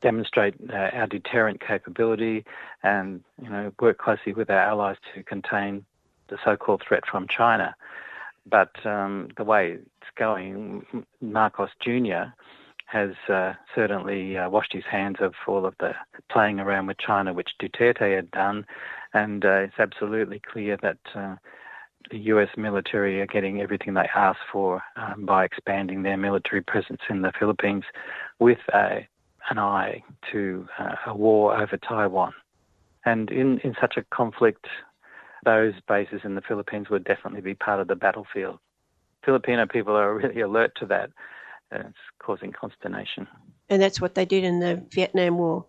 demonstrate 0.05 0.55
uh, 0.70 0.90
our 0.92 1.06
deterrent 1.06 1.60
capability 1.66 2.44
and 2.82 3.24
you 3.42 3.48
know 3.48 3.72
work 3.80 3.96
closely 3.96 4.34
with 4.34 4.51
our 4.51 4.59
allies 4.59 4.98
to 5.14 5.22
contain 5.22 5.84
the 6.28 6.36
so-called 6.44 6.82
threat 6.86 7.05
from 7.10 7.26
China. 7.26 7.74
But 8.46 8.74
um, 8.84 9.28
the 9.36 9.44
way 9.44 9.72
it's 9.72 10.10
going, 10.16 10.84
Marcos 11.22 11.70
Jr. 11.80 12.24
has 12.86 13.12
uh, 13.30 13.55
certainly 13.74 14.36
uh, 14.36 14.51
washed 14.51 14.74
his 14.74 14.84
hands 14.84 15.16
of 15.20 15.32
all 15.46 15.64
of 15.64 15.74
the 15.80 15.94
playing 16.30 16.60
around 16.60 16.86
with 16.86 16.98
China, 16.98 17.32
which 17.32 17.52
Duterte 17.60 18.14
had 18.14 18.30
done, 18.30 18.66
and 19.15 19.45
uh, 19.45 19.61
it's 19.61 19.78
absolutely 19.78 20.41
clear 20.41 20.77
that 20.82 20.99
uh, 21.15 21.36
the 22.11 22.19
US 22.19 22.49
military 22.57 23.20
are 23.20 23.27
getting 23.27 23.61
everything 23.61 23.95
they 23.95 24.09
ask 24.15 24.39
for 24.53 24.82
um, 24.97 25.24
by 25.24 25.45
expanding 25.45 26.03
their 26.03 26.16
military 26.16 26.61
presence 26.61 27.01
in 27.09 27.23
the 27.23 27.32
Philippines 27.39 27.85
with 28.41 28.59
a, 28.74 29.07
an 29.51 29.59
eye 29.59 30.03
to 30.32 30.66
uh, 30.78 30.97
a 31.07 31.15
war 31.15 31.57
over 31.59 31.77
Taiwan. 31.78 32.32
And 33.07 33.31
in, 33.31 33.59
in 33.61 33.74
such 33.81 33.97
a 33.97 34.05
conflict, 34.15 34.66
those 35.45 35.74
bases 35.86 36.20
in 36.24 36.35
the 36.35 36.41
Philippines 36.41 36.89
would 36.91 37.05
definitely 37.05 37.43
be 37.43 37.55
part 37.55 37.81
of 37.81 37.89
the 37.89 37.97
battlefield. 37.97 38.59
Filipino 39.24 39.66
people 39.66 39.97
are 39.97 40.15
really 40.15 40.41
alert 40.41 40.73
to 40.81 40.86
that. 40.86 41.11
and 41.70 41.85
it's 41.85 41.99
causing 42.19 42.53
consternation. 42.53 43.27
And 43.69 43.81
that's 43.81 44.01
what 44.01 44.15
they 44.15 44.24
did 44.24 44.45
in 44.45 44.61
the 44.61 44.85
Vietnam 44.91 45.39
War. 45.39 45.66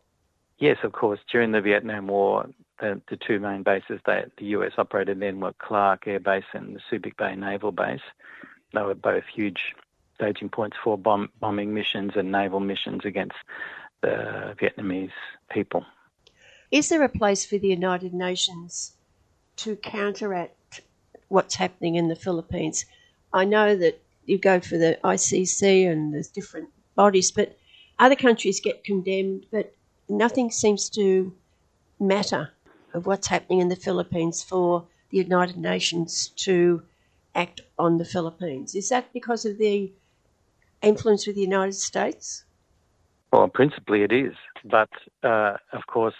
Yes, 0.58 0.78
of 0.84 0.94
course. 0.94 1.20
During 1.32 1.52
the 1.52 1.62
Vietnam 1.62 2.08
War, 2.08 2.48
the, 2.80 3.02
the 3.10 3.18
two 3.18 3.40
main 3.40 3.64
bases 3.64 4.00
that 4.06 4.32
the 4.38 4.46
US 4.48 4.74
operated 4.78 5.20
then 5.20 5.40
were 5.40 5.54
Clark 5.60 6.08
Air 6.08 6.20
Base 6.20 6.44
and 6.54 6.76
the 6.76 6.82
Subic 6.92 7.18
Bay 7.18 7.36
Naval 7.36 7.72
Base. 7.72 8.02
They 8.74 8.82
were 8.82 8.96
both 8.96 9.24
huge 9.34 9.74
staging 10.16 10.50
points 10.50 10.78
for 10.84 10.98
bomb, 10.98 11.30
bombing 11.40 11.74
missions 11.74 12.14
and 12.16 12.32
naval 12.32 12.60
missions 12.60 13.02
against 13.06 13.36
the 14.02 14.56
Vietnamese 14.60 15.12
people. 15.50 15.86
Is 16.72 16.90
there 16.90 17.04
a 17.04 17.10
place 17.10 17.46
for 17.46 17.58
the 17.58 17.68
United 17.68 18.14
Nations 18.14 18.94
to 19.58 19.76
counteract 19.78 20.82
what's 21.30 21.56
happening 21.56 21.96
in 21.96 22.08
the 22.08 22.16
Philippines? 22.16 22.86
I 23.32 23.46
know 23.46 23.76
that 23.76 24.02
you 24.26 24.38
go 24.38 24.60
for 24.60 24.78
the 24.78 24.98
ICC 25.04 25.90
and 25.90 26.14
there's 26.14 26.28
different 26.28 26.70
bodies, 26.96 27.32
but 27.32 27.58
other 28.00 28.16
countries 28.16 28.60
get 28.60 28.84
condemned, 28.84 29.46
but 29.52 29.74
nothing 30.10 30.52
seems 30.52 30.90
to 30.90 31.34
matter 32.00 32.52
of 32.96 33.06
what's 33.06 33.28
happening 33.28 33.60
in 33.60 33.68
the 33.68 33.76
Philippines 33.76 34.42
for 34.42 34.86
the 35.10 35.18
United 35.18 35.58
Nations 35.58 36.30
to 36.30 36.82
act 37.36 37.62
on 37.78 37.98
the 37.98 38.06
Philippines. 38.06 38.74
Is 38.74 38.90
that 38.90 39.12
because 39.14 39.46
of 39.46 39.58
the 39.58 39.92
influence 40.82 41.28
with 41.28 41.36
the 41.36 41.42
United 41.42 41.76
States? 41.76 42.46
Well, 43.32 43.50
principally 43.50 44.04
it 44.04 44.14
is, 44.14 44.34
but 44.64 44.90
uh, 45.24 45.58
of 45.74 45.88
course, 45.88 46.16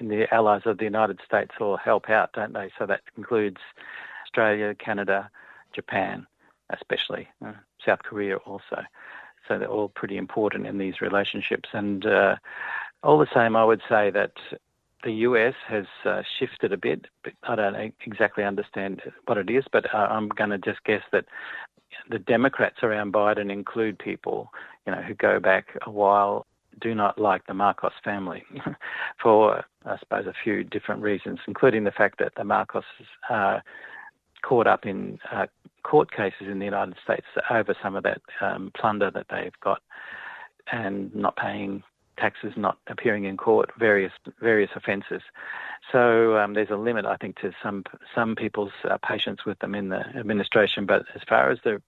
the 0.00 0.26
allies 0.34 0.62
of 0.66 0.78
the 0.78 0.84
United 0.84 1.20
States 1.24 1.52
all 1.60 1.76
help 1.76 2.10
out, 2.10 2.32
don't 2.32 2.52
they? 2.52 2.70
So 2.78 2.84
that 2.86 3.02
includes 3.16 3.60
Australia, 4.24 4.74
Canada, 4.74 5.30
Japan, 5.72 6.26
especially 6.70 7.28
uh, 7.44 7.52
South 7.84 8.02
Korea 8.02 8.36
also. 8.38 8.82
So 9.46 9.58
they're 9.58 9.68
all 9.68 9.88
pretty 9.88 10.16
important 10.16 10.66
in 10.66 10.78
these 10.78 11.00
relationships. 11.00 11.68
And 11.72 12.04
uh, 12.04 12.36
all 13.02 13.18
the 13.18 13.32
same, 13.32 13.56
I 13.56 13.64
would 13.64 13.82
say 13.88 14.10
that 14.10 14.32
the 15.02 15.12
US 15.12 15.54
has 15.68 15.86
uh, 16.04 16.22
shifted 16.38 16.72
a 16.72 16.76
bit. 16.76 17.06
I 17.42 17.56
don't 17.56 17.94
exactly 18.06 18.44
understand 18.44 19.02
what 19.26 19.38
it 19.38 19.50
is, 19.50 19.64
but 19.72 19.92
uh, 19.94 19.98
I'm 19.98 20.28
going 20.28 20.50
to 20.50 20.58
just 20.58 20.82
guess 20.84 21.02
that 21.12 21.24
the 22.10 22.18
Democrats 22.18 22.78
around 22.82 23.12
Biden 23.12 23.52
include 23.52 23.98
people, 23.98 24.50
you 24.86 24.92
know, 24.92 25.02
who 25.02 25.14
go 25.14 25.38
back 25.40 25.66
a 25.86 25.90
while, 25.90 26.46
do 26.80 26.94
not 26.94 27.18
like 27.18 27.46
the 27.46 27.54
Marcos 27.54 27.92
family 28.02 28.42
for, 29.22 29.64
I 29.84 29.98
suppose, 29.98 30.26
a 30.26 30.34
few 30.42 30.64
different 30.64 31.02
reasons, 31.02 31.38
including 31.46 31.84
the 31.84 31.90
fact 31.90 32.18
that 32.18 32.32
the 32.36 32.44
Marcos 32.44 32.84
are 33.28 33.62
caught 34.42 34.66
up 34.66 34.86
in 34.86 35.18
uh, 35.30 35.46
court 35.84 36.10
cases 36.10 36.48
in 36.48 36.58
the 36.58 36.64
United 36.64 36.96
States 37.04 37.26
over 37.50 37.76
some 37.82 37.94
of 37.94 38.02
that 38.04 38.20
um, 38.40 38.72
plunder 38.76 39.10
that 39.10 39.26
they've 39.30 39.58
got 39.62 39.82
and 40.70 41.14
not 41.14 41.36
paying 41.36 41.82
taxes, 42.16 42.52
not 42.56 42.78
appearing 42.86 43.24
in 43.24 43.36
court, 43.36 43.70
various 43.78 44.12
various 44.40 44.70
offences. 44.74 45.22
So 45.90 46.36
um, 46.36 46.54
there's 46.54 46.70
a 46.70 46.76
limit, 46.76 47.04
I 47.04 47.16
think, 47.16 47.38
to 47.40 47.52
some 47.62 47.84
some 48.14 48.36
people's 48.36 48.72
uh, 48.88 48.98
patience 48.98 49.44
with 49.44 49.58
them 49.60 49.74
in 49.74 49.88
the 49.88 50.00
administration. 50.16 50.86
But 50.86 51.04
as 51.14 51.22
far 51.28 51.50
as 51.50 51.58
the 51.64 51.82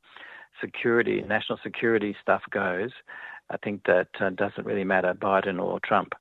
security, 0.61 1.23
national 1.23 1.59
security 1.63 2.17
stuff 2.21 2.43
goes, 2.51 2.91
I 3.51 3.57
think 3.59 3.85
that 3.85 4.09
uh, 4.21 4.31
doesn't 4.31 4.67
really 4.67 4.85
matter, 4.85 5.15
Biden 5.15 5.63
or 5.63 5.81
Trump. 5.81 6.15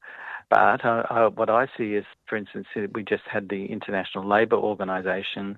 But 0.49 0.85
uh, 0.85 1.03
uh, 1.09 1.29
what 1.29 1.49
I 1.49 1.67
see 1.77 1.95
is, 1.95 2.05
for 2.27 2.35
instance, 2.35 2.67
we 2.93 3.03
just 3.03 3.23
had 3.23 3.49
the 3.49 3.65
International 3.65 4.27
Labour 4.27 4.57
Organization 4.57 5.57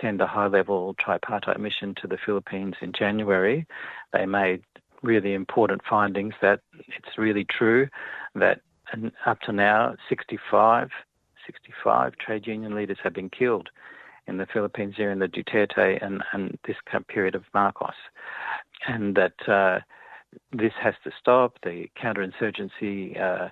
send 0.00 0.20
a 0.20 0.26
high 0.26 0.46
level 0.46 0.94
tripartite 0.94 1.60
mission 1.60 1.94
to 1.96 2.06
the 2.06 2.18
Philippines 2.18 2.74
in 2.80 2.92
January. 2.92 3.66
They 4.12 4.26
made 4.26 4.64
really 5.02 5.34
important 5.34 5.82
findings 5.88 6.34
that 6.42 6.60
it's 6.88 7.18
really 7.18 7.44
true 7.44 7.88
that 8.34 8.60
up 9.26 9.40
to 9.40 9.52
now 9.52 9.94
65, 10.08 10.90
65 11.46 12.16
trade 12.18 12.46
union 12.46 12.74
leaders 12.74 12.98
have 13.02 13.14
been 13.14 13.30
killed 13.30 13.68
in 14.26 14.36
the 14.36 14.46
Philippines 14.46 14.94
during 14.96 15.18
the 15.18 15.28
Duterte 15.28 16.04
and, 16.04 16.22
and 16.32 16.58
this 16.66 16.76
period 17.08 17.34
of 17.34 17.44
Marcos. 17.54 17.94
And 18.86 19.16
that 19.16 19.48
uh, 19.48 19.80
this 20.52 20.72
has 20.80 20.94
to 21.04 21.10
stop. 21.18 21.58
The 21.62 21.88
counterinsurgency 22.00 23.20
uh, 23.20 23.48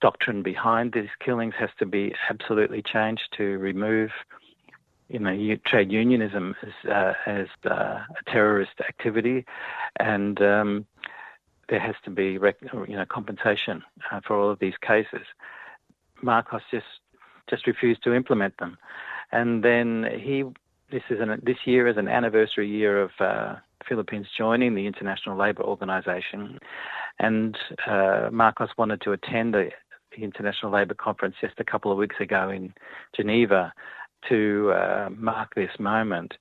doctrine 0.00 0.42
behind 0.42 0.92
these 0.92 1.08
killings 1.24 1.54
has 1.58 1.70
to 1.78 1.86
be 1.86 2.14
absolutely 2.30 2.82
changed 2.82 3.28
to 3.36 3.58
remove 3.58 4.10
you 5.08 5.18
know, 5.18 5.56
trade 5.66 5.90
unionism 5.90 6.54
as, 6.62 6.90
uh, 6.90 7.12
as 7.26 7.46
uh, 7.64 8.00
a 8.10 8.30
terrorist 8.30 8.72
activity, 8.86 9.44
and 9.98 10.40
um, 10.42 10.86
there 11.68 11.80
has 11.80 11.94
to 12.04 12.10
be, 12.10 12.38
rec- 12.38 12.56
you 12.62 12.96
know, 12.96 13.06
compensation 13.06 13.82
uh, 14.10 14.20
for 14.26 14.38
all 14.38 14.50
of 14.50 14.58
these 14.58 14.74
cases. 14.86 15.26
Marcos 16.22 16.62
just 16.70 16.86
just 17.48 17.66
refused 17.66 18.02
to 18.04 18.12
implement 18.12 18.56
them, 18.58 18.76
and 19.32 19.64
then 19.64 20.06
he. 20.20 20.44
This 20.90 21.02
is 21.10 21.20
an, 21.20 21.38
this 21.42 21.58
year 21.66 21.86
is 21.86 21.98
an 21.98 22.08
anniversary 22.08 22.66
year 22.66 23.02
of 23.02 23.10
uh, 23.20 23.56
Philippines 23.86 24.26
joining 24.36 24.74
the 24.74 24.86
International 24.86 25.36
Labour 25.36 25.62
Organization, 25.62 26.58
and 27.18 27.58
uh, 27.86 28.30
Marcos 28.32 28.70
wanted 28.78 29.02
to 29.02 29.12
attend 29.12 29.52
the, 29.52 29.68
the 30.16 30.24
International 30.24 30.72
Labour 30.72 30.94
Conference 30.94 31.34
just 31.42 31.54
a 31.58 31.64
couple 31.64 31.92
of 31.92 31.98
weeks 31.98 32.16
ago 32.20 32.48
in 32.48 32.72
Geneva, 33.14 33.72
to 34.28 34.72
uh, 34.72 35.08
mark 35.16 35.54
this 35.54 35.78
moment. 35.78 36.34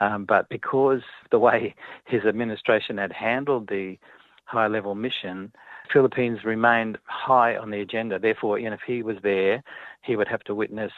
Um, 0.00 0.24
but 0.24 0.48
because 0.48 1.02
the 1.30 1.38
way 1.38 1.74
his 2.06 2.24
administration 2.24 2.98
had 2.98 3.12
handled 3.12 3.68
the 3.68 3.98
high 4.44 4.66
level 4.66 4.94
mission, 4.94 5.52
Philippines 5.92 6.44
remained 6.44 6.98
high 7.04 7.56
on 7.56 7.70
the 7.70 7.80
agenda. 7.80 8.18
Therefore, 8.18 8.58
you 8.58 8.68
know, 8.68 8.74
if 8.74 8.80
he 8.86 9.02
was 9.02 9.16
there, 9.22 9.62
he 10.02 10.16
would 10.16 10.28
have 10.28 10.42
to 10.44 10.54
witness 10.54 10.92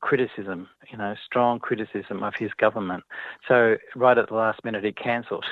criticism, 0.00 0.68
you 0.90 0.96
know, 0.96 1.14
strong 1.24 1.58
criticism 1.58 2.22
of 2.22 2.34
his 2.36 2.52
government. 2.54 3.04
So 3.48 3.76
right 3.94 4.16
at 4.16 4.28
the 4.28 4.34
last 4.34 4.64
minute, 4.64 4.84
he 4.84 4.92
cancelled. 4.92 5.44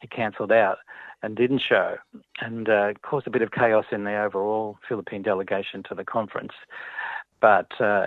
He 0.00 0.08
cancelled 0.08 0.52
out 0.52 0.78
and 1.22 1.36
didn't 1.36 1.60
show, 1.60 1.96
and 2.40 2.68
uh, 2.68 2.92
caused 3.02 3.26
a 3.26 3.30
bit 3.30 3.40
of 3.40 3.50
chaos 3.50 3.86
in 3.90 4.04
the 4.04 4.14
overall 4.14 4.78
Philippine 4.86 5.22
delegation 5.22 5.82
to 5.84 5.94
the 5.94 6.04
conference. 6.04 6.52
But 7.40 7.80
uh, 7.80 8.06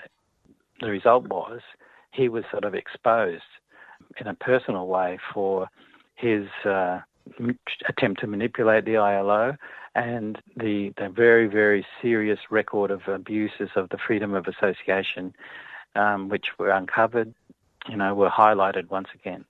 the 0.81 0.89
result 0.89 1.27
was 1.27 1.61
he 2.11 2.29
was 2.29 2.43
sort 2.51 2.63
of 2.63 2.73
exposed 2.73 3.43
in 4.19 4.27
a 4.27 4.33
personal 4.33 4.87
way 4.87 5.19
for 5.33 5.67
his 6.15 6.47
uh, 6.65 6.99
attempt 7.87 8.21
to 8.21 8.27
manipulate 8.27 8.85
the 8.85 8.97
ILO 8.97 9.55
and 9.95 10.39
the, 10.55 10.93
the 10.97 11.09
very, 11.09 11.47
very 11.47 11.85
serious 12.01 12.39
record 12.49 12.91
of 12.91 13.01
abuses 13.07 13.69
of 13.75 13.89
the 13.89 13.97
freedom 13.97 14.33
of 14.33 14.45
association, 14.47 15.33
um, 15.95 16.29
which 16.29 16.47
were 16.59 16.69
uncovered, 16.69 17.33
you 17.89 17.97
know, 17.97 18.13
were 18.13 18.29
highlighted 18.29 18.89
once 18.89 19.07
again. 19.15 19.43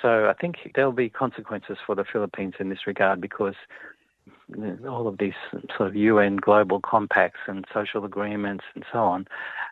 So 0.00 0.28
I 0.28 0.34
think 0.40 0.56
there'll 0.74 0.92
be 0.92 1.10
consequences 1.10 1.76
for 1.86 1.94
the 1.94 2.04
Philippines 2.10 2.54
in 2.58 2.70
this 2.70 2.86
regard 2.86 3.20
because 3.20 3.54
all 4.88 5.06
of 5.06 5.18
these 5.18 5.34
sort 5.76 5.88
of 5.88 5.96
UN 5.96 6.36
global 6.36 6.80
compacts 6.80 7.40
and 7.46 7.64
social 7.72 8.04
agreements 8.04 8.64
and 8.74 8.84
so 8.92 8.98
on 8.98 9.26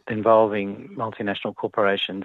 involving 0.09 0.89
multinational 0.97 1.55
corporations 1.55 2.25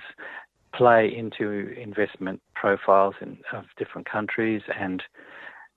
play 0.74 1.14
into 1.16 1.74
investment 1.80 2.42
profiles 2.54 3.16
in, 3.22 3.38
of 3.54 3.66
different 3.78 4.10
countries 4.10 4.62
and 4.78 5.04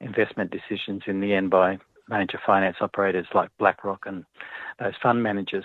investment 0.00 0.50
decisions 0.50 1.02
in 1.06 1.20
the 1.20 1.32
end 1.34 1.50
by 1.50 1.78
major 2.08 2.40
finance 2.44 2.76
operators 2.80 3.26
like 3.34 3.50
BlackRock 3.58 4.06
and 4.06 4.24
those 4.78 4.94
fund 5.02 5.22
managers. 5.22 5.64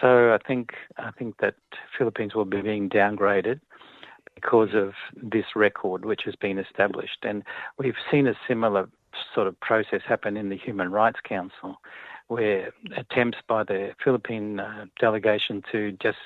So 0.00 0.34
I 0.34 0.38
think 0.46 0.72
I 0.98 1.10
think 1.12 1.38
that 1.38 1.54
Philippines 1.96 2.34
will 2.34 2.44
be 2.44 2.60
being 2.60 2.88
downgraded 2.88 3.60
because 4.34 4.70
of 4.74 4.92
this 5.22 5.44
record 5.54 6.04
which 6.04 6.22
has 6.24 6.34
been 6.36 6.58
established. 6.58 7.18
And 7.22 7.44
we've 7.78 7.94
seen 8.10 8.26
a 8.26 8.34
similar 8.48 8.88
sort 9.34 9.46
of 9.46 9.58
process 9.60 10.02
happen 10.06 10.36
in 10.36 10.48
the 10.48 10.56
Human 10.56 10.90
Rights 10.90 11.20
Council, 11.22 11.80
where 12.28 12.72
attempts 12.96 13.38
by 13.46 13.64
the 13.64 13.94
Philippine 14.02 14.60
uh, 14.60 14.86
delegation 14.98 15.62
to 15.72 15.92
just 15.92 16.18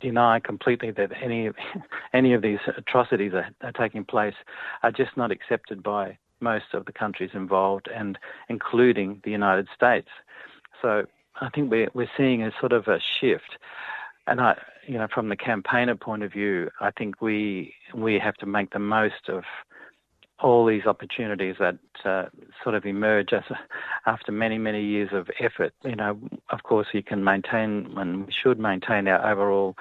deny 0.00 0.40
completely 0.40 0.90
that 0.90 1.12
any 1.20 1.50
any 2.12 2.32
of 2.32 2.42
these 2.42 2.58
atrocities 2.76 3.32
are, 3.34 3.48
are 3.62 3.72
taking 3.72 4.04
place 4.04 4.34
are 4.82 4.92
just 4.92 5.16
not 5.16 5.30
accepted 5.30 5.82
by 5.82 6.18
most 6.40 6.72
of 6.72 6.86
the 6.86 6.92
countries 6.92 7.30
involved, 7.34 7.88
and 7.94 8.18
including 8.48 9.20
the 9.24 9.30
United 9.30 9.68
States. 9.74 10.08
So 10.80 11.06
I 11.40 11.48
think 11.50 11.70
we're 11.70 11.90
we're 11.94 12.10
seeing 12.16 12.42
a 12.42 12.52
sort 12.58 12.72
of 12.72 12.88
a 12.88 13.00
shift, 13.00 13.58
and 14.26 14.40
I, 14.40 14.56
you 14.86 14.98
know, 14.98 15.08
from 15.12 15.28
the 15.28 15.36
campaigner 15.36 15.96
point 15.96 16.22
of 16.22 16.32
view, 16.32 16.70
I 16.80 16.90
think 16.90 17.20
we 17.20 17.74
we 17.94 18.18
have 18.18 18.36
to 18.36 18.46
make 18.46 18.72
the 18.72 18.78
most 18.78 19.28
of 19.28 19.44
all 20.42 20.66
these 20.66 20.86
opportunities 20.86 21.56
that 21.58 21.78
uh, 22.04 22.24
sort 22.62 22.74
of 22.74 22.84
emerge 22.84 23.32
as, 23.32 23.44
after 24.06 24.32
many, 24.32 24.58
many 24.58 24.82
years 24.82 25.10
of 25.12 25.28
effort. 25.38 25.72
You 25.84 25.96
know, 25.96 26.18
of 26.50 26.62
course, 26.62 26.88
you 26.92 27.02
can 27.02 27.24
maintain 27.24 27.92
and 27.96 28.26
we 28.26 28.32
should 28.32 28.58
maintain 28.58 29.06
our 29.08 29.30
overall 29.30 29.76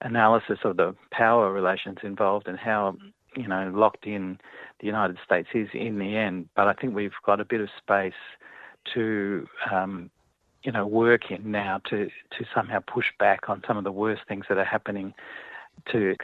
analysis 0.00 0.58
of 0.64 0.76
the 0.76 0.94
power 1.10 1.52
relations 1.52 1.98
involved 2.02 2.46
and 2.46 2.58
how 2.58 2.96
you 3.36 3.48
know 3.48 3.72
locked 3.74 4.06
in 4.06 4.38
the 4.80 4.86
United 4.86 5.18
States 5.24 5.48
is 5.54 5.68
in 5.72 5.98
the 5.98 6.16
end. 6.16 6.48
But 6.54 6.68
I 6.68 6.74
think 6.74 6.94
we've 6.94 7.12
got 7.24 7.40
a 7.40 7.44
bit 7.44 7.60
of 7.60 7.68
space 7.76 8.12
to 8.94 9.46
um, 9.72 10.10
you 10.62 10.72
know 10.72 10.86
work 10.86 11.30
in 11.30 11.50
now 11.50 11.80
to 11.90 12.06
to 12.06 12.44
somehow 12.54 12.80
push 12.80 13.06
back 13.18 13.48
on 13.48 13.62
some 13.66 13.76
of 13.76 13.84
the 13.84 13.92
worst 13.92 14.22
things 14.28 14.46
that 14.48 14.58
are 14.58 14.64
happening. 14.64 15.14
To 15.92 16.14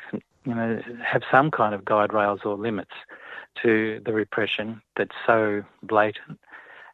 you 0.45 0.55
know 0.55 0.81
have 1.05 1.23
some 1.31 1.51
kind 1.51 1.75
of 1.75 1.85
guide 1.85 2.13
rails 2.13 2.41
or 2.45 2.57
limits 2.57 2.93
to 3.63 4.01
the 4.05 4.13
repression 4.13 4.81
that's 4.97 5.15
so 5.27 5.63
blatant. 5.83 6.39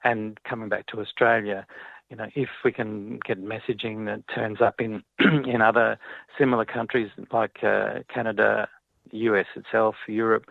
And 0.05 0.39
coming 0.45 0.69
back 0.69 0.87
to 0.89 1.01
Australia, 1.01 1.67
you 2.11 2.17
know, 2.17 2.29
if 2.35 2.49
we 2.65 2.73
can 2.73 3.19
get 3.27 3.43
messaging 3.43 4.07
that 4.07 4.23
turns 4.33 4.61
up 4.61 4.81
in 4.81 5.03
in 5.19 5.61
other 5.61 5.99
similar 6.39 6.65
countries 6.65 7.11
like 7.33 7.59
uh, 7.63 8.01
Canada, 8.13 8.69
US 9.13 9.47
itself, 9.57 9.97
Europe, 10.07 10.45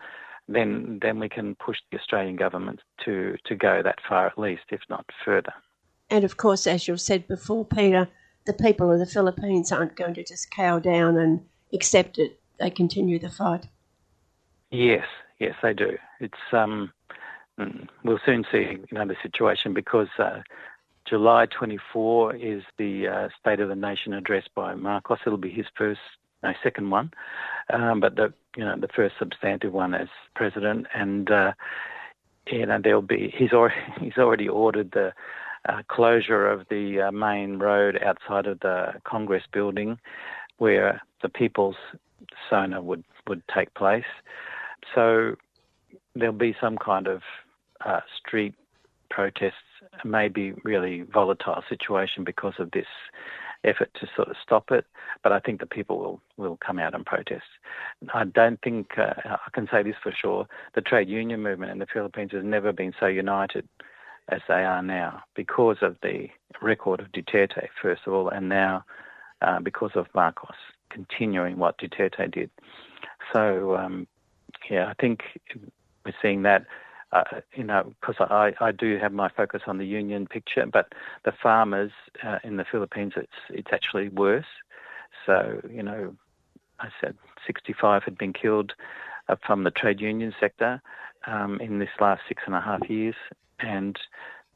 then 0.48 0.98
then 1.00 1.18
we 1.18 1.28
can 1.28 1.54
push 1.54 1.78
the 1.90 1.98
Australian 1.98 2.36
government 2.36 2.80
to 3.04 3.36
to 3.44 3.54
go 3.54 3.82
that 3.82 3.98
far 4.08 4.26
at 4.26 4.38
least, 4.38 4.64
if 4.70 4.80
not 4.90 5.06
further. 5.24 5.52
And 6.10 6.24
of 6.24 6.36
course, 6.36 6.66
as 6.66 6.86
you've 6.86 7.00
said 7.00 7.26
before, 7.26 7.64
Peter, 7.64 8.08
the 8.46 8.52
people 8.52 8.92
of 8.92 8.98
the 8.98 9.06
Philippines 9.06 9.72
aren't 9.72 9.96
going 9.96 10.14
to 10.14 10.24
just 10.24 10.50
cow 10.50 10.78
down 10.78 11.16
and 11.16 11.40
accept 11.72 12.18
it. 12.18 12.38
They 12.58 12.70
continue 12.70 13.18
the 13.18 13.28
fight. 13.28 13.66
Yes, 14.70 15.06
yes, 15.38 15.54
they 15.62 15.74
do. 15.74 15.96
It's 16.20 16.34
um, 16.52 16.92
mm, 17.58 17.86
we'll 18.04 18.20
soon 18.26 18.44
see 18.50 18.78
you 18.90 18.98
know 18.98 19.06
the 19.06 19.16
situation 19.22 19.74
because 19.74 20.08
uh, 20.18 20.40
July 21.08 21.46
24 21.46 22.36
is 22.36 22.62
the 22.78 23.06
uh, 23.08 23.28
State 23.40 23.60
of 23.60 23.68
the 23.68 23.76
Nation 23.76 24.12
address 24.12 24.44
by 24.54 24.74
Marcos. 24.74 25.18
It'll 25.24 25.38
be 25.38 25.50
his 25.50 25.66
first, 25.76 26.00
no, 26.42 26.52
second 26.62 26.90
one, 26.90 27.12
um, 27.72 28.00
but 28.00 28.16
the 28.16 28.32
you 28.56 28.64
know 28.64 28.76
the 28.78 28.88
first 28.88 29.14
substantive 29.18 29.72
one 29.72 29.94
as 29.94 30.08
president, 30.34 30.86
and 30.94 31.30
uh, 31.30 31.52
you 32.50 32.66
know 32.66 32.78
there'll 32.82 33.02
be 33.02 33.32
he's 33.36 33.52
already 33.52 33.76
he's 34.00 34.18
already 34.18 34.48
ordered 34.48 34.90
the 34.92 35.12
uh, 35.68 35.82
closure 35.88 36.48
of 36.48 36.66
the 36.70 37.02
uh, 37.02 37.12
main 37.12 37.58
road 37.58 37.98
outside 38.04 38.46
of 38.46 38.58
the 38.60 38.94
Congress 39.04 39.44
building, 39.52 39.98
where 40.58 41.00
the 41.22 41.28
People's 41.28 41.76
Sona 42.50 42.80
would 42.82 43.04
would 43.28 43.42
take 43.54 43.72
place. 43.74 44.04
So 44.94 45.36
there'll 46.14 46.34
be 46.34 46.56
some 46.60 46.78
kind 46.78 47.06
of 47.06 47.22
uh, 47.84 48.00
street 48.18 48.54
protests, 49.10 49.54
maybe 50.04 50.52
really 50.64 51.02
volatile 51.02 51.62
situation 51.68 52.24
because 52.24 52.54
of 52.58 52.70
this 52.72 52.86
effort 53.64 53.90
to 54.00 54.06
sort 54.14 54.28
of 54.28 54.36
stop 54.42 54.70
it. 54.70 54.86
But 55.22 55.32
I 55.32 55.40
think 55.40 55.60
the 55.60 55.66
people 55.66 55.98
will, 55.98 56.20
will 56.36 56.58
come 56.64 56.78
out 56.78 56.94
and 56.94 57.04
protest. 57.04 57.44
I 58.14 58.24
don't 58.24 58.60
think, 58.62 58.98
uh, 58.98 59.14
I 59.26 59.50
can 59.52 59.68
say 59.70 59.82
this 59.82 59.96
for 60.02 60.12
sure, 60.12 60.46
the 60.74 60.80
trade 60.80 61.08
union 61.08 61.42
movement 61.42 61.72
in 61.72 61.78
the 61.78 61.86
Philippines 61.92 62.32
has 62.32 62.44
never 62.44 62.72
been 62.72 62.92
so 62.98 63.06
united 63.06 63.68
as 64.28 64.40
they 64.48 64.64
are 64.64 64.82
now 64.82 65.22
because 65.34 65.76
of 65.82 65.96
the 66.02 66.28
record 66.60 67.00
of 67.00 67.12
Duterte, 67.12 67.68
first 67.80 68.02
of 68.06 68.12
all, 68.12 68.28
and 68.28 68.48
now 68.48 68.84
uh, 69.42 69.60
because 69.60 69.92
of 69.94 70.06
Marcos 70.14 70.56
continuing 70.90 71.58
what 71.58 71.78
Duterte 71.78 72.30
did. 72.32 72.50
So, 73.32 73.76
um, 73.76 74.06
yeah, 74.70 74.86
I 74.88 74.94
think 75.00 75.20
we're 76.04 76.14
seeing 76.22 76.42
that. 76.42 76.64
Uh, 77.12 77.22
you 77.54 77.62
know, 77.62 77.94
because 78.00 78.16
I, 78.18 78.52
I 78.60 78.72
do 78.72 78.98
have 78.98 79.12
my 79.12 79.28
focus 79.28 79.62
on 79.66 79.78
the 79.78 79.86
union 79.86 80.26
picture, 80.26 80.66
but 80.66 80.92
the 81.24 81.32
farmers 81.40 81.92
uh, 82.24 82.38
in 82.42 82.56
the 82.56 82.64
Philippines, 82.70 83.12
it's 83.16 83.32
it's 83.48 83.68
actually 83.72 84.08
worse. 84.08 84.46
So 85.24 85.60
you 85.70 85.82
know, 85.82 86.16
I 86.80 86.88
said 87.00 87.16
65 87.46 88.02
had 88.02 88.18
been 88.18 88.32
killed 88.32 88.72
uh, 89.28 89.36
from 89.46 89.64
the 89.64 89.70
trade 89.70 90.00
union 90.00 90.34
sector 90.38 90.82
um, 91.26 91.60
in 91.60 91.78
this 91.78 91.90
last 92.00 92.22
six 92.28 92.42
and 92.46 92.54
a 92.54 92.60
half 92.60 92.90
years, 92.90 93.14
and 93.60 93.96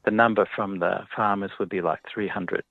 the 0.03 0.11
number 0.11 0.47
from 0.55 0.79
the 0.79 1.01
farmers 1.15 1.51
would 1.59 1.69
be 1.69 1.81
like 1.81 1.99
300 2.13 2.63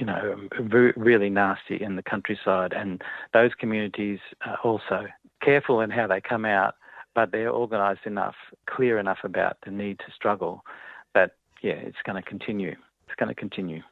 you 0.00 0.06
know, 0.06 0.48
really 0.96 1.30
nasty 1.30 1.80
in 1.80 1.96
the 1.96 2.02
countryside. 2.02 2.72
And 2.72 3.02
those 3.34 3.50
communities 3.54 4.18
are 4.46 4.58
also 4.64 5.06
careful 5.42 5.80
in 5.80 5.90
how 5.90 6.06
they 6.06 6.20
come 6.20 6.44
out 6.44 6.74
but 7.14 7.32
they're 7.32 7.52
organised 7.52 8.06
enough, 8.06 8.36
clear 8.66 8.98
enough 8.98 9.18
about 9.24 9.56
the 9.64 9.70
need 9.70 9.98
to 9.98 10.12
struggle 10.14 10.64
that, 11.14 11.32
yeah, 11.62 11.72
it's 11.72 12.02
going 12.04 12.22
to 12.22 12.28
continue. 12.28 12.74
It's 13.06 13.16
going 13.16 13.28
to 13.28 13.34
continue. 13.34 13.82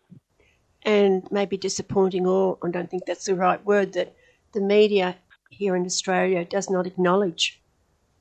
And 0.85 1.27
maybe 1.31 1.57
disappointing, 1.57 2.27
or 2.27 2.59
I 2.63 2.71
don't 2.71 2.89
think 2.89 3.07
that's 3.07 3.27
the 3.27 3.35
right 3.35 3.63
word, 3.65 3.93
that 3.95 4.15
the 4.55 4.61
media 4.61 5.17
here 5.51 5.75
in 5.75 5.85
Australia 5.85 6.45
does 6.45 6.71
not 6.71 6.87
acknowledge 6.87 7.61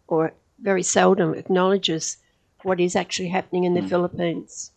or 0.08 0.34
very 0.60 0.84
seldom 0.84 1.34
acknowledges 1.36 2.18
what 2.64 2.80
is 2.80 2.96
actually 2.96 3.28
happening 3.28 3.66
in 3.66 3.76
the 3.76 3.82
mm. 3.82 3.90
Philippines. 3.90 4.72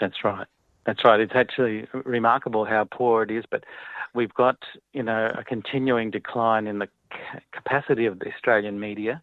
That's 0.00 0.24
right. 0.24 0.46
That's 0.88 1.04
right. 1.04 1.20
It's 1.20 1.34
actually 1.34 1.86
remarkable 1.92 2.64
how 2.64 2.84
poor 2.90 3.22
it 3.22 3.30
is, 3.30 3.44
but 3.50 3.64
we've 4.14 4.32
got, 4.32 4.56
you 4.94 5.02
know, 5.02 5.30
a 5.36 5.44
continuing 5.44 6.10
decline 6.10 6.66
in 6.66 6.78
the 6.78 6.88
capacity 7.52 8.06
of 8.06 8.20
the 8.20 8.32
Australian 8.32 8.80
media, 8.80 9.20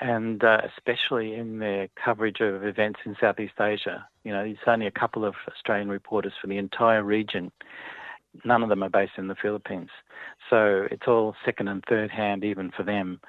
and 0.00 0.42
uh, 0.42 0.62
especially 0.64 1.34
in 1.34 1.58
their 1.58 1.88
coverage 2.02 2.40
of 2.40 2.64
events 2.64 3.00
in 3.04 3.16
Southeast 3.20 3.60
Asia. 3.60 4.08
You 4.22 4.32
know, 4.32 4.44
it's 4.44 4.60
only 4.66 4.86
a 4.86 4.90
couple 4.90 5.26
of 5.26 5.34
Australian 5.46 5.90
reporters 5.90 6.32
for 6.40 6.46
the 6.46 6.56
entire 6.56 7.02
region. 7.02 7.52
None 8.46 8.62
of 8.62 8.70
them 8.70 8.82
are 8.82 8.88
based 8.88 9.18
in 9.18 9.28
the 9.28 9.34
Philippines, 9.34 9.90
so 10.48 10.88
it's 10.90 11.06
all 11.06 11.36
second 11.44 11.68
and 11.68 11.84
third 11.86 12.10
hand 12.10 12.44
even 12.44 12.70
for 12.70 12.82
them. 12.82 13.20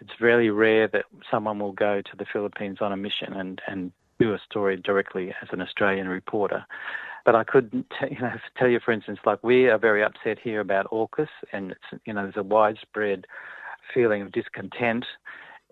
It's 0.00 0.14
very 0.20 0.50
rare 0.50 0.86
that 0.86 1.06
someone 1.28 1.58
will 1.58 1.72
go 1.72 2.00
to 2.00 2.16
the 2.16 2.26
Philippines 2.32 2.78
on 2.80 2.92
a 2.92 2.96
mission 2.96 3.32
and, 3.32 3.60
and 3.66 3.90
do 4.20 4.34
a 4.34 4.38
story 4.38 4.76
directly 4.76 5.34
as 5.42 5.48
an 5.50 5.60
Australian 5.60 6.06
reporter. 6.06 6.64
But 7.28 7.34
I 7.34 7.44
could 7.44 7.84
you 8.00 8.20
know, 8.22 8.32
tell 8.56 8.68
you, 8.68 8.80
for 8.82 8.90
instance, 8.90 9.18
like 9.26 9.44
we 9.44 9.68
are 9.68 9.76
very 9.76 10.02
upset 10.02 10.38
here 10.42 10.60
about 10.60 10.86
AUKUS, 10.90 11.28
and 11.52 11.76
you 12.06 12.14
know 12.14 12.22
there's 12.22 12.38
a 12.38 12.42
widespread 12.42 13.26
feeling 13.92 14.22
of 14.22 14.32
discontent 14.32 15.04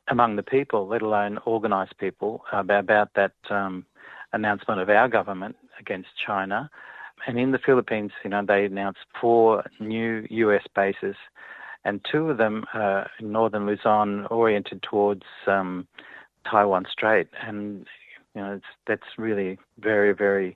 among 0.08 0.36
the 0.36 0.42
people, 0.42 0.86
let 0.86 1.00
alone 1.00 1.38
organised 1.46 1.96
people, 1.96 2.44
about, 2.52 2.80
about 2.80 3.14
that 3.14 3.32
um, 3.48 3.86
announcement 4.34 4.82
of 4.82 4.90
our 4.90 5.08
government 5.08 5.56
against 5.80 6.10
China. 6.26 6.68
And 7.26 7.38
in 7.38 7.52
the 7.52 7.58
Philippines, 7.64 8.12
you 8.22 8.28
know, 8.28 8.44
they 8.46 8.66
announced 8.66 9.06
four 9.18 9.64
new 9.80 10.26
US 10.28 10.64
bases, 10.74 11.16
and 11.86 12.04
two 12.12 12.28
of 12.28 12.36
them 12.36 12.66
are 12.74 13.08
in 13.18 13.32
northern 13.32 13.64
Luzon, 13.64 14.26
oriented 14.26 14.82
towards 14.82 15.22
um, 15.46 15.88
Taiwan 16.44 16.84
Strait. 16.92 17.28
And 17.40 17.86
you 18.34 18.42
know, 18.42 18.60
that's 18.86 19.16
really 19.16 19.56
very, 19.78 20.12
very 20.12 20.54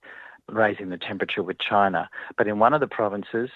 raising 0.52 0.90
the 0.90 0.98
temperature 0.98 1.43
with 1.43 1.59
China. 1.59 2.09
But 2.36 2.47
in 2.47 2.59
one 2.59 2.74
of 2.74 2.81
the 2.81 2.86
provinces, 2.86 3.51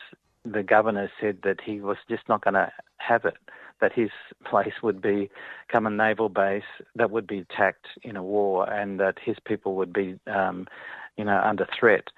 the 0.45 0.63
governor 0.63 1.11
said 1.21 1.39
that 1.43 1.61
he 1.61 1.81
was 1.81 1.97
just 2.09 2.29
not 2.29 2.45
going 2.45 2.55
to 2.55 2.71
have 2.99 3.25
it, 3.25 3.37
that 3.81 3.93
his 3.93 4.11
place 4.45 4.75
would 4.83 5.01
become 5.01 5.87
a 5.87 5.91
naval 5.91 6.29
base 6.29 6.63
that 6.95 7.11
would 7.11 7.27
be 7.27 7.39
attacked 7.39 7.87
in 8.03 8.17
a 8.17 8.23
war, 8.23 8.69
and 8.71 9.01
that 9.01 9.19
his 9.19 9.37
people 9.45 9.75
would 9.77 9.93
be, 9.93 10.19
um, 10.27 10.67
you 11.17 11.25
know, 11.25 11.41
under 11.43 11.67
threat. 11.79 12.09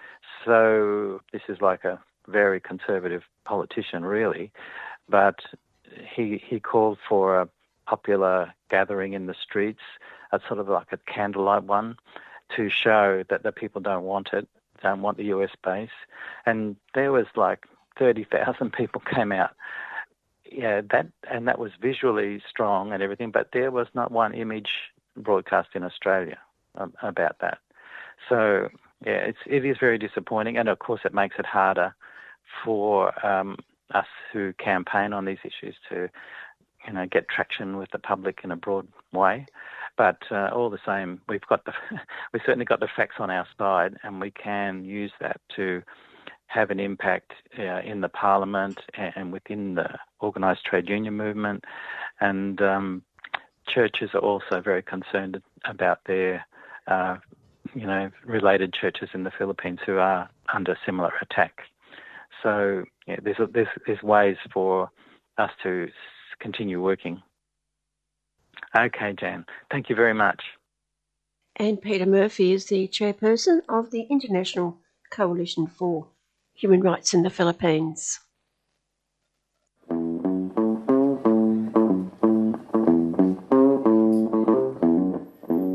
So 0.44 1.20
this 1.32 1.42
is 1.48 1.60
like 1.60 1.84
a 1.84 2.00
very 2.28 2.60
conservative 2.60 3.22
politician, 3.44 4.04
really, 4.04 4.52
but 5.08 5.40
he 6.14 6.42
he 6.44 6.60
called 6.60 6.98
for 7.08 7.40
a 7.40 7.48
popular 7.86 8.52
gathering 8.68 9.12
in 9.12 9.26
the 9.26 9.34
streets, 9.34 9.80
a 10.32 10.40
sort 10.46 10.58
of 10.58 10.68
like 10.68 10.88
a 10.92 10.98
candlelight 10.98 11.64
one, 11.64 11.96
to 12.56 12.68
show 12.68 13.22
that 13.28 13.42
the 13.42 13.52
people 13.52 13.80
don't 13.80 14.02
want 14.02 14.30
it, 14.32 14.48
don't 14.82 15.02
want 15.02 15.16
the 15.16 15.24
US 15.24 15.50
base, 15.64 15.88
and 16.44 16.76
there 16.94 17.12
was 17.12 17.26
like 17.36 17.64
thirty 17.98 18.24
thousand 18.24 18.72
people 18.72 19.02
came 19.14 19.32
out. 19.32 19.50
Yeah, 20.50 20.80
that 20.92 21.06
and 21.30 21.48
that 21.48 21.58
was 21.58 21.72
visually 21.80 22.42
strong 22.48 22.92
and 22.92 23.02
everything, 23.02 23.30
but 23.30 23.48
there 23.52 23.70
was 23.70 23.88
not 23.94 24.12
one 24.12 24.34
image 24.34 24.70
broadcast 25.16 25.70
in 25.74 25.82
Australia 25.82 26.38
um, 26.76 26.92
about 27.02 27.36
that. 27.40 27.58
So 28.28 28.68
yeah, 29.04 29.18
it's 29.18 29.38
it 29.46 29.64
is 29.64 29.76
very 29.80 29.98
disappointing, 29.98 30.56
and 30.56 30.68
of 30.68 30.78
course 30.78 31.00
it 31.04 31.14
makes 31.14 31.36
it 31.38 31.46
harder 31.46 31.94
for 32.64 33.26
um, 33.26 33.56
us 33.94 34.06
who 34.32 34.52
campaign 34.54 35.12
on 35.12 35.24
these 35.24 35.38
issues 35.44 35.74
to, 35.88 36.08
you 36.86 36.92
know, 36.92 37.06
get 37.10 37.28
traction 37.28 37.76
with 37.76 37.90
the 37.92 37.98
public 37.98 38.40
in 38.44 38.50
a 38.52 38.56
broad 38.56 38.86
way. 39.12 39.46
But 39.96 40.18
uh, 40.30 40.50
all 40.52 40.68
the 40.68 40.78
same, 40.86 41.20
we've 41.28 41.46
got 41.48 41.64
the 41.64 41.72
we've 42.32 42.42
certainly 42.44 42.66
got 42.66 42.80
the 42.80 42.88
facts 42.96 43.16
on 43.18 43.30
our 43.30 43.46
side, 43.58 43.96
and 44.02 44.20
we 44.20 44.30
can 44.30 44.84
use 44.84 45.12
that 45.20 45.40
to 45.56 45.82
have 46.48 46.70
an 46.70 46.80
impact 46.80 47.32
uh, 47.58 47.80
in 47.80 48.00
the 48.00 48.08
parliament 48.08 48.80
and 48.94 49.32
within 49.32 49.74
the 49.74 49.88
organised 50.22 50.64
trade 50.64 50.88
union 50.88 51.16
movement. 51.16 51.64
And 52.20 52.60
um, 52.62 53.02
churches 53.68 54.10
are 54.14 54.20
also 54.20 54.60
very 54.60 54.82
concerned 54.82 55.42
about 55.64 56.00
their, 56.06 56.46
uh, 56.86 57.16
you 57.74 57.86
know, 57.86 58.10
related 58.24 58.72
churches 58.72 59.08
in 59.12 59.24
the 59.24 59.32
Philippines 59.36 59.80
who 59.84 59.96
are 59.98 60.30
under 60.52 60.78
similar 60.86 61.12
attack. 61.20 61.62
So 62.42 62.84
yeah, 63.06 63.16
there's, 63.22 63.38
there's 63.52 63.68
there's 63.86 64.02
ways 64.02 64.36
for 64.52 64.90
us 65.38 65.50
to 65.62 65.88
continue 66.40 66.82
working. 66.82 67.22
Okay, 68.76 69.14
Jan. 69.18 69.46
Thank 69.70 69.88
you 69.88 69.96
very 69.96 70.14
much. 70.14 70.42
And 71.56 71.80
Peter 71.80 72.06
Murphy 72.06 72.52
is 72.52 72.66
the 72.66 72.86
chairperson 72.88 73.60
of 73.68 73.90
the 73.90 74.02
International 74.02 74.78
Coalition 75.10 75.66
for 75.66 76.08
Human 76.54 76.82
Rights 76.82 77.14
in 77.14 77.22
the 77.22 77.30
Philippines. 77.30 78.20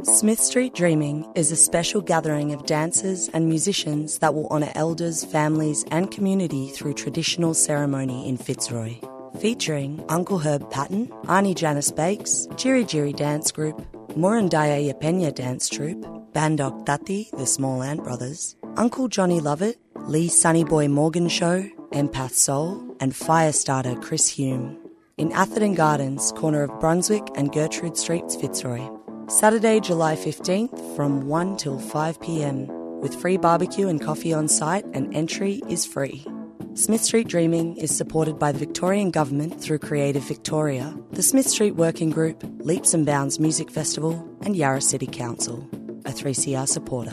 Smith 0.04 0.40
Street 0.40 0.76
Dreaming 0.76 1.26
is 1.36 1.52
a 1.52 1.56
special 1.56 2.00
gathering 2.00 2.54
of 2.54 2.68
dancers 2.68 3.28
and 3.30 3.48
musicians 3.50 4.20
that 4.20 4.36
will 4.36 4.48
honour 4.50 4.72
elders, 4.76 5.24
families, 5.26 5.84
and 5.90 6.12
community 6.12 6.68
through 6.70 6.94
traditional 6.94 7.56
ceremony 7.56 8.30
in 8.30 8.38
Fitzroy. 8.38 9.00
Featuring 9.40 10.04
Uncle 10.10 10.40
Herb 10.40 10.70
Patton, 10.70 11.08
Arnie 11.26 11.56
Janice 11.56 11.92
Bakes, 11.92 12.48
Djirri 12.52 12.84
Djirri 12.84 13.16
Dance 13.16 13.52
Group, 13.52 13.82
Murandaya 14.10 14.92
Yapenya 14.92 15.34
Dance 15.34 15.70
Troupe, 15.70 16.06
Bandok 16.34 16.86
Tati, 16.86 17.30
the 17.38 17.46
Small 17.46 17.82
Ant 17.82 18.04
Brothers, 18.04 18.56
Uncle 18.78 19.08
Johnny 19.08 19.40
Lovett, 19.40 19.78
Lee 19.96 20.28
Sunnyboy 20.28 20.90
Morgan 20.92 21.30
Show, 21.30 21.64
Empath 21.92 22.34
Soul, 22.34 22.96
and 23.00 23.14
Firestarter 23.14 24.00
Chris 24.02 24.28
Hume. 24.28 24.78
In 25.18 25.32
Atherton 25.32 25.76
Gardens, 25.76 26.32
corner 26.34 26.64
of 26.64 26.80
Brunswick 26.80 27.24
and 27.36 27.52
Gertrude 27.52 27.98
Streets, 27.98 28.36
Fitzroy. 28.36 28.88
Saturday, 29.28 29.80
July 29.80 30.16
15th 30.16 30.96
from 30.96 31.28
1 31.28 31.58
till 31.58 31.80
5 31.80 32.22
pm, 32.22 32.68
with 33.00 33.16
free 33.20 33.38
barbecue 33.38 33.88
and 33.88 34.02
coffee 34.02 34.34
on 34.34 34.48
site, 34.48 34.86
and 34.94 35.16
entry 35.16 35.62
is 35.70 35.86
free. 35.86 36.26
Smith 36.74 37.04
Street 37.04 37.28
Dreaming 37.28 37.76
is 37.76 37.96
supported 37.96 38.40
by 38.40 38.54
the 38.54 38.58
Victorian 38.58 39.12
Government 39.12 39.62
through 39.62 39.80
Creative 39.80 40.24
Victoria, 40.24 40.98
the 41.12 41.22
Smith 41.22 41.46
Street 41.46 41.76
Working 41.76 42.12
Group, 42.12 42.44
Leaps 42.60 42.94
and 42.94 43.06
Bounds 43.06 43.42
Music 43.42 43.70
Festival, 43.70 44.26
and 44.44 44.56
Yarra 44.56 44.80
City 44.80 45.06
Council, 45.06 45.68
a 46.06 46.12
3CR 46.12 46.68
supporter. 46.68 47.12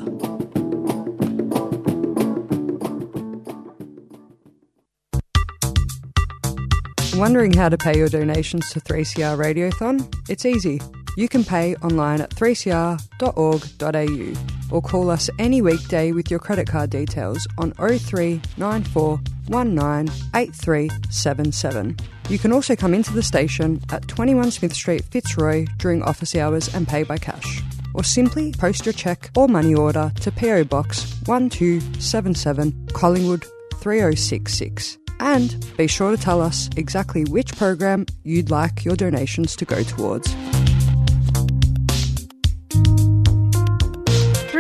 Wondering 7.19 7.53
how 7.53 7.69
to 7.69 7.77
pay 7.77 7.99
your 7.99 8.09
donations 8.09 8.71
to 8.71 8.81
3CR 8.81 9.37
Radiothon? 9.37 10.09
It's 10.29 10.47
easy. 10.47 10.81
You 11.19 11.29
can 11.29 11.43
pay 11.43 11.75
online 11.83 12.21
at 12.21 12.31
3cr.org.au 12.31 14.77
or 14.77 14.81
call 14.81 15.11
us 15.11 15.29
any 15.41 15.61
weekday 15.61 16.13
with 16.13 16.31
your 16.31 16.39
credit 16.39 16.69
card 16.69 16.91
details 16.91 17.45
on 17.59 17.73
0394 17.73 19.21
198377. 19.49 21.97
You 22.29 22.39
can 22.39 22.53
also 22.53 22.77
come 22.77 22.95
into 22.95 23.13
the 23.13 23.25
station 23.25 23.83
at 23.91 24.07
21 24.07 24.53
Smith 24.53 24.73
Street, 24.73 25.03
Fitzroy 25.07 25.67
during 25.79 26.05
office 26.05 26.37
hours 26.37 26.73
and 26.73 26.87
pay 26.87 27.03
by 27.03 27.19
cash. 27.19 27.63
Or 27.95 28.05
simply 28.05 28.53
post 28.53 28.87
your 28.87 28.93
cheque 28.93 29.31
or 29.37 29.49
money 29.49 29.75
order 29.75 30.13
to 30.21 30.31
PO 30.31 30.67
Box 30.67 31.21
1277 31.27 32.91
Collingwood 32.93 33.45
3066. 33.81 34.99
And 35.19 35.67
be 35.77 35.89
sure 35.89 36.13
to 36.13 36.19
tell 36.23 36.41
us 36.41 36.71
exactly 36.77 37.25
which 37.25 37.57
program 37.57 38.07
you'd 38.23 38.51
like 38.51 38.85
your 38.85 38.95
donations 38.95 39.57
to 39.57 39.65
go 39.65 39.83
towards. 39.83 40.33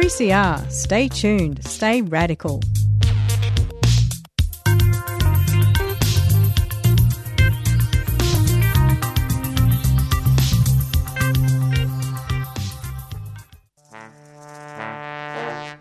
3CR. 0.08 0.72
Stay 0.72 1.06
tuned, 1.08 1.62
stay 1.66 2.00
radical. 2.00 2.62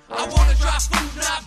I 0.10 0.28
wanna 0.30 0.56
not 1.16 1.47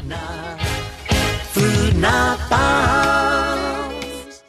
Food 1.57 1.97
not 1.97 2.37
bombs. 2.51 4.43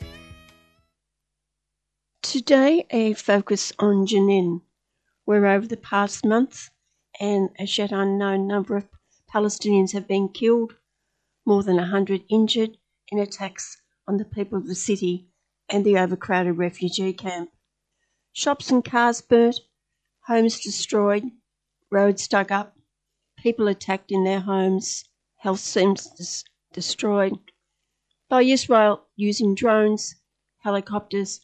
Today, 2.22 2.86
a 2.90 3.14
focus 3.14 3.72
on 3.78 4.06
Jenin, 4.06 4.60
where 5.24 5.46
over 5.46 5.66
the 5.66 5.78
past 5.78 6.26
month, 6.26 6.68
an 7.18 7.48
as 7.58 7.78
yet 7.78 7.90
unknown 7.90 8.46
number 8.46 8.76
of 8.76 8.86
Palestinians 9.32 9.92
have 9.92 10.06
been 10.06 10.28
killed, 10.28 10.74
more 11.48 11.62
than 11.62 11.76
100 11.76 12.24
injured 12.28 12.76
in 13.10 13.18
attacks 13.18 13.80
on 14.06 14.18
the 14.18 14.24
people 14.26 14.58
of 14.58 14.66
the 14.66 14.74
city 14.74 15.26
and 15.70 15.82
the 15.82 15.96
overcrowded 15.96 16.58
refugee 16.58 17.14
camp. 17.14 17.50
Shops 18.34 18.70
and 18.70 18.84
cars 18.84 19.22
burnt, 19.22 19.58
homes 20.26 20.60
destroyed, 20.60 21.24
roads 21.90 22.28
dug 22.28 22.52
up, 22.52 22.76
people 23.38 23.66
attacked 23.66 24.12
in 24.12 24.24
their 24.24 24.40
homes, 24.40 25.06
health 25.36 25.60
centres 25.60 26.44
destroyed. 26.74 27.38
By 28.28 28.42
Israel 28.42 29.06
using 29.16 29.54
drones, 29.54 30.16
helicopters, 30.58 31.40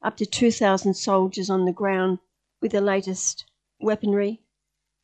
up 0.00 0.16
to 0.16 0.24
2,000 0.24 0.94
soldiers 0.94 1.50
on 1.50 1.66
the 1.66 1.72
ground 1.72 2.20
with 2.62 2.72
the 2.72 2.80
latest 2.80 3.44
weaponry 3.78 4.44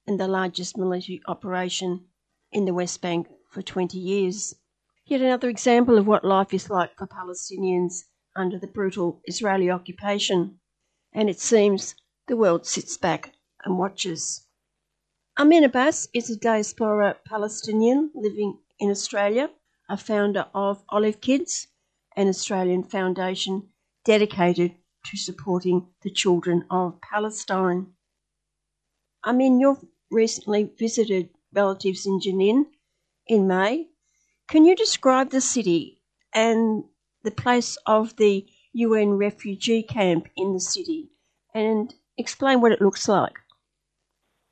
and 0.06 0.18
the 0.18 0.26
largest 0.26 0.78
military 0.78 1.20
operation 1.28 2.06
in 2.50 2.64
the 2.64 2.72
West 2.72 3.02
Bank 3.02 3.28
for 3.48 3.62
20 3.62 3.98
years. 3.98 4.54
Yet 5.06 5.20
another 5.20 5.48
example 5.48 5.98
of 5.98 6.06
what 6.06 6.24
life 6.24 6.52
is 6.52 6.70
like 6.70 6.96
for 6.96 7.06
Palestinians 7.06 8.04
under 8.36 8.58
the 8.58 8.66
brutal 8.66 9.20
Israeli 9.24 9.70
occupation. 9.70 10.60
And 11.12 11.30
it 11.30 11.40
seems 11.40 11.94
the 12.26 12.36
world 12.36 12.66
sits 12.66 12.96
back 12.96 13.32
and 13.64 13.78
watches. 13.78 14.46
Amin 15.38 15.64
Abbas 15.64 16.08
is 16.12 16.30
a 16.30 16.36
diaspora 16.36 17.16
Palestinian 17.24 18.10
living 18.14 18.58
in 18.78 18.90
Australia, 18.90 19.50
a 19.88 19.96
founder 19.96 20.46
of 20.54 20.84
Olive 20.88 21.20
Kids, 21.20 21.68
an 22.16 22.28
Australian 22.28 22.82
foundation 22.82 23.70
dedicated 24.04 24.74
to 25.04 25.16
supporting 25.16 25.88
the 26.02 26.10
children 26.10 26.64
of 26.70 27.00
Palestine. 27.00 27.94
Mean, 29.32 29.60
you've 29.60 29.84
recently 30.10 30.64
visited 30.64 31.30
relatives 31.52 32.06
in 32.06 32.20
Jenin 32.20 32.66
in 33.28 33.46
May. 33.46 33.88
Can 34.48 34.64
you 34.64 34.74
describe 34.74 35.30
the 35.30 35.40
city 35.40 36.00
and 36.34 36.84
the 37.22 37.30
place 37.30 37.76
of 37.86 38.16
the 38.16 38.46
UN 38.72 39.10
refugee 39.10 39.82
camp 39.82 40.28
in 40.36 40.54
the 40.54 40.60
city 40.60 41.10
and 41.54 41.94
explain 42.16 42.60
what 42.60 42.72
it 42.72 42.80
looks 42.80 43.08
like? 43.08 43.34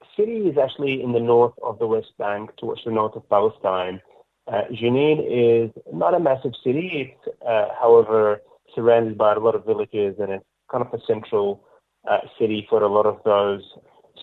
The 0.01 0.07
city 0.23 0.49
is 0.49 0.59
actually 0.59 1.03
in 1.03 1.13
the 1.13 1.21
north 1.21 1.55
of 1.63 1.79
the 1.79 1.87
West 1.87 2.13
Bank, 2.19 2.51
towards 2.59 2.83
the 2.85 2.91
north 2.91 3.17
of 3.17 3.29
Palestine. 3.29 4.01
Uh, 4.47 4.63
Jenin 4.73 5.19
is 5.27 5.71
not 5.93 6.15
a 6.15 6.21
massive 6.21 6.53
city. 6.63 7.15
It's, 7.25 7.37
uh, 7.47 7.69
however, 7.81 8.43
surrounded 8.75 9.17
by 9.17 9.35
a 9.35 9.39
lot 9.41 9.55
of 9.55 9.65
villages 9.65 10.17
and 10.19 10.31
it's 10.31 10.45
kind 10.71 10.85
of 10.85 10.93
a 10.93 11.03
central 11.07 11.65
uh, 12.09 12.19
city 12.39 12.67
for 12.69 12.83
a 12.83 12.89
lot 12.89 13.07
of 13.07 13.19
those 13.25 13.63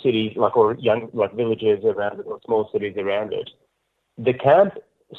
cities, 0.03 0.33
like 0.35 0.55
or 0.55 0.75
young 0.75 1.09
like 1.13 1.33
villages 1.35 1.83
around 1.83 2.19
it 2.19 2.25
or 2.27 2.39
small 2.45 2.69
cities 2.71 2.95
around 2.97 3.33
it. 3.33 3.49
The 4.17 4.33
camp 4.33 4.75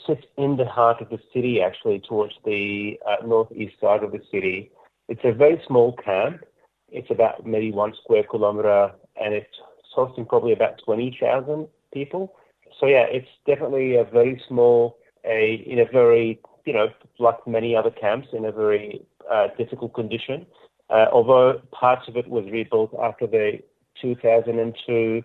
sits 0.06 0.24
in 0.36 0.56
the 0.56 0.66
heart 0.66 1.00
of 1.00 1.08
the 1.08 1.18
city, 1.32 1.60
actually, 1.60 2.00
towards 2.00 2.34
the 2.44 2.98
uh, 3.06 3.24
northeast 3.26 3.74
side 3.80 4.02
of 4.02 4.12
the 4.12 4.20
city. 4.30 4.70
It's 5.08 5.20
a 5.24 5.32
very 5.32 5.60
small 5.66 5.94
camp. 5.96 6.44
It's 6.90 7.10
about 7.10 7.46
maybe 7.46 7.72
one 7.72 7.92
square 8.02 8.24
kilometer, 8.24 8.92
and 9.20 9.34
it's 9.34 9.54
hosting 9.92 10.26
probably 10.26 10.52
about 10.52 10.80
twenty 10.84 11.16
thousand 11.20 11.68
people. 11.92 12.34
So 12.80 12.86
yeah, 12.86 13.06
it's 13.08 13.28
definitely 13.46 13.96
a 13.96 14.04
very 14.04 14.40
small, 14.48 14.98
a 15.24 15.64
in 15.66 15.78
a 15.80 15.84
very 15.90 16.40
you 16.64 16.72
know 16.72 16.88
like 17.18 17.46
many 17.46 17.74
other 17.76 17.90
camps 17.90 18.28
in 18.32 18.44
a 18.44 18.52
very 18.52 19.02
uh, 19.30 19.48
difficult 19.58 19.94
condition. 19.94 20.46
Uh, 20.90 21.06
although 21.12 21.60
parts 21.72 22.06
of 22.08 22.16
it 22.16 22.28
was 22.28 22.44
rebuilt 22.50 22.94
after 23.02 23.26
the 23.26 23.58
2002 24.00 25.22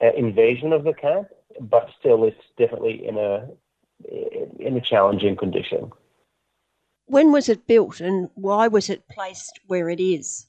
uh, 0.00 0.06
invasion 0.16 0.72
of 0.72 0.84
the 0.84 0.92
camp, 0.92 1.28
but 1.60 1.88
still 1.98 2.24
it's 2.24 2.36
definitely 2.56 3.06
in 3.06 3.18
a 3.18 3.48
in 4.60 4.76
a 4.76 4.80
challenging 4.80 5.36
condition. 5.36 5.90
When 7.06 7.32
was 7.32 7.48
it 7.48 7.66
built 7.66 8.00
and 8.00 8.30
why 8.34 8.68
was 8.68 8.90
it 8.90 9.08
placed 9.08 9.60
where 9.66 9.88
it 9.88 10.00
is? 10.00 10.46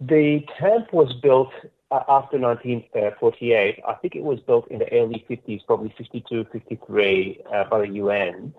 The 0.00 0.40
camp 0.58 0.92
was 0.92 1.12
built 1.12 1.52
uh, 1.90 2.02
after 2.08 2.38
1948. 2.38 3.80
I 3.86 3.94
think 3.94 4.16
it 4.16 4.22
was 4.22 4.40
built 4.40 4.66
in 4.68 4.78
the 4.78 4.90
early 4.92 5.24
50s, 5.28 5.66
probably 5.66 5.94
52, 5.98 6.46
53, 6.50 7.42
uh, 7.52 7.64
by 7.64 7.80
the 7.80 7.88
UN. 7.94 8.54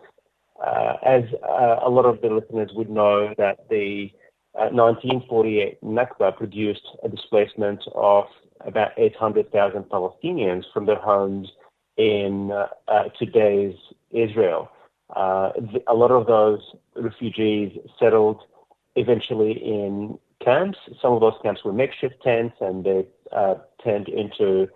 Uh, 0.64 0.98
as 1.04 1.24
uh, 1.42 1.80
a 1.82 1.90
lot 1.90 2.06
of 2.06 2.22
the 2.22 2.30
listeners 2.30 2.72
would 2.74 2.90
know, 2.90 3.34
that 3.40 3.68
the 3.70 4.12
1948 4.54 5.78
uh, 5.82 5.86
Nakba 5.86 6.36
produced 6.36 6.88
a 7.04 7.10
displacement 7.10 7.84
of 7.96 8.26
about 8.66 8.92
800,000 8.98 9.84
Palestinians 9.84 10.64
from 10.74 10.86
their 10.86 11.00
homes 11.00 11.50
in 11.98 12.52
uh, 12.52 12.68
uh, 12.88 13.04
today's 13.18 13.76
Israel. 14.12 14.70
Uh, 15.16 15.52
a 15.88 15.94
lot 15.94 16.12
of 16.12 16.28
those 16.28 16.62
refugees 16.96 17.78
settled 18.00 18.42
eventually 18.96 19.52
in 19.52 20.18
camps. 20.44 20.78
Some 21.02 21.14
of 21.14 21.22
those 21.22 21.34
camps 21.44 21.64
were 21.64 21.74
makeshift 21.74 22.22
tents 22.24 22.56
and 22.62 22.84
they 22.84 23.06
uh, 23.32 23.56
turned 23.84 24.08
into 24.10 24.68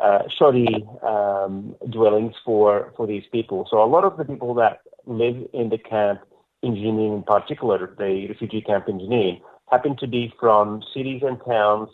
uh, 0.00 0.22
shoddy 0.28 0.86
um, 1.02 1.74
dwellings 1.90 2.34
for, 2.44 2.92
for 2.96 3.06
these 3.06 3.24
people. 3.32 3.66
So 3.70 3.82
a 3.82 3.86
lot 3.86 4.04
of 4.04 4.16
the 4.16 4.24
people 4.24 4.54
that 4.54 4.80
live 5.06 5.36
in 5.52 5.68
the 5.70 5.78
camp 5.78 6.20
in 6.62 6.76
in 6.76 7.22
particular, 7.26 7.94
the 7.98 8.26
refugee 8.28 8.62
camp 8.62 8.88
in 8.88 8.98
Jenin, 8.98 9.40
happen 9.70 9.96
to 9.98 10.06
be 10.06 10.32
from 10.38 10.82
cities 10.94 11.22
and 11.24 11.38
towns 11.46 11.88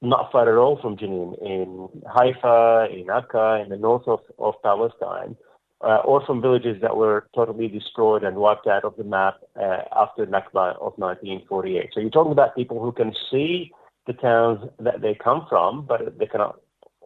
not 0.00 0.30
far 0.30 0.48
at 0.48 0.56
all 0.56 0.78
from 0.80 0.96
Jenin, 0.96 1.34
in 1.44 1.88
Haifa, 2.06 2.88
in 2.92 3.10
Akka, 3.10 3.60
in 3.62 3.70
the 3.70 3.76
north 3.76 4.06
of, 4.06 4.20
of 4.38 4.54
Palestine, 4.62 5.36
uh, 5.80 5.98
or 6.04 6.24
from 6.24 6.40
villages 6.40 6.80
that 6.82 6.96
were 6.96 7.28
totally 7.34 7.68
destroyed 7.68 8.22
and 8.22 8.36
wiped 8.36 8.66
out 8.66 8.84
of 8.84 8.96
the 8.96 9.04
map 9.04 9.34
uh, 9.60 9.78
after 9.96 10.26
Nakba 10.26 10.76
of 10.76 10.92
1948. 10.96 11.90
So 11.92 12.00
you're 12.00 12.10
talking 12.10 12.32
about 12.32 12.54
people 12.54 12.80
who 12.80 12.92
can 12.92 13.12
see 13.30 13.72
the 14.06 14.12
towns 14.12 14.68
that 14.78 15.00
they 15.00 15.14
come 15.14 15.46
from, 15.48 15.84
but 15.86 16.18
they 16.18 16.26
cannot 16.26 16.60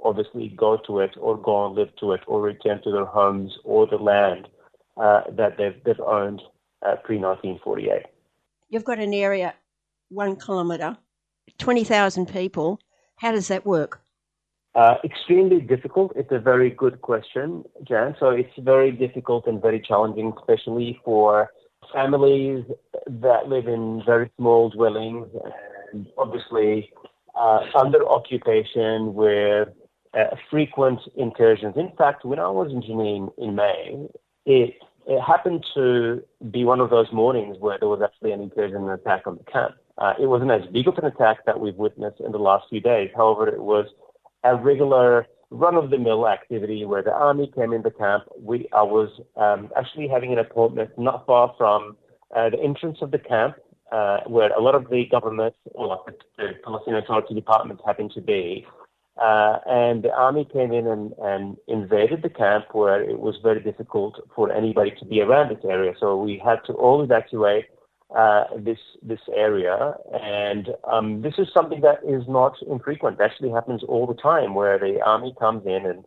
obviously 0.04 0.48
go 0.48 0.78
to 0.86 1.00
it 1.00 1.12
or 1.18 1.36
go 1.36 1.66
and 1.66 1.74
live 1.74 1.94
to 2.00 2.12
it 2.12 2.20
or 2.26 2.40
return 2.40 2.82
to 2.82 2.90
their 2.90 3.04
homes 3.04 3.52
or 3.64 3.86
the 3.86 3.96
land 3.96 4.48
uh, 4.96 5.22
that 5.30 5.56
they've, 5.56 5.82
they've 5.84 6.00
owned 6.00 6.42
uh, 6.86 6.96
pre 6.96 7.18
1948. 7.18 8.06
You've 8.68 8.84
got 8.84 8.98
an 8.98 9.12
area 9.14 9.54
one 10.08 10.36
kilometre, 10.36 10.96
20,000 11.58 12.26
people. 12.26 12.78
How 13.16 13.32
does 13.32 13.48
that 13.48 13.64
work? 13.64 14.00
Uh, 14.74 14.94
extremely 15.04 15.60
difficult. 15.60 16.12
It's 16.16 16.32
a 16.32 16.38
very 16.38 16.70
good 16.70 17.02
question, 17.02 17.64
Jan. 17.86 18.16
So 18.18 18.30
it's 18.30 18.52
very 18.58 18.90
difficult 18.90 19.46
and 19.46 19.60
very 19.60 19.80
challenging, 19.80 20.32
especially 20.38 20.98
for 21.04 21.50
families 21.92 22.64
that 23.06 23.48
live 23.48 23.66
in 23.66 24.02
very 24.06 24.30
small 24.38 24.70
dwellings 24.70 25.28
and 25.92 26.06
obviously 26.16 26.90
uh, 27.38 27.60
under 27.78 28.08
occupation 28.08 29.12
with 29.14 29.68
uh, 30.14 30.36
frequent 30.50 31.00
incursions. 31.16 31.74
In 31.76 31.92
fact, 31.98 32.24
when 32.24 32.38
I 32.38 32.48
was 32.48 32.70
in 32.70 32.82
Jenin 32.82 33.30
in 33.36 33.54
May, 33.54 34.06
it 34.46 34.74
it 35.06 35.20
happened 35.20 35.64
to 35.74 36.22
be 36.50 36.64
one 36.64 36.80
of 36.80 36.90
those 36.90 37.06
mornings 37.12 37.56
where 37.58 37.78
there 37.78 37.88
was 37.88 38.00
actually 38.02 38.32
an 38.32 38.40
incursion 38.40 38.76
and 38.76 38.90
attack 38.90 39.26
on 39.26 39.36
the 39.36 39.44
camp. 39.50 39.74
Uh, 39.98 40.14
it 40.20 40.26
wasn't 40.26 40.50
as 40.50 40.62
big 40.72 40.88
of 40.88 40.96
an 40.98 41.04
attack 41.04 41.44
that 41.46 41.60
we've 41.60 41.76
witnessed 41.76 42.20
in 42.20 42.32
the 42.32 42.38
last 42.38 42.66
few 42.70 42.80
days. 42.80 43.10
However, 43.14 43.48
it 43.48 43.62
was 43.62 43.86
a 44.44 44.56
regular 44.56 45.26
run-of-the-mill 45.50 46.26
activity 46.26 46.84
where 46.84 47.02
the 47.02 47.12
army 47.12 47.52
came 47.54 47.72
in 47.72 47.82
the 47.82 47.90
camp. 47.90 48.24
We, 48.40 48.68
I 48.72 48.82
was 48.82 49.10
um, 49.36 49.70
actually 49.76 50.08
having 50.08 50.32
an 50.32 50.38
appointment 50.38 50.90
not 50.96 51.26
far 51.26 51.54
from 51.58 51.96
uh, 52.34 52.48
the 52.50 52.58
entrance 52.60 52.98
of 53.02 53.10
the 53.10 53.18
camp, 53.18 53.56
uh, 53.92 54.20
where 54.26 54.50
a 54.52 54.60
lot 54.62 54.74
of 54.74 54.88
the 54.88 55.04
government, 55.10 55.54
or 55.72 56.02
the 56.38 56.54
Palestinian 56.64 57.02
Authority 57.02 57.34
departments 57.34 57.82
happen 57.84 58.08
to 58.14 58.20
be. 58.22 58.66
Uh, 59.20 59.58
and 59.66 60.02
the 60.02 60.12
army 60.12 60.48
came 60.50 60.72
in 60.72 60.86
and, 60.86 61.12
and 61.22 61.56
invaded 61.68 62.22
the 62.22 62.30
camp 62.30 62.64
where 62.72 63.02
it 63.02 63.18
was 63.20 63.36
very 63.42 63.60
difficult 63.60 64.18
for 64.34 64.50
anybody 64.50 64.90
to 64.98 65.04
be 65.04 65.20
around 65.20 65.50
this 65.50 65.64
area. 65.64 65.92
So 66.00 66.16
we 66.16 66.40
had 66.42 66.60
to 66.66 66.72
all 66.72 67.02
evacuate 67.02 67.66
uh, 68.16 68.44
this 68.58 68.78
this 69.02 69.20
area, 69.34 69.94
and 70.12 70.68
um, 70.90 71.22
this 71.22 71.34
is 71.38 71.48
something 71.54 71.80
that 71.80 71.98
is 72.06 72.22
not 72.28 72.54
infrequent. 72.68 73.18
It 73.18 73.24
actually 73.24 73.50
happens 73.50 73.82
all 73.88 74.06
the 74.06 74.14
time, 74.14 74.54
where 74.54 74.78
the 74.78 75.00
army 75.02 75.34
comes 75.38 75.64
in 75.64 75.86
and 75.86 76.04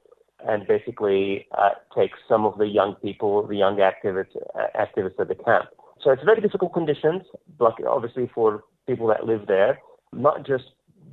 and 0.48 0.68
basically 0.68 1.48
uh, 1.58 1.72
takes 1.96 2.20
some 2.28 2.46
of 2.46 2.60
the 2.60 2.68
young 2.68 2.96
people, 2.96 3.48
the 3.48 3.56
young 3.56 3.78
activists 3.78 4.36
uh, 4.54 4.68
activists 4.80 5.20
at 5.20 5.30
the 5.30 5.36
camp. 5.36 5.66
So 6.02 6.12
it's 6.12 6.24
very 6.24 6.42
difficult 6.42 6.74
conditions, 6.74 7.24
obviously 7.60 8.30
for 8.36 8.64
people 8.86 9.08
that 9.08 9.26
live 9.26 9.48
there, 9.48 9.80
not 10.14 10.46
just 10.46 10.66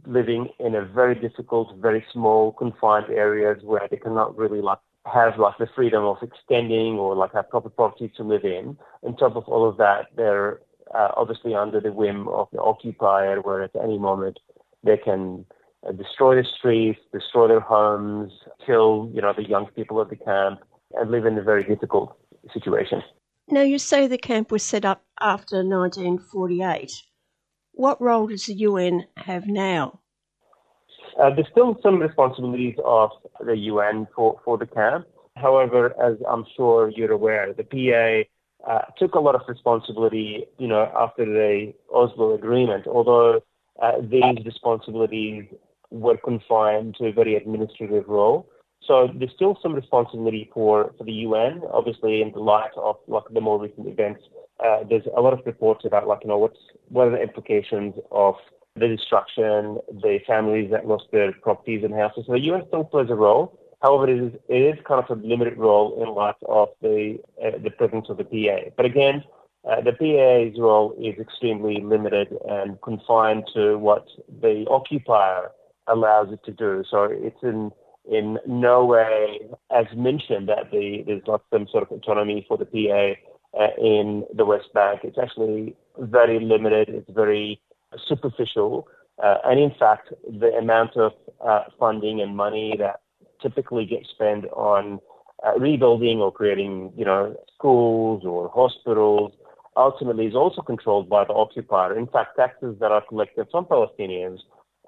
living 0.07 0.49
in 0.59 0.75
a 0.75 0.85
very 0.85 1.15
difficult, 1.15 1.77
very 1.79 2.05
small, 2.13 2.53
confined 2.53 3.11
areas 3.11 3.63
where 3.63 3.87
they 3.91 3.97
cannot 3.97 4.37
really 4.37 4.61
like 4.61 4.79
have 5.05 5.39
like 5.39 5.59
the 5.59 5.67
freedom 5.75 6.05
of 6.05 6.17
extending 6.23 6.95
or 6.95 7.15
like 7.15 7.33
have 7.33 7.49
proper 7.51 7.69
property 7.69 8.13
to 8.17 8.23
live 8.23 8.45
in. 8.45 8.77
On 9.03 9.17
top 9.17 9.37
of 9.37 9.45
all 9.45 9.69
of 9.69 9.77
that, 9.79 10.07
they're 10.17 10.61
uh, 10.95 11.09
obviously 11.17 11.55
under 11.55 11.81
the 11.81 11.93
whim 11.93 12.29
of 12.29 12.49
the 12.53 12.61
occupier, 12.61 13.41
where 13.41 13.63
at 13.63 13.71
any 13.83 13.99
moment 13.99 14.39
they 14.85 14.97
can 14.97 15.45
uh, 15.87 15.93
destroy 15.93 16.37
the 16.37 16.47
streets, 16.59 17.01
destroy 17.13 17.49
their 17.49 17.61
homes, 17.61 18.33
kill 18.65 19.11
you 19.15 19.21
know 19.21 19.33
the 19.37 19.49
young 19.49 19.67
people 19.75 20.01
of 20.01 20.09
the 20.11 20.17
camp, 20.17 20.61
and 20.95 21.11
live 21.11 21.27
in 21.27 21.39
a 21.39 21.43
very 21.43 21.65
difficult 21.65 22.17
situation. 22.53 23.03
Now, 23.49 23.63
you 23.63 23.79
say 23.79 24.07
the 24.07 24.19
camp 24.19 24.51
was 24.53 24.63
set 24.63 24.85
up 24.85 25.05
after 25.21 25.57
1948. 25.57 26.93
What 27.73 28.01
role 28.01 28.27
does 28.27 28.47
the 28.47 28.55
UN 28.55 29.07
have 29.17 29.47
now? 29.47 30.01
Uh, 31.21 31.31
there's 31.35 31.49
still 31.51 31.79
some 31.83 31.99
responsibilities 31.99 32.77
of 32.85 33.11
the 33.45 33.57
UN 33.57 34.07
for, 34.15 34.41
for 34.45 34.57
the 34.59 34.67
camp. 34.67 35.07
However, 35.37 35.95
as 36.03 36.17
I'm 36.29 36.45
sure 36.57 36.91
you're 36.91 37.13
aware, 37.13 37.53
the 37.53 37.65
PA 37.65 38.71
uh, 38.71 38.83
took 38.99 39.15
a 39.15 39.21
lot 39.21 39.35
of 39.35 39.43
responsibility, 39.49 40.45
you 40.59 40.69
know, 40.69 40.91
after 40.97 41.25
the 41.25 41.73
Oslo 41.93 42.35
Agreement, 42.35 42.87
although 42.87 43.41
uh, 43.83 43.93
these 44.03 44.45
responsibilities 44.45 45.45
were 45.91 46.17
confined 46.17 46.97
to 46.99 47.07
a 47.07 47.13
very 47.13 47.35
administrative 47.37 48.09
role. 48.09 48.49
So 48.87 49.09
there's 49.15 49.31
still 49.35 49.59
some 49.63 49.75
responsibility 49.75 50.51
for, 50.53 50.93
for 50.99 51.05
the 51.05 51.13
UN, 51.13 51.63
obviously, 51.73 52.21
in 52.23 52.33
the 52.33 52.41
light 52.41 52.73
of 52.77 52.97
like 53.07 53.25
the 53.33 53.41
more 53.41 53.61
recent 53.61 53.87
events. 53.87 54.23
Uh, 54.65 54.85
there's 54.89 55.05
a 55.17 55.21
lot 55.21 55.33
of 55.33 55.41
reports 55.47 55.85
about 55.85 56.07
like 56.07 56.21
you 56.23 56.29
know 56.29 56.39
what's 56.39 56.59
what 56.89 57.09
are 57.09 57.11
the 57.11 57.23
implications 57.23 57.95
of 58.11 58.35
the 58.77 58.89
destruction, 58.89 59.79
the 59.89 60.19
families 60.27 60.71
that 60.71 60.87
lost 60.87 61.05
their 61.13 61.33
properties 61.33 61.85
and 61.85 61.95
houses. 61.95 62.25
So 62.27 62.33
the 62.33 62.41
UN 62.41 62.63
still 62.69 62.85
plays 62.85 63.11
a 63.11 63.15
role. 63.15 63.59
However, 63.83 64.09
it 64.09 64.23
is, 64.23 64.33
it 64.49 64.79
is 64.79 64.85
kind 64.87 65.03
of 65.03 65.19
a 65.19 65.21
limited 65.21 65.59
role 65.59 66.03
in 66.03 66.15
light 66.15 66.37
of 66.49 66.69
the 66.81 67.19
uh, 67.45 67.59
the 67.63 67.71
presence 67.71 68.07
of 68.09 68.17
the 68.17 68.25
PA. 68.25 68.71
But 68.77 68.87
again, 68.87 69.25
uh, 69.69 69.81
the 69.81 69.93
PA's 69.93 70.59
role 70.61 70.95
is 71.01 71.19
extremely 71.21 71.81
limited 71.81 72.29
and 72.49 72.81
confined 72.81 73.45
to 73.55 73.79
what 73.79 74.07
the 74.41 74.65
occupier 74.71 75.51
allows 75.87 76.33
it 76.33 76.45
to 76.45 76.53
do. 76.53 76.85
So 76.91 77.09
it's 77.11 77.43
in 77.43 77.73
in 78.11 78.39
no 78.47 78.85
way, 78.85 79.41
as 79.71 79.87
mentioned, 79.97 80.49
that 80.49 80.71
the, 80.71 81.05
there's 81.07 81.23
not 81.27 81.43
some 81.53 81.67
sort 81.71 81.85
of 81.85 81.91
autonomy 81.93 82.45
for 82.49 82.59
the 82.59 82.65
PA 82.65 83.61
uh, 83.61 83.69
in 83.79 84.25
the 84.35 84.45
West 84.45 84.73
Bank. 84.75 85.01
It's 85.05 85.19
actually 85.19 85.77
very 85.99 86.41
limited. 86.41 86.89
It's 86.89 87.11
very 87.11 87.61
superficial. 88.09 88.89
Uh, 89.23 89.37
and 89.45 89.61
in 89.61 89.73
fact, 89.79 90.13
the 90.29 90.49
amount 90.59 90.97
of 90.97 91.13
uh, 91.47 91.65
funding 91.79 92.21
and 92.21 92.37
money 92.37 92.75
that 92.79 93.01
typically 93.41 93.85
gets 93.85 94.09
spent 94.11 94.47
on 94.53 95.01
uh, 95.47 95.59
rebuilding 95.59 96.19
or 96.19 96.33
creating, 96.33 96.93
you 96.97 97.05
know, 97.05 97.37
schools 97.55 98.23
or 98.25 98.51
hospitals 98.55 99.33
ultimately 99.77 100.27
is 100.27 100.35
also 100.35 100.63
controlled 100.63 101.09
by 101.09 101.25
the 101.25 101.33
occupier. 101.33 101.97
In 101.97 102.07
fact, 102.07 102.37
taxes 102.37 102.77
that 102.81 102.91
are 102.91 103.03
collected 103.09 103.47
from 103.51 103.65
Palestinians 103.65 104.39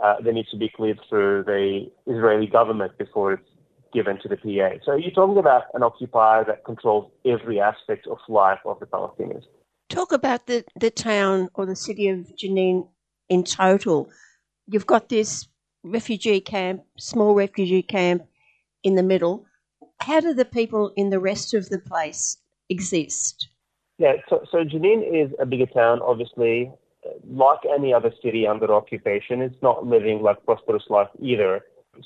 uh, 0.05 0.17
they 0.23 0.33
need 0.33 0.47
to 0.51 0.57
be 0.59 0.69
cleared 0.69 1.01
through 1.09 1.45
the 1.45 1.91
Israeli 2.07 2.47
government 2.47 2.97
before 2.99 3.33
it's 3.33 3.49
given 3.95 4.19
to 4.21 4.29
the 4.29 4.37
PA. 4.37 4.77
So 4.85 4.97
you're 4.97 5.13
talking 5.13 5.39
about 5.39 5.63
an 5.73 5.83
occupier 5.83 6.45
that 6.45 6.65
controls 6.65 7.11
every 7.25 7.59
aspect 7.59 8.07
of 8.07 8.19
life 8.29 8.59
of 8.67 8.79
the 8.81 8.87
Palestinians. 8.87 9.45
Talk 9.89 10.13
about 10.13 10.47
the, 10.47 10.65
the 10.79 10.91
town 10.91 11.49
or 11.55 11.65
the 11.65 11.77
city 11.77 12.09
of 12.09 12.19
Jenin 12.37 12.87
in 13.31 13.45
total. 13.45 14.11
You've 14.67 14.87
got 14.87 15.09
this 15.09 15.49
refugee 15.83 16.41
camp, 16.41 16.83
small 16.99 17.35
refugee 17.35 17.83
camp 17.83 18.25
in 18.83 18.97
the 18.97 19.03
middle. 19.03 19.47
How 20.01 20.21
do 20.21 20.35
the 20.35 20.45
people 20.45 20.93
in 20.97 21.09
the 21.09 21.21
rest 21.21 21.55
of 21.55 21.71
the 21.71 21.79
place 21.79 22.37
exist? 22.69 23.49
Yeah, 23.97 24.15
so, 24.29 24.45
so 24.51 24.65
Jenin 24.65 25.01
is 25.03 25.33
a 25.41 25.47
bigger 25.47 25.67
town, 25.67 26.01
obviously 26.03 26.71
like 27.29 27.61
any 27.73 27.93
other 27.93 28.13
city 28.23 28.47
under 28.47 28.73
occupation, 28.73 29.41
it's 29.41 29.63
not 29.63 29.87
living 29.87 30.23
like 30.23 30.45
prosperous 30.45 30.85
life 30.89 31.09
either. 31.21 31.61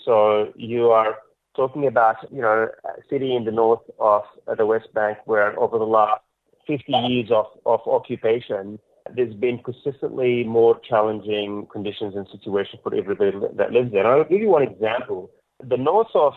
So 0.04 0.52
you 0.56 0.90
are 0.90 1.16
talking 1.56 1.86
about, 1.86 2.16
you 2.30 2.42
know, 2.42 2.68
a 2.84 3.02
city 3.10 3.34
in 3.34 3.44
the 3.44 3.50
north 3.50 3.82
of 3.98 4.22
the 4.56 4.66
West 4.66 4.92
Bank 4.94 5.18
where 5.24 5.58
over 5.58 5.78
the 5.78 5.84
last 5.84 6.20
50 6.66 6.92
years 6.92 7.30
of, 7.30 7.46
of 7.66 7.80
occupation, 7.86 8.78
there's 9.14 9.34
been 9.34 9.58
consistently 9.58 10.44
more 10.44 10.78
challenging 10.88 11.66
conditions 11.72 12.14
and 12.14 12.26
situations 12.30 12.80
for 12.82 12.94
everybody 12.94 13.32
that 13.56 13.72
lives 13.72 13.90
there. 13.92 14.00
And 14.00 14.08
I'll 14.08 14.28
give 14.28 14.40
you 14.40 14.48
one 14.48 14.62
example. 14.62 15.30
The 15.66 15.76
north 15.76 16.14
of 16.14 16.34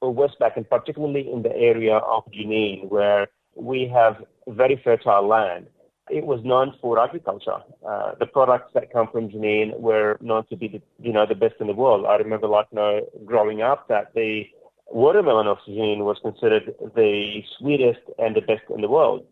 West 0.00 0.38
Bank, 0.38 0.54
and 0.56 0.68
particularly 0.68 1.30
in 1.30 1.42
the 1.42 1.54
area 1.54 1.96
of 1.98 2.24
Jenin, 2.32 2.88
where 2.88 3.28
we 3.54 3.90
have 3.92 4.24
very 4.48 4.80
fertile 4.82 5.28
land, 5.28 5.66
it 6.10 6.26
was 6.26 6.40
known 6.44 6.74
for 6.80 6.98
agriculture. 6.98 7.58
Uh, 7.86 8.12
the 8.18 8.26
products 8.26 8.70
that 8.74 8.92
come 8.92 9.08
from 9.10 9.28
Jenin 9.28 9.78
were 9.78 10.18
known 10.20 10.44
to 10.46 10.56
be, 10.56 10.68
the, 10.68 10.82
you 11.00 11.12
know, 11.12 11.26
the 11.26 11.34
best 11.34 11.54
in 11.60 11.66
the 11.66 11.74
world. 11.74 12.06
I 12.06 12.16
remember, 12.16 12.48
like, 12.48 12.66
you 12.72 12.76
know, 12.76 13.00
growing 13.24 13.62
up, 13.62 13.88
that 13.88 14.12
the 14.14 14.44
watermelon 14.88 15.46
of 15.46 15.58
Jenin 15.66 15.98
was 15.98 16.18
considered 16.22 16.74
the 16.94 17.42
sweetest 17.58 18.00
and 18.18 18.36
the 18.36 18.40
best 18.40 18.62
in 18.74 18.80
the 18.80 18.88
world. 18.88 19.24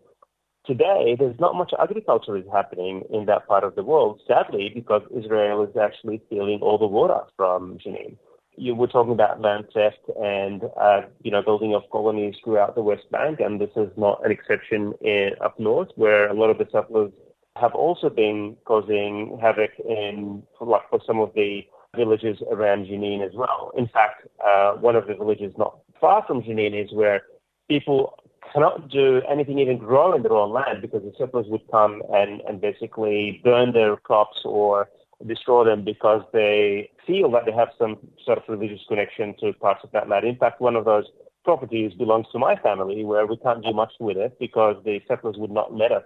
Today, 0.66 1.16
there's 1.18 1.40
not 1.40 1.54
much 1.54 1.72
agriculture 1.78 2.36
is 2.36 2.44
happening 2.52 3.02
in 3.10 3.26
that 3.26 3.48
part 3.48 3.64
of 3.64 3.74
the 3.74 3.82
world, 3.82 4.20
sadly, 4.28 4.70
because 4.72 5.02
Israel 5.16 5.64
is 5.64 5.76
actually 5.76 6.22
stealing 6.26 6.60
all 6.62 6.78
the 6.78 6.86
water 6.86 7.20
from 7.36 7.78
Jenin 7.84 8.16
you 8.60 8.74
were 8.74 8.86
talking 8.86 9.12
about 9.12 9.40
land 9.40 9.64
theft 9.72 10.04
and 10.22 10.64
uh, 10.78 11.00
you 11.22 11.30
know 11.30 11.42
building 11.42 11.74
of 11.74 11.82
colonies 11.90 12.34
throughout 12.44 12.74
the 12.74 12.82
West 12.82 13.10
Bank, 13.10 13.40
and 13.40 13.60
this 13.60 13.70
is 13.74 13.90
not 13.96 14.24
an 14.24 14.30
exception 14.30 14.92
in, 15.00 15.30
up 15.42 15.58
north, 15.58 15.88
where 15.96 16.28
a 16.28 16.34
lot 16.34 16.50
of 16.50 16.58
the 16.58 16.68
settlers 16.70 17.10
have 17.56 17.74
also 17.74 18.10
been 18.10 18.56
causing 18.66 19.38
havoc 19.40 19.70
in 19.88 20.42
like 20.60 20.88
for 20.90 21.00
some 21.06 21.20
of 21.20 21.32
the 21.34 21.62
villages 21.96 22.38
around 22.50 22.86
Jenin 22.86 23.26
as 23.26 23.34
well. 23.34 23.72
In 23.76 23.88
fact, 23.88 24.28
uh, 24.46 24.72
one 24.74 24.94
of 24.94 25.06
the 25.06 25.14
villages 25.14 25.52
not 25.56 25.78
far 26.00 26.22
from 26.26 26.42
Jenin 26.42 26.74
is 26.74 26.92
where 26.92 27.22
people 27.68 28.14
cannot 28.52 28.90
do 28.90 29.22
anything, 29.28 29.58
even 29.58 29.78
grow 29.78 30.14
in 30.14 30.22
their 30.22 30.32
own 30.32 30.52
land, 30.52 30.82
because 30.82 31.02
the 31.02 31.12
settlers 31.16 31.46
would 31.48 31.66
come 31.70 32.02
and, 32.12 32.40
and 32.42 32.60
basically 32.60 33.40
burn 33.42 33.72
their 33.72 33.96
crops 33.96 34.40
or 34.44 34.88
destroy 35.26 35.64
them 35.64 35.84
because 35.84 36.22
they 36.32 36.90
feel 37.06 37.30
that 37.32 37.44
they 37.46 37.52
have 37.52 37.68
some 37.78 37.98
sort 38.24 38.38
of 38.38 38.44
religious 38.48 38.80
connection 38.88 39.34
to 39.40 39.52
parts 39.54 39.80
of 39.84 39.90
that 39.92 40.08
land. 40.08 40.26
In 40.26 40.36
fact, 40.36 40.60
one 40.60 40.76
of 40.76 40.84
those 40.84 41.04
properties 41.44 41.92
belongs 41.94 42.26
to 42.32 42.38
my 42.38 42.56
family 42.56 43.04
where 43.04 43.26
we 43.26 43.36
can't 43.38 43.62
do 43.64 43.72
much 43.72 43.92
with 44.00 44.16
it 44.16 44.38
because 44.38 44.76
the 44.84 45.00
settlers 45.08 45.36
would 45.38 45.50
not 45.50 45.74
let 45.74 45.92
us 45.92 46.04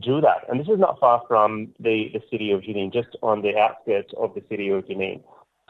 do 0.00 0.20
that. 0.20 0.48
And 0.48 0.60
this 0.60 0.68
is 0.68 0.78
not 0.78 1.00
far 1.00 1.22
from 1.26 1.74
the, 1.80 2.10
the 2.12 2.20
city 2.30 2.52
of 2.52 2.60
Jenin, 2.60 2.92
just 2.92 3.16
on 3.22 3.42
the 3.42 3.56
outskirts 3.58 4.12
of 4.16 4.34
the 4.34 4.42
city 4.48 4.68
of 4.68 4.84
Jenin. 4.86 5.22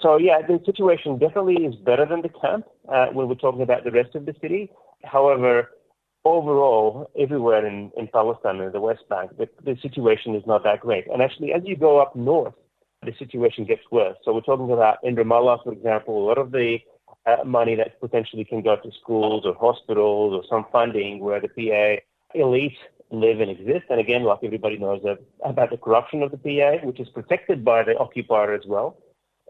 So, 0.02 0.16
yeah, 0.16 0.40
the 0.47 0.61
situation 0.65 1.19
definitely 1.19 1.65
is 1.65 1.74
better 1.74 2.07
than 2.07 2.23
the 2.23 2.28
camp 2.28 2.66
uh, 2.90 3.07
when 3.09 3.28
we're 3.28 3.35
talking 3.35 3.62
about 3.62 3.85
the 3.85 3.90
rest 3.90 4.15
of 4.15 4.27
the 4.27 4.35
city. 4.40 4.70
However, 5.05 5.70
overall, 6.24 7.11
everywhere 7.19 7.66
in, 7.66 7.90
in 7.97 8.09
Palestine 8.09 8.61
and 8.61 8.73
the 8.73 8.81
West 8.81 9.09
Bank, 9.09 9.36
the, 9.39 9.48
the 9.65 9.77
situation 9.81 10.35
is 10.35 10.43
not 10.47 10.65
that 10.65 10.81
great. 10.81 11.07
And 11.11 11.23
actually, 11.23 11.52
as 11.52 11.62
you 11.65 11.77
go 11.77 12.01
up 12.01 12.15
north, 12.15 12.55
the 13.02 13.14
situation 13.18 13.64
gets 13.64 13.82
worse. 13.90 14.16
So 14.24 14.32
we're 14.35 14.40
talking 14.43 14.70
about 14.70 14.98
in 15.02 15.14
for 15.16 15.72
example, 15.72 16.22
a 16.22 16.27
lot 16.27 16.39
of 16.39 16.52
the 16.52 16.78
uh, 17.27 17.44
money 17.44 17.74
that 17.74 18.01
potentially 18.01 18.44
can 18.44 18.62
go 18.62 18.77
to 18.77 18.90
schools 19.02 19.44
or 19.44 19.55
hospitals 19.55 20.35
or 20.35 20.43
some 20.48 20.66
funding 20.70 21.20
where 21.20 21.40
the 21.40 21.48
PA 21.48 22.02
elite 22.39 22.77
live 23.10 23.40
and 23.40 23.51
exist. 23.51 23.86
And 23.90 24.01
again, 24.01 24.22
like 24.24 24.40
everybody 24.43 24.78
knows 24.78 25.02
about 25.44 25.70
the 25.70 25.77
corruption 25.77 26.22
of 26.22 26.31
the 26.31 26.39
PA, 26.39 26.85
which 26.86 27.01
is 27.01 27.09
protected 27.09 27.64
by 27.64 27.82
the 27.82 27.98
occupier 27.98 28.55
as 28.55 28.62
well. 28.66 28.98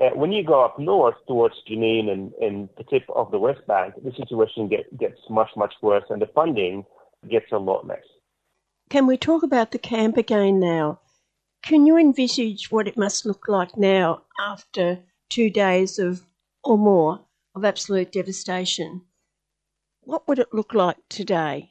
Uh, 0.01 0.11
when 0.15 0.33
you 0.33 0.43
go 0.43 0.65
up 0.65 0.79
north 0.79 1.17
towards 1.27 1.57
Jenin 1.69 2.11
and, 2.11 2.33
and 2.41 2.69
the 2.79 2.85
tip 2.85 3.05
of 3.15 3.31
the 3.31 3.39
West 3.39 3.67
Bank, 3.67 3.95
the 4.03 4.13
situation 4.13 4.69
get, 4.69 4.97
gets 4.99 5.21
much, 5.29 5.51
much 5.57 5.75
worse 5.83 6.05
and 6.09 6.23
the 6.23 6.31
funding 6.35 6.87
gets 7.29 7.53
a 7.53 7.59
lot 7.59 7.87
less. 7.87 7.99
Can 8.89 9.07
we 9.07 9.19
talk 9.19 9.43
about 9.43 9.73
the 9.73 9.79
camp 9.79 10.17
again 10.17 10.59
now? 10.59 11.00
Can 11.63 11.87
you 11.87 11.97
envisage 11.97 12.71
what 12.71 12.89
it 12.89 12.97
must 12.97 13.27
look 13.27 13.47
like 13.49 13.77
now 13.77 14.23
after 14.41 15.01
two 15.29 15.51
days 15.51 15.99
of 15.99 16.27
or 16.65 16.79
more 16.79 17.21
of 17.55 17.65
absolute 17.65 18.13
devastation? 18.13 19.03
What 20.03 20.27
would 20.27 20.39
it 20.39 20.53
look 20.53 20.75
like 20.75 20.97
today? 21.09 21.71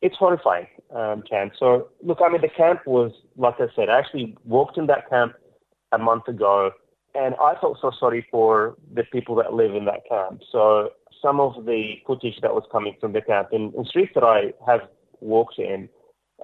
It's 0.00 0.16
horrifying, 0.16 0.68
um, 0.94 1.22
Cam. 1.28 1.50
So, 1.58 1.88
look, 2.02 2.18
I 2.24 2.30
mean, 2.30 2.40
the 2.40 2.48
camp 2.48 2.86
was, 2.86 3.12
like 3.36 3.56
I 3.58 3.66
said, 3.74 3.88
I 3.88 3.98
actually 3.98 4.36
walked 4.44 4.78
in 4.78 4.86
that 4.86 5.08
camp 5.10 5.34
a 5.92 5.98
month 5.98 6.28
ago, 6.28 6.70
and 7.14 7.34
I 7.40 7.54
felt 7.60 7.78
so 7.80 7.90
sorry 7.98 8.26
for 8.30 8.76
the 8.94 9.02
people 9.04 9.34
that 9.36 9.54
live 9.54 9.74
in 9.74 9.84
that 9.86 10.02
camp. 10.08 10.42
So, 10.52 10.90
some 11.20 11.40
of 11.40 11.64
the 11.66 11.94
footage 12.06 12.40
that 12.42 12.54
was 12.54 12.62
coming 12.70 12.94
from 13.00 13.12
the 13.12 13.20
camp 13.20 13.48
in, 13.52 13.72
in 13.76 13.84
streets 13.86 14.12
that 14.14 14.22
I 14.22 14.52
have 14.70 14.82
walked 15.20 15.58
in, 15.58 15.88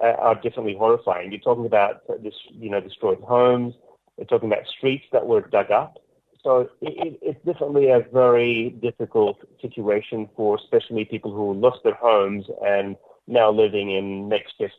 uh, 0.01 0.15
are 0.19 0.35
definitely 0.35 0.75
horrifying. 0.75 1.31
You're 1.31 1.41
talking 1.41 1.65
about 1.65 2.01
this, 2.23 2.33
you 2.51 2.69
know, 2.69 2.81
destroyed 2.81 3.21
homes. 3.21 3.73
You're 4.17 4.27
talking 4.27 4.51
about 4.51 4.67
streets 4.77 5.05
that 5.11 5.25
were 5.25 5.41
dug 5.41 5.71
up. 5.71 5.97
So 6.43 6.69
it, 6.81 7.19
it's 7.21 7.43
definitely 7.45 7.89
a 7.89 8.05
very 8.13 8.69
difficult 8.81 9.39
situation 9.61 10.29
for 10.35 10.57
especially 10.57 11.05
people 11.05 11.33
who 11.33 11.53
lost 11.53 11.79
their 11.83 11.95
homes 11.95 12.45
and 12.63 12.95
now 13.27 13.51
living 13.51 13.89
in 13.89 14.29
makeshift 14.29 14.75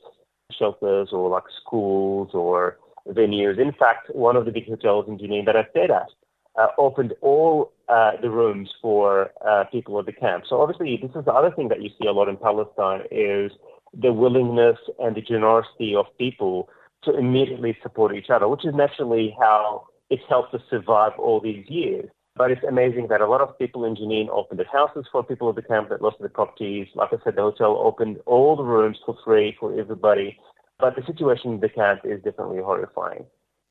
shelters 0.56 1.08
or 1.12 1.28
like 1.28 1.42
schools 1.60 2.30
or 2.34 2.78
venues. 3.08 3.58
In 3.58 3.72
fact, 3.72 4.14
one 4.14 4.36
of 4.36 4.44
the 4.44 4.52
big 4.52 4.68
hotels 4.68 5.06
in 5.08 5.18
Jenin 5.18 5.44
that 5.46 5.56
I 5.56 5.66
stayed 5.70 5.90
at 5.90 6.08
uh, 6.56 6.68
opened 6.78 7.14
all 7.20 7.72
uh, 7.88 8.12
the 8.20 8.30
rooms 8.30 8.70
for 8.80 9.30
uh, 9.46 9.64
people 9.70 9.98
at 9.98 10.06
the 10.06 10.12
camp. 10.12 10.44
So 10.48 10.60
obviously, 10.60 10.98
this 11.00 11.10
is 11.14 11.24
the 11.24 11.32
other 11.32 11.50
thing 11.50 11.68
that 11.68 11.82
you 11.82 11.90
see 12.00 12.06
a 12.06 12.12
lot 12.12 12.28
in 12.28 12.36
Palestine 12.36 13.02
is 13.10 13.52
the 13.98 14.12
willingness 14.12 14.78
and 14.98 15.16
the 15.16 15.20
generosity 15.20 15.94
of 15.94 16.06
people 16.18 16.68
to 17.04 17.16
immediately 17.16 17.76
support 17.82 18.14
each 18.14 18.30
other, 18.30 18.48
which 18.48 18.64
is 18.64 18.74
naturally 18.74 19.34
how 19.38 19.86
it's 20.10 20.22
helped 20.28 20.54
us 20.54 20.60
survive 20.70 21.12
all 21.18 21.40
these 21.40 21.64
years. 21.68 22.08
But 22.36 22.50
it's 22.50 22.64
amazing 22.68 23.08
that 23.08 23.22
a 23.22 23.26
lot 23.26 23.40
of 23.40 23.58
people 23.58 23.84
in 23.86 23.96
Jenin 23.96 24.28
opened 24.28 24.58
their 24.58 24.66
houses 24.70 25.06
for 25.10 25.24
people 25.24 25.48
at 25.48 25.54
the 25.54 25.62
camp 25.62 25.88
that 25.88 26.02
lost 26.02 26.18
their 26.20 26.28
properties. 26.28 26.86
Like 26.94 27.08
I 27.12 27.16
said, 27.24 27.36
the 27.36 27.42
hotel 27.42 27.80
opened 27.82 28.18
all 28.26 28.56
the 28.56 28.62
rooms 28.62 28.98
for 29.06 29.16
free 29.24 29.56
for 29.58 29.78
everybody. 29.78 30.38
But 30.78 30.96
the 30.96 31.02
situation 31.06 31.54
in 31.54 31.60
the 31.60 31.70
camp 31.70 32.00
is 32.04 32.22
definitely 32.22 32.58
horrifying. 32.58 33.24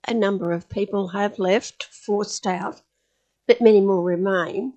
A 0.07 0.13
number 0.13 0.51
of 0.51 0.67
people 0.69 1.09
have 1.09 1.37
left, 1.37 1.83
forced 1.83 2.47
out, 2.47 2.81
but 3.47 3.61
many 3.61 3.81
more 3.81 4.01
remain. 4.01 4.73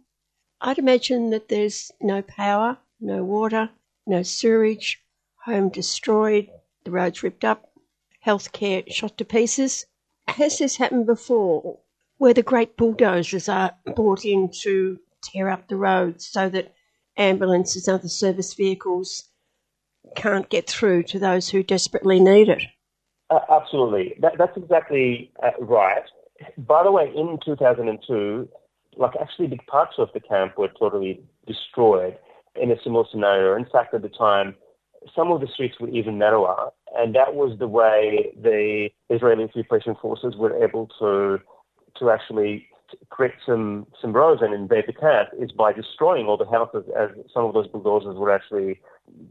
I'd 0.60 0.78
imagine 0.78 1.30
that 1.30 1.48
there's 1.48 1.90
no 2.00 2.20
power, 2.20 2.76
no 3.00 3.24
water, 3.24 3.70
no 4.06 4.22
sewage, 4.22 5.02
home 5.44 5.68
destroyed, 5.68 6.48
the 6.84 6.90
roads 6.90 7.22
ripped 7.22 7.44
up, 7.44 7.70
healthcare 8.24 8.90
shot 8.92 9.16
to 9.18 9.24
pieces. 9.24 9.86
Has 10.28 10.58
this 10.58 10.76
happened 10.76 11.06
before, 11.06 11.78
where 12.18 12.34
the 12.34 12.42
great 12.42 12.76
bulldozers 12.76 13.48
are 13.48 13.72
brought 13.94 14.24
in 14.24 14.50
to 14.62 14.98
tear 15.22 15.48
up 15.48 15.68
the 15.68 15.76
roads 15.76 16.26
so 16.26 16.48
that 16.48 16.74
ambulances 17.16 17.88
and 17.88 17.98
other 17.98 18.08
service 18.08 18.54
vehicles 18.54 19.24
can't 20.16 20.48
get 20.48 20.68
through 20.68 21.02
to 21.04 21.18
those 21.18 21.48
who 21.48 21.62
desperately 21.62 22.20
need 22.20 22.48
it? 22.48 22.62
Uh, 23.30 23.40
absolutely. 23.50 24.14
That, 24.20 24.38
that's 24.38 24.56
exactly 24.56 25.32
uh, 25.42 25.50
right. 25.60 26.04
By 26.56 26.82
the 26.82 26.92
way, 26.92 27.12
in 27.14 27.38
2002, 27.44 28.48
like 28.96 29.12
actually 29.20 29.48
big 29.48 29.66
parts 29.66 29.94
of 29.98 30.08
the 30.14 30.20
camp 30.20 30.56
were 30.56 30.70
totally 30.78 31.22
destroyed 31.46 32.16
in 32.60 32.70
a 32.70 32.76
similar 32.82 33.04
scenario. 33.10 33.56
In 33.56 33.66
fact, 33.66 33.94
at 33.94 34.02
the 34.02 34.08
time, 34.08 34.54
some 35.14 35.30
of 35.30 35.40
the 35.40 35.46
streets 35.46 35.76
were 35.80 35.88
even 35.88 36.18
narrower, 36.18 36.70
and 36.96 37.14
that 37.14 37.34
was 37.34 37.58
the 37.58 37.68
way 37.68 38.32
the 38.40 38.88
Israeli 39.10 39.44
occupation 39.44 39.94
forces 40.00 40.34
were 40.36 40.62
able 40.62 40.88
to 40.98 41.38
to 41.98 42.10
actually 42.10 42.66
create 43.10 43.34
some 43.44 43.86
some 44.00 44.12
roads 44.12 44.40
and 44.42 44.54
invade 44.54 44.84
the 44.86 44.92
camp 44.92 45.28
is 45.38 45.52
by 45.52 45.72
destroying 45.72 46.26
all 46.26 46.36
the 46.36 46.46
houses 46.46 46.84
as 46.98 47.10
some 47.32 47.44
of 47.44 47.54
those 47.54 47.68
bulldozers 47.68 48.16
were 48.16 48.32
actually 48.32 48.80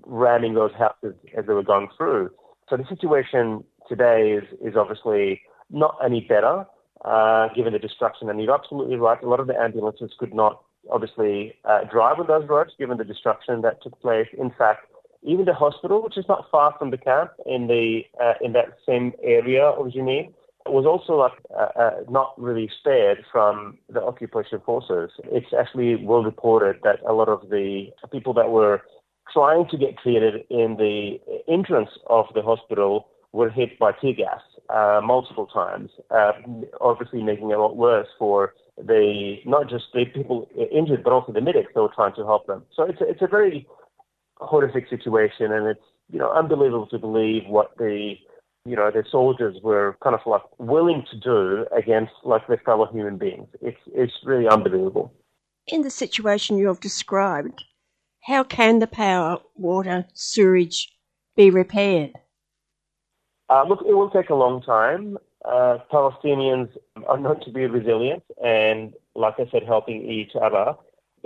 ramming 0.05 0.53
those 0.53 0.71
houses 0.73 1.15
as 1.37 1.45
they 1.45 1.53
were 1.53 1.63
going 1.63 1.87
through. 1.97 2.29
So 2.69 2.77
the 2.77 2.85
situation 2.87 3.63
today 3.87 4.31
is 4.31 4.43
is 4.61 4.75
obviously 4.75 5.41
not 5.69 5.97
any 6.03 6.21
better 6.21 6.65
uh, 7.05 7.47
given 7.55 7.73
the 7.73 7.79
destruction. 7.79 8.29
And 8.29 8.41
you're 8.41 8.53
absolutely 8.53 8.95
right. 8.95 9.21
A 9.21 9.27
lot 9.27 9.39
of 9.39 9.47
the 9.47 9.55
ambulances 9.55 10.11
could 10.17 10.33
not 10.33 10.61
obviously 10.91 11.53
uh, 11.65 11.83
drive 11.91 12.19
on 12.19 12.27
those 12.27 12.47
roads 12.47 12.71
given 12.77 12.97
the 12.97 13.03
destruction 13.03 13.61
that 13.61 13.81
took 13.81 13.99
place. 14.01 14.27
In 14.37 14.51
fact, 14.57 14.87
even 15.27 15.45
the 15.45 15.53
hospital, 15.53 16.01
which 16.01 16.17
is 16.17 16.25
not 16.27 16.45
far 16.49 16.73
from 16.79 16.89
the 16.91 16.97
camp 16.97 17.31
in 17.45 17.67
the 17.67 18.01
uh, 18.23 18.33
in 18.41 18.53
that 18.53 18.69
same 18.87 19.11
area 19.21 19.65
of 19.65 19.87
Jenin, 19.87 20.33
was 20.69 20.85
also 20.85 21.13
like, 21.13 21.37
uh, 21.55 21.79
uh, 21.79 21.91
not 22.09 22.33
really 22.37 22.69
spared 22.79 23.23
from 23.31 23.77
the 23.89 24.01
occupation 24.01 24.59
forces. 24.65 25.11
It's 25.25 25.53
actually 25.57 25.95
well 25.95 26.23
reported 26.23 26.77
that 26.83 26.99
a 27.07 27.13
lot 27.13 27.29
of 27.29 27.49
the 27.49 27.87
people 28.11 28.33
that 28.33 28.49
were 28.49 28.81
trying 29.31 29.67
to 29.69 29.77
get 29.77 29.97
treated 30.01 30.45
in 30.49 30.77
the 30.77 31.19
entrance 31.47 31.89
of 32.07 32.25
the 32.33 32.41
hospital 32.41 33.09
were 33.33 33.49
hit 33.49 33.77
by 33.77 33.91
tear 33.91 34.13
gas 34.13 34.41
uh, 34.69 35.01
multiple 35.03 35.47
times, 35.47 35.89
uh, 36.11 36.31
obviously 36.79 37.21
making 37.21 37.51
it 37.51 37.57
a 37.57 37.61
lot 37.61 37.75
worse 37.75 38.07
for 38.17 38.53
the 38.77 39.37
not 39.45 39.69
just 39.69 39.85
the 39.93 40.05
people 40.05 40.47
injured, 40.71 41.03
but 41.03 41.11
also 41.11 41.31
the 41.31 41.41
medics 41.41 41.71
that 41.73 41.81
were 41.81 41.91
trying 41.93 42.15
to 42.15 42.25
help 42.25 42.47
them. 42.47 42.63
So 42.75 42.83
it's 42.83 43.01
a, 43.01 43.09
it's 43.09 43.21
a 43.21 43.27
very 43.27 43.67
horrific 44.39 44.89
situation, 44.89 45.51
and 45.51 45.68
it's 45.68 45.81
you 46.09 46.19
know 46.19 46.31
unbelievable 46.31 46.88
to 46.88 46.99
believe 46.99 47.43
what 47.47 47.77
the 47.77 48.15
you 48.65 48.76
know 48.76 48.91
the 48.91 49.03
soldiers 49.09 49.57
were 49.64 49.97
kind 50.03 50.15
of 50.15 50.22
like 50.26 50.41
willing 50.57 51.05
to 51.11 51.19
do 51.19 51.65
against 51.76 52.14
like 52.23 52.47
their 52.47 52.61
fellow 52.65 52.85
human 52.91 53.18
beings. 53.18 53.47
It's 53.61 53.80
it's 53.93 54.14
really 54.23 54.47
unbelievable. 54.47 55.14
In 55.68 55.81
the 55.81 55.89
situation 55.89 56.57
you 56.57 56.68
have 56.68 56.80
described, 56.80 57.64
how 58.23 58.43
can 58.43 58.80
the 58.80 58.88
power, 58.88 59.39
water, 59.55 60.05
sewage 60.14 60.89
be 61.35 61.49
repaired? 61.49 62.14
Uh, 63.49 63.64
look, 63.68 63.81
it 63.88 63.93
will 63.93 64.09
take 64.09 64.30
a 64.30 64.35
long 64.35 64.61
time. 64.61 65.18
Uh, 65.45 65.77
Palestinians 65.91 66.69
are 67.07 67.18
known 67.18 67.39
to 67.41 67.51
be 67.51 67.65
resilient 67.65 68.23
and, 68.43 68.93
like 69.15 69.35
I 69.39 69.47
said, 69.51 69.64
helping 69.65 70.09
each 70.09 70.31
other. 70.41 70.76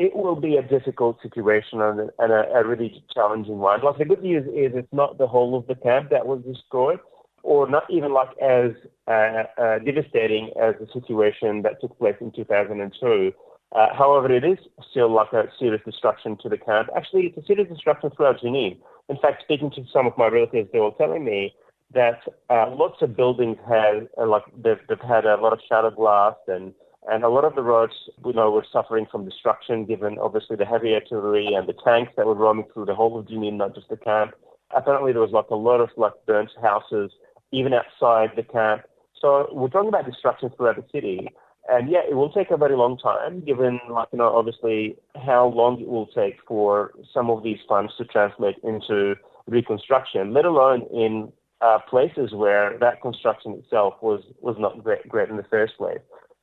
It 0.02 0.16
will 0.16 0.36
be 0.36 0.56
a 0.56 0.64
difficult 0.64 1.22
situation 1.22 1.80
and, 1.80 2.10
and 2.18 2.32
a, 2.32 2.42
a, 2.56 2.68
really 2.68 3.04
challenging 3.14 3.60
one. 3.60 3.84
Like 3.84 4.00
the 4.00 4.06
good 4.06 4.24
news 4.24 4.48
is, 4.48 4.72
it's 4.76 4.92
not 4.92 5.20
the 5.20 5.28
whole 5.28 5.56
of 5.56 5.68
the 5.68 5.76
camp 5.76 6.10
that 6.10 6.26
was 6.26 6.42
destroyed, 6.42 6.98
or 7.44 7.70
not 7.70 7.84
even 7.88 8.12
like 8.12 8.30
as 8.42 8.72
uh, 9.08 9.44
uh 9.62 9.78
devastating 9.80 10.50
as 10.60 10.74
the 10.82 10.88
situation 10.92 11.62
that 11.62 11.80
took 11.82 11.94
place 12.00 12.16
in 12.20 12.32
2002. 12.32 13.32
Uh, 13.74 13.88
however, 13.94 14.34
it 14.34 14.44
is 14.44 14.58
still 14.90 15.12
like 15.14 15.32
a 15.34 15.44
serious 15.60 15.84
destruction 15.86 16.36
to 16.42 16.50
the 16.50 16.58
camp. 16.58 16.90
Actually, 16.96 17.28
it's 17.28 17.38
a 17.38 17.46
serious 17.46 17.70
destruction 17.70 18.10
throughout 18.10 18.42
Jenin. 18.42 18.78
In 19.08 19.18
fact, 19.18 19.44
speaking 19.44 19.70
to 19.76 19.86
some 19.94 20.08
of 20.08 20.18
my 20.18 20.30
relatives, 20.30 20.70
they 20.74 20.80
were 20.80 20.98
telling 20.98 21.24
me 21.24 21.54
that 21.94 22.22
uh, 22.50 22.74
lots 22.76 23.04
of 23.04 23.16
buildings 23.16 23.58
have 23.70 24.08
uh, 24.18 24.26
like 24.26 24.46
they've, 24.64 24.82
they've 24.90 25.08
had 25.08 25.26
a 25.26 25.36
lot 25.36 25.54
of 25.54 25.60
shattered 25.70 25.96
glass 25.96 26.36
and 26.48 26.74
and 27.10 27.24
a 27.24 27.30
lot 27.30 27.46
of 27.46 27.56
the 27.56 27.62
roads 27.62 27.94
you 28.26 28.34
know 28.34 28.52
were 28.52 28.66
suffering 28.72 29.08
from 29.12 29.26
destruction 29.26 29.86
given 29.86 30.18
obviously 30.20 30.56
the 30.56 30.66
heavy 30.66 30.94
artillery 30.94 31.54
and 31.54 31.68
the 31.68 31.76
tanks 31.84 32.14
that 32.16 32.26
were 32.26 32.36
roaming 32.36 32.66
through 32.74 32.86
the 32.86 32.96
whole 32.96 33.18
of 33.18 33.26
Jenin, 33.26 33.58
not 33.58 33.76
just 33.76 33.90
the 33.90 33.98
camp. 33.98 34.32
Apparently 34.76 35.12
there 35.12 35.22
was 35.22 35.32
like 35.32 35.50
a 35.50 35.56
lot 35.56 35.82
of 35.82 35.90
like 35.98 36.14
burnt 36.26 36.52
houses 36.62 37.12
even 37.52 37.74
outside 37.74 38.30
the 38.36 38.44
camp. 38.44 38.84
So 39.20 39.48
we're 39.52 39.70
talking 39.70 39.90
about 39.90 40.06
destruction 40.06 40.50
throughout 40.56 40.78
the 40.78 40.86
city. 40.92 41.30
And 41.70 41.92
yeah, 41.92 42.02
it 42.10 42.16
will 42.16 42.32
take 42.32 42.50
a 42.50 42.58
very 42.58 42.76
long 42.76 42.98
time, 42.98 43.42
given 43.42 43.80
like 43.90 44.08
you 44.12 44.18
know 44.18 44.36
obviously 44.36 44.98
how 45.16 45.48
long 45.48 45.80
it 45.80 45.88
will 45.88 46.08
take 46.08 46.38
for 46.48 46.92
some 47.14 47.30
of 47.30 47.44
these 47.44 47.60
funds 47.68 47.94
to 47.98 48.06
translate 48.06 48.56
into 48.64 49.16
reconstruction, 49.48 50.34
let 50.34 50.46
alone 50.46 50.88
in 50.92 51.32
uh, 51.62 51.78
places 51.88 52.32
where 52.34 52.78
that 52.80 53.02
construction 53.02 53.54
itself 53.54 53.94
was 54.02 54.24
was 54.40 54.56
not 54.58 54.84
great, 54.84 55.08
great 55.08 55.30
in 55.30 55.38
the 55.38 55.44
first 55.44 55.78
place. 55.78 56.00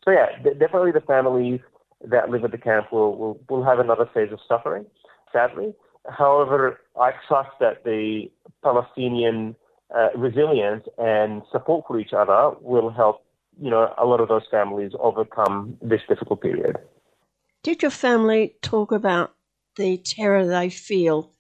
So 0.09 0.13
yeah, 0.13 0.53
definitely 0.55 0.93
the 0.93 1.03
families 1.03 1.61
that 2.03 2.31
live 2.31 2.43
at 2.43 2.51
the 2.51 2.57
camp 2.57 2.91
will, 2.91 3.15
will 3.15 3.41
will 3.51 3.63
have 3.63 3.79
another 3.79 4.09
phase 4.15 4.33
of 4.33 4.39
suffering, 4.49 4.87
sadly. 5.31 5.75
However, 6.09 6.81
I 6.99 7.11
trust 7.29 7.51
that 7.61 7.85
the 7.85 8.31
Palestinian 8.63 9.55
uh, 9.95 10.09
resilience 10.17 10.87
and 10.97 11.43
support 11.53 11.85
for 11.87 12.01
each 12.01 12.15
other 12.15 12.53
will 12.63 12.89
help, 12.89 13.23
you 13.61 13.69
know, 13.69 13.93
a 13.99 14.07
lot 14.07 14.21
of 14.21 14.29
those 14.29 14.45
families 14.51 14.93
overcome 14.99 15.77
this 15.83 16.01
difficult 16.09 16.41
period. 16.41 16.79
Did 17.63 17.83
your 17.83 17.91
family 17.91 18.57
talk 18.63 18.93
about 18.93 19.35
the 19.77 19.99
terror 19.99 20.47
they 20.47 20.71
feel, 20.71 21.35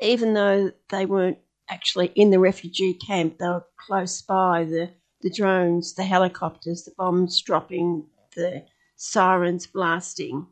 even 0.00 0.32
though 0.32 0.72
they 0.88 1.04
weren't 1.04 1.38
actually 1.68 2.12
in 2.14 2.30
the 2.30 2.38
refugee 2.38 2.94
camp. 2.94 3.36
They 3.38 3.46
were 3.46 3.66
close 3.86 4.22
by 4.22 4.64
the, 4.64 4.90
the 5.24 5.30
drones, 5.30 5.94
the 5.94 6.04
helicopters, 6.04 6.84
the 6.84 6.92
bombs 6.98 7.40
dropping, 7.40 8.04
the 8.36 8.62
sirens 8.96 9.66
blasting, 9.66 10.46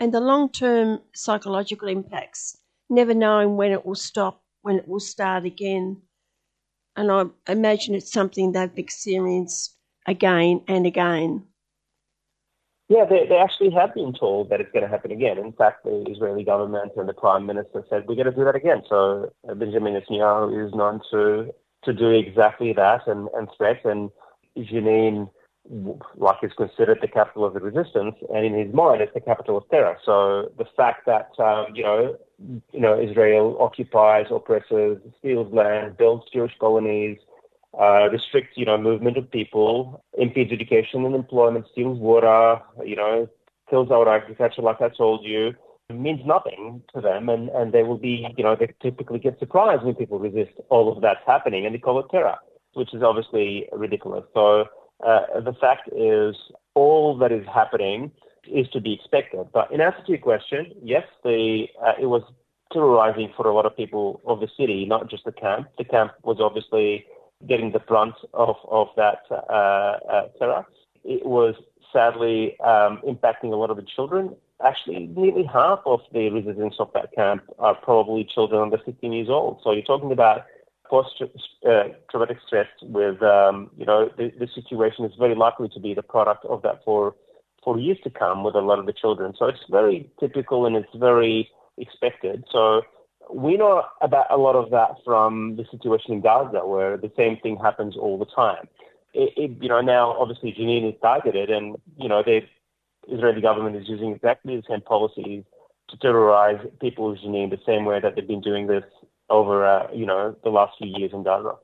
and 0.00 0.12
the 0.12 0.20
long 0.20 0.50
term 0.50 1.00
psychological 1.14 1.88
impacts, 1.88 2.58
never 2.90 3.14
knowing 3.14 3.56
when 3.56 3.70
it 3.70 3.86
will 3.86 3.94
stop, 3.94 4.42
when 4.62 4.76
it 4.76 4.88
will 4.88 5.00
start 5.00 5.44
again. 5.44 6.02
And 6.96 7.12
I 7.12 7.26
imagine 7.50 7.94
it's 7.94 8.12
something 8.12 8.50
they've 8.50 8.76
experienced 8.76 9.76
again 10.04 10.62
and 10.66 10.84
again. 10.84 11.44
Yeah, 12.88 13.04
they, 13.04 13.26
they 13.28 13.36
actually 13.36 13.70
have 13.70 13.94
been 13.94 14.14
told 14.18 14.50
that 14.50 14.60
it's 14.60 14.70
going 14.72 14.84
to 14.84 14.88
happen 14.88 15.12
again. 15.12 15.38
In 15.38 15.52
fact, 15.52 15.84
the 15.84 16.04
Israeli 16.08 16.42
government 16.42 16.92
and 16.96 17.08
the 17.08 17.14
prime 17.14 17.46
minister 17.46 17.84
said 17.88 18.04
we're 18.08 18.14
going 18.16 18.26
to 18.26 18.32
do 18.32 18.44
that 18.44 18.56
again. 18.56 18.82
So 18.88 19.32
uh, 19.48 19.54
Benjamin 19.54 19.94
Netanyahu 19.94 20.66
is 20.66 20.74
known 20.74 21.00
to 21.12 21.52
to 21.86 21.92
do 21.92 22.10
exactly 22.10 22.72
that 22.74 23.06
and 23.06 23.28
and 23.34 23.48
threat. 23.56 23.84
And 23.84 24.10
Jenin, 24.56 25.30
like, 26.16 26.36
is 26.42 26.52
considered 26.56 26.98
the 27.00 27.08
capital 27.08 27.44
of 27.44 27.54
the 27.54 27.60
resistance, 27.60 28.16
and 28.32 28.44
in 28.44 28.54
his 28.54 28.74
mind, 28.74 29.00
it's 29.00 29.14
the 29.14 29.20
capital 29.20 29.56
of 29.56 29.68
terror. 29.70 29.96
So 30.04 30.52
the 30.58 30.66
fact 30.76 31.06
that 31.06 31.30
um, 31.38 31.74
you 31.74 31.82
know 31.82 32.16
you 32.72 32.80
know 32.80 33.00
Israel 33.00 33.56
occupies, 33.60 34.26
oppresses, 34.30 34.98
steals 35.18 35.52
land, 35.52 35.96
builds 35.96 36.24
Jewish 36.32 36.52
colonies 36.60 37.18
uh, 37.78 38.08
restrict, 38.10 38.56
you 38.56 38.64
know, 38.64 38.78
movement 38.78 39.16
of 39.16 39.30
people, 39.30 40.02
impedes 40.16 40.52
education 40.52 41.04
and 41.04 41.14
employment, 41.14 41.66
steals 41.72 41.98
water, 41.98 42.60
you 42.84 42.96
know, 42.96 43.28
kills 43.68 43.90
our 43.90 44.08
agriculture, 44.08 44.62
like 44.62 44.80
I 44.80 44.88
told 44.88 45.24
you, 45.24 45.54
means 45.94 46.20
nothing 46.26 46.82
to 46.94 47.00
them, 47.00 47.28
and, 47.28 47.48
and 47.50 47.72
they 47.72 47.82
will 47.82 47.98
be, 47.98 48.26
you 48.36 48.42
know, 48.42 48.56
they 48.58 48.72
typically 48.82 49.18
get 49.18 49.38
surprised 49.38 49.84
when 49.84 49.94
people 49.94 50.18
resist 50.18 50.52
all 50.68 50.92
of 50.92 51.00
that's 51.00 51.20
happening, 51.26 51.64
and 51.64 51.74
they 51.74 51.78
call 51.78 52.00
it 52.00 52.06
terror, 52.10 52.36
which 52.74 52.92
is 52.92 53.02
obviously 53.02 53.68
ridiculous. 53.72 54.24
So 54.34 54.66
uh, 55.06 55.40
the 55.40 55.54
fact 55.60 55.88
is, 55.96 56.34
all 56.74 57.16
that 57.18 57.30
is 57.30 57.46
happening 57.52 58.10
is 58.52 58.68
to 58.70 58.80
be 58.80 58.92
expected. 58.94 59.46
But 59.52 59.70
in 59.72 59.80
answer 59.80 60.02
to 60.06 60.12
your 60.12 60.20
question, 60.20 60.72
yes, 60.82 61.04
the 61.22 61.66
uh, 61.84 61.92
it 62.00 62.06
was 62.06 62.22
terrorizing 62.72 63.32
for 63.36 63.46
a 63.46 63.54
lot 63.54 63.66
of 63.66 63.76
people 63.76 64.20
of 64.26 64.40
the 64.40 64.48
city, 64.58 64.86
not 64.86 65.08
just 65.08 65.24
the 65.24 65.32
camp. 65.32 65.68
The 65.78 65.84
camp 65.84 66.12
was 66.24 66.38
obviously 66.40 67.06
getting 67.48 67.72
the 67.72 67.78
brunt 67.78 68.14
of, 68.34 68.56
of 68.68 68.88
that 68.96 69.20
uh, 69.30 69.34
uh, 69.34 70.28
terror. 70.38 70.66
It 71.04 71.24
was 71.24 71.54
sadly 71.92 72.58
um, 72.60 73.00
impacting 73.06 73.52
a 73.52 73.56
lot 73.56 73.70
of 73.70 73.76
the 73.76 73.86
children. 73.94 74.34
Actually, 74.64 75.06
nearly 75.14 75.44
half 75.44 75.80
of 75.84 76.00
the 76.12 76.30
residents 76.30 76.76
of 76.78 76.90
that 76.94 77.12
camp 77.14 77.42
are 77.58 77.74
probably 77.74 78.24
children 78.24 78.62
under 78.62 78.78
15 78.78 79.12
years 79.12 79.28
old. 79.28 79.60
So 79.62 79.72
you're 79.72 79.82
talking 79.82 80.12
about 80.12 80.46
post-traumatic 80.88 82.36
uh, 82.38 82.46
stress 82.46 82.68
with, 82.82 83.22
um, 83.22 83.70
you 83.76 83.84
know, 83.84 84.08
the, 84.16 84.32
the, 84.38 84.48
situation 84.54 85.04
is 85.04 85.12
very 85.18 85.34
likely 85.34 85.68
to 85.68 85.80
be 85.80 85.94
the 85.94 86.02
product 86.02 86.44
of 86.46 86.62
that 86.62 86.82
for 86.84 87.14
for 87.64 87.78
years 87.80 87.98
to 88.04 88.10
come 88.10 88.44
with 88.44 88.54
a 88.54 88.60
lot 88.60 88.78
of 88.78 88.86
the 88.86 88.92
children. 88.92 89.34
So 89.36 89.46
it's 89.46 89.58
very 89.68 90.08
typical 90.20 90.66
and 90.66 90.76
it's 90.76 90.94
very 90.94 91.50
expected. 91.78 92.44
So 92.52 92.82
we 93.32 93.56
know 93.56 93.82
about 94.00 94.26
a 94.30 94.36
lot 94.36 94.54
of 94.54 94.70
that 94.70 94.96
from 95.04 95.56
the 95.56 95.64
situation 95.70 96.12
in 96.12 96.20
Gaza, 96.20 96.64
where 96.64 96.96
the 96.96 97.10
same 97.16 97.38
thing 97.38 97.56
happens 97.56 97.96
all 97.96 98.18
the 98.18 98.26
time. 98.26 98.68
It, 99.14 99.32
it, 99.36 99.50
you 99.62 99.68
know, 99.68 99.80
now 99.80 100.12
obviously 100.12 100.52
Jenin 100.52 100.88
is 100.88 101.00
targeted, 101.00 101.50
and 101.50 101.76
you 101.96 102.08
know 102.08 102.22
the 102.22 102.42
Israeli 103.08 103.40
government 103.40 103.76
is 103.76 103.88
using 103.88 104.12
exactly 104.12 104.56
the 104.56 104.62
same 104.68 104.80
policies 104.80 105.44
to 105.90 105.96
terrorize 105.98 106.60
people 106.80 107.12
of 107.12 107.18
Jenin 107.18 107.50
the 107.50 107.58
same 107.64 107.84
way 107.84 108.00
that 108.00 108.14
they've 108.14 108.26
been 108.26 108.40
doing 108.40 108.66
this 108.66 108.84
over, 109.30 109.64
uh, 109.66 109.88
you 109.92 110.06
know, 110.06 110.34
the 110.42 110.50
last 110.50 110.72
few 110.78 110.92
years 110.96 111.12
in 111.12 111.22
Gaza. 111.22 111.54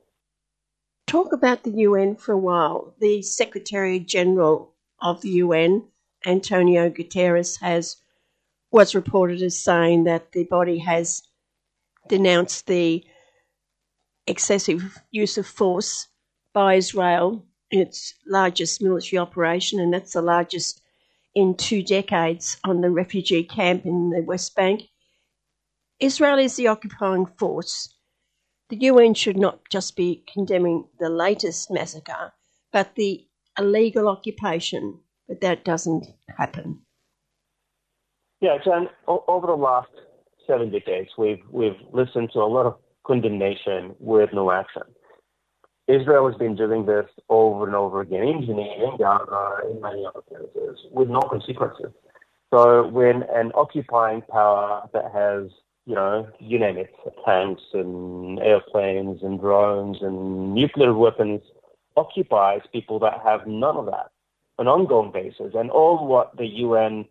Talk 1.07 1.33
about 1.33 1.63
the 1.63 1.71
UN 1.71 2.15
for 2.15 2.31
a 2.31 2.37
while. 2.37 2.93
The 2.99 3.21
Secretary 3.21 3.99
General 3.99 4.73
of 5.01 5.21
the 5.21 5.29
UN, 5.29 5.83
Antonio 6.25 6.89
Guterres, 6.89 7.59
has 7.59 7.97
was 8.71 8.95
reported 8.95 9.41
as 9.43 9.59
saying 9.59 10.05
that 10.05 10.31
the 10.31 10.45
body 10.45 10.79
has 10.79 11.21
denounced 12.07 12.65
the 12.65 13.05
excessive 14.25 14.99
use 15.11 15.37
of 15.37 15.45
force 15.45 16.07
by 16.53 16.75
Israel 16.75 17.45
in 17.69 17.79
its 17.81 18.15
largest 18.25 18.81
military 18.81 19.19
operation, 19.19 19.79
and 19.79 19.93
that's 19.93 20.13
the 20.13 20.21
largest 20.21 20.81
in 21.35 21.55
two 21.55 21.83
decades 21.83 22.57
on 22.63 22.81
the 22.81 22.89
refugee 22.89 23.43
camp 23.43 23.85
in 23.85 24.09
the 24.09 24.21
West 24.21 24.55
Bank. 24.55 24.83
Israel 25.99 26.37
is 26.39 26.55
the 26.55 26.67
occupying 26.67 27.25
force. 27.25 27.93
The 28.69 28.77
UN 28.77 29.13
should 29.13 29.37
not 29.37 29.61
just 29.69 29.95
be 29.95 30.23
condemning 30.31 30.87
the 30.99 31.09
latest 31.09 31.71
massacre, 31.71 32.33
but 32.71 32.95
the 32.95 33.25
illegal 33.57 34.07
occupation, 34.07 34.99
but 35.27 35.41
that 35.41 35.63
doesn't 35.63 36.07
happen. 36.37 36.81
Yeah, 38.41 38.57
o- 39.07 39.23
over 39.27 39.47
the 39.47 39.53
last 39.53 39.91
seven 40.47 40.71
decades, 40.71 41.09
we've, 41.17 41.41
we've 41.49 41.77
listened 41.91 42.31
to 42.33 42.39
a 42.39 42.45
lot 42.45 42.65
of 42.65 42.75
condemnation 43.05 43.95
with 43.99 44.29
no 44.33 44.51
action. 44.51 44.83
Israel 45.87 46.27
has 46.29 46.37
been 46.37 46.55
doing 46.55 46.85
this 46.85 47.07
over 47.29 47.65
and 47.65 47.75
over 47.75 48.01
again 48.01 48.23
in 48.23 48.41
Jenin, 48.43 48.91
in 48.91 48.97
Gaza, 48.97 49.57
in 49.69 49.81
many 49.81 50.05
other 50.05 50.21
places, 50.21 50.79
with 50.91 51.09
no 51.09 51.19
consequences. 51.21 51.91
So 52.53 52.87
when 52.87 53.23
an 53.33 53.51
occupying 53.55 54.21
power 54.21 54.87
that 54.93 55.11
has, 55.11 55.49
you 55.85 55.95
know, 55.95 56.29
you 56.39 56.59
name 56.59 56.77
it, 56.77 56.93
tanks 57.25 57.63
and 57.73 58.39
airplanes 58.39 59.23
and 59.23 59.39
drones 59.39 59.97
and 60.01 60.53
nuclear 60.53 60.93
weapons 60.93 61.41
occupies 61.97 62.61
people 62.71 62.99
that 62.99 63.19
have 63.23 63.45
none 63.45 63.75
of 63.75 63.85
that 63.87 64.11
on 64.59 64.67
an 64.67 64.67
ongoing 64.67 65.11
basis, 65.11 65.53
and 65.55 65.69
all 65.71 66.07
what 66.07 66.35
the 66.37 66.45
UN 66.45 67.05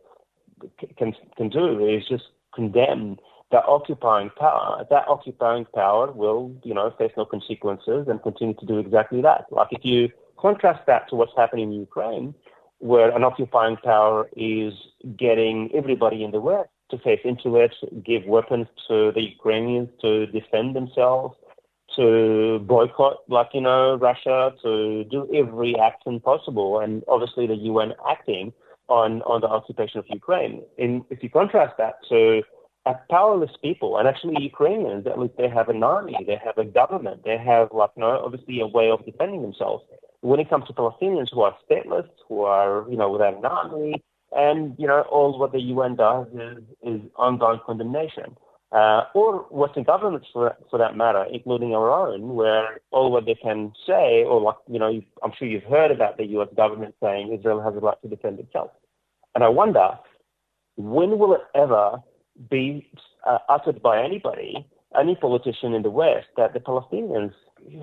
can 0.97 1.13
can 1.37 1.49
do 1.49 1.87
is 1.87 2.07
just 2.09 2.25
condemn 2.55 3.19
that 3.53 3.65
occupying 3.67 4.31
power, 4.31 4.85
that 4.91 5.07
occupying 5.07 5.67
power 5.75 6.11
will, 6.11 6.55
you 6.65 6.75
know, 6.75 6.93
face 6.99 7.13
no 7.17 7.25
consequences 7.25 8.09
and 8.09 8.23
continue 8.23 8.55
to 8.55 8.67
do 8.67 8.79
exactly 8.79 9.21
that. 9.23 9.45
Like 9.51 9.69
if 9.71 9.85
you 9.85 10.09
contrast 10.39 10.81
that 10.87 11.09
to 11.11 11.17
what's 11.17 11.33
happening 11.37 11.73
in 11.73 11.79
Ukraine, 11.79 12.35
where 12.79 13.15
an 13.15 13.23
occupying 13.23 13.77
power 13.77 14.29
is 14.37 14.73
getting 15.17 15.71
everybody 15.73 16.25
in 16.25 16.33
the 16.33 16.41
West 16.41 16.71
to 16.91 16.99
face 16.99 17.21
into 17.25 17.57
it, 17.57 17.75
give 18.05 18.25
weapons 18.25 18.67
to 18.89 19.13
the 19.13 19.21
Ukrainians 19.21 19.89
to 20.01 20.27
defend 20.27 20.75
themselves, 20.75 21.37
to 21.97 22.59
boycott, 22.67 23.19
like, 23.29 23.51
you 23.53 23.61
know, 23.61 23.97
Russia, 23.97 24.53
to 24.63 25.05
do 25.05 25.29
every 25.35 25.79
action 25.79 26.21
possible, 26.21 26.81
and 26.81 27.03
obviously 27.07 27.47
the 27.47 27.57
UN 27.71 27.93
acting 28.11 28.53
on, 28.89 29.23
on 29.23 29.43
the 29.43 29.49
occupation 29.49 29.99
of 29.99 30.07
Ukraine. 30.09 30.63
And 30.79 31.05
if 31.11 31.23
you 31.23 31.31
contrast 31.31 31.75
that 31.79 31.97
to 32.09 32.43
powerless 33.11 33.51
people, 33.63 33.99
and 33.99 34.09
actually 34.09 34.43
Ukrainians, 34.43 35.07
at 35.07 35.19
least 35.19 35.35
they 35.37 35.49
have 35.49 35.69
an 35.69 35.83
army, 35.83 36.17
they 36.27 36.39
have 36.45 36.59
a 36.59 36.65
government, 36.65 37.23
they 37.25 37.39
have 37.39 37.69
like 37.73 37.97
know 37.97 38.21
obviously 38.25 38.61
a 38.61 38.67
way 38.67 38.91
of 38.91 39.05
defending 39.05 39.43
themselves. 39.43 39.85
When 40.21 40.41
it 40.41 40.51
comes 40.51 40.67
to 40.67 40.73
Palestinians 40.73 41.29
who 41.33 41.43
are 41.43 41.57
stateless, 41.69 42.09
who 42.29 42.43
are 42.43 42.85
you 42.91 42.97
know 42.97 43.11
without 43.11 43.37
an 43.37 43.45
army, 43.45 44.03
and 44.33 44.75
you 44.79 44.87
know 44.87 45.03
all 45.03 45.39
what 45.39 45.53
the 45.53 45.61
UN 45.61 45.97
does 45.97 46.27
is, 46.35 46.65
is 46.83 47.01
ongoing 47.17 47.61
condemnation. 47.65 48.37
Uh, 48.73 49.05
or 49.15 49.47
Western 49.51 49.85
governments, 49.85 50.27
for, 50.33 50.57
for 50.71 50.79
that 50.79 50.97
matter, 50.97 51.27
including 51.31 51.75
our 51.75 51.91
own, 51.91 52.35
where 52.35 52.81
all 52.91 53.13
what 53.13 53.27
they 53.27 53.35
can 53.35 53.71
say, 53.87 54.25
or 54.25 54.41
like, 54.41 54.55
you 54.67 54.79
know, 54.79 54.99
I'm 55.23 55.33
sure 55.39 55.47
you've 55.47 55.63
heard 55.65 55.91
about 55.91 56.17
the 56.17 56.25
US 56.39 56.49
government 56.57 56.95
saying 57.03 57.31
Israel 57.39 57.61
has 57.61 57.75
a 57.75 57.81
right 57.81 58.01
to 58.01 58.09
defend 58.09 58.41
itself. 58.41 58.71
And 59.35 59.45
I 59.45 59.49
wonder, 59.49 59.91
when 60.77 61.19
will 61.19 61.35
it 61.35 61.43
ever 61.55 61.99
be 62.51 62.89
uh, 63.27 63.39
uttered 63.49 63.83
by 63.83 64.03
anybody, 64.03 64.67
any 64.99 65.15
politician 65.17 65.75
in 65.75 65.83
the 65.83 65.91
West, 65.91 66.27
that 66.37 66.53
the 66.53 66.61
Palestinians 66.61 67.33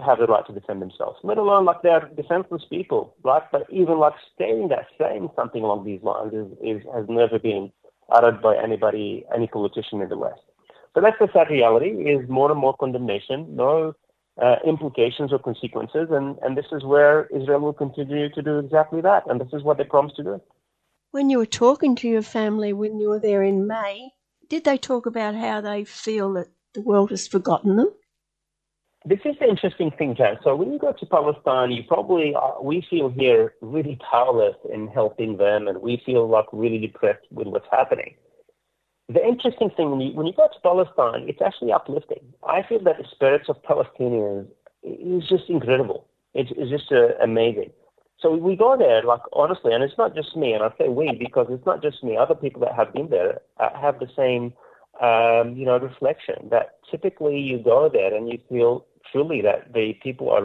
have 0.05 0.19
the 0.19 0.25
right 0.25 0.45
to 0.45 0.53
defend 0.53 0.81
themselves, 0.81 1.17
let 1.23 1.37
alone 1.37 1.65
like 1.65 1.81
they're 1.81 2.09
defenseless 2.15 2.63
people, 2.69 3.15
right? 3.23 3.43
But 3.51 3.65
even 3.69 3.97
like 3.97 4.13
saying 4.37 4.69
that, 4.69 4.87
saying 4.99 5.29
something 5.35 5.63
along 5.63 5.85
these 5.85 6.03
lines 6.03 6.33
is, 6.33 6.47
is 6.61 6.83
has 6.93 7.05
never 7.07 7.39
been 7.39 7.71
uttered 8.11 8.41
by 8.41 8.57
anybody, 8.57 9.25
any 9.33 9.47
politician 9.47 10.01
in 10.01 10.09
the 10.09 10.17
West. 10.17 10.41
So 10.93 11.01
that's 11.01 11.17
the 11.19 11.29
sad 11.33 11.49
reality: 11.49 11.89
is 11.89 12.27
more 12.29 12.51
and 12.51 12.59
more 12.59 12.75
condemnation, 12.75 13.55
no 13.55 13.93
uh, 14.41 14.55
implications 14.65 15.31
or 15.31 15.39
consequences, 15.39 16.09
and 16.11 16.37
and 16.41 16.57
this 16.57 16.65
is 16.71 16.83
where 16.83 17.27
Israel 17.27 17.61
will 17.61 17.73
continue 17.73 18.29
to 18.29 18.41
do 18.41 18.59
exactly 18.59 19.01
that, 19.01 19.23
and 19.27 19.39
this 19.39 19.53
is 19.53 19.63
what 19.63 19.77
they 19.77 19.83
promised 19.83 20.17
to 20.17 20.23
do. 20.23 20.41
When 21.11 21.29
you 21.29 21.39
were 21.39 21.45
talking 21.45 21.95
to 21.97 22.07
your 22.07 22.21
family 22.21 22.71
when 22.73 22.99
you 22.99 23.09
were 23.09 23.19
there 23.19 23.43
in 23.43 23.65
May, 23.65 24.11
did 24.49 24.63
they 24.65 24.77
talk 24.77 25.05
about 25.05 25.35
how 25.35 25.61
they 25.61 25.83
feel 25.85 26.33
that 26.33 26.49
the 26.73 26.81
world 26.81 27.11
has 27.11 27.27
forgotten 27.27 27.77
them? 27.77 27.91
This 29.05 29.19
is 29.23 29.35
the 29.39 29.47
interesting 29.47 29.91
thing, 29.97 30.15
Jan. 30.15 30.37
So 30.43 30.55
when 30.55 30.73
you 30.73 30.79
go 30.79 30.91
to 30.91 31.05
Palestine, 31.05 31.71
you 31.71 31.83
probably 31.87 32.35
uh, 32.35 32.61
we 32.61 32.85
feel 32.89 33.09
here 33.09 33.53
really 33.61 33.97
powerless 34.11 34.55
in 34.73 34.87
helping 34.89 35.37
them, 35.37 35.67
and 35.67 35.81
we 35.81 36.01
feel 36.05 36.27
like 36.27 36.45
really 36.51 36.79
depressed 36.79 37.25
with 37.31 37.47
what's 37.47 37.67
happening. 37.71 38.15
The 39.07 39.25
interesting 39.25 39.69
thing 39.75 39.89
when 39.91 40.01
you 40.01 40.13
when 40.13 40.27
you 40.27 40.33
go 40.33 40.47
to 40.47 40.59
Palestine, 40.61 41.29
it's 41.29 41.41
actually 41.41 41.71
uplifting. 41.71 42.33
I 42.43 42.61
feel 42.67 42.83
that 42.83 42.97
the 42.97 43.05
spirits 43.11 43.47
of 43.47 43.63
Palestinians 43.63 44.47
is 44.83 45.27
just 45.29 45.49
incredible. 45.49 46.05
It's, 46.33 46.51
it's 46.57 46.69
just 46.69 46.91
uh, 46.91 47.15
amazing. 47.23 47.71
So 48.21 48.35
we 48.35 48.55
go 48.55 48.75
there, 48.77 49.01
like 49.03 49.21
honestly, 49.31 49.73
and 49.73 49.83
it's 49.83 49.97
not 49.97 50.13
just 50.13 50.35
me, 50.35 50.51
and 50.53 50.63
I 50.63 50.73
say 50.77 50.89
we 50.89 51.15
because 51.17 51.47
it's 51.49 51.65
not 51.65 51.81
just 51.81 52.03
me. 52.03 52.17
Other 52.17 52.35
people 52.35 52.59
that 52.61 52.75
have 52.75 52.93
been 52.93 53.09
there 53.09 53.39
uh, 53.59 53.69
have 53.79 53.99
the 53.99 54.09
same, 54.15 54.53
um, 55.01 55.55
you 55.55 55.65
know, 55.65 55.77
reflection. 55.79 56.49
That 56.51 56.79
typically 56.91 57.39
you 57.39 57.59
go 57.59 57.89
there 57.91 58.13
and 58.13 58.27
you 58.27 58.39
feel 58.49 58.85
truly 59.09 59.41
that 59.41 59.73
the 59.73 59.93
people 60.03 60.29
are 60.31 60.43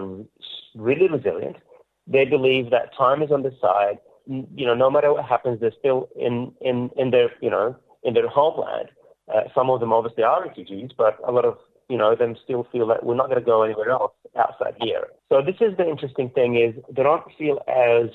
really 0.81 1.09
resilient. 1.09 1.57
They 2.07 2.25
believe 2.25 2.71
that 2.71 2.95
time 2.97 3.23
is 3.23 3.33
on 3.33 3.43
their 3.43 3.59
side. 3.61 3.99
You 4.27 4.67
know, 4.67 4.75
no 4.75 4.91
matter 4.91 5.13
what 5.13 5.25
happens, 5.25 5.61
they're 5.61 5.73
still 5.79 6.09
in 6.15 6.53
in 6.61 6.91
in 6.97 7.11
their 7.11 7.31
you 7.41 7.51
know 7.51 7.75
in 8.05 8.15
their 8.15 8.29
homeland. 8.29 8.91
Uh, 9.35 9.43
some 9.55 9.69
of 9.69 9.81
them 9.81 9.93
obviously 9.93 10.23
are 10.23 10.45
refugees, 10.45 10.91
but 10.97 11.19
a 11.27 11.33
lot 11.33 11.45
of 11.45 11.59
you 11.89 11.97
know, 11.97 12.15
them 12.15 12.37
still 12.43 12.67
feel 12.73 12.87
that 12.89 13.05
we're 13.05 13.15
not 13.15 13.29
going 13.29 13.39
to 13.39 13.45
go 13.45 13.63
anywhere 13.63 13.91
else 13.91 14.13
outside 14.37 14.75
here. 14.81 15.09
So 15.31 15.43
this 15.43 15.57
is 15.61 15.77
the 15.77 15.89
interesting 15.89 16.31
thing 16.31 16.57
is 16.57 16.75
they 16.95 17.03
don't 17.03 17.25
feel 17.39 17.61
as 17.69 18.11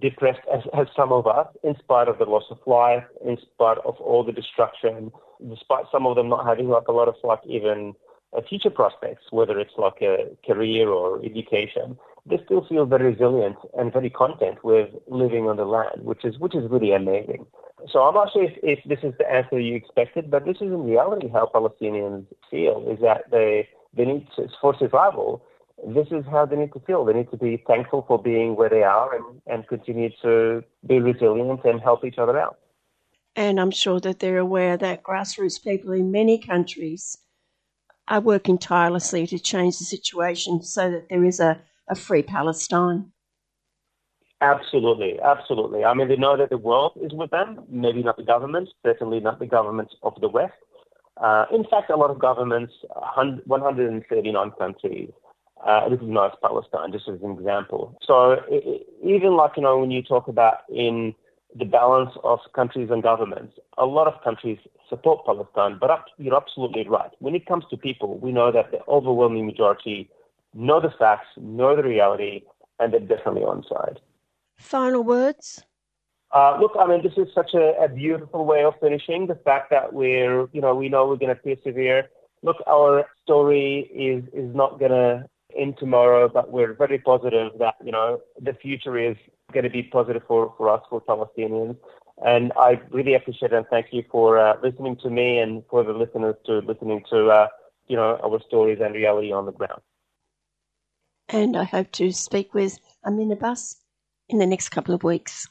depressed 0.00 0.40
as, 0.52 0.62
as 0.78 0.86
some 0.94 1.12
of 1.12 1.26
us, 1.26 1.48
in 1.64 1.74
spite 1.78 2.08
of 2.08 2.18
the 2.18 2.24
loss 2.24 2.44
of 2.50 2.58
life, 2.66 3.04
in 3.24 3.36
spite 3.36 3.78
of 3.84 3.96
all 3.96 4.22
the 4.24 4.32
destruction, 4.32 5.10
despite 5.48 5.84
some 5.90 6.06
of 6.06 6.16
them 6.16 6.28
not 6.28 6.46
having 6.46 6.68
like 6.68 6.88
a 6.88 6.92
lot 6.92 7.08
of 7.08 7.14
like 7.24 7.40
even 7.46 7.94
uh, 8.36 8.40
future 8.48 8.70
prospects, 8.70 9.24
whether 9.30 9.58
it's 9.58 9.72
like 9.76 10.00
a 10.02 10.36
career 10.46 10.88
or 10.88 11.24
education, 11.24 11.98
they 12.26 12.38
still 12.44 12.64
feel 12.68 12.84
very 12.84 13.12
resilient 13.12 13.56
and 13.76 13.92
very 13.92 14.10
content 14.10 14.62
with 14.62 14.90
living 15.08 15.48
on 15.48 15.56
the 15.56 15.64
land, 15.64 16.04
which 16.04 16.24
is 16.24 16.38
which 16.38 16.54
is 16.54 16.70
really 16.70 16.92
amazing. 16.92 17.46
So 17.92 18.00
I'm 18.00 18.14
not 18.14 18.32
sure 18.32 18.44
if, 18.44 18.52
if 18.62 18.78
this 18.84 18.98
is 19.02 19.14
the 19.18 19.30
answer 19.30 19.58
you 19.60 19.76
expected, 19.76 20.30
but 20.30 20.44
this 20.44 20.56
is 20.56 20.72
in 20.72 20.84
reality 20.84 21.28
how 21.28 21.50
Palestinians 21.54 22.26
feel, 22.50 22.84
is 22.90 23.00
that 23.00 23.30
they, 23.30 23.68
they 23.96 24.04
need 24.04 24.26
to, 24.36 24.48
for 24.60 24.76
survival, 24.78 25.42
this 25.86 26.08
is 26.10 26.24
how 26.30 26.44
they 26.44 26.56
need 26.56 26.72
to 26.72 26.80
feel. 26.80 27.04
They 27.04 27.12
need 27.12 27.30
to 27.30 27.36
be 27.36 27.62
thankful 27.66 28.04
for 28.08 28.20
being 28.20 28.56
where 28.56 28.68
they 28.68 28.82
are 28.82 29.14
and, 29.14 29.40
and 29.46 29.66
continue 29.68 30.10
to 30.22 30.64
be 30.86 30.98
resilient 30.98 31.60
and 31.64 31.80
help 31.80 32.04
each 32.04 32.18
other 32.18 32.38
out. 32.38 32.58
And 33.36 33.60
I'm 33.60 33.70
sure 33.70 34.00
that 34.00 34.18
they're 34.18 34.38
aware 34.38 34.76
that 34.76 35.04
grassroots 35.04 35.62
people 35.62 35.92
in 35.92 36.10
many 36.10 36.38
countries 36.38 37.18
are 38.08 38.20
working 38.20 38.58
tirelessly 38.58 39.26
to 39.28 39.38
change 39.38 39.78
the 39.78 39.84
situation 39.84 40.62
so 40.62 40.90
that 40.90 41.08
there 41.08 41.24
is 41.24 41.38
a, 41.38 41.60
a 41.88 41.94
free 41.94 42.22
Palestine. 42.22 43.12
Absolutely, 44.40 45.18
absolutely. 45.20 45.84
I 45.84 45.94
mean, 45.94 46.08
they 46.08 46.16
know 46.16 46.36
that 46.36 46.50
the 46.50 46.58
world 46.58 46.92
is 47.02 47.12
with 47.12 47.30
them, 47.30 47.64
maybe 47.68 48.02
not 48.02 48.16
the 48.16 48.22
governments, 48.22 48.70
certainly 48.84 49.18
not 49.18 49.40
the 49.40 49.46
governments 49.46 49.94
of 50.02 50.14
the 50.20 50.28
West. 50.28 50.52
Uh, 51.16 51.46
in 51.52 51.64
fact, 51.64 51.90
a 51.90 51.96
lot 51.96 52.10
of 52.10 52.20
governments, 52.20 52.72
139 53.46 54.50
countries, 54.56 55.10
uh, 55.66 55.88
recognize 55.90 56.30
Palestine, 56.40 56.92
just 56.92 57.08
as 57.08 57.20
an 57.20 57.32
example. 57.32 57.98
So 58.06 58.36
it, 58.48 58.86
even 59.02 59.36
like, 59.36 59.52
you 59.56 59.62
know, 59.64 59.78
when 59.78 59.90
you 59.90 60.02
talk 60.02 60.28
about 60.28 60.58
in 60.68 61.14
the 61.56 61.64
balance 61.64 62.10
of 62.24 62.38
countries 62.54 62.88
and 62.90 63.02
governments. 63.02 63.58
A 63.78 63.86
lot 63.86 64.06
of 64.06 64.22
countries 64.22 64.58
support 64.88 65.24
Palestine, 65.24 65.78
but 65.80 65.90
you're 66.18 66.36
absolutely 66.36 66.86
right. 66.88 67.10
When 67.20 67.34
it 67.34 67.46
comes 67.46 67.64
to 67.70 67.76
people, 67.76 68.18
we 68.18 68.32
know 68.32 68.52
that 68.52 68.70
the 68.70 68.78
overwhelming 68.86 69.46
majority 69.46 70.10
know 70.54 70.80
the 70.80 70.90
facts, 70.98 71.26
know 71.36 71.74
the 71.76 71.82
reality, 71.82 72.42
and 72.78 72.92
they're 72.92 73.00
definitely 73.00 73.42
on 73.42 73.64
side. 73.68 73.98
Final 74.58 75.02
words? 75.04 75.64
Uh, 76.30 76.58
look, 76.60 76.72
I 76.78 76.86
mean, 76.86 77.02
this 77.02 77.14
is 77.16 77.32
such 77.34 77.54
a, 77.54 77.74
a, 77.82 77.88
beautiful 77.88 78.44
way 78.44 78.62
of 78.62 78.74
finishing. 78.80 79.26
The 79.26 79.34
fact 79.36 79.70
that 79.70 79.94
we're, 79.94 80.46
you 80.52 80.60
know, 80.60 80.74
we 80.74 80.90
know 80.90 81.06
we're 81.06 81.16
going 81.16 81.34
to 81.34 81.40
persevere. 81.40 82.08
Look, 82.42 82.56
our 82.66 83.06
story 83.22 83.90
is 83.94 84.24
is 84.34 84.54
not 84.54 84.78
going 84.78 84.90
to 84.90 85.26
end 85.56 85.76
tomorrow, 85.78 86.28
but 86.28 86.50
we're 86.50 86.74
very 86.74 86.98
positive 86.98 87.52
that 87.58 87.76
you 87.82 87.92
know 87.92 88.20
the 88.40 88.52
future 88.52 88.98
is 88.98 89.16
going 89.52 89.64
to 89.64 89.70
be 89.70 89.84
positive 89.84 90.22
for 90.28 90.54
for 90.58 90.68
us, 90.68 90.82
for 90.90 91.00
Palestinians. 91.00 91.76
And 92.24 92.52
I 92.58 92.80
really 92.90 93.14
appreciate 93.14 93.52
and 93.52 93.64
thank 93.70 93.86
you 93.92 94.04
for 94.10 94.38
uh, 94.38 94.56
listening 94.62 94.96
to 94.96 95.08
me 95.08 95.38
and 95.38 95.62
for 95.70 95.82
the 95.82 95.92
listeners 95.92 96.34
to 96.46 96.58
listening 96.58 97.04
to 97.10 97.28
uh, 97.28 97.48
you 97.86 97.96
know 97.96 98.18
our 98.22 98.38
stories 98.46 98.80
and 98.82 98.94
reality 98.94 99.32
on 99.32 99.46
the 99.46 99.52
ground. 99.52 99.80
And 101.30 101.56
I 101.56 101.64
hope 101.64 101.90
to 101.92 102.12
speak 102.12 102.52
with 102.52 102.78
Amin 103.04 103.32
Abbas 103.32 103.76
in 104.28 104.38
the 104.38 104.46
next 104.46 104.70
couple 104.70 104.94
of 104.94 105.02
weeks. 105.02 105.48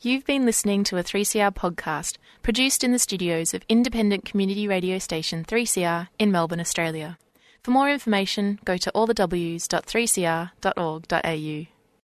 You've 0.00 0.26
been 0.26 0.44
listening 0.44 0.84
to 0.84 0.98
a 0.98 1.02
3CR 1.02 1.54
podcast 1.54 2.18
produced 2.42 2.84
in 2.84 2.92
the 2.92 2.98
studios 2.98 3.54
of 3.54 3.62
independent 3.68 4.24
community 4.24 4.68
radio 4.68 4.98
station 4.98 5.44
3CR 5.44 6.08
in 6.18 6.30
Melbourne, 6.30 6.60
Australia. 6.60 7.18
For 7.62 7.70
more 7.70 7.90
information, 7.90 8.60
go 8.64 8.76
to 8.76 8.92
allthews.3cr.org.au. 8.94 11.75